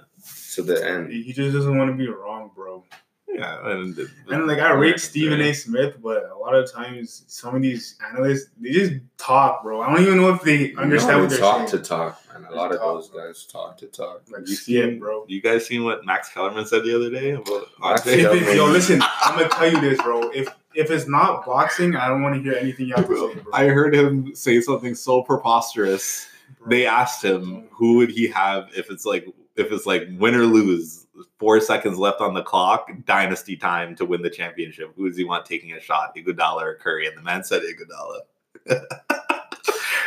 to 0.54 0.62
the 0.62 0.88
end. 0.88 1.10
He 1.12 1.32
just 1.32 1.52
doesn't 1.52 1.76
want 1.76 1.90
to 1.90 1.96
be 1.96 2.08
wrong, 2.08 2.52
bro. 2.54 2.84
Yeah. 3.32 3.70
And, 3.70 3.98
And 4.28 4.46
like 4.46 4.58
I 4.58 4.72
rate 4.72 5.00
Stephen 5.00 5.40
A. 5.40 5.52
Smith, 5.52 5.96
but 6.02 6.28
a 6.30 6.36
lot 6.36 6.54
of 6.54 6.70
times 6.70 7.24
some 7.28 7.54
of 7.54 7.62
these 7.62 7.96
analysts 8.10 8.50
they 8.60 8.70
just 8.70 8.92
talk, 9.18 9.62
bro. 9.62 9.80
I 9.80 9.90
don't 9.92 10.02
even 10.02 10.18
know 10.20 10.32
if 10.34 10.42
they 10.42 10.74
understand 10.74 11.16
No, 11.18 11.20
what 11.20 11.30
they 11.30 11.36
they're 11.36 11.44
talk 11.44 11.68
saying. 11.68 11.82
to 11.82 11.88
talk, 11.88 12.22
man. 12.32 12.44
A 12.50 12.54
lot 12.54 12.72
of 12.72 12.78
talk, 12.78 12.94
those 12.94 13.08
bro. 13.08 13.26
guys 13.26 13.44
talk 13.44 13.76
to 13.78 13.86
talk. 13.86 14.22
Like 14.30 14.46
You 14.48 14.54
see 14.54 14.78
it, 14.78 15.00
bro. 15.00 15.24
You 15.28 15.40
guys 15.40 15.66
seen 15.66 15.84
what 15.84 16.04
Max 16.04 16.28
Kellerman 16.30 16.66
said 16.66 16.84
the 16.84 16.94
other 16.94 17.10
day 17.10 17.30
about 17.32 17.68
yo, 18.54 18.66
listen, 18.66 19.00
I'm 19.22 19.38
gonna 19.38 19.48
tell 19.48 19.70
you 19.70 19.80
this, 19.80 20.00
bro. 20.02 20.30
If 20.30 20.48
if 20.74 20.90
it's 20.90 21.06
not 21.08 21.44
boxing, 21.44 21.96
I 21.96 22.08
don't 22.08 22.22
want 22.22 22.34
to 22.34 22.42
hear 22.42 22.54
anything 22.58 22.86
you 22.88 22.94
have 22.94 23.06
to 23.06 23.14
say, 23.34 23.40
bro. 23.40 23.52
I 23.52 23.66
heard 23.68 23.94
him 23.94 24.34
say 24.34 24.60
something 24.60 24.94
so 24.94 25.22
preposterous. 25.22 26.28
Bro. 26.60 26.68
They 26.70 26.86
asked 26.86 27.24
him 27.24 27.64
who 27.70 27.96
would 27.96 28.10
he 28.10 28.26
have 28.28 28.68
if 28.76 28.90
it's 28.90 29.04
like 29.06 29.26
if 29.56 29.70
it's 29.72 29.86
like 29.86 30.04
win 30.18 30.34
or 30.34 30.44
lose, 30.44 31.06
four 31.38 31.60
seconds 31.60 31.98
left 31.98 32.20
on 32.20 32.34
the 32.34 32.42
clock, 32.42 32.90
dynasty 33.04 33.56
time 33.56 33.94
to 33.96 34.04
win 34.04 34.22
the 34.22 34.30
championship. 34.30 34.92
Who 34.96 35.08
does 35.08 35.16
he 35.16 35.24
want 35.24 35.44
taking 35.46 35.72
a 35.72 35.80
shot, 35.80 36.14
Iguodala 36.16 36.62
or 36.62 36.74
Curry? 36.76 37.06
And 37.06 37.16
the 37.16 37.22
man 37.22 37.44
said 37.44 37.62
Iguodala. 37.62 38.20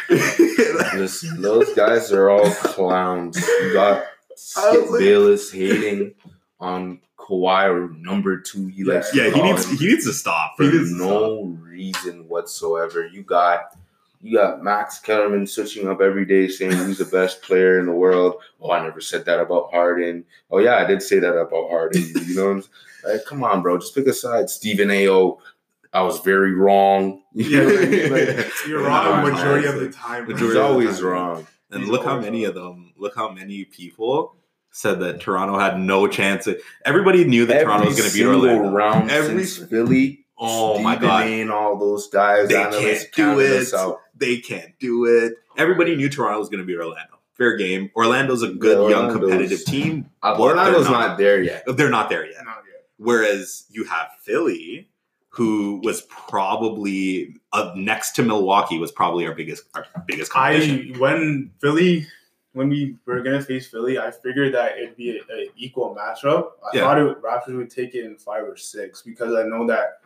Listen, 0.96 1.41
those 1.41 1.74
guys 1.74 2.12
are 2.12 2.30
all 2.30 2.50
clowns. 2.52 3.38
You 3.38 3.74
got 3.74 4.04
I 4.04 4.06
Skip 4.36 4.89
like- 4.91 5.00
Bayless 5.00 5.52
hating 5.52 6.14
on 6.60 7.00
Kawhi 7.18 7.70
or 7.70 7.89
number 7.96 8.39
two. 8.39 8.68
He 8.68 8.84
likes 8.84 9.14
yeah, 9.16 9.30
he 9.32 9.41
needs 9.41 9.68
he 9.80 9.88
needs 9.88 10.06
to 10.06 10.14
stop. 10.14 10.54
for 10.58 10.64
He 10.64 10.72
needs 10.72 10.91
to 10.91 10.98
no 10.98 11.43
reason 11.60 12.28
whatsoever. 12.28 13.08
You 13.08 13.24
got 13.24 13.76
you 14.22 14.38
got 14.38 14.63
Max 14.63 14.99
Kellerman 14.99 15.45
switching 15.47 15.88
up 15.88 16.01
every 16.01 16.26
day 16.26 16.47
saying 16.47 16.72
he's 16.72 16.97
the 16.97 17.05
best 17.05 17.41
player 17.41 17.80
in 17.80 17.86
the 17.86 17.91
world. 17.91 18.36
Oh, 18.61 18.72
I 18.72 18.84
never 18.84 19.01
said 19.01 19.26
that 19.26 19.39
about 19.39 19.72
Harden. 19.72 20.26
Oh 20.51 20.59
yeah, 20.59 20.76
I 20.78 20.86
did 20.86 21.01
say 21.01 21.20
that 21.20 21.34
about 21.38 21.70
Harden. 21.70 22.03
You 22.26 22.36
know 22.36 22.45
what 22.45 22.51
I'm 22.51 22.61
saying? 22.61 22.74
Like, 23.18 23.26
come 23.26 23.43
on, 23.43 23.61
bro. 23.61 23.78
Just 23.78 23.93
pick 23.95 24.07
a 24.07 24.13
side. 24.13 24.49
Stephen 24.49 24.89
A.O. 24.91 25.39
I 25.93 26.01
was 26.01 26.20
very 26.22 26.53
wrong. 26.53 27.22
yeah, 27.34 27.61
like, 27.61 28.11
like, 28.11 28.51
you're 28.68 28.84
wrong 28.84 29.24
Nah, 29.24 29.32
majority 29.32 29.68
of 29.68 29.80
the 29.80 29.89
time. 29.91 30.26
bro. 30.26 30.36
He's 30.36 30.41
Majority 30.43 30.47
of 30.47 30.53
the 30.53 30.61
always 30.70 30.97
time. 30.99 31.05
wrong. 31.07 31.47
And 31.72 31.82
He's 31.84 31.89
look 31.91 32.03
how 32.03 32.20
many 32.20 32.41
wrong. 32.45 32.49
of 32.49 32.55
them, 32.55 32.93
look 32.97 33.16
how 33.16 33.30
many 33.32 33.66
people 33.66 34.36
said 34.72 34.99
that 34.99 35.22
Toronto 35.22 35.57
had 35.57 35.80
no 35.80 36.07
chance. 36.07 36.47
Everybody 36.84 37.24
knew 37.24 37.45
that 37.45 37.63
Toronto 37.63 37.86
was 37.88 37.97
going 37.97 38.09
to 38.09 38.13
beat 38.16 38.24
single 38.24 38.41
Orlando. 38.49 38.72
round 38.72 39.09
Every- 39.11 39.45
since 39.45 39.70
Philly. 39.70 40.25
Oh 40.38 40.80
my 40.80 40.96
God. 40.96 41.28
A. 41.28 41.42
and 41.42 41.52
all 41.52 41.78
those 41.78 42.08
guys. 42.10 42.50
They 42.50 42.56
analysts 42.62 43.04
can't 43.04 43.14
do 43.16 43.24
counting 43.24 43.46
it. 43.46 43.74
us. 43.74 43.94
They 44.18 44.38
can't 44.38 44.78
do 44.80 45.06
it. 45.06 45.34
Everybody 45.58 45.96
knew 45.96 46.10
Toronto 46.10 46.40
was 46.40 46.50
going 46.50 46.60
to 46.62 46.66
be 46.66 46.76
Orlando. 46.76 47.20
Fair 47.34 47.56
game. 47.58 47.90
Orlando's 47.96 48.44
a 48.44 48.50
good, 48.50 48.78
Yeah, 48.84 48.90
young, 48.98 49.06
Orlando's- 49.12 49.30
competitive 49.30 49.66
team. 49.66 50.10
Uh, 50.24 50.38
Orlando's 50.40 50.84
they're 50.84 50.92
not. 50.94 51.08
not 51.10 51.18
there 51.18 51.42
yet. 51.42 51.64
They're 51.68 51.90
not 51.90 52.10
there 52.10 52.26
yet. 52.26 52.44
Not 52.46 52.64
yet. 52.70 52.86
Whereas 52.98 53.66
you 53.70 53.84
have 53.86 54.08
Philly, 54.22 54.90
who 55.30 55.82
was 55.84 56.02
probably 56.02 57.36
uh, 57.54 57.74
next 57.76 58.12
to 58.14 58.24
Milwaukee, 58.24 58.78
was 58.78 58.92
probably 58.92 59.26
our 59.28 59.34
biggest, 59.36 59.64
our 59.74 59.86
biggest 60.08 60.32
competition. 60.32 60.94
I 60.96 61.00
when 61.00 61.52
Philly 61.62 62.06
when 62.54 62.70
we 62.70 62.96
were 63.06 63.22
gonna 63.22 63.42
face 63.42 63.68
Philly, 63.68 64.00
I 64.00 64.12
figured 64.12 64.54
that 64.54 64.78
it'd 64.78 64.96
be 64.96 65.18
an 65.18 65.48
equal 65.58 65.94
matchup. 65.94 66.52
I 66.64 66.78
Yeah. 66.78 66.82
thought 66.84 66.98
it, 67.00 67.22
Raptors 67.22 67.58
would 67.58 67.70
take 67.70 67.96
it 67.96 68.06
in 68.06 68.16
five 68.16 68.44
or 68.44 68.56
six 68.56 69.02
because 69.02 69.34
I 69.34 69.44
know 69.44 69.68
that 69.68 70.00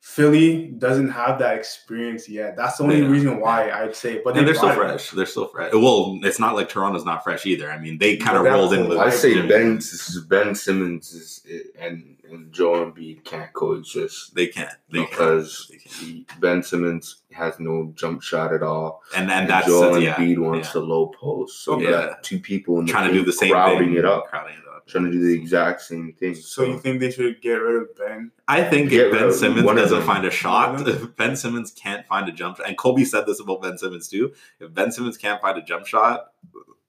Philly 0.00 0.68
doesn't 0.78 1.10
have 1.10 1.38
that 1.40 1.56
experience 1.56 2.28
yet. 2.28 2.56
That's 2.56 2.78
the 2.78 2.84
only 2.84 3.00
Yeah. 3.02 3.08
reason 3.08 3.40
why 3.40 3.70
I'd 3.70 3.94
say. 3.94 4.20
But 4.24 4.30
and 4.30 4.40
they 4.40 4.44
they're 4.46 4.54
still 4.54 4.68
brought 4.74 4.86
it. 4.86 4.92
fresh. 5.00 5.10
They're 5.10 5.26
still 5.26 5.46
fresh. 5.48 5.72
Well, 5.72 6.18
it's 6.22 6.38
not 6.40 6.54
like 6.54 6.68
Toronto's 6.68 7.04
not 7.04 7.22
fresh 7.24 7.44
either. 7.46 7.70
I 7.70 7.78
mean, 7.78 7.98
they 7.98 8.16
kind 8.16 8.36
of 8.38 8.44
rolled 8.44 8.72
in 8.72 8.88
with. 8.88 8.98
I 8.98 9.10
say 9.10 9.34
Jimmy. 9.34 9.48
Ben 9.48 9.80
Ben 10.28 10.54
Simmons 10.54 11.12
is, 11.12 11.42
and 11.78 12.14
and 12.30 12.52
Joel 12.52 12.90
Embiid 12.90 13.24
can't 13.24 13.52
coexist 13.54 14.34
They 14.34 14.48
can't. 14.48 14.68
They 14.92 15.00
because 15.00 15.66
can't. 15.70 15.82
They 15.82 15.88
can't. 15.90 16.04
he, 16.04 16.26
Ben 16.40 16.62
Simmons 16.62 17.22
has 17.32 17.58
no 17.58 17.92
jump 17.96 18.22
shot 18.22 18.52
at 18.52 18.62
all, 18.62 19.02
And 19.16 19.24
and 19.30 19.32
and 19.42 19.50
that's 19.50 19.66
Joel 19.66 19.80
that's- 19.94 20.02
yeah, 20.02 20.14
Embiid 20.14 20.38
wants 20.38 20.68
yeah. 20.68 20.72
the 20.74 20.80
low 20.80 21.06
post. 21.08 21.64
So 21.64 21.78
you 21.78 21.86
Yeah. 21.86 21.90
got 22.08 22.22
two 22.22 22.38
people 22.38 22.78
in 22.80 22.86
the 22.86 22.92
trying 22.92 23.08
to 23.08 23.14
do 23.14 23.24
the 23.24 23.32
same 23.32 23.50
crowding 23.52 23.88
thing, 23.88 23.96
it 23.96 24.04
up, 24.04 24.26
crowding 24.26 24.54
it 24.54 24.58
up. 24.60 24.64
Trying 24.88 25.04
to 25.04 25.10
do 25.12 25.20
the 25.24 25.34
exact 25.34 25.82
same 25.82 26.12
thing. 26.14 26.34
So 26.34 26.64
you 26.64 26.78
think 26.78 27.00
they 27.00 27.10
should 27.10 27.40
get 27.40 27.54
rid 27.54 27.82
of 27.82 27.96
Ben? 27.96 28.30
I 28.48 28.64
think 28.64 28.90
Get 28.90 29.08
if 29.08 29.12
Ben 29.12 29.32
Simmons 29.32 29.66
doesn't 29.66 30.02
find 30.02 30.24
a 30.24 30.30
shot, 30.30 30.86
if 30.88 31.14
Ben 31.16 31.36
Simmons 31.36 31.70
can't 31.70 32.06
find 32.06 32.28
a 32.28 32.32
jump 32.32 32.56
shot, 32.56 32.66
and 32.68 32.76
Kobe 32.76 33.04
said 33.04 33.26
this 33.26 33.38
about 33.40 33.62
Ben 33.62 33.76
Simmons 33.78 34.08
too. 34.08 34.32
If 34.58 34.72
Ben 34.74 34.90
Simmons 34.90 35.16
can't 35.16 35.40
find 35.40 35.58
a 35.58 35.62
jump 35.62 35.86
shot, 35.86 36.32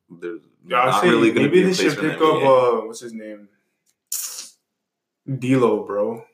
there's 0.09 0.41
Yeah, 0.65 0.85
not 0.85 1.01
say 1.01 1.09
really 1.09 1.31
going 1.31 1.49
to 1.49 1.55
maybe 1.55 1.61
be 1.61 1.63
a 1.63 1.65
they 1.67 1.73
should 1.73 1.93
for 1.93 2.01
pick 2.09 2.21
up 2.21 2.21
uh 2.23 2.85
what's 2.87 3.01
his 3.01 3.13
name? 3.13 3.49
D'Lo, 5.27 5.83
bro. 5.83 6.25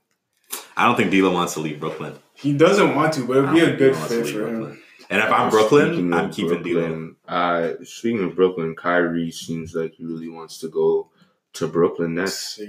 I 0.77 0.85
don't 0.85 0.95
think 0.95 1.11
D'Lo 1.11 1.31
wants 1.31 1.53
to 1.55 1.59
leave 1.59 1.79
Brooklyn. 1.79 2.13
He 2.33 2.53
doesn't 2.53 2.95
want 2.95 3.13
to, 3.13 3.25
but 3.25 3.37
it'd 3.37 3.51
be 3.51 3.59
a 3.61 3.75
good 3.75 3.93
D'Lo 3.93 3.99
wants 3.99 4.07
fit 4.13 4.25
leave 4.25 4.33
for 4.35 4.47
him. 4.47 4.55
Brooklyn. 4.61 4.81
And 5.09 5.21
if 5.21 5.31
I'm 5.31 5.49
Brooklyn, 5.51 5.87
Speaking 5.93 6.13
I'm 6.13 6.25
of 6.29 6.35
keeping 6.35 6.63
D'Lo. 6.63 6.73
Brooklyn, 6.87 7.15
Uh, 7.27 7.69
speaking 7.83 8.23
of 8.23 8.35
Brooklyn, 8.35 8.75
Kyrie 8.75 9.31
seems 9.31 9.73
like 9.75 9.93
he 9.95 10.05
really 10.05 10.29
wants 10.29 10.57
to 10.59 10.67
go 10.69 11.09
to 11.55 11.67
Brooklyn 11.67 12.15
Nets. 12.15 12.59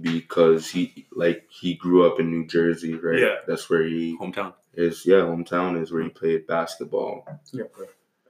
Because 0.00 0.70
he 0.70 1.06
like 1.14 1.44
he 1.50 1.74
grew 1.74 2.06
up 2.10 2.18
in 2.18 2.30
New 2.30 2.46
Jersey, 2.46 2.94
right? 2.94 3.18
Yeah. 3.18 3.34
That's 3.46 3.68
where 3.68 3.84
he 3.84 4.16
Hometown. 4.18 4.54
is. 4.72 5.04
Yeah, 5.04 5.16
hometown 5.16 5.80
is 5.80 5.92
where 5.92 6.02
he 6.02 6.08
played 6.08 6.46
basketball, 6.46 7.26
Yeah, 7.52 7.64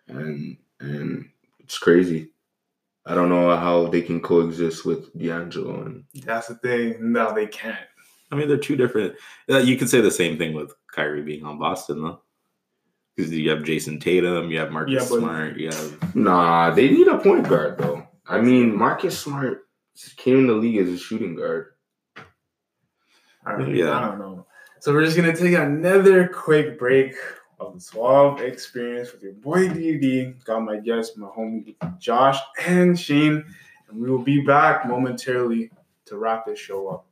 and 0.09 0.57
and 0.81 1.29
it's 1.61 1.79
crazy. 1.79 2.31
I 3.07 3.15
don't 3.15 3.29
know 3.29 3.57
how 3.57 3.87
they 3.87 4.03
can 4.03 4.21
coexist 4.21 4.85
with 4.85 5.17
D'Angelo 5.17 5.83
and 5.85 6.05
That's 6.25 6.49
the 6.49 6.55
thing. 6.57 7.13
No, 7.13 7.33
they 7.33 7.47
can't. 7.47 7.79
I 8.33 8.35
mean, 8.37 8.49
they're 8.49 8.57
two 8.57 8.77
different. 8.77 9.15
uh, 9.51 9.59
You 9.59 9.77
could 9.77 9.89
say 9.91 10.01
the 10.01 10.11
same 10.11 10.39
thing 10.39 10.55
with 10.55 10.73
Kyrie 10.93 11.23
being 11.23 11.45
on 11.45 11.59
Boston, 11.59 12.03
though. 12.03 12.23
Because 13.15 13.31
you 13.33 13.51
have 13.51 13.63
Jayson 13.65 14.01
Tatum, 14.01 14.51
you 14.51 14.59
have 14.59 14.73
Marcus 14.73 14.95
Yeah, 14.95 15.07
but- 15.09 15.19
Smart, 15.21 15.57
you 15.59 15.69
have 15.69 16.15
nah. 16.17 16.71
They 16.71 16.91
need 16.91 17.07
a 17.09 17.19
point 17.19 17.49
guard 17.49 17.79
though. 17.79 18.07
I 18.27 18.41
mean, 18.41 18.75
Marcus 18.77 19.17
Smart 19.19 19.65
came 20.11 20.39
in 20.41 20.47
the 20.47 20.55
league 20.55 20.79
as 20.79 20.89
a 20.89 20.99
shooting 20.99 21.35
guard. 21.35 21.69
All 23.47 23.57
right, 23.57 23.75
Yeah. 23.75 23.99
I 23.99 24.09
don't 24.09 24.19
know. 24.19 24.47
So 24.81 24.93
we're 24.93 25.05
just 25.05 25.17
gonna 25.17 25.37
take 25.37 25.55
another 25.55 26.29
quick 26.29 26.79
break 26.79 27.15
of 27.61 27.75
the 27.75 27.81
Suave 27.81 28.41
experience 28.41 29.13
with 29.13 29.23
your 29.23 29.33
boy 29.35 29.69
DD. 29.69 30.45
Got 30.45 30.61
my 30.61 30.79
guest, 30.79 31.17
my 31.17 31.29
homie 31.29 31.77
Josh 31.99 32.39
and 32.65 32.99
Shane, 32.99 33.45
and 33.89 34.01
we 34.01 34.11
will 34.11 34.23
be 34.23 34.41
back 34.41 34.87
momentarily 34.87 35.71
to 36.07 36.17
wrap 36.17 36.47
this 36.47 36.59
show 36.59 36.89
up. 36.89 37.07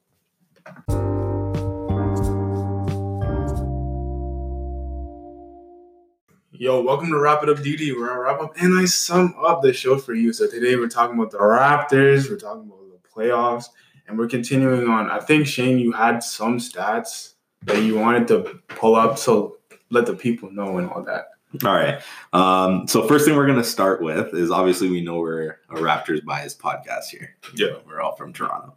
Yo, 6.52 6.82
welcome 6.82 7.08
to 7.08 7.18
Wrap 7.18 7.42
It 7.42 7.48
Up 7.48 7.56
DD, 7.58 7.96
where 7.96 8.12
I 8.12 8.16
wrap 8.16 8.42
up 8.42 8.54
and 8.60 8.78
I 8.78 8.84
sum 8.84 9.34
up 9.42 9.62
the 9.62 9.72
show 9.72 9.96
for 9.96 10.12
you. 10.12 10.30
So 10.32 10.46
today 10.46 10.76
we're 10.76 10.88
talking 10.88 11.16
about 11.18 11.30
the 11.30 11.38
Raptors, 11.38 12.28
we're 12.28 12.36
talking 12.36 12.64
about 12.64 12.79
the 12.79 12.79
playoffs, 13.20 13.66
and 14.06 14.18
we're 14.18 14.28
continuing 14.28 14.88
on. 14.88 15.10
I 15.10 15.18
think 15.20 15.46
Shane, 15.46 15.78
you 15.78 15.92
had 15.92 16.22
some 16.22 16.58
stats 16.58 17.34
that 17.62 17.82
you 17.82 17.98
wanted 17.98 18.26
to 18.28 18.60
pull 18.68 18.96
up, 18.96 19.18
so 19.18 19.58
let 19.90 20.06
the 20.06 20.14
people 20.14 20.50
know 20.50 20.78
and 20.78 20.88
all 20.90 21.02
that. 21.04 21.26
All 21.64 21.74
right. 21.74 22.00
Um, 22.32 22.86
so 22.86 23.06
first 23.08 23.26
thing 23.26 23.34
we're 23.36 23.46
gonna 23.46 23.64
start 23.64 24.00
with 24.02 24.32
is 24.34 24.50
obviously 24.50 24.88
we 24.88 25.00
know 25.00 25.18
we're 25.18 25.58
a 25.70 25.74
Raptors 25.76 26.24
bias 26.24 26.54
podcast 26.54 27.06
here. 27.10 27.36
Yeah. 27.56 27.78
We're 27.86 28.00
all 28.00 28.14
from 28.14 28.32
Toronto. 28.32 28.76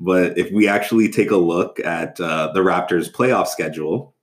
But 0.00 0.36
if 0.36 0.50
we 0.50 0.68
actually 0.68 1.08
take 1.10 1.30
a 1.30 1.36
look 1.36 1.78
at 1.80 2.20
uh, 2.20 2.52
the 2.52 2.60
Raptors 2.60 3.10
playoff 3.10 3.46
schedule, 3.46 4.14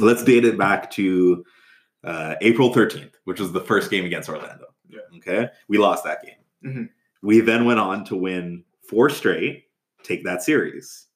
let's 0.00 0.22
date 0.22 0.44
it 0.44 0.58
back 0.58 0.90
to 0.92 1.44
uh, 2.04 2.34
April 2.42 2.74
13th, 2.74 3.12
which 3.24 3.40
was 3.40 3.52
the 3.52 3.60
first 3.60 3.90
game 3.90 4.04
against 4.04 4.28
Orlando. 4.28 4.66
Yeah. 4.88 5.00
Okay. 5.16 5.48
We 5.66 5.78
lost 5.78 6.04
that 6.04 6.22
game. 6.22 6.34
Mhm. 6.64 6.88
We 7.22 7.40
then 7.40 7.64
went 7.64 7.80
on 7.80 8.04
to 8.06 8.16
win 8.16 8.64
four 8.88 9.10
straight, 9.10 9.64
take 10.02 10.24
that 10.24 10.42
series. 10.42 11.06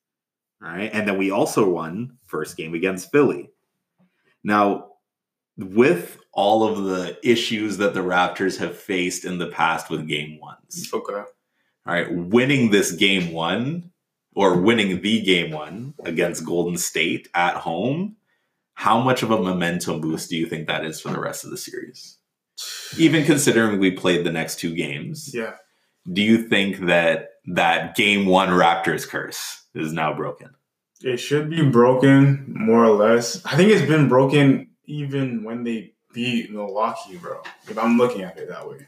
All 0.62 0.68
right. 0.70 0.90
And 0.92 1.08
then 1.08 1.18
we 1.18 1.30
also 1.30 1.68
won 1.68 2.18
first 2.26 2.56
game 2.56 2.74
against 2.74 3.10
Philly. 3.10 3.50
Now, 4.44 4.88
with 5.56 6.18
all 6.32 6.66
of 6.66 6.84
the 6.84 7.18
issues 7.28 7.76
that 7.78 7.94
the 7.94 8.00
Raptors 8.00 8.58
have 8.58 8.76
faced 8.76 9.24
in 9.24 9.38
the 9.38 9.48
past 9.48 9.90
with 9.90 10.08
game 10.08 10.38
ones, 10.40 10.88
Okay. 10.92 11.12
all 11.14 11.26
right, 11.86 12.12
winning 12.12 12.70
this 12.70 12.92
game 12.92 13.32
one 13.32 13.90
or 14.34 14.60
winning 14.60 15.00
the 15.02 15.20
game 15.22 15.50
one 15.50 15.94
against 16.04 16.46
Golden 16.46 16.78
State 16.78 17.28
at 17.34 17.56
home, 17.56 18.16
how 18.74 19.00
much 19.00 19.22
of 19.22 19.30
a 19.30 19.38
momentum 19.42 20.00
boost 20.00 20.30
do 20.30 20.36
you 20.36 20.46
think 20.46 20.66
that 20.68 20.84
is 20.86 21.00
for 21.00 21.10
the 21.10 21.20
rest 21.20 21.44
of 21.44 21.50
the 21.50 21.58
series? 21.58 22.18
even 22.98 23.24
considering 23.24 23.78
we 23.80 23.90
played 23.90 24.24
the 24.24 24.30
next 24.30 24.58
two 24.58 24.74
games, 24.74 25.32
Yeah. 25.34 25.54
do 26.12 26.22
you 26.22 26.46
think 26.48 26.86
that 26.86 27.30
that 27.46 27.94
game 27.96 28.26
one 28.26 28.48
Raptors 28.50 29.06
curse 29.08 29.64
is 29.74 29.92
now 29.92 30.14
broken? 30.14 30.50
It 31.02 31.16
should 31.18 31.50
be 31.50 31.62
broken 31.68 32.44
more 32.56 32.84
or 32.84 32.90
less. 32.90 33.44
I 33.44 33.56
think 33.56 33.70
it's 33.72 33.86
been 33.88 34.08
broken 34.08 34.68
even 34.86 35.42
when 35.42 35.64
they 35.64 35.94
beat 36.14 36.52
Milwaukee, 36.52 37.16
bro. 37.16 37.42
If 37.68 37.76
I'm 37.78 37.98
looking 37.98 38.22
at 38.22 38.38
it 38.38 38.48
that 38.48 38.68
way. 38.68 38.86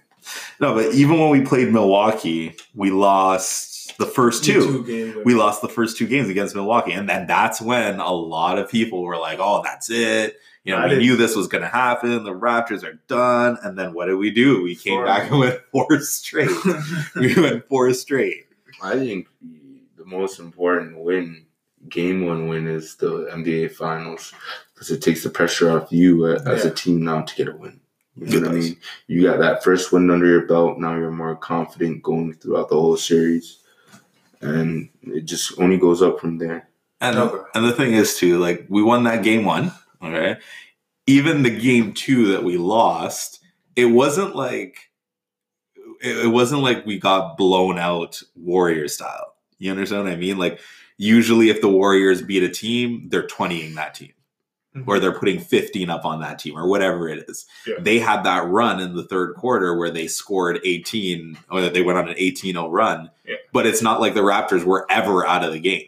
No, 0.60 0.74
but 0.74 0.94
even 0.94 1.18
when 1.18 1.30
we 1.30 1.40
played 1.42 1.72
Milwaukee, 1.72 2.54
we 2.74 2.90
lost 2.90 3.96
the 3.98 4.06
first 4.06 4.44
two. 4.44 4.84
games. 4.84 5.16
We 5.24 5.34
lost 5.34 5.60
the 5.60 5.68
first 5.68 5.98
two 5.98 6.06
games 6.06 6.28
against 6.28 6.54
Milwaukee, 6.54 6.92
and 6.92 7.08
then 7.08 7.26
that's 7.26 7.60
when 7.60 7.98
a 8.00 8.12
lot 8.12 8.58
of 8.58 8.70
people 8.70 9.02
were 9.02 9.18
like, 9.18 9.38
"Oh, 9.40 9.60
that's 9.62 9.90
it." 9.90 10.36
You 10.64 10.72
know, 10.72 10.78
I 10.78 10.84
we 10.84 10.88
didn't- 10.90 11.04
knew 11.04 11.16
this 11.16 11.36
was 11.36 11.46
going 11.46 11.60
to 11.62 11.68
happen. 11.68 12.24
The 12.24 12.32
Raptors 12.32 12.84
are 12.84 12.98
done, 13.06 13.58
and 13.62 13.78
then 13.78 13.92
what 13.92 14.06
did 14.06 14.14
we 14.14 14.30
do? 14.30 14.62
We 14.62 14.74
came 14.76 14.94
Four. 14.94 15.04
back 15.04 15.30
and 15.30 15.40
went 15.40 15.60
four 15.72 16.00
straight. 16.00 16.48
we 17.16 17.34
went 17.38 17.68
four 17.68 17.92
straight. 17.92 18.43
I 18.82 18.94
think 18.96 19.28
the, 19.40 19.80
the 19.96 20.04
most 20.06 20.38
important 20.38 20.98
win, 20.98 21.46
game 21.88 22.26
one 22.26 22.48
win, 22.48 22.66
is 22.66 22.96
the 22.96 23.28
NBA 23.32 23.72
Finals 23.72 24.32
because 24.74 24.90
it 24.90 25.00
takes 25.02 25.22
the 25.22 25.30
pressure 25.30 25.70
off 25.70 25.90
you 25.92 26.26
uh, 26.26 26.42
as 26.46 26.64
Yeah. 26.64 26.70
a 26.70 26.74
team 26.74 27.04
now 27.04 27.22
to 27.22 27.34
get 27.34 27.48
a 27.48 27.56
win. 27.56 27.80
You 28.16 28.26
know 28.26 28.36
It 28.36 28.42
what 28.42 28.50
I 28.50 28.54
mean? 28.60 28.76
You 29.08 29.22
got 29.24 29.38
that 29.40 29.64
first 29.64 29.90
win 29.92 30.08
under 30.10 30.26
your 30.26 30.46
belt. 30.46 30.78
Now 30.78 30.96
you're 30.96 31.10
more 31.10 31.34
confident 31.36 32.02
going 32.02 32.32
throughout 32.34 32.68
the 32.68 32.76
whole 32.76 32.96
series, 32.96 33.58
and 34.40 34.88
it 35.02 35.22
just 35.22 35.58
only 35.58 35.78
goes 35.78 36.00
up 36.02 36.20
from 36.20 36.38
there. 36.38 36.68
And 37.00 37.18
Okay. 37.18 37.42
and 37.54 37.64
the 37.64 37.72
thing 37.72 37.92
is 37.94 38.16
too, 38.16 38.38
like 38.38 38.66
we 38.68 38.82
won 38.82 39.02
that 39.04 39.22
game 39.24 39.44
one. 39.44 39.72
Okay, 40.02 40.36
even 41.06 41.42
the 41.42 41.50
game 41.50 41.92
two 41.92 42.28
that 42.32 42.44
we 42.44 42.56
lost, 42.56 43.40
it 43.74 43.86
wasn't 43.86 44.36
like 44.36 44.90
it, 46.04 46.26
it 46.26 46.28
wasn't 46.28 46.62
like 46.62 46.86
we 46.86 46.98
got 46.98 47.36
blown 47.36 47.78
out 47.78 48.22
Warrior 48.36 48.88
style. 48.88 49.34
You 49.58 49.70
understand 49.70 50.04
what 50.04 50.12
I 50.12 50.16
mean? 50.16 50.38
Like 50.38 50.60
usually, 50.98 51.50
if 51.50 51.60
the 51.60 51.68
Warriors 51.68 52.22
beat 52.22 52.42
a 52.42 52.48
team, 52.48 53.08
they're 53.08 53.26
twentying 53.26 53.74
that 53.74 53.94
team. 53.94 54.12
Mhm. 54.76 54.88
Or 54.88 54.98
they're 54.98 55.16
putting 55.16 55.38
15 55.38 55.88
up 55.88 56.04
on 56.04 56.20
that 56.20 56.40
team, 56.40 56.58
or 56.58 56.66
whatever 56.66 57.08
it 57.08 57.24
is. 57.28 57.46
Yeah. 57.64 57.76
They 57.78 58.00
had 58.00 58.24
that 58.24 58.44
run 58.48 58.80
in 58.80 58.96
the 58.96 59.04
third 59.04 59.36
quarter 59.36 59.76
where 59.76 59.90
they 59.90 60.08
scored 60.08 60.58
18, 60.64 61.38
or 61.48 61.60
that 61.60 61.74
they 61.74 61.82
went 61.82 61.96
on 61.96 62.08
an 62.08 62.16
18 62.18 62.54
0 62.54 62.68
run. 62.68 63.08
Yeah. 63.24 63.36
But 63.52 63.66
it's 63.66 63.82
not 63.82 64.00
like 64.00 64.14
the 64.14 64.20
Raptors 64.20 64.64
were 64.64 64.84
ever 64.90 65.24
out 65.26 65.44
of 65.44 65.52
the 65.52 65.60
game 65.60 65.86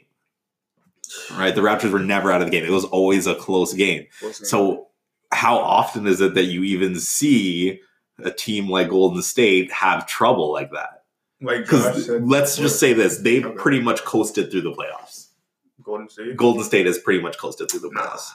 right? 1.32 1.54
The 1.54 1.60
Raptors 1.60 1.92
were 1.92 1.98
never 1.98 2.30
out 2.30 2.40
of 2.40 2.46
the 2.46 2.50
game. 2.50 2.64
It 2.64 2.70
was 2.70 2.84
always 2.84 3.26
a 3.26 3.34
close 3.34 3.72
game. 3.72 4.06
So, 4.32 4.88
how 5.32 5.58
often 5.58 6.06
is 6.06 6.20
it 6.20 6.34
that 6.34 6.44
you 6.44 6.62
even 6.64 6.98
see 6.98 7.80
a 8.22 8.30
team 8.30 8.68
like 8.68 8.88
Golden 8.90 9.22
State 9.22 9.70
have 9.72 10.06
trouble 10.06 10.52
like 10.52 10.70
that? 10.72 11.04
like 11.40 11.60
Because 11.62 12.08
let's 12.08 12.56
just 12.56 12.78
say 12.80 12.92
this: 12.92 13.18
they've 13.18 13.44
Okay. 13.44 13.56
pretty 13.56 13.80
much 13.80 14.04
coasted 14.04 14.50
through 14.50 14.62
the 14.62 14.72
playoffs. 14.72 15.28
Golden 15.82 16.08
State. 16.08 16.36
Golden 16.36 16.64
State 16.64 16.86
has 16.86 16.98
pretty 16.98 17.22
much 17.22 17.38
coasted 17.38 17.70
through 17.70 17.80
the 17.80 17.90
playoffs. 17.90 18.30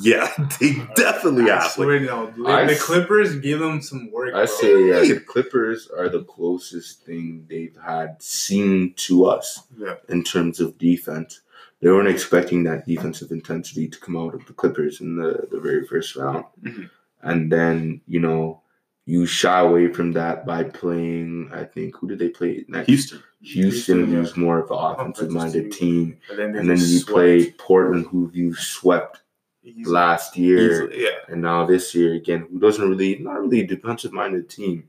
Yeah, 0.00 0.32
they 0.60 0.82
definitely 0.96 1.50
I 1.50 1.62
have. 1.62 1.76
Like, 1.78 2.02
no, 2.02 2.30
dude. 2.30 2.46
I 2.46 2.64
the 2.64 2.72
s- 2.72 2.82
Clippers 2.82 3.36
give 3.40 3.58
them 3.60 3.82
some 3.82 4.10
work. 4.10 4.30
I 4.34 4.46
bro. 4.46 4.46
say 4.46 4.88
yeah, 4.88 5.14
the 5.14 5.20
Clippers 5.20 5.88
are 5.96 6.08
the 6.08 6.24
closest 6.24 7.04
thing 7.04 7.44
they've 7.48 7.76
had 7.84 8.20
seen 8.22 8.94
to 8.96 9.26
us 9.26 9.62
Yeah. 9.78 9.96
in 10.08 10.24
terms 10.24 10.58
of 10.60 10.78
defense. 10.78 11.42
They 11.82 11.90
weren't 11.90 12.08
expecting 12.08 12.64
that 12.64 12.86
defensive 12.86 13.30
intensity 13.30 13.86
to 13.86 14.00
come 14.00 14.16
out 14.16 14.34
of 14.34 14.46
the 14.46 14.54
Clippers 14.54 15.02
in 15.02 15.16
the, 15.16 15.46
the 15.50 15.60
very 15.60 15.86
first 15.86 16.16
round. 16.16 16.46
Mhm. 16.62 16.88
And 17.22 17.52
then, 17.52 18.00
you 18.08 18.18
know, 18.18 18.62
you 19.06 19.24
shy 19.24 19.60
away 19.60 19.92
from 19.92 20.12
that 20.12 20.44
by 20.44 20.64
playing, 20.64 21.50
I 21.54 21.64
think, 21.64 21.96
who 21.96 22.08
did 22.08 22.18
they 22.18 22.28
play 22.28 22.64
next? 22.68 22.88
Houston. 22.88 23.22
Houston, 23.40 24.08
Houston, 24.08 24.40
yeah. 24.40 24.44
more 24.44 24.58
of 24.58 24.70
an 24.70 24.76
offensive 24.78 25.30
minded 25.30 25.66
Offensive 25.66 25.78
team. 25.78 26.18
But 26.28 26.36
then, 26.38 26.56
And 26.56 26.68
then 26.68 26.78
you 26.78 26.98
swept 26.98 27.08
play 27.14 27.50
Portland, 27.52 28.06
who 28.06 28.30
you 28.34 28.54
swept 28.56 29.20
easily. 29.62 29.84
last 29.92 30.36
year. 30.36 30.88
Easily. 30.88 31.04
Yeah. 31.04 31.10
And 31.28 31.40
now 31.42 31.64
this 31.64 31.94
year 31.94 32.14
again, 32.14 32.48
who 32.50 32.58
doesn't 32.58 32.88
really 32.88 33.18
not 33.18 33.40
really 33.40 33.60
a 33.60 33.66
defensive 33.66 34.12
minded 34.12 34.50
team. 34.50 34.88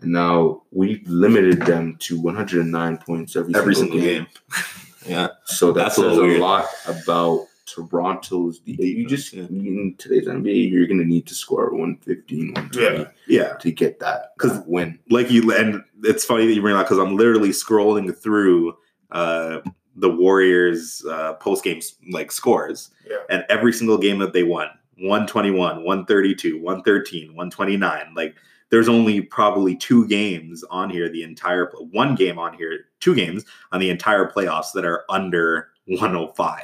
And 0.00 0.12
now 0.12 0.62
we've 0.70 1.02
limited 1.08 1.62
them 1.62 1.96
to 2.00 2.20
109 2.20 2.98
points 2.98 3.34
every, 3.34 3.52
Every 3.56 3.74
single, 3.74 3.98
single 3.98 4.14
game. 4.14 4.24
game. 4.24 4.62
Yeah. 5.06 5.28
So 5.46 5.72
that 5.72 5.84
That's 5.84 5.98
a 5.98 6.02
says 6.02 6.16
little 6.16 6.36
a 6.36 6.38
lot 6.38 6.66
about 6.86 7.46
Toronto's. 7.74 8.58
de- 8.60 8.72
You 8.72 9.06
just 9.06 9.32
Yeah. 9.32 9.44
in 9.48 9.94
today's 9.98 10.26
NBA, 10.28 10.70
you're 10.70 10.86
gonna 10.86 11.04
need 11.04 11.26
to 11.26 11.34
score 11.34 11.70
115, 11.74 12.52
120 12.54 12.98
Yeah. 12.98 13.08
Yeah. 13.26 13.52
to 13.54 13.70
get 13.70 13.98
that 14.00 14.32
because 14.36 14.60
win. 14.66 14.98
like 15.10 15.30
you 15.30 15.52
and 15.52 15.82
it's 16.04 16.24
funny 16.24 16.46
that 16.46 16.52
you 16.54 16.60
bring 16.62 16.74
that 16.76 16.84
because 16.84 16.98
i'm 16.98 17.16
literally 17.16 17.48
scrolling 17.50 18.16
through 18.16 18.74
uh 19.10 19.58
the 19.96 20.08
warriors 20.08 21.04
uh 21.10 21.32
post 21.34 21.64
game 21.64 21.80
like 22.10 22.30
scores 22.30 22.90
Yeah. 23.08 23.16
and 23.30 23.44
every 23.48 23.72
single 23.72 23.98
game 23.98 24.18
that 24.18 24.32
they 24.32 24.44
won 24.44 24.68
121 24.98 25.82
132 25.84 26.60
113 26.62 27.28
129 27.34 28.14
like 28.14 28.34
there's 28.70 28.88
only 28.88 29.20
probably 29.22 29.74
two 29.74 30.06
games 30.08 30.62
on 30.70 30.88
here 30.90 31.08
the 31.08 31.22
entire 31.22 31.72
one 31.92 32.14
game 32.14 32.38
on 32.38 32.54
here 32.54 32.86
two 33.00 33.14
games 33.14 33.44
on 33.72 33.80
the 33.80 33.90
entire 33.90 34.30
playoffs 34.30 34.72
that 34.74 34.84
are 34.84 35.04
under 35.08 35.68
105 35.86 36.58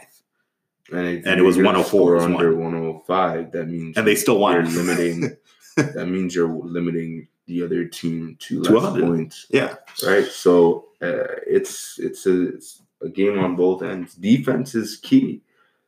And, 0.93 1.07
if 1.09 1.27
And 1.27 1.41
it 1.41 1.43
was 1.43 1.57
104 1.57 1.87
score 1.89 2.15
was 2.15 2.25
under 2.25 2.55
105. 2.55 3.53
That 3.53 3.69
means 3.69 3.97
and 3.97 4.07
they 4.07 4.15
still 4.15 4.39
won 4.39 4.55
you're 4.55 4.65
limiting. 4.85 5.37
that 5.77 6.07
means 6.09 6.35
you're 6.35 6.49
limiting 6.49 7.27
the 7.47 7.63
other 7.65 7.85
team 7.87 8.37
to 8.41 8.63
To 8.63 8.79
less 8.79 9.01
points. 9.01 9.47
yeah 9.51 9.77
right? 10.07 10.27
So 10.27 10.87
uh, 11.03 11.41
it's 11.47 11.99
it's 11.99 12.27
a 12.27 12.49
it's 12.55 12.83
a 13.03 13.09
game 13.09 13.39
on 13.39 13.57
both 13.57 13.83
ends. 13.83 14.15
Defense 14.15 14.75
is 14.75 14.97
key. 14.97 15.43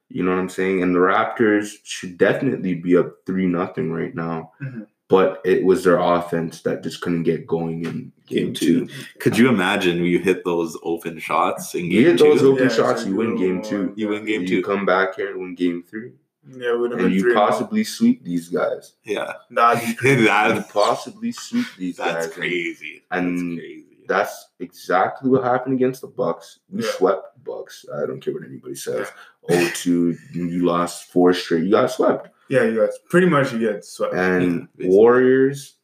You 0.08 0.22
know 0.22 0.30
what 0.30 0.38
I'm 0.38 0.48
saying? 0.48 0.82
And 0.82 0.94
the 0.94 0.98
Raptors 1.00 1.72
should 1.82 2.16
definitely 2.18 2.74
be 2.74 2.96
up 2.96 3.16
three 3.26 3.46
nothing 3.46 3.90
right 3.92 4.14
now. 4.14 4.52
Mhm. 4.62 4.86
But 5.08 5.40
it 5.44 5.64
was 5.64 5.84
their 5.84 5.98
offense 5.98 6.62
that 6.62 6.82
just 6.82 7.00
couldn't 7.00 7.22
get 7.22 7.46
going 7.46 7.84
in 7.84 8.12
game, 8.26 8.46
Game 8.46 8.54
two. 8.54 8.86
two. 8.86 8.94
could 9.20 9.38
you 9.38 9.48
imagine 9.48 9.98
you 10.04 10.18
hit 10.18 10.44
those 10.44 10.76
open 10.82 11.18
shots 11.20 11.74
in 11.76 11.84
You 11.84 12.02
game 12.02 12.04
hit 12.10 12.18
two 12.18 12.24
those 12.24 12.42
open 12.42 12.64
Yeah, 12.64 12.74
shots, 12.74 13.06
you 13.06 13.14
win 13.14 13.36
game 13.36 13.58
on. 13.58 13.62
two. 13.62 13.92
you 13.96 14.08
win 14.08 14.24
game 14.24 14.42
you 14.42 14.48
two 14.48 14.62
come 14.64 14.84
back 14.84 15.14
here 15.14 15.30
and 15.30 15.38
win 15.40 15.54
game 15.54 15.84
three, 15.88 16.10
Yeah, 16.58 16.72
would 16.74 16.90
have 16.90 16.98
and 16.98 17.08
been 17.08 17.12
you 17.16 17.20
three. 17.20 17.34
possibly 17.34 17.84
sweep 17.84 18.24
these 18.24 18.48
guys. 18.48 18.94
yeah 19.04 19.34
Nah, 19.48 19.72
you- 19.74 19.94
You 20.10 20.24
that, 20.24 20.68
possibly 20.70 21.30
sweep 21.30 21.66
these 21.78 21.98
that's 21.98 22.26
guys. 22.26 22.34
crazy 22.34 23.02
And 23.12 23.38
that's 23.38 23.60
crazy 23.60 23.82
That's 24.08 24.48
exactly 24.58 25.30
what 25.30 25.44
happened 25.44 25.74
against 25.74 26.00
the 26.00 26.08
Bucks. 26.08 26.60
We 26.68 26.82
Yeah. 26.82 26.90
swept 26.96 27.44
Bucks. 27.44 27.84
I 27.94 28.06
don't 28.06 28.20
care 28.20 28.34
what 28.34 28.42
anybody 28.42 28.74
says. 28.74 29.06
Oh, 29.48 29.70
two, 29.74 30.16
you 30.32 30.64
lost 30.66 31.12
four 31.12 31.32
straight. 31.32 31.62
You 31.64 31.70
got 31.70 31.92
swept. 31.92 32.30
Yeah, 32.48 32.64
you 32.64 32.76
got 32.76 32.90
pretty 33.08 33.28
much 33.28 33.52
you 33.52 33.58
get 33.58 33.84
swept. 33.84 34.14
And 34.14 34.42
Yeah, 34.42 34.66
basically. 34.76 34.96
Warriors, 34.96 35.76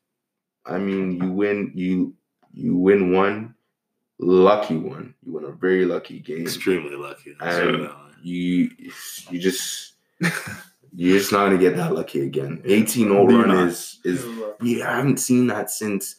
I 0.64 0.78
mean, 0.78 1.12
you 1.12 1.30
win. 1.30 1.72
You 1.74 2.14
you 2.54 2.76
win 2.76 3.12
one 3.12 3.54
lucky 4.22 4.76
one. 4.76 5.14
You 5.24 5.32
win 5.32 5.44
a 5.44 5.50
very 5.50 5.84
lucky 5.84 6.20
game. 6.20 6.42
extremely 6.42 6.96
lucky 6.96 7.34
And 7.40 7.88
you 8.22 8.70
you 9.30 9.38
just 9.38 9.94
you're 10.94 11.18
just 11.18 11.32
not 11.32 11.46
gonna 11.46 11.58
get 11.58 11.76
that 11.76 11.94
lucky 11.94 12.20
again. 12.20 12.62
18 12.64 13.08
0 13.08 13.28
You're 13.28 13.46
run 13.46 13.68
is 13.68 13.98
is 14.04 14.24
yeah, 14.62 14.90
I 14.90 14.96
haven't 14.96 15.18
seen 15.18 15.48
that 15.48 15.70
since 15.70 16.16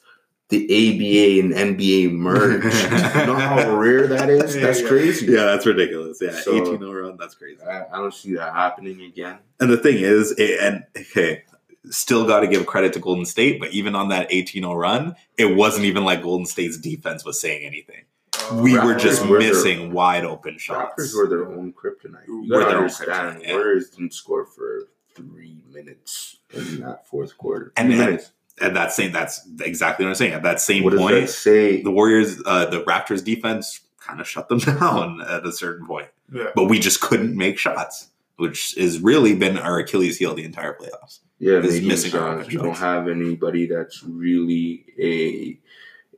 the 0.54 0.64
ABA 0.66 1.39
and 1.56 1.78
NBA 1.78 2.12
merged. 2.12 2.64
you 3.20 3.26
know 3.26 3.36
how 3.36 3.76
rare 3.76 4.08
that 4.08 4.30
is? 4.30 4.56
Yeah, 4.56 4.62
That's 4.62 4.82
yeah. 4.82 4.88
crazy. 4.88 5.26
yeah 5.28 5.43
that's 5.45 5.66
ridiculous 5.66 6.20
yeah 6.22 6.32
So- 6.39 6.56
18 6.56 6.80
0 6.80 6.91
run 6.93 7.18
that's 7.18 7.36
crazy 7.36 7.62
I, 7.64 7.86
I 7.91 7.97
don't 7.97 8.14
see 8.14 8.34
that 8.36 8.54
happening 8.54 9.01
again. 9.01 9.39
and 9.60 9.70
the 9.72 9.78
thing 9.78 9.97
is 9.97 10.32
it, 10.38 10.60
and 10.62 10.84
okay 10.97 11.43
still 11.89 12.26
got 12.26 12.39
to 12.41 12.47
give 12.47 12.66
credit 12.66 12.93
to 12.93 12.99
golden 12.99 13.26
state 13.26 13.60
but 13.60 13.72
even 13.72 13.93
on 13.95 14.10
that 14.10 14.30
18-0 14.30 14.74
run 14.80 15.16
it 15.38 15.56
wasn't 15.56 15.84
even 15.86 16.04
like 16.06 16.22
golden 16.22 16.45
state's 16.45 16.78
defense 16.78 17.26
was 17.26 17.39
saying 17.41 17.66
anything 17.66 18.04
Uh, 18.51 18.56
we 18.62 18.78
were 18.80 18.95
just 18.95 19.26
were 19.26 19.39
their- 19.39 19.49
missing 19.54 19.91
wide 19.91 20.24
open 20.24 20.58
shots 20.58 20.93
Raptors 20.97 21.16
were 21.16 21.28
their 21.28 21.45
own 21.47 21.74
kryptonite. 21.74 22.28
You 22.28 22.47
Were 22.49 22.60
gotta 22.60 22.72
their 22.72 22.84
own 22.84 22.89
kryptonite. 22.89 23.49
Warriors 23.49 23.89
didn't 23.89 24.14
score 24.14 24.45
for 24.45 24.84
three 25.16 25.58
minutes 25.72 26.38
in 26.54 26.80
that 26.82 27.08
fourth 27.08 27.38
quarter. 27.38 27.72
And 27.78 27.89
Three 27.89 27.97
then- 27.97 28.06
minutes. 28.12 28.32
And 28.62 28.76
that's 28.76 28.95
saying 28.95 29.12
that's 29.14 29.41
exactly 29.62 30.06
what 30.06 30.10
i'm 30.10 30.16
saying 30.16 30.34
at 30.34 30.43
that 30.43 30.62
same 30.62 30.84
What 30.84 30.91
does 30.91 30.99
that 30.99 31.10
point 31.10 31.30
say? 31.30 31.82
the 31.82 31.91
warriors 31.91 32.41
uh, 32.45 32.66
the 32.68 32.84
raptors 32.84 33.24
defense 33.24 33.80
kind 33.99 34.20
of 34.22 34.28
shut 34.28 34.47
them 34.49 34.58
down 34.60 35.22
at 35.22 35.45
a 35.45 35.51
certain 35.51 35.88
point 35.88 36.10
yeah. 36.32 36.49
but 36.56 36.66
we 36.66 36.80
just 36.80 37.01
couldn't 37.01 37.36
make 37.36 37.58
shots 37.58 38.10
which 38.38 38.76
has 38.78 38.99
really 38.99 39.36
been 39.36 39.58
our 39.58 39.80
achilles 39.80 40.18
heel 40.18 40.34
the 40.36 40.43
entire 40.43 40.74
playoffs 40.74 41.20
Yeah, 41.39 41.60
is 41.60 41.74
making 41.74 41.88
missing 41.88 42.16
our 42.16 42.39
shots. 42.41 42.54
You 42.54 42.60
offense. 42.60 42.80
don't 42.80 42.88
have 42.88 43.08
anybody 43.08 43.66
that's 43.66 44.04
really 44.04 44.86
a 44.99 45.60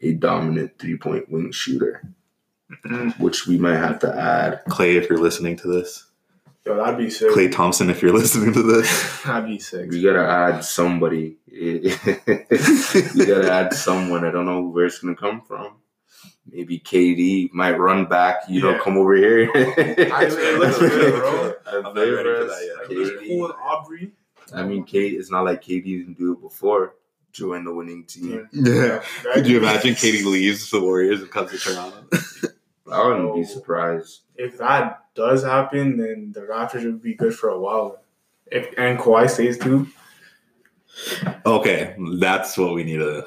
a 0.02 0.14
dominant 0.14 0.78
three 0.78 0.98
point 0.98 1.30
wing 1.32 1.52
shooter, 1.54 2.02
Mhm. 2.86 3.18
which 3.20 3.48
we 3.48 3.58
might 3.58 3.78
have 3.78 4.00
to 4.00 4.14
add. 4.14 4.62
Klay 4.70 4.96
if 4.96 5.10
you're 5.10 5.20
listening 5.20 5.56
to 5.58 5.68
this 5.68 6.05
Yo, 6.66 6.76
that'd 6.78 6.98
be 6.98 7.10
sick. 7.12 7.32
Klay 7.32 7.52
Thompson, 7.52 7.90
if 7.92 8.02
you're 8.02 8.12
listening 8.14 8.52
to 8.54 8.64
this, 8.64 9.22
That'd 9.26 9.48
be 9.48 9.60
sick. 9.60 9.92
You 9.92 10.02
gotta 10.12 10.28
add 10.28 10.64
somebody. 10.64 11.38
you 11.48 11.82
gotta 11.96 13.50
add 13.52 13.74
someone. 13.74 14.26
I 14.26 14.32
don't 14.32 14.46
know 14.46 14.62
where 14.64 14.86
it's 14.86 15.00
gonna 15.00 15.16
come 15.16 15.42
from. 15.42 15.76
Maybe 16.52 16.80
KD 16.80 17.52
might 17.54 17.78
run 17.80 18.06
back. 18.06 18.44
You 18.50 18.62
know, 18.62 18.72
Yeah. 18.72 18.80
come 18.80 18.98
over 18.98 19.16
here. 19.16 19.52
I- 19.56 20.26
it 20.30 20.60
looks 20.60 20.78
good, 20.80 21.14
bro. 21.20 21.54
I 21.68 21.76
I'm 21.78 21.84
not 21.84 21.94
ready 21.96 22.16
for 22.16 22.36
for 22.42 22.46
that 22.46 22.86
yet. 22.90 22.98
KD. 22.98 23.28
cool 23.28 23.54
Aubrey. 23.64 24.12
I 24.54 24.64
mean, 24.64 24.84
Kate. 24.86 25.14
It's 25.14 25.32
not 25.32 25.46
like 25.46 25.62
KD 25.64 25.84
didn't 25.84 26.18
do 26.18 26.34
it 26.34 26.42
before. 26.42 26.96
Join 27.32 27.66
the 27.66 27.74
winning 27.74 28.06
team. 28.06 28.48
yeah. 28.54 29.02
That- 29.24 29.34
Could 29.34 29.48
you 29.48 29.58
imagine 29.60 29.94
KD 29.96 30.24
leaves 30.26 30.70
the 30.72 30.82
Warriors 30.82 31.22
and 31.22 31.30
comes 31.30 31.52
to 31.52 31.58
Toronto? 31.58 32.06
I 32.92 33.06
wouldn't 33.08 33.34
be 33.34 33.42
Oh. 33.42 33.44
surprised. 33.44 34.22
If 34.36 34.58
that 34.60 35.02
does 35.16 35.44
happen, 35.44 35.98
then 35.98 36.32
the 36.34 36.42
Raptors 36.42 36.84
would 36.86 37.02
be 37.02 37.16
good 37.16 37.36
for 37.36 37.50
a 37.50 37.60
while. 37.60 38.02
If 38.52 38.74
and 38.78 39.00
Kawhi 39.00 39.30
stays 39.30 39.58
too. 39.58 39.88
Okay, 41.46 41.96
that's 42.20 42.58
what 42.58 42.74
we 42.74 42.84
need 42.84 42.98
to. 42.98 43.26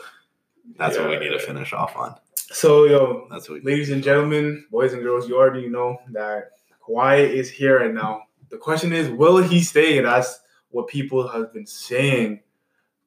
That's 0.78 0.96
what 0.96 1.08
we 1.08 1.18
need 1.18 1.30
to 1.30 1.38
finish 1.40 1.72
off 1.72 1.96
on. 1.96 2.14
So 2.36 2.84
yo, 2.84 3.26
That's 3.30 3.48
what 3.48 3.64
ladies 3.64 3.90
and 3.90 4.02
gentlemen, 4.02 4.66
boys 4.70 4.92
and 4.92 5.02
girls, 5.02 5.28
you 5.28 5.36
already 5.36 5.68
know 5.68 5.98
that 6.12 6.52
Kawhi 6.86 7.28
is 7.28 7.50
here 7.50 7.80
right 7.80 7.92
now. 7.92 8.22
The 8.50 8.56
question 8.56 8.92
is, 8.92 9.08
will 9.10 9.38
he 9.38 9.60
stay? 9.60 10.00
That's 10.00 10.40
what 10.70 10.86
people 10.88 11.26
have 11.28 11.52
been 11.52 11.66
saying 11.66 12.40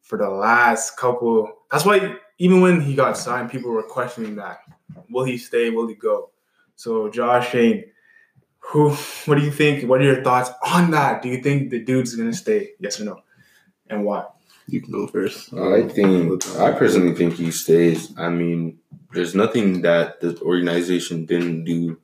for 0.02 0.18
the 0.18 0.30
last 0.30 0.98
couple. 0.98 1.52
That's 1.72 1.86
why 1.86 2.18
even 2.38 2.62
when 2.62 2.82
he 2.82 2.94
got 2.94 3.18
signed, 3.18 3.50
people 3.50 3.72
were 3.72 3.84
questioning 3.84 4.36
that. 4.36 4.60
Will 5.10 5.24
he 5.24 5.38
stay? 5.38 5.70
Will 5.70 5.88
he 5.88 5.96
go? 5.96 6.31
So 6.82 7.10
Josh 7.10 7.52
Shane, 7.52 7.84
who 8.58 8.90
what 9.26 9.38
do 9.38 9.44
you 9.44 9.52
think? 9.52 9.88
What 9.88 10.02
are 10.02 10.04
your 10.04 10.24
thoughts 10.24 10.50
on 10.66 10.90
that? 10.92 11.22
Do 11.22 11.30
you 11.30 11.40
think 11.44 11.70
the 11.70 11.78
dude's 11.80 12.16
gonna 12.16 12.34
stay? 12.34 12.72
Yes 12.80 13.00
or 13.00 13.06
no? 13.06 13.22
And 13.88 14.04
why? 14.04 14.26
You 14.68 14.82
can 14.82 14.92
go 14.92 15.06
first. 15.06 15.54
I 15.54 15.88
think 15.88 16.44
I 16.58 16.72
personally 16.72 17.14
think 17.14 17.36
he 17.36 17.52
stays. 17.52 18.18
I 18.18 18.30
mean, 18.30 18.80
there's 19.14 19.36
nothing 19.36 19.82
that 19.84 20.22
the 20.22 20.40
organization 20.42 21.26
didn't 21.28 21.66
do 21.66 22.00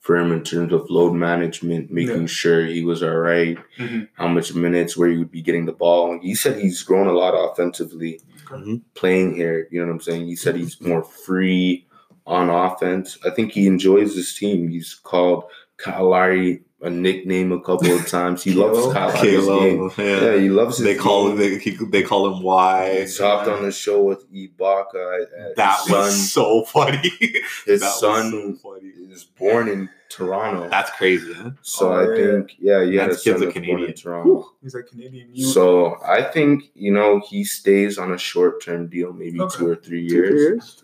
for 0.00 0.16
him 0.16 0.32
in 0.32 0.42
terms 0.42 0.72
of 0.72 0.90
load 0.90 1.12
management, 1.12 1.92
making 1.92 2.22
Yeah. 2.22 2.26
sure 2.26 2.64
he 2.66 2.82
was 2.84 3.04
all 3.04 3.16
right, 3.32 3.58
Mhm. 3.78 4.08
how 4.14 4.26
much 4.26 4.54
minutes, 4.54 4.96
where 4.96 5.08
he 5.08 5.18
would 5.18 5.30
be 5.30 5.42
getting 5.42 5.66
the 5.66 5.72
ball. 5.84 6.18
He 6.20 6.34
said 6.34 6.58
he's 6.60 6.82
grown 6.82 7.06
a 7.06 7.12
lot 7.12 7.34
offensively 7.34 8.20
Mhm. 8.50 8.82
playing 8.94 9.34
here. 9.36 9.68
You 9.70 9.80
know 9.80 9.86
what 9.86 9.92
I'm 9.94 10.00
saying? 10.00 10.26
He 10.26 10.34
said 10.36 10.56
he's 10.56 10.80
more 10.80 11.02
free 11.04 11.85
on 12.26 12.50
offense. 12.50 13.18
I 13.24 13.30
think 13.30 13.52
he 13.52 13.66
enjoys 13.66 14.14
his 14.14 14.34
team. 14.34 14.68
He's 14.68 14.94
called 14.94 15.44
Lowry 15.86 16.62
a 16.82 16.90
nickname 16.90 17.52
a 17.52 17.60
couple 17.60 17.90
of 17.90 18.06
times. 18.06 18.42
He 18.44 18.52
loves 18.52 18.78
Kalo? 18.78 18.92
Kyle 18.92 19.12
Lowry's 19.14 19.46
game. 19.46 19.90
Yeah, 19.96 20.20
yeah. 20.34 20.38
he 20.40 20.48
loves 20.50 20.76
his 20.76 20.84
They 20.84 20.94
call 20.94 21.28
game. 21.28 21.32
him. 21.32 21.38
They, 21.38 21.58
he, 21.58 21.70
they 21.86 22.02
call 22.02 22.32
him 22.34 22.42
Y. 22.42 23.00
He's 23.00 23.18
hopped 23.18 23.48
on 23.48 23.62
the 23.62 23.72
show 23.72 24.02
with 24.02 24.30
Ibaka. 24.32 25.54
That 25.56 25.78
his 25.80 25.90
was 25.90 26.10
son, 26.12 26.12
so 26.12 26.64
funny. 26.64 27.10
his 27.64 27.80
that 27.80 27.86
was 27.86 28.00
son 28.00 28.30
so 28.30 28.52
funny. 28.62 28.88
is 29.10 29.24
born 29.24 29.68
in 29.68 29.88
Toronto. 30.10 30.68
That's 30.68 30.90
crazy. 30.90 31.32
Huh? 31.32 31.50
so 31.62 31.92
Oh, 31.92 31.96
I 31.96 32.08
yeah. 32.10 32.16
think, 32.32 32.56
yeah, 32.58 32.84
he 32.84 32.96
had 32.96 33.08
a 33.10 33.14
That 33.14 33.22
kid's 33.22 33.24
son 33.24 33.34
a 33.36 33.38
that's 33.46 33.54
born 33.54 33.64
Canadian. 33.64 33.88
in 33.90 33.94
Toronto. 33.96 34.50
He's 34.62 34.74
a 34.74 34.82
Canadian 34.82 35.28
youth. 35.34 35.52
So 35.54 35.96
I 36.06 36.22
think 36.24 36.64
you 36.74 36.92
know 36.92 37.20
he 37.26 37.42
stays 37.44 37.96
on 37.98 38.12
a 38.12 38.18
short 38.18 38.62
term 38.62 38.88
deal, 38.88 39.12
maybe 39.14 39.40
Okay. 39.40 39.56
two 39.58 39.68
or 39.70 39.76
three 39.76 40.02
years, 40.06 40.82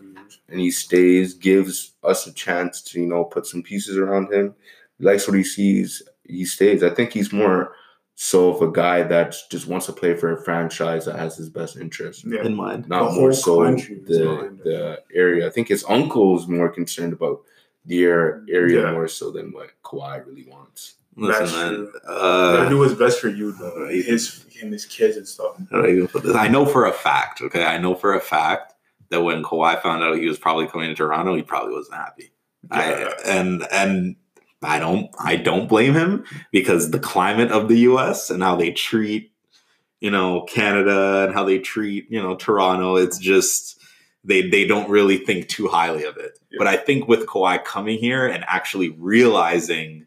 and 0.48 0.58
he 0.58 0.70
stays, 0.70 1.34
gives 1.34 1.92
us 2.02 2.26
a 2.26 2.32
chance 2.32 2.80
to 2.82 3.00
you 3.00 3.06
know 3.06 3.24
put 3.24 3.46
some 3.46 3.62
pieces 3.62 3.96
around 3.98 4.32
him. 4.32 4.54
He 5.02 5.06
likes 5.08 5.26
what 5.26 5.36
he 5.36 5.42
sees. 5.42 6.00
He 6.28 6.44
stays. 6.44 6.84
I 6.84 6.90
think 6.90 7.12
he's 7.12 7.32
more 7.32 7.74
so 8.14 8.54
of 8.54 8.62
a 8.62 8.70
guy 8.70 9.02
that 9.02 9.34
just 9.50 9.66
wants 9.66 9.86
to 9.86 9.92
play 9.92 10.14
for 10.14 10.30
a 10.32 10.44
franchise 10.44 11.06
that 11.06 11.18
has 11.18 11.36
his 11.36 11.48
best 11.50 11.76
interest. 11.76 12.24
yeah. 12.24 12.44
In 12.44 12.54
mind. 12.54 12.88
not 12.88 13.10
The 13.10 13.20
more 13.20 13.32
so 13.32 13.64
country 13.64 14.00
the 14.06 14.56
the 14.62 15.02
area. 15.12 15.44
I 15.46 15.50
think 15.50 15.66
his 15.68 15.84
uncle 15.88 16.38
is 16.38 16.46
more 16.46 16.68
concerned 16.68 17.12
about 17.14 17.40
their 17.84 18.44
area 18.48 18.82
Yeah. 18.84 18.92
more 18.92 19.08
so 19.08 19.32
than 19.32 19.50
what 19.52 19.70
Kawhi 19.82 20.24
really 20.24 20.46
wants. 20.48 20.94
Listen, 21.16 21.40
That's 21.42 21.52
man. 21.52 21.74
true. 21.74 21.92
Uh, 22.06 22.56
Gotta 22.58 22.70
do 22.70 22.78
what's 22.78 22.94
best 22.94 23.18
for 23.20 23.28
you, 23.28 23.50
though. 23.52 23.86
Right. 23.86 24.04
His 24.04 24.46
and 24.62 24.72
his 24.72 24.86
kids 24.86 25.16
and 25.16 25.26
stuff. 25.26 25.56
I 25.72 25.88
even 25.88 26.06
put 26.06 26.22
this? 26.22 26.36
I 26.36 26.46
know 26.46 26.64
for 26.64 26.84
a 26.86 26.92
fact, 26.92 27.42
okay, 27.42 27.64
I 27.64 27.76
know 27.78 27.96
for 27.96 28.14
a 28.14 28.20
fact 28.20 28.74
that 29.10 29.20
when 29.22 29.42
Kawhi 29.42 29.82
found 29.82 30.04
out 30.04 30.16
he 30.16 30.26
was 30.28 30.38
probably 30.38 30.68
coming 30.68 30.88
to 30.90 30.94
Toronto, 30.94 31.34
he 31.34 31.42
probably 31.42 31.74
wasn't 31.74 31.96
happy. 31.96 32.30
Yeah. 32.70 32.78
I, 32.78 33.28
and 33.28 33.66
and 33.72 34.16
I 34.62 34.78
don't 34.78 35.10
I 35.18 35.36
don't 35.36 35.68
blame 35.68 35.94
him 35.94 36.24
because 36.50 36.90
the 36.90 36.98
climate 36.98 37.50
of 37.50 37.68
the 37.68 37.78
US 37.80 38.30
and 38.30 38.42
how 38.42 38.56
they 38.56 38.70
treat, 38.72 39.32
you 40.00 40.10
know, 40.10 40.42
Canada 40.42 41.24
and 41.24 41.34
how 41.34 41.44
they 41.44 41.58
treat, 41.58 42.10
you 42.10 42.22
know, 42.22 42.34
Toronto, 42.36 42.96
it's 42.96 43.18
just 43.18 43.78
they 44.24 44.42
they 44.48 44.64
don't 44.66 44.88
really 44.88 45.18
think 45.18 45.48
too 45.48 45.68
highly 45.68 46.04
of 46.04 46.16
it. 46.16 46.38
Yeah. 46.50 46.58
But 46.58 46.66
I 46.68 46.76
think 46.76 47.08
with 47.08 47.26
Kawhi 47.26 47.64
coming 47.64 47.98
here 47.98 48.26
and 48.26 48.44
actually 48.46 48.90
realizing 48.90 50.06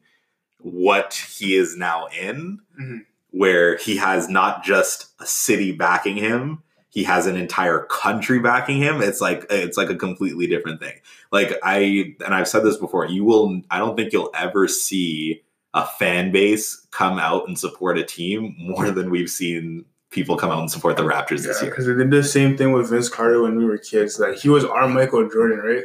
what 0.60 1.14
he 1.38 1.56
is 1.56 1.78
now 1.78 2.08
in, 2.08 2.60
Mhm. 2.82 3.06
where 3.32 3.78
he 3.78 3.98
has 3.98 4.30
not 4.30 4.64
just 4.64 5.08
a 5.20 5.26
city 5.26 5.72
backing 5.72 6.16
him, 6.18 6.64
he 6.96 7.04
has 7.04 7.28
an 7.28 7.36
entire 7.36 7.82
country 7.92 8.40
backing 8.40 8.78
him. 8.78 9.02
It's 9.02 9.20
like 9.20 9.46
it's 9.50 9.78
like 9.78 9.90
a 9.90 9.96
completely 9.98 10.48
different 10.48 10.80
thing. 10.80 10.94
Like 11.30 11.60
I 11.62 12.16
and 12.26 12.34
I've 12.34 12.48
said 12.48 12.64
this 12.64 12.78
before, 12.78 13.06
you 13.06 13.26
will 13.26 13.62
I 13.70 13.78
don't 13.78 13.98
think 13.98 14.14
you'll 14.14 14.32
ever 14.34 14.68
see 14.70 15.44
a 15.74 15.86
fan 15.86 16.32
base 16.32 16.88
come 16.92 17.20
out 17.20 17.50
and 17.50 17.60
support 17.60 17.98
a 17.98 18.04
team 18.06 18.56
more 18.58 18.92
than 18.92 19.10
we've 19.12 19.30
seen 19.30 19.84
people 20.10 20.38
come 20.38 20.50
out 20.50 20.60
and 20.62 20.72
support 20.72 20.96
the 20.96 21.04
Raptors 21.04 21.44
this 21.44 21.62
year. 21.62 21.70
because 21.70 21.86
they 21.86 21.94
did 21.94 22.10
the 22.10 22.24
same 22.24 22.56
thing 22.56 22.72
with 22.72 22.90
Vince 22.90 23.10
Carter 23.10 23.42
when 23.42 23.58
we 23.58 23.66
were 23.66 23.78
kids. 23.78 24.18
Like 24.18 24.38
he 24.38 24.48
was 24.48 24.64
our 24.64 24.88
Michael 24.88 25.30
Jordan, 25.30 25.60
right? 25.60 25.84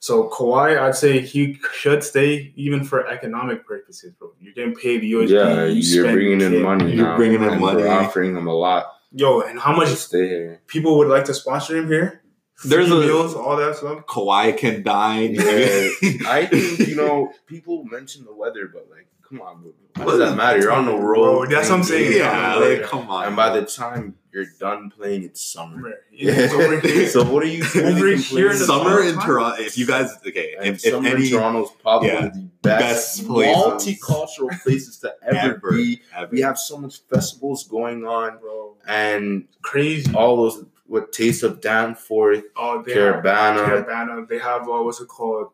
So 0.00 0.28
Kawhi, 0.28 0.76
I'd 0.76 0.96
say 0.96 1.20
he 1.20 1.56
should 1.72 2.02
stay 2.02 2.52
even 2.56 2.84
for 2.84 3.06
economic 3.06 3.64
purposes, 3.64 4.12
bro. 4.18 4.32
You're 4.40 4.54
getting 4.54 4.74
paid 4.74 5.02
USD. 5.02 5.28
yeah, 5.30 5.66
you 5.66 5.82
you're 5.82 6.12
bringing 6.12 6.40
in 6.40 6.62
money 6.62 6.94
You're 6.94 7.06
now. 7.06 7.16
bringing 7.16 7.44
in 7.44 7.60
money. 7.60 7.82
We're 7.82 7.88
offering 7.88 8.36
him 8.36 8.48
a 8.48 8.54
lot 8.54 8.97
Yo, 9.12 9.40
and 9.40 9.58
how 9.58 9.74
much 9.74 9.88
to 9.88 9.96
stay 9.96 10.28
here. 10.28 10.60
people 10.66 10.98
would 10.98 11.08
like 11.08 11.24
to 11.24 11.34
sponsor 11.34 11.76
him 11.76 11.88
here? 11.88 12.22
There's 12.64 12.88
Free 12.88 12.96
a- 12.96 13.00
meals, 13.06 13.34
all 13.34 13.56
that 13.56 13.76
stuff. 13.76 14.04
Kawhi 14.06 14.56
can 14.56 14.82
dine. 14.82 15.34
Yeah, 15.34 15.88
I 16.28 16.46
think 16.50 16.88
you 16.88 16.96
know 16.96 17.32
people 17.46 17.84
mention 17.84 18.24
the 18.24 18.34
weather, 18.34 18.68
but 18.72 18.88
like, 18.90 19.06
come 19.28 19.42
on, 19.42 19.62
bro. 19.62 19.72
what 20.04 20.12
does 20.12 20.18
that 20.30 20.36
matter? 20.36 20.58
You're 20.60 20.72
on 20.72 20.86
the 20.86 20.94
road. 20.94 21.48
Bro, 21.48 21.56
that's 21.56 21.68
what 21.70 21.78
I'm 21.78 21.84
saying. 21.84 22.16
yeah, 22.18 22.54
like 22.56 22.82
come 22.82 23.08
on. 23.10 23.26
and 23.26 23.36
by 23.36 23.58
the 23.58 23.66
time 23.66 24.14
you're 24.32 24.46
done 24.60 24.90
playing, 24.90 25.24
it's 25.24 25.42
summer. 25.42 25.92
It's 26.12 26.52
over 26.54 26.80
here. 26.80 27.08
so 27.08 27.24
what 27.24 27.42
are 27.42 27.46
you 27.46 27.64
Over 27.64 28.04
really 28.04 28.16
here 28.18 28.50
in 28.50 28.58
the 28.58 28.64
summer 28.64 29.02
in? 29.02 29.14
Toronto. 29.18 29.60
If 29.62 29.76
you 29.78 29.86
guys 29.86 30.16
okay, 30.26 30.54
And 30.58 30.68
if, 30.68 30.84
if 30.84 30.92
summer 30.92 31.08
any 31.08 31.26
in 31.26 31.32
Toronto 31.32 31.64
is 31.64 31.70
probably 31.82 32.08
yeah, 32.08 32.14
one 32.16 32.24
of 32.26 32.34
the 32.34 32.40
best, 32.62 33.18
best 33.18 33.26
places. 33.26 33.56
multicultural 33.56 34.62
places 34.62 34.98
to 35.00 35.14
ever, 35.22 35.54
Ever. 35.56 35.70
be. 35.72 36.00
ever, 36.16 36.28
We 36.30 36.40
have 36.42 36.58
so 36.58 36.78
much 36.78 37.00
festivals 37.10 37.66
going 37.66 38.06
on, 38.06 38.38
bro. 38.38 38.76
and 38.86 39.48
Crazy. 39.62 40.12
all 40.14 40.36
those 40.36 40.64
what 40.86 41.12
Taste 41.12 41.42
of 41.42 41.60
Danforth, 41.60 42.44
Oh, 42.56 42.82
they 42.82 42.94
have 42.94 43.16
Caravana, 43.22 43.64
Caravana. 43.66 44.26
They 44.26 44.38
have 44.38 44.62
uh, 44.62 44.82
what's 44.82 45.00
it 45.02 45.08
called? 45.08 45.48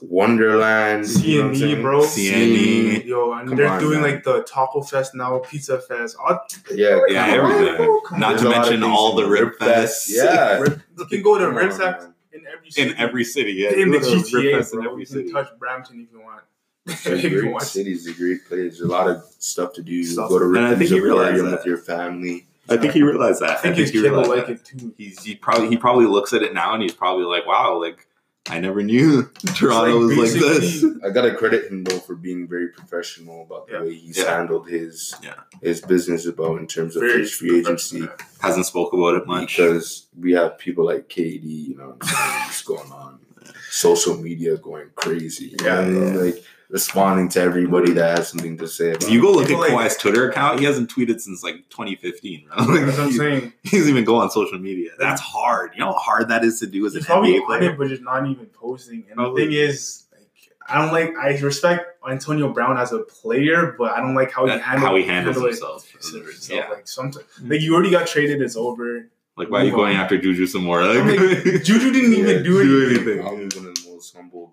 Wonderland, 0.00 1.06
you 1.22 1.42
know 1.42 1.48
what 1.48 1.56
CNE, 1.56 1.82
bro. 1.82 2.00
CNE. 2.02 3.04
Yo, 3.06 3.32
and 3.32 3.48
Come 3.48 3.56
they're 3.56 3.68
on, 3.68 3.80
doing 3.80 4.00
man. 4.00 4.10
like 4.12 4.24
the 4.24 4.42
Taco 4.42 4.82
Fest 4.82 5.14
now, 5.14 5.38
Pizza 5.38 5.80
Fest. 5.80 6.16
All, 6.22 6.38
Yeah, 6.72 7.00
Yeah, 7.08 7.36
come 7.36 7.50
everything. 7.52 8.00
Not 8.18 8.22
on. 8.32 8.38
to 8.38 8.42
There's 8.42 8.42
a 8.42 8.48
lot 8.48 8.56
of 8.66 8.70
mention 8.72 8.82
all 8.84 9.14
the 9.16 9.26
Rib 9.26 9.52
Fests. 9.60 10.06
Yeah, 10.08 10.58
Rip- 10.58 10.80
you 10.98 11.04
can 11.06 11.22
go 11.22 11.38
to 11.38 11.46
Come 11.46 11.56
Rib 11.56 11.72
Fest 11.72 12.08
in 12.32 12.44
every 12.46 12.70
city. 12.70 12.90
in 12.90 12.96
every 12.96 13.24
city. 13.24 13.52
Yeah, 13.52 13.70
in 13.72 13.90
the 13.90 13.98
Go 14.00 14.14
Rip 14.14 14.24
GTA, 14.26 14.56
Fest 14.58 14.74
in 14.74 14.80
bro. 14.80 14.90
every 14.92 15.02
You 15.02 15.06
can 15.06 15.32
touch 15.32 15.48
Brampton 15.58 16.00
if 16.00 16.12
you 16.12 16.20
want. 16.20 16.42
It's 16.86 17.06
if 17.06 17.24
a 17.24 17.28
great 17.28 17.52
want. 17.52 17.64
city. 17.64 17.92
It's 17.92 18.06
a 18.06 18.12
great 18.14 18.46
place. 18.48 18.78
There's 18.78 18.80
a 18.80 18.86
lot 18.86 19.08
of 19.08 19.22
stuff 19.38 19.72
to 19.74 19.82
do. 19.82 20.02
Stuff. 20.04 20.28
go 20.30 20.38
to 20.38 20.44
And 20.46 20.58
I 20.58 20.74
think 20.74 20.90
he 20.90 21.00
realized 21.00 21.44
that. 21.44 21.50
with 21.50 21.66
your 21.66 21.78
family. 21.78 22.46
I 22.70 22.76
think 22.76 22.92
he 22.92 23.02
realized 23.02 23.40
that. 23.40 23.50
I 23.50 23.54
think 23.60 23.76
his 23.76 23.90
he 23.90 24.02
kid 24.02 24.12
will 24.12 24.20
realized 24.24 24.48
like 24.48 24.58
that. 24.58 24.72
it 24.72 24.78
too. 24.78 24.94
He's 24.98 25.22
he 25.22 25.34
probably 25.34 25.68
he 25.68 25.76
probably 25.78 26.04
looks 26.06 26.32
at 26.34 26.42
it 26.42 26.52
now 26.52 26.74
and 26.74 26.82
he's 26.82 26.92
probably 26.94 27.24
like, 27.24 27.46
wow, 27.46 27.80
like 27.80 28.06
I 28.50 28.60
never 28.60 28.82
knew 28.82 29.24
Toronto 29.56 29.98
was 29.98 30.16
like 30.34 30.42
this. 30.42 30.84
I 31.04 31.10
gotta 31.10 31.34
credit 31.34 31.70
him 31.70 31.84
though 31.84 31.98
for 31.98 32.14
being 32.14 32.48
very 32.48 32.68
professional 32.68 33.42
about 33.42 33.66
the 33.66 33.74
Yeah. 33.74 33.80
way 33.82 33.94
he's 33.94 34.18
Yeah. 34.18 34.36
handled 34.38 34.68
his 34.68 35.14
Yeah. 35.22 35.34
his 35.62 35.80
business 35.80 36.26
about 36.26 36.58
in 36.60 36.66
terms 36.66 36.96
of 36.96 37.02
Very 37.02 37.20
his 37.20 37.32
free 37.34 37.58
agency. 37.60 38.00
professional. 38.06 38.28
Hasn't 38.40 38.66
spoke 38.66 38.92
about 38.92 39.16
it 39.16 39.26
much. 39.26 39.56
Because 39.56 40.06
we 40.18 40.32
have 40.32 40.58
people 40.58 40.84
like 40.86 41.08
KD, 41.08 41.44
you 41.68 41.76
know, 41.76 41.88
what 41.88 41.96
I'm 42.02 42.08
saying, 42.08 42.40
what's 42.46 42.62
going 42.62 42.92
on, 42.92 43.18
social 43.70 44.16
media 44.16 44.56
going 44.56 44.88
crazy. 44.94 45.54
You 45.60 45.66
know, 45.66 45.88
yeah. 45.88 46.14
like 46.20 46.44
responding 46.70 47.28
to 47.30 47.40
everybody 47.40 47.92
that 47.92 48.18
has 48.18 48.28
something 48.28 48.58
to 48.58 48.68
say. 48.68 48.90
About 48.90 49.04
If 49.04 49.10
you 49.10 49.22
go 49.22 49.30
look 49.32 49.42
at 49.44 49.48
People 49.48 49.60
like- 49.62 49.72
Kawhi's 49.72 49.96
Twitter 49.96 50.28
account, 50.30 50.58
he 50.60 50.66
hasn't 50.66 50.90
tweeted 50.94 51.20
since 51.20 51.42
like 51.42 51.68
2015. 51.70 52.46
Bro. 52.48 52.64
Like, 52.66 52.84
That's 52.86 52.98
what 52.98 53.06
I'm 53.06 53.12
saying. 53.12 53.52
he 53.62 53.78
doesn't 53.78 53.90
even 53.90 54.04
go 54.04 54.16
on 54.16 54.30
social 54.30 54.58
media. 54.58 54.90
That's 54.98 55.20
hard. 55.20 55.72
You 55.74 55.80
know 55.80 55.92
how 55.92 55.98
hard 55.98 56.28
that 56.28 56.44
is 56.44 56.60
to 56.60 56.66
do 56.66 56.84
as 56.86 56.94
an 56.94 57.00
He's 57.00 57.06
probably 57.06 57.34
NBA 57.34 57.40
on 57.40 57.46
player. 57.46 57.70
it, 57.70 57.78
but 57.78 57.88
just 57.88 58.02
not 58.02 58.26
even 58.28 58.46
posting. 58.46 59.04
And 59.08 59.14
Probably. 59.16 59.46
the 59.46 59.50
thing 59.50 59.58
is, 59.70 60.04
like, 60.12 60.28
I 60.68 60.82
don't 60.82 60.92
like. 60.92 61.14
I 61.16 61.38
respect 61.38 61.86
Antonio 62.08 62.52
Brown 62.52 62.76
as 62.78 62.92
a 62.92 62.98
player, 62.98 63.74
but 63.78 63.92
I 63.92 64.00
don't 64.00 64.14
like 64.14 64.30
how 64.32 64.44
he 64.44 64.50
That- 64.52 64.60
handled 64.60 64.88
how 64.90 64.96
he 64.96 65.04
handles 65.04 65.36
handled 65.36 65.46
it 65.46 65.58
himself. 65.58 65.90
himself. 65.90 66.50
Yeah. 66.50 66.68
Like 66.68 66.86
sometimes, 66.86 67.24
hmm. 67.38 67.50
like 67.50 67.62
you 67.62 67.74
already 67.74 67.90
got 67.90 68.06
traded. 68.06 68.42
It's 68.42 68.56
over. 68.56 69.08
Like, 69.38 69.50
why 69.50 69.60
are 69.60 69.64
you 69.66 69.70
going 69.70 69.96
after 69.96 70.18
Juju 70.18 70.48
some 70.48 70.64
more? 70.64 70.82
Like, 70.84 71.04
like, 71.16 71.18
Juju 71.62 71.92
didn't 71.92 72.10
Yeah, 72.12 72.18
even 72.18 72.42
do 72.42 72.62
do 72.64 72.90
anything. 72.90 73.22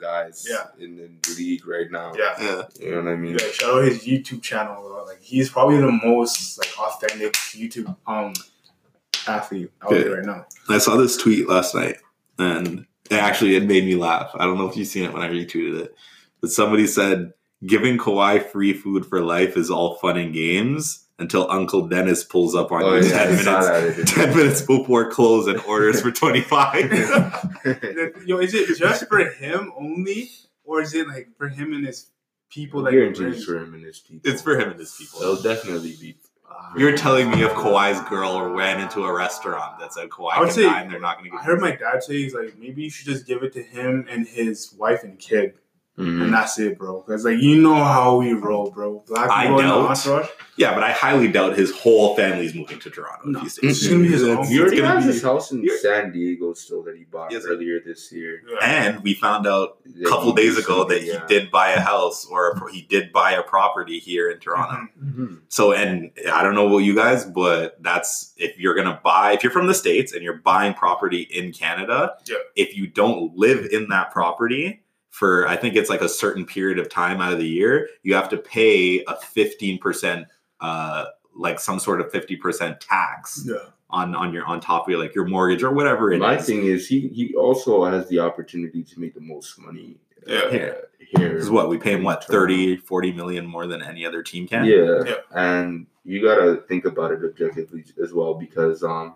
Anything. 0.01 0.19
Probably 0.22 0.35
one 0.35 0.35
of 0.35 0.45
the 0.45 0.45
most 0.45 0.45
humble 0.45 0.45
guys 0.45 0.47
Yeah. 0.49 0.84
in, 0.85 0.99
in 0.99 1.19
the 1.22 1.35
league 1.38 1.67
right 1.67 1.91
now. 1.91 2.13
Yeah. 2.17 2.35
yeah. 2.39 2.63
You 2.80 2.91
know 2.95 3.01
what 3.03 3.11
I 3.11 3.15
mean? 3.15 3.38
Yeah, 3.39 3.51
shout 3.51 3.76
out 3.76 3.84
his 3.85 4.03
YouTube 4.05 4.41
channel. 4.41 4.81
Bro. 4.81 5.05
Like 5.05 5.22
he's 5.22 5.49
probably 5.49 5.77
the 5.77 5.91
most 5.91 6.57
like 6.57 6.77
authentic 6.80 7.34
YouTube 7.34 7.95
um 8.07 8.34
athlete 9.27 9.72
out 9.81 9.91
Yeah. 9.91 9.97
there 9.99 10.15
right 10.17 10.26
now. 10.26 10.45
I 10.69 10.77
saw 10.77 10.95
this 10.97 11.17
tweet 11.17 11.47
last 11.47 11.76
night, 11.76 11.97
and 12.38 12.85
it 13.09 13.15
actually 13.15 13.55
it 13.55 13.63
made 13.65 13.85
me 13.85 13.95
laugh. 13.95 14.31
I 14.35 14.45
don't 14.45 14.57
know 14.57 14.67
if 14.69 14.76
you've 14.77 14.88
seen 14.88 15.03
it 15.05 15.13
when 15.13 15.22
I 15.22 15.30
retweeted 15.30 15.80
it, 15.81 15.95
but 16.41 16.51
somebody 16.51 16.88
said 16.88 17.34
giving 17.65 17.97
Kawhi 17.97 18.45
free 18.51 18.73
food 18.73 19.05
for 19.05 19.22
life 19.22 19.57
is 19.57 19.72
all 19.72 19.95
fun 19.95 20.17
and 20.17 20.34
games 20.34 21.05
until 21.19 21.49
Uncle 21.49 21.87
Dennis 21.87 22.23
pulls 22.23 22.55
up 22.55 22.71
on 22.71 22.83
Oh, 22.83 22.95
you 22.95 23.07
yeah, 23.07 23.25
ten 23.25 23.45
minutes. 23.45 24.11
Ten 24.13 24.35
minutes 24.35 24.61
before 24.61 25.09
close 25.11 25.47
and 25.47 25.59
orders 25.61 26.01
for 26.01 26.11
twenty 26.11 26.41
five. 26.41 26.91
Yo, 28.25 28.37
is 28.39 28.53
it 28.53 28.77
just 28.77 29.07
for 29.07 29.19
him 29.29 29.71
only, 29.77 30.29
or 30.63 30.81
is 30.81 30.93
it 30.93 31.07
like 31.07 31.29
for 31.37 31.47
him 31.47 31.73
and 31.73 31.85
his 31.85 32.09
people 32.49 32.83
that 32.83 32.91
Guaranteed 32.91 33.43
for 33.43 33.57
him 33.57 33.73
and 33.73 33.83
his 33.83 33.99
people. 33.99 34.29
it's 34.31 34.41
for 34.41 34.59
him 34.59 34.69
and 34.71 34.79
his 34.79 34.93
people. 34.97 35.21
It'll 35.21 35.41
definitely 35.41 35.95
be. 35.99 36.15
Ah. 36.49 36.73
You're 36.77 36.95
telling 36.95 37.31
me 37.31 37.43
if 37.43 37.51
Kawhi's 37.53 37.99
girl 38.07 38.49
ran 38.49 38.79
into 38.79 39.03
a 39.03 39.11
restaurant 39.13 39.79
that 39.79 39.93
said 39.93 40.09
Kawhi 40.09 40.29
I 40.33 40.39
would 40.39 40.45
can 40.49 40.55
say- 40.55 40.63
die 40.63 40.81
and 40.81 40.91
they're 40.91 40.99
not 40.99 41.17
going 41.17 41.31
to 41.31 41.37
get 41.37 41.39
I 41.41 41.43
heard 41.43 41.59
my 41.59 41.75
dad 41.75 42.03
say 42.03 42.13
he's 42.13 42.35
like 42.35 42.55
maybe 42.57 42.83
you 42.83 42.89
should 42.89 43.07
just 43.07 43.25
give 43.25 43.41
it 43.41 43.51
to 43.53 43.63
him 43.63 44.05
and 44.09 44.27
his 44.27 44.71
wife 44.77 45.03
and 45.03 45.17
kid, 45.17 45.55
Mhm. 45.97 46.23
and 46.23 46.34
that's 46.34 46.59
it, 46.59 46.77
bro. 46.77 47.01
Because 47.05 47.23
like 47.23 47.39
you 47.39 47.61
know 47.61 47.76
how 47.76 48.17
we 48.17 48.34
roll, 48.34 48.69
bro. 48.69 49.03
Black 49.07 49.30
I 49.30 49.43
people 49.43 49.59
in 49.59 49.67
the 49.67 49.72
don't. 49.73 49.85
entourage. 49.88 50.27
Yeah, 50.57 50.73
but 50.73 50.84
I 50.84 50.91
highly 50.91 51.30
doubt 51.30 51.57
his 51.57 51.72
whole 51.72 52.15
family's 52.17 52.53
moving 52.53 52.80
to 52.80 52.89
Toronto. 52.89 53.22
No. 53.26 53.39
If 53.39 53.43
he 53.43 53.49
stays. 53.49 53.77
It's 53.81 53.88
gonna 53.88 54.01
be 54.03 54.09
his 54.09 54.22
It's- 54.23 54.38
own. 54.38 54.43
it's 54.43 54.72
He 54.73 54.80
has 54.80 55.05
be- 55.05 55.11
his 55.13 55.22
house 55.23 55.51
in 55.51 55.63
You're- 55.63 55.77
San 55.77 56.11
Diego 56.11 56.53
still 56.53 56.84
that 56.84 56.97
he 56.97 57.03
bought 57.05 57.31
Yes, 57.31 57.45
earlier 57.45 57.80
this 57.85 58.11
year. 58.11 58.41
And 58.61 59.01
we 59.03 59.13
found 59.13 59.47
out 59.47 59.77
a 60.01 60.09
couple 60.09 60.34
days 60.34 60.57
ago 60.57 60.84
that 60.85 61.01
he 61.01 61.11
recently, 61.11 61.27
did 61.39 61.51
buy 61.51 61.72
a 61.72 61.80
house 61.80 62.26
or 62.30 62.51
a, 62.51 62.72
he 62.72 62.81
did 62.81 63.11
buy 63.13 63.31
a 63.31 63.43
property 63.43 63.99
here 63.99 64.30
in 64.30 64.39
Toronto. 64.39 64.88
Mhm. 65.01 65.15
Mhm. 65.17 65.38
So, 65.49 65.72
and 65.73 66.11
I 66.31 66.43
don't 66.43 66.55
know 66.55 66.67
about 66.67 66.80
you 66.80 66.95
guys, 66.95 67.23
but 67.26 67.81
that's 67.81 68.34
if 68.38 68.57
you're 68.59 68.76
gonna 68.76 68.99
buy, 69.03 69.31
if 69.34 69.43
you're 69.43 69.51
from 69.51 69.67
the 69.67 69.73
states 69.73 70.13
and 70.13 70.23
you're 70.23 70.41
buying 70.43 70.73
property 70.73 71.22
in 71.22 71.51
Canada, 71.53 72.13
Yeah. 72.27 72.35
if 72.55 72.76
you 72.77 72.88
don't 72.88 73.38
live 73.38 73.67
in 73.72 73.88
that 73.89 74.11
property 74.11 74.81
for, 75.15 75.47
I 75.47 75.55
think 75.55 75.75
it's 75.77 75.89
like 75.89 76.01
a 76.01 76.09
certain 76.09 76.45
period 76.45 76.77
of 76.77 76.89
time 76.89 77.21
out 77.21 77.31
of 77.31 77.39
the 77.39 77.47
year, 77.47 77.87
you 78.03 78.13
have 78.15 78.27
to 78.29 78.37
pay 78.37 78.99
a 79.05 79.13
15%, 79.13 80.25
uh, 80.59 81.05
like 81.33 81.57
some 81.57 81.79
sort 81.79 82.01
of 82.01 82.11
50% 82.11 82.77
tax 82.81 83.45
Yeah. 83.47 83.55
on 83.91 84.13
on 84.13 84.33
your 84.33 84.45
on 84.45 84.59
top 84.59 84.83
of 84.87 84.89
your 84.91 84.99
like 84.99 85.15
your 85.15 85.23
mortgage 85.25 85.63
or 85.63 85.71
whatever 85.71 86.11
it 86.11 86.15
is. 86.15 86.19
My 86.19 86.35
thing 86.37 86.63
is, 86.65 86.85
he 86.87 87.07
he 87.09 87.33
also 87.35 87.85
has 87.85 88.09
the 88.09 88.19
opportunity 88.19 88.83
to 88.83 88.99
make 88.99 89.13
the 89.13 89.21
most 89.21 89.57
money. 89.57 89.97
uh, 90.27 90.33
Yeah. 90.33 90.49
here. 90.51 90.87
here. 91.17 91.33
This 91.35 91.43
is 91.43 91.49
what 91.51 91.69
we 91.69 91.77
pay 91.77 91.91
him 91.93 92.03
what 92.03 92.23
Toronto. 92.23 92.39
30 92.47 92.77
40 92.77 93.11
million 93.13 93.45
more 93.45 93.67
than 93.67 93.81
any 93.81 94.05
other 94.05 94.21
team 94.21 94.47
can 94.49 94.65
Yeah. 94.65 95.03
Yeah. 95.05 95.15
and 95.33 95.85
you 96.03 96.21
gotta 96.21 96.57
think 96.67 96.83
about 96.85 97.11
it 97.13 97.23
objectively 97.23 97.85
as 98.03 98.11
well 98.13 98.33
because 98.33 98.83
um, 98.83 99.15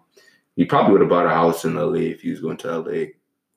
he 0.55 0.63
probably 0.65 0.93
would 0.93 1.01
have 1.01 1.09
bought 1.09 1.25
a 1.25 1.29
house 1.41 1.65
in 1.65 1.75
LA 1.75 2.03
if 2.15 2.21
he 2.21 2.29
was 2.31 2.39
going 2.39 2.57
to 2.57 2.67
LA, 2.79 2.99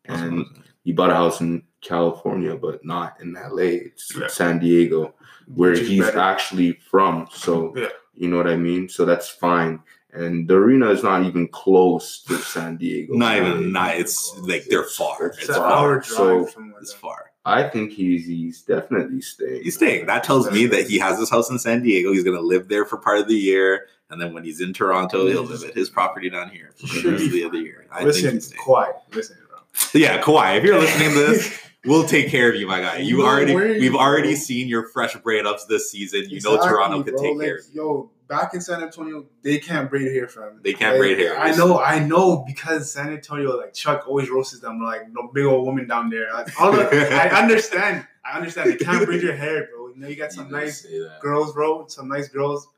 and 0.06 0.44
he 0.82 0.92
bought 0.92 1.10
a 1.10 1.14
house 1.14 1.40
in 1.40 1.62
California, 1.82 2.56
but 2.56 2.84
not 2.84 3.20
in 3.20 3.34
LA. 3.34 3.86
It's 3.90 4.16
Yeah. 4.16 4.28
San 4.28 4.58
Diego, 4.58 5.14
where 5.54 5.74
he's 5.74 6.00
better. 6.04 6.18
actually 6.18 6.72
from. 6.90 7.28
So 7.32 7.72
Yeah. 7.76 7.88
you 8.14 8.28
know 8.28 8.36
what 8.38 8.46
I 8.48 8.56
mean. 8.56 8.88
So 8.88 9.04
that's 9.04 9.28
fine. 9.28 9.80
And 10.14 10.46
the 10.46 10.56
arena 10.56 10.90
is 10.90 11.02
not 11.02 11.24
even 11.24 11.48
close 11.48 12.22
to 12.24 12.36
San 12.36 12.76
Diego. 12.76 13.14
Not 13.14 13.38
LA. 13.38 13.48
even- 13.48 13.72
not- 13.72 13.96
it's 13.96 14.36
like 14.40 14.64
they're 14.66 14.84
far. 14.84 15.26
It's, 15.28 15.38
It's 15.38 15.48
an 15.48 15.54
far. 15.56 15.72
hour 15.72 15.94
drive 16.00 16.04
So, 16.06 16.46
from 16.46 16.72
where 16.72 16.80
it's 16.80 16.92
far 16.92 17.30
I 17.44 17.64
think 17.68 17.90
he's 17.90 18.24
he's 18.26 18.62
definitely 18.62 19.20
staying. 19.20 19.64
he's 19.64 19.74
staying 19.74 20.06
that 20.06 20.22
tells 20.22 20.48
me 20.52 20.66
that 20.66 20.86
he 20.88 20.96
has 21.00 21.18
his 21.18 21.28
house 21.28 21.50
in 21.50 21.58
san 21.58 21.82
diego 21.82 22.12
he's 22.12 22.22
going 22.22 22.36
to 22.36 22.40
live 22.54 22.68
there 22.68 22.84
for 22.84 22.98
part 22.98 23.18
of 23.18 23.26
the 23.26 23.34
year 23.34 23.86
and 24.10 24.20
then 24.22 24.32
when 24.32 24.44
he's 24.44 24.60
in 24.60 24.72
toronto 24.72 25.26
he'll 25.26 25.42
mm-hmm. 25.42 25.50
live 25.54 25.64
at 25.64 25.74
his 25.74 25.90
property 25.90 26.30
down 26.30 26.48
here 26.50 26.70
for 26.76 26.86
the 26.86 26.92
Should 27.00 27.04
rest 27.14 27.24
of 27.24 27.50
the 27.50 27.58
year 27.58 27.84
i 27.90 28.04
listen, 28.04 28.22
think 28.22 28.34
he's 28.34 28.46
staying. 28.46 28.62
quiet. 28.62 28.94
Listen, 29.12 29.36
bro. 29.48 29.58
yeah 29.92 30.22
Kawhi, 30.22 30.58
if 30.58 30.62
you're 30.62 30.78
listening 30.78 31.08
to 31.14 31.14
this 31.18 31.60
we'll 31.86 32.04
take 32.06 32.28
care 32.28 32.48
of 32.50 32.56
you 32.56 32.66
my 32.66 32.80
guy 32.80 32.98
you 32.98 33.18
No, 33.18 33.26
already 33.26 33.54
where 33.54 33.66
are 33.66 33.72
we've 33.72 33.92
you, 33.92 33.98
already 33.98 34.30
bro? 34.30 34.36
seen 34.36 34.68
your 34.68 34.88
fresh 34.88 35.16
braid 35.16 35.46
ups 35.46 35.64
this 35.66 35.90
season 35.90 36.24
you 36.28 36.40
know 36.42 36.56
toronto 36.56 37.02
could 37.02 37.14
bro. 37.14 37.22
take 37.22 37.36
Like, 37.36 37.46
care 37.46 37.56
of 37.58 37.64
you 37.72 37.82
Yo, 37.82 38.10
back 38.28 38.54
in 38.54 38.60
San 38.62 38.82
Antonio, 38.82 39.26
they 39.42 39.58
can't 39.58 39.90
braid 39.90 40.10
hair 40.10 40.26
from. 40.26 40.60
They 40.62 40.72
can't 40.72 40.96
braid 40.96 41.18
hair. 41.18 41.38
I 41.38 41.54
know, 41.54 41.78
I 41.80 41.98
know, 41.98 42.44
because 42.46 42.90
San 42.90 43.10
Antonio, 43.12 43.58
like 43.58 43.74
Chuck 43.74 44.04
always 44.08 44.30
roasts 44.30 44.58
them, 44.58 44.80
like 44.80 45.02
no 45.12 45.28
big 45.34 45.44
old 45.44 45.66
woman 45.66 45.86
down 45.86 46.08
there. 46.08 46.32
Like, 46.32 46.58
all 46.58 46.72
the, 46.72 46.88
I 47.12 47.28
understand, 47.42 48.06
I 48.24 48.38
understand. 48.38 48.70
They 48.70 48.76
can't 48.76 49.04
braid 49.04 49.20
your 49.22 49.34
hair, 49.34 49.68
bro. 49.70 49.88
You 49.88 49.96
know, 50.00 50.08
you 50.08 50.16
got 50.16 50.32
some 50.32 50.50
nice 50.50 50.86
girls, 51.20 51.52
bro. 51.52 51.86
Some 51.88 52.08
nice 52.08 52.28
girls 52.28 52.68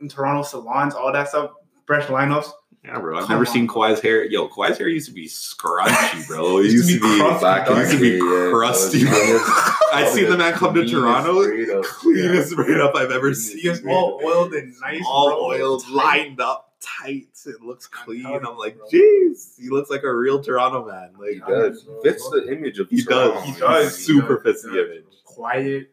in 0.00 0.08
Toronto 0.08 0.42
salons, 0.44 0.94
all 0.94 1.12
that 1.12 1.28
stuff. 1.28 1.50
Fresh 1.84 2.06
lineups. 2.06 2.50
Yeah 2.84 2.98
bro 2.98 3.16
i've 3.18 3.22
Come 3.26 3.30
never 3.36 3.46
on. 3.46 3.52
seen 3.52 3.68
Kawhi's 3.68 4.00
hair 4.00 4.24
yo 4.24 4.48
Kawhi's 4.48 4.78
hair 4.78 4.88
used 4.88 5.08
to 5.08 5.14
be 5.14 5.26
scrunchy 5.28 6.26
bro 6.26 6.58
it 6.58 6.64
Used 6.64 6.88
used 6.88 6.88
to 6.88 6.94
to 6.98 7.00
be 7.00 7.14
be, 7.16 7.20
crusty, 7.20 7.48
it 7.72 7.78
used 7.78 7.90
to 7.92 8.00
be 8.00 8.12
in 8.14 8.18
the 8.18 8.24
day, 8.24 8.44
yeah, 8.46 8.50
crusty 8.50 9.04
that 9.04 9.32
was- 9.32 9.78
I 9.92 10.08
seen 10.08 10.30
the 10.30 10.38
man 10.38 10.54
come 10.54 10.72
to 10.74 10.88
Toronto, 10.88 11.44
braid 11.44 11.68
up. 11.68 11.84
cleanest 12.00 12.56
braid 12.56 12.80
up 12.80 12.94
I've 12.96 13.10
ever 13.10 13.30
Cleanest 13.32 13.52
seen. 13.52 13.58
He 13.76 13.90
all 13.90 14.18
oiled 14.24 14.54
and 14.54 14.72
nice, 14.80 15.02
all 15.06 15.28
bro. 15.28 15.44
oiled, 15.48 15.82
Tight. 15.84 15.92
lined 15.92 16.40
up, 16.40 16.72
tight. 16.80 17.28
It 17.44 17.60
looks 17.60 17.90
I'm 17.98 18.04
clean. 18.06 18.24
I'm 18.24 18.56
like, 18.56 18.78
bro. 18.78 18.86
jeez, 18.88 19.54
he 19.60 19.68
looks 19.68 19.90
like 19.90 20.02
a 20.02 20.10
real 20.14 20.42
Toronto 20.42 20.86
man. 20.88 21.10
He 21.30 21.40
Like, 21.40 21.46
does. 21.46 21.86
Fits 22.02 22.26
the 22.30 22.50
image 22.50 22.78
of 22.78 22.88
He 22.88 23.04
Toronto. 23.04 23.34
does. 23.34 23.44
He 23.44 23.60
does. 23.60 23.96
He 23.98 24.02
super 24.04 24.36
He 24.38 24.42
fits 24.50 24.62
does. 24.62 24.72
the 24.72 24.80
image. 24.82 25.04
Quiet. 25.26 25.90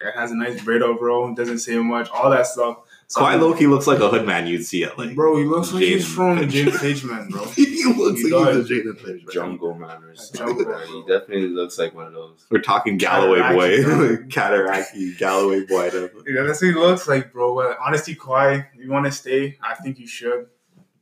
It 0.00 0.12
has 0.16 0.32
a 0.32 0.34
nice 0.36 0.60
braid 0.64 0.82
up, 0.82 0.98
bro. 0.98 1.32
Doesn't 1.36 1.60
say 1.60 1.76
much. 1.78 2.10
All 2.10 2.28
that 2.30 2.48
stuff. 2.48 2.78
Kawhi 3.14 3.40
Loki 3.40 3.66
looks 3.66 3.86
like 3.86 4.00
a 4.00 4.08
hood 4.08 4.26
man 4.26 4.46
you'd 4.46 4.64
see 4.64 4.84
at 4.84 4.98
like. 4.98 5.14
Bro, 5.14 5.38
he 5.38 5.44
looks 5.44 5.72
like 5.72 5.82
he's 5.82 6.04
Jaden 6.06 6.14
from 6.14 6.38
Finch. 6.38 6.52
James 6.52 6.78
Page, 6.80 7.04
man, 7.04 7.28
bro. 7.28 7.44
he 7.46 7.84
looks 7.94 8.20
He 8.20 8.30
like 8.30 8.44
does. 8.54 8.68
he's 8.68 8.78
a 8.78 8.82
Jaden 8.84 8.98
Finch. 9.00 9.22
man. 9.24 9.32
Jungle 9.32 9.74
man 9.74 10.02
or 10.04 10.14
something. 10.14 10.56
Jungle, 10.64 10.78
He 10.86 11.00
definitely 11.12 11.48
looks 11.48 11.78
like 11.78 11.94
one 11.94 12.06
of 12.06 12.12
those. 12.12 12.46
We're 12.50 12.60
talking 12.62 12.96
Galloway 12.96 13.40
boy, 13.54 13.76
Cataracty. 14.28 15.10
like 15.10 15.18
Galloway 15.18 15.64
boy. 15.66 15.90
Yeah, 16.26 16.42
that's 16.42 16.62
what 16.62 16.68
he 16.68 16.72
looks 16.74 17.06
like, 17.08 17.32
bro. 17.32 17.54
But 17.54 17.76
honestly, 17.84 18.14
Kawhi, 18.14 18.66
if 18.74 18.84
you 18.84 18.90
want 18.90 19.06
to 19.06 19.12
stay, 19.12 19.58
I 19.62 19.74
think 19.74 19.98
you 19.98 20.06
should. 20.06 20.46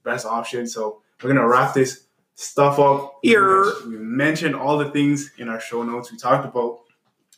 Best 0.02 0.26
option. 0.26 0.66
So 0.66 1.02
we're 1.22 1.28
gonna 1.32 1.46
wrap 1.46 1.74
this 1.74 2.06
stuff 2.34 2.78
up. 2.78 3.18
Here. 3.22 3.64
We 3.86 3.96
mentioned 3.98 4.54
all 4.56 4.78
the 4.78 4.90
things 4.90 5.30
in 5.38 5.48
our 5.48 5.60
show 5.60 5.82
notes. 5.82 6.10
We 6.10 6.16
talked 6.18 6.46
about 6.46 6.80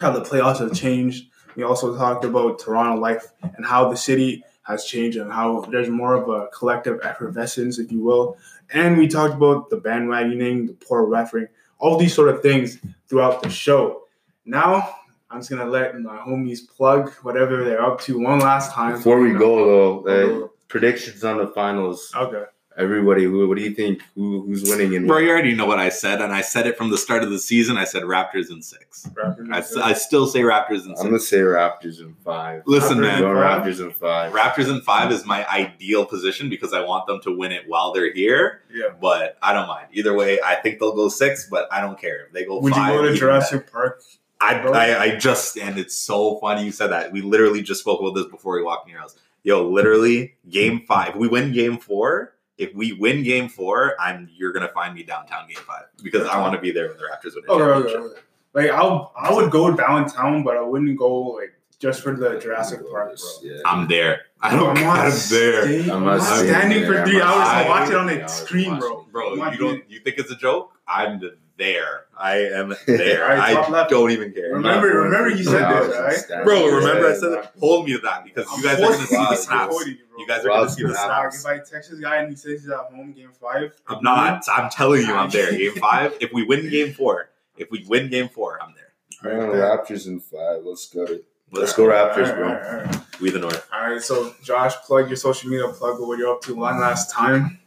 how 0.01 0.13
the 0.13 0.21
playoffs 0.23 0.59
have 0.61 0.73
changed. 0.73 1.27
We 1.57 1.65
also 1.65 1.97
talked 1.97 2.25
about 2.25 2.61
Toronto 2.61 2.99
life 3.01 3.27
and 3.43 3.67
how 3.67 3.91
the 3.91 3.97
city 3.97 4.43
has 4.63 4.85
changed 4.85 5.19
and 5.19 5.33
how 5.33 5.61
there's 5.63 5.89
more 5.89 6.15
of 6.15 6.29
a 6.29 6.49
collective 6.49 7.01
effervescence, 7.03 7.79
if 7.79 7.91
you 7.91 8.01
will. 8.03 8.37
And 8.73 8.97
we 8.97 9.09
talked 9.09 9.35
about 9.35 9.71
the 9.71 9.77
bandwagoning, 9.77 10.67
the 10.69 10.75
poor 10.75 11.05
refereeing, 11.05 11.49
all 11.79 11.99
these 11.99 12.15
sort 12.15 12.29
of 12.29 12.43
things 12.43 12.79
throughout 13.09 13.43
the 13.43 13.51
show. 13.51 14.05
Now, 14.45 14.97
I'm 15.31 15.41
just 15.41 15.51
gonna 15.51 15.65
let 15.65 15.99
my 16.01 16.19
homies 16.19 16.61
plug 16.69 17.11
whatever 17.23 17.65
they're 17.65 17.85
up 17.85 18.01
to 18.03 18.19
one 18.19 18.39
last 18.39 18.73
time. 18.73 18.97
Before 18.97 19.21
we 19.21 19.33
go 19.33 20.03
though, 20.05 20.45
uh, 20.45 20.49
predictions 20.69 21.25
on 21.25 21.39
the 21.39 21.49
finals. 21.49 22.13
Okay. 22.15 22.45
Everybody, 22.77 23.25
who, 23.25 23.47
what 23.49 23.59
do 23.59 23.63
you 23.63 23.73
think? 23.75 24.01
Who, 24.15 24.43
who's 24.47 24.63
winning? 24.69 24.95
And 24.97 25.07
Bro, 25.07 25.19
you 25.19 25.31
already 25.31 25.55
know 25.55 25.67
what 25.67 25.79
I 25.79 25.89
said, 25.91 26.23
and 26.23 26.33
I 26.33 26.41
said 26.41 26.67
it 26.67 26.77
from 26.79 26.91
the 26.91 26.97
start 26.99 27.23
of 27.23 27.31
the 27.31 27.39
season. 27.39 27.77
I 27.77 27.85
said 27.85 28.03
Raptors 28.05 28.51
in 28.51 28.63
six. 28.63 29.09
I, 29.53 29.59
s- 29.59 29.77
I 29.77 29.93
still 29.93 30.27
say 30.27 30.41
Raptors 30.41 30.85
in 30.87 30.91
I'm 30.93 31.05
gonna 31.05 31.19
say 31.21 31.39
Raptors 31.39 32.01
in 32.01 32.15
five. 32.25 32.63
Listen, 32.67 32.99
Raptors 32.99 33.01
man, 33.01 33.21
Going? 33.21 33.37
Raptors 33.37 33.81
in 33.81 33.91
five. 33.93 34.33
Raptors 34.33 34.69
in 34.75 34.81
five 34.81 35.13
is 35.13 35.27
my 35.27 35.47
ideal 35.51 36.07
position 36.07 36.49
because 36.49 36.73
I 36.73 36.81
want 36.85 37.07
them 37.07 37.21
to 37.23 37.37
win 37.37 37.53
it 37.53 37.65
while 37.69 37.93
they're 37.93 38.13
here. 38.13 38.63
yeah. 38.73 38.87
But 39.01 39.37
I 39.43 39.53
don't 39.53 39.67
mind 39.69 39.89
either 39.93 40.15
way. 40.15 40.41
I 40.41 40.55
think 40.57 40.79
they'll 40.79 40.95
go 40.97 41.09
six, 41.09 41.49
but 41.51 41.71
I 41.73 41.81
don't 41.81 41.99
care 42.01 42.27
if 42.27 42.33
they 42.33 42.45
go 42.45 42.59
Would 42.61 42.75
you 42.75 42.87
go 42.87 42.99
to 43.03 43.05
even 43.09 43.17
Jurassic 43.17 43.71
Park? 43.71 44.03
I. 44.41 44.55
I, 44.61 45.01
I 45.03 45.17
just 45.17 45.57
and 45.59 45.79
it's 45.79 45.95
so 45.97 46.39
funny 46.41 46.65
you 46.65 46.73
said 46.73 46.89
that. 46.89 47.13
We 47.13 47.21
literally 47.21 47.63
just 47.63 47.81
spoke 47.81 48.01
about 48.01 48.15
this 48.15 48.27
before 48.27 48.57
we 48.57 48.63
walked 48.63 48.87
in 48.89 48.93
your 48.93 49.01
house. 49.01 49.15
Yo, 49.45 49.69
literally, 49.69 50.35
game 50.49 50.85
five. 50.87 51.17
We 51.17 51.29
win 51.29 51.53
game 51.53 51.77
four. 51.79 52.35
If 52.63 52.75
we 52.75 52.93
win 52.93 53.23
game 53.23 53.49
four, 53.49 53.95
I'm 54.01 54.29
you're 54.39 54.53
gonna 54.53 54.69
find 54.81 54.95
me 54.95 55.03
downtown 55.03 55.47
game 55.49 55.63
five 55.67 55.85
because 56.03 56.27
I 56.29 56.41
want 56.41 56.55
to 56.55 56.61
be 56.61 56.71
there 56.71 56.89
when 56.89 56.97
the 56.97 57.05
Raptors 57.05 57.35
win 57.35 57.45
a 57.49 57.53
Okay, 57.53 57.63
okay, 57.65 57.93
championship. 57.93 58.13
okay. 58.13 58.21
Like 58.55 58.71
I'll 58.71 59.13
I 59.17 59.33
would 59.35 59.51
go 59.51 59.75
downtown, 59.75 60.43
but 60.45 60.57
I 60.57 60.63
wouldn't 60.63 60.97
go 60.99 61.13
like 61.41 61.55
just 61.79 62.03
for 62.03 62.15
the 62.15 62.39
Jurassic 62.39 62.81
Park. 62.91 63.19
Yeah. 63.43 63.57
I'm 63.65 63.89
there. 63.89 64.21
I 64.41 64.55
don't. 64.55 64.77
I'm 64.79 64.85
not 64.85 65.13
there, 65.31 65.63
stay- 65.65 65.91
I'm 65.91 65.97
I'm 65.99 66.05
not 66.05 66.19
not 66.19 66.39
standing 66.39 66.83
there. 66.83 66.93
for 66.93 66.99
I'm 67.01 67.07
three 67.09 67.21
hours 67.21 67.49
staying 67.49 67.61
and 67.61 67.69
watch 67.69 67.89
it 67.91 67.97
on 67.97 68.07
Yeah, 68.09 68.15
I 68.15 68.19
a 68.19 68.23
was 68.23 68.33
screen, 68.33 68.79
bro. 68.79 69.07
bro. 69.11 69.35
You 69.51 69.59
don't. 69.59 69.91
You 69.91 70.01
think 70.01 70.19
it's 70.19 70.31
a 70.31 70.37
joke? 70.37 70.73
I'm 70.87 71.19
the, 71.21 71.37
there. 71.63 72.05
I 72.19 72.39
am 72.39 72.75
there. 72.87 73.23
All 73.31 73.37
right, 73.37 73.55
top 73.55 73.69
I 73.69 73.73
left. 73.73 73.91
don't 73.91 74.11
even 74.11 74.33
care. 74.33 74.53
Remember- 74.55 74.89
Not 74.95 75.05
remember 75.05 75.31
you 75.31 75.45
said 75.45 75.63
hours 75.63 75.89
this, 75.89 76.31
right? 76.31 76.45
Bro, 76.45 76.67
remember 76.67 77.09
I 77.09 77.15
said 77.15 77.31
that? 77.31 77.53
Hold 77.61 77.87
me 77.87 77.93
to 77.93 77.99
that 78.01 78.25
because 78.25 78.47
you 78.57 78.63
guys 78.63 78.81
are 78.81 78.85
Of 78.91 78.93
gonna 78.93 79.07
see 79.07 79.17
the 79.17 79.25
course, 79.27 79.45
snaps. 79.45 79.77
bro. 79.85 79.95
You 80.19 80.27
guys 80.27 80.45
are 80.45 80.49
gonna 80.49 80.69
see 80.71 80.83
the 80.85 80.95
snaps. 80.95 81.41
If 81.41 81.47
I 81.47 81.57
text 81.59 81.91
this 81.91 82.01
guy 82.01 82.17
and 82.17 82.31
he 82.31 82.37
says 82.37 82.63
he's 82.63 82.71
at 82.71 82.79
home 82.93 83.13
game 83.13 83.31
five, 83.41 83.73
I'm 83.89 84.03
not. 84.03 84.45
I'm 84.53 84.71
telling 84.71 85.03
you, 85.03 85.15
I'm 85.15 85.31
there. 85.31 85.51
Game 85.57 85.75
five. 85.77 86.17
If 86.21 86.33
we 86.33 86.43
win 86.45 86.69
game 86.71 86.93
four, 86.95 87.31
if 87.57 87.71
we 87.71 87.85
win 87.89 88.11
game 88.11 88.29
four, 88.29 88.59
I'm 88.63 88.75
there. 88.75 89.39
Man, 89.39 89.49
Raptors 89.51 90.07
in 90.07 90.21
five. 90.21 90.63
Let's 90.65 90.89
go. 90.89 91.03
Let's 91.03 91.23
Let's 91.53 91.73
go 91.75 91.87
go. 91.87 91.93
Raptors, 91.93 92.35
bro. 92.35 92.49
right, 92.49 92.67
all 92.67 92.85
right, 92.85 93.21
We 93.21 93.31
the 93.31 93.39
North. 93.39 93.69
all 93.73 93.91
right. 93.91 94.01
So, 94.03 94.35
Josh, 94.43 94.75
plug 94.87 95.09
your 95.09 95.17
social 95.17 95.51
media, 95.51 95.69
plug 95.69 96.01
what 96.01 96.19
you're 96.19 96.33
up 96.33 96.41
to 96.43 96.55
one 96.55 96.81
last 96.81 97.11
time. 97.11 97.59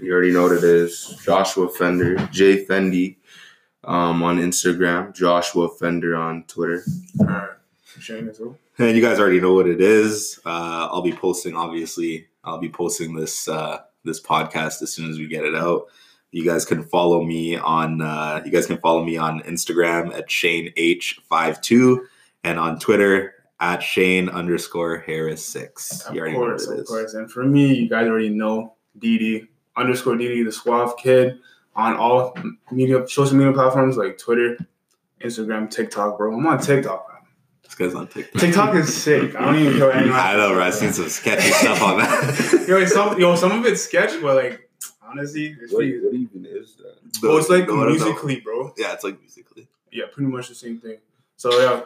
You 0.00 0.12
already 0.14 0.32
know 0.32 0.44
what 0.44 0.52
it 0.52 0.64
is. 0.64 1.14
Joshua 1.22 1.68
Fender, 1.68 2.16
J 2.32 2.64
Fendi, 2.64 3.16
um, 3.88 4.22
on 4.22 4.38
Instagram. 4.38 5.14
Joshua 5.14 5.68
Fender 5.68 6.14
on 6.14 6.44
Twitter. 6.44 6.84
All 7.20 7.26
right, 7.26 7.48
Shane 7.98 8.28
as 8.28 8.38
well. 8.38 8.56
And 8.80 8.96
you 8.96 9.02
guys 9.02 9.18
already 9.18 9.40
know 9.40 9.54
what 9.54 9.66
it 9.66 9.80
is. 9.80 10.38
Uh, 10.46 10.86
I'll 10.88 11.02
be 11.02 11.12
posting. 11.12 11.56
Obviously, 11.56 12.28
I'll 12.44 12.60
be 12.60 12.68
posting 12.68 13.12
this 13.12 13.48
uh, 13.48 13.78
this 14.04 14.22
podcast 14.22 14.82
as 14.82 14.92
soon 14.92 15.10
as 15.10 15.18
we 15.18 15.26
get 15.26 15.44
it 15.44 15.56
out. 15.56 15.86
You 16.30 16.44
guys 16.44 16.64
can 16.64 16.84
follow 16.84 17.24
me 17.24 17.56
on. 17.56 18.00
Uh, 18.00 18.40
you 18.44 18.52
guys 18.52 18.66
can 18.66 18.78
follow 18.78 19.02
me 19.02 19.16
on 19.16 19.40
Instagram 19.40 20.16
at 20.16 20.30
Shane 20.30 20.72
H 20.76 21.20
52 21.28 22.06
and 22.44 22.60
on 22.60 22.78
Twitter 22.78 23.34
at 23.58 23.82
Shane 23.82 24.28
underscore 24.28 24.98
Harris 24.98 25.44
six. 25.44 26.02
Of 26.02 26.14
You 26.14 26.20
already 26.20 26.36
know 26.36 26.42
what 26.42 26.48
course, 26.50 26.66
of 26.68 26.86
course. 26.86 27.14
And 27.14 27.28
for 27.28 27.42
me, 27.42 27.74
you 27.74 27.88
guys 27.88 28.06
already 28.06 28.28
know 28.28 28.74
DD 29.00 29.48
underscore 29.76 30.14
DD 30.14 30.44
the 30.44 30.52
Suave 30.52 30.96
Kid 30.98 31.40
on 31.78 31.96
all 31.96 32.36
media 32.72 33.06
social 33.08 33.36
media 33.36 33.52
platforms 33.52 33.96
like 33.96 34.18
Twitter, 34.18 34.58
Instagram, 35.20 35.70
TikTok, 35.70 36.18
bro. 36.18 36.34
I'm 36.36 36.44
on 36.46 36.58
TikTok, 36.60 37.06
man. 37.08 37.22
This 37.62 37.74
guy's 37.76 37.94
on 37.94 38.08
TikTok. 38.08 38.40
TikTok 38.40 38.74
is 38.74 38.94
sick. 38.94 39.36
I 39.36 39.44
don't 39.44 39.56
even 39.56 39.78
care 39.78 39.86
what 39.86 39.96
anyone. 39.96 40.18
I 40.18 40.34
know, 40.34 40.52
bro. 40.54 40.64
I've 40.64 40.74
seen 40.74 40.92
some 40.92 41.08
sketchy 41.08 41.50
stuff 41.50 41.80
on 41.80 41.98
that. 41.98 42.64
yo, 42.68 42.84
some 42.84 43.18
yo, 43.18 43.36
some 43.36 43.52
of 43.52 43.64
it's 43.64 43.82
sketch, 43.82 44.20
but 44.20 44.34
like 44.44 44.68
honestly, 45.00 45.56
it's 45.60 45.72
What, 45.72 45.84
what 45.84 46.14
even 46.14 46.46
is 46.46 46.74
that? 46.76 46.96
Oh, 47.22 47.36
it's 47.38 47.48
like 47.48 47.68
No, 47.68 47.74
I 47.82 47.84
don't 47.84 47.98
know. 47.98 48.04
Musical.ly, 48.04 48.40
bro. 48.40 48.74
Yeah, 48.76 48.92
it's 48.92 49.04
like 49.04 49.20
Musical.ly. 49.20 49.68
Yeah, 49.92 50.04
pretty 50.12 50.30
much 50.30 50.48
the 50.48 50.56
same 50.56 50.78
thing. 50.78 50.98
So 51.36 51.50
yeah. 51.60 51.82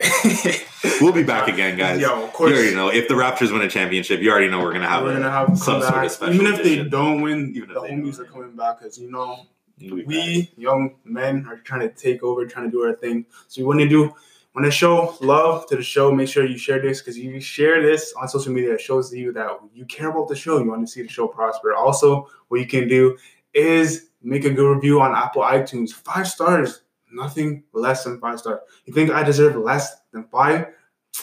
We'll 1.00 1.12
be 1.12 1.22
back 1.22 1.48
again, 1.48 1.76
guys. 1.78 2.00
Yeah, 2.00 2.12
of 2.12 2.32
course. 2.32 2.50
You 2.50 2.56
already 2.56 2.74
know. 2.74 2.88
If 2.88 3.08
the 3.08 3.14
Raptors 3.14 3.52
win 3.52 3.62
a 3.62 3.68
championship, 3.68 4.20
you 4.20 4.30
already 4.30 4.48
know 4.48 4.60
we're 4.60 4.72
gonna 4.72 4.88
have, 4.88 5.02
we're 5.02 5.14
gonna 5.14 5.30
have 5.30 5.58
some 5.58 5.80
come 5.80 5.90
sort 5.90 6.04
of 6.04 6.12
special 6.12 6.34
Even 6.34 6.46
if 6.46 6.62
they 6.62 6.74
edition. 6.74 6.90
don't 6.90 7.20
win, 7.22 7.52
Even 7.56 7.70
the 7.70 7.80
homies 7.80 8.18
are 8.18 8.24
coming 8.24 8.54
back 8.54 8.78
because 8.80 8.98
you 8.98 9.10
know 9.10 9.46
be 9.78 10.42
back. 10.42 10.50
young 10.58 10.96
men 11.04 11.46
are 11.48 11.58
trying 11.58 11.80
to 11.80 11.88
take 11.88 12.22
over, 12.22 12.46
trying 12.46 12.66
to 12.66 12.70
do 12.70 12.82
our 12.82 12.94
thing. 12.94 13.24
So 13.48 13.62
we 13.62 13.66
want 13.66 13.80
to 13.80 13.88
do 13.88 14.12
want 14.54 14.64
to 14.66 14.70
show 14.70 15.16
love 15.20 15.66
to 15.68 15.76
the 15.76 15.82
show. 15.82 16.12
Make 16.12 16.28
sure 16.28 16.44
you 16.46 16.58
share 16.58 16.80
this 16.80 17.00
because 17.00 17.18
you 17.18 17.40
share 17.40 17.82
this 17.82 18.12
on 18.20 18.28
social 18.28 18.52
media. 18.52 18.74
It 18.74 18.80
shows 18.80 19.12
you 19.12 19.32
that 19.32 19.48
you 19.74 19.84
care 19.86 20.10
about 20.10 20.28
the 20.28 20.36
show. 20.36 20.58
You 20.58 20.68
want 20.68 20.86
to 20.86 20.92
see 20.92 21.02
the 21.02 21.08
show 21.08 21.26
prosper. 21.26 21.74
Also, 21.74 22.28
what 22.48 22.60
you 22.60 22.66
can 22.66 22.88
do 22.88 23.16
is 23.52 24.10
make 24.22 24.44
a 24.44 24.50
good 24.50 24.72
review 24.72 25.00
on 25.00 25.14
Apple 25.16 25.42
iTunes. 25.42 25.92
Five 25.92 26.28
stars, 26.28 26.82
nothing 27.14 27.64
less 27.72 28.04
than 28.04 28.20
five 28.20 28.38
stars. 28.38 28.60
You 28.84 28.92
think 28.92 29.10
I 29.10 29.22
deserve 29.22 29.56
less 29.56 29.94
than 30.12 30.24
five? 30.24 30.66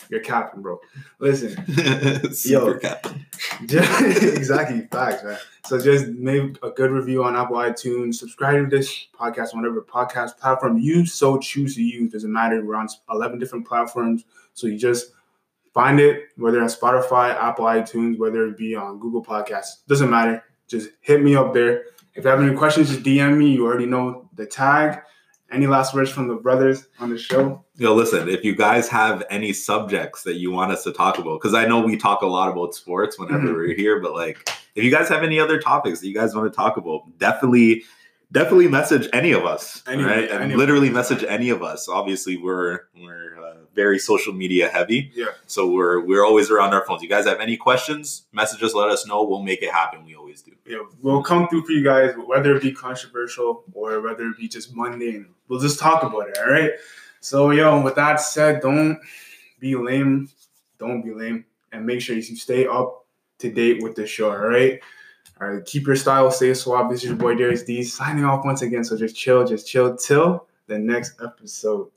You're 0.09 0.21
capping, 0.21 0.61
bro. 0.61 0.79
Listen, 1.19 1.51
Super 2.33 2.71
Yo. 2.71 2.77
cap. 2.79 3.07
exactly, 3.61 4.87
facts, 4.91 5.23
man. 5.23 5.37
So 5.65 5.79
just 5.79 6.07
make 6.07 6.57
a 6.63 6.71
good 6.71 6.91
review 6.91 7.23
on 7.23 7.35
Apple 7.35 7.57
iTunes. 7.57 8.15
Subscribe 8.15 8.69
to 8.69 8.77
this 8.77 9.07
podcast 9.17 9.53
on 9.53 9.61
whatever 9.61 9.81
podcast 9.81 10.37
platform 10.37 10.77
you 10.77 11.05
so 11.05 11.37
choose 11.37 11.75
to 11.75 11.83
use. 11.83 12.11
Doesn't 12.11 12.31
matter. 12.31 12.63
We're 12.63 12.75
on 12.75 12.87
eleven 13.09 13.39
different 13.39 13.67
platforms, 13.67 14.23
so 14.53 14.67
you 14.67 14.77
just 14.77 15.11
find 15.73 15.99
it 15.99 16.23
whether 16.37 16.61
on 16.61 16.67
Spotify, 16.67 17.35
Apple 17.35 17.65
iTunes, 17.65 18.17
whether 18.17 18.45
it 18.47 18.57
be 18.57 18.75
on 18.75 18.99
Google 18.99 19.23
Podcasts. 19.23 19.85
Doesn't 19.87 20.09
matter. 20.09 20.43
Just 20.67 20.89
hit 21.01 21.21
me 21.21 21.35
up 21.35 21.53
there. 21.53 21.83
If 22.15 22.23
you 22.25 22.29
have 22.29 22.41
any 22.41 22.55
questions, 22.55 22.89
just 22.89 23.03
DM 23.03 23.37
me. 23.37 23.53
You 23.53 23.65
already 23.65 23.85
know 23.85 24.29
the 24.35 24.45
tag. 24.45 25.01
Any 25.51 25.67
last 25.67 25.93
words 25.93 26.09
from 26.09 26.27
the 26.27 26.35
brothers 26.35 26.87
on 26.99 27.09
the 27.09 27.17
show? 27.17 27.63
Yo, 27.75 27.93
listen, 27.93 28.29
if 28.29 28.43
you 28.43 28.55
guys 28.55 28.87
have 28.87 29.23
any 29.29 29.51
subjects 29.51 30.23
that 30.23 30.35
you 30.35 30.49
want 30.51 30.71
us 30.71 30.83
to 30.85 30.93
talk 30.93 31.17
about, 31.17 31.41
because 31.41 31.53
I 31.53 31.65
know 31.65 31.81
we 31.81 31.97
talk 31.97 32.21
a 32.21 32.27
lot 32.27 32.49
about 32.49 32.73
sports 32.73 33.19
whenever 33.19 33.47
Mhm. 33.49 33.55
we're 33.55 33.75
here, 33.75 33.99
but 33.99 34.13
like 34.13 34.49
if 34.75 34.83
you 34.83 34.91
guys 34.91 35.09
have 35.09 35.23
any 35.23 35.39
other 35.39 35.59
topics 35.59 35.99
that 35.99 36.07
you 36.07 36.13
guys 36.13 36.33
want 36.33 36.51
to 36.51 36.55
talk 36.55 36.77
about, 36.77 37.01
definitely 37.17 37.83
definitely 38.31 38.69
message 38.69 39.09
any 39.11 39.33
of 39.33 39.45
us. 39.45 39.83
Any- 39.87 40.03
right? 40.05 40.31
And 40.31 40.43
any 40.43 40.55
literally 40.55 40.89
message 40.89 41.25
any 41.27 41.49
of 41.49 41.61
us. 41.61 41.89
Obviously, 41.89 42.37
we're 42.37 42.79
we're 42.95 43.30
very 43.73 43.99
social 43.99 44.33
media 44.33 44.69
heavy. 44.69 45.11
Yeah. 45.15 45.27
So 45.47 45.69
we're 45.69 45.99
we're 45.99 46.25
always 46.25 46.49
around 46.51 46.73
our 46.73 46.85
phones. 46.85 47.01
You 47.01 47.09
guys 47.09 47.25
have 47.25 47.39
any 47.39 47.57
questions, 47.57 48.23
message 48.31 48.61
us, 48.63 48.73
let 48.73 48.89
us 48.89 49.07
know. 49.07 49.23
We'll 49.23 49.41
make 49.41 49.61
it 49.61 49.71
happen. 49.71 50.05
We 50.05 50.15
always 50.15 50.41
do. 50.41 50.51
Yeah, 50.65 50.83
we'll 51.01 51.23
come 51.23 51.47
through 51.47 51.65
for 51.65 51.71
you 51.71 51.83
guys, 51.83 52.13
whether 52.25 52.55
it 52.55 52.61
be 52.61 52.71
controversial 52.71 53.63
or 53.73 54.01
whether 54.01 54.27
it 54.27 54.37
be 54.37 54.47
just 54.47 54.75
mundane. 54.75 55.27
We'll 55.47 55.59
just 55.59 55.79
talk 55.79 56.03
about 56.03 56.29
it, 56.29 56.37
all 56.37 56.49
right? 56.49 56.71
So, 57.19 57.51
yo, 57.51 57.81
with 57.81 57.95
that 57.95 58.21
said, 58.21 58.61
don't 58.61 58.97
be 59.59 59.75
lame. 59.75 60.29
Don't 60.77 61.01
be 61.01 61.13
lame. 61.13 61.45
And 61.71 61.85
make 61.85 62.01
sure 62.01 62.15
you 62.15 62.21
stay 62.21 62.67
up 62.67 63.05
to 63.39 63.51
date 63.51 63.83
with 63.83 63.95
the 63.95 64.07
show, 64.07 64.31
all 64.31 64.37
right? 64.37 64.79
All 65.39 65.49
right, 65.49 65.65
keep 65.65 65.87
your 65.87 65.95
style, 65.95 66.29
stay 66.31 66.53
suave. 66.53 66.89
This 66.89 67.01
is 67.03 67.09
your 67.09 67.17
boy 67.17 67.35
Darius 67.35 67.63
D 67.63 67.83
signing 67.83 68.23
off 68.23 68.45
once 68.45 68.61
again. 68.61 68.83
So 68.83 68.95
just 68.95 69.15
chill, 69.15 69.45
just 69.45 69.67
chill 69.67 69.95
till 69.95 70.47
the 70.67 70.77
next 70.77 71.19
episode. 71.21 71.89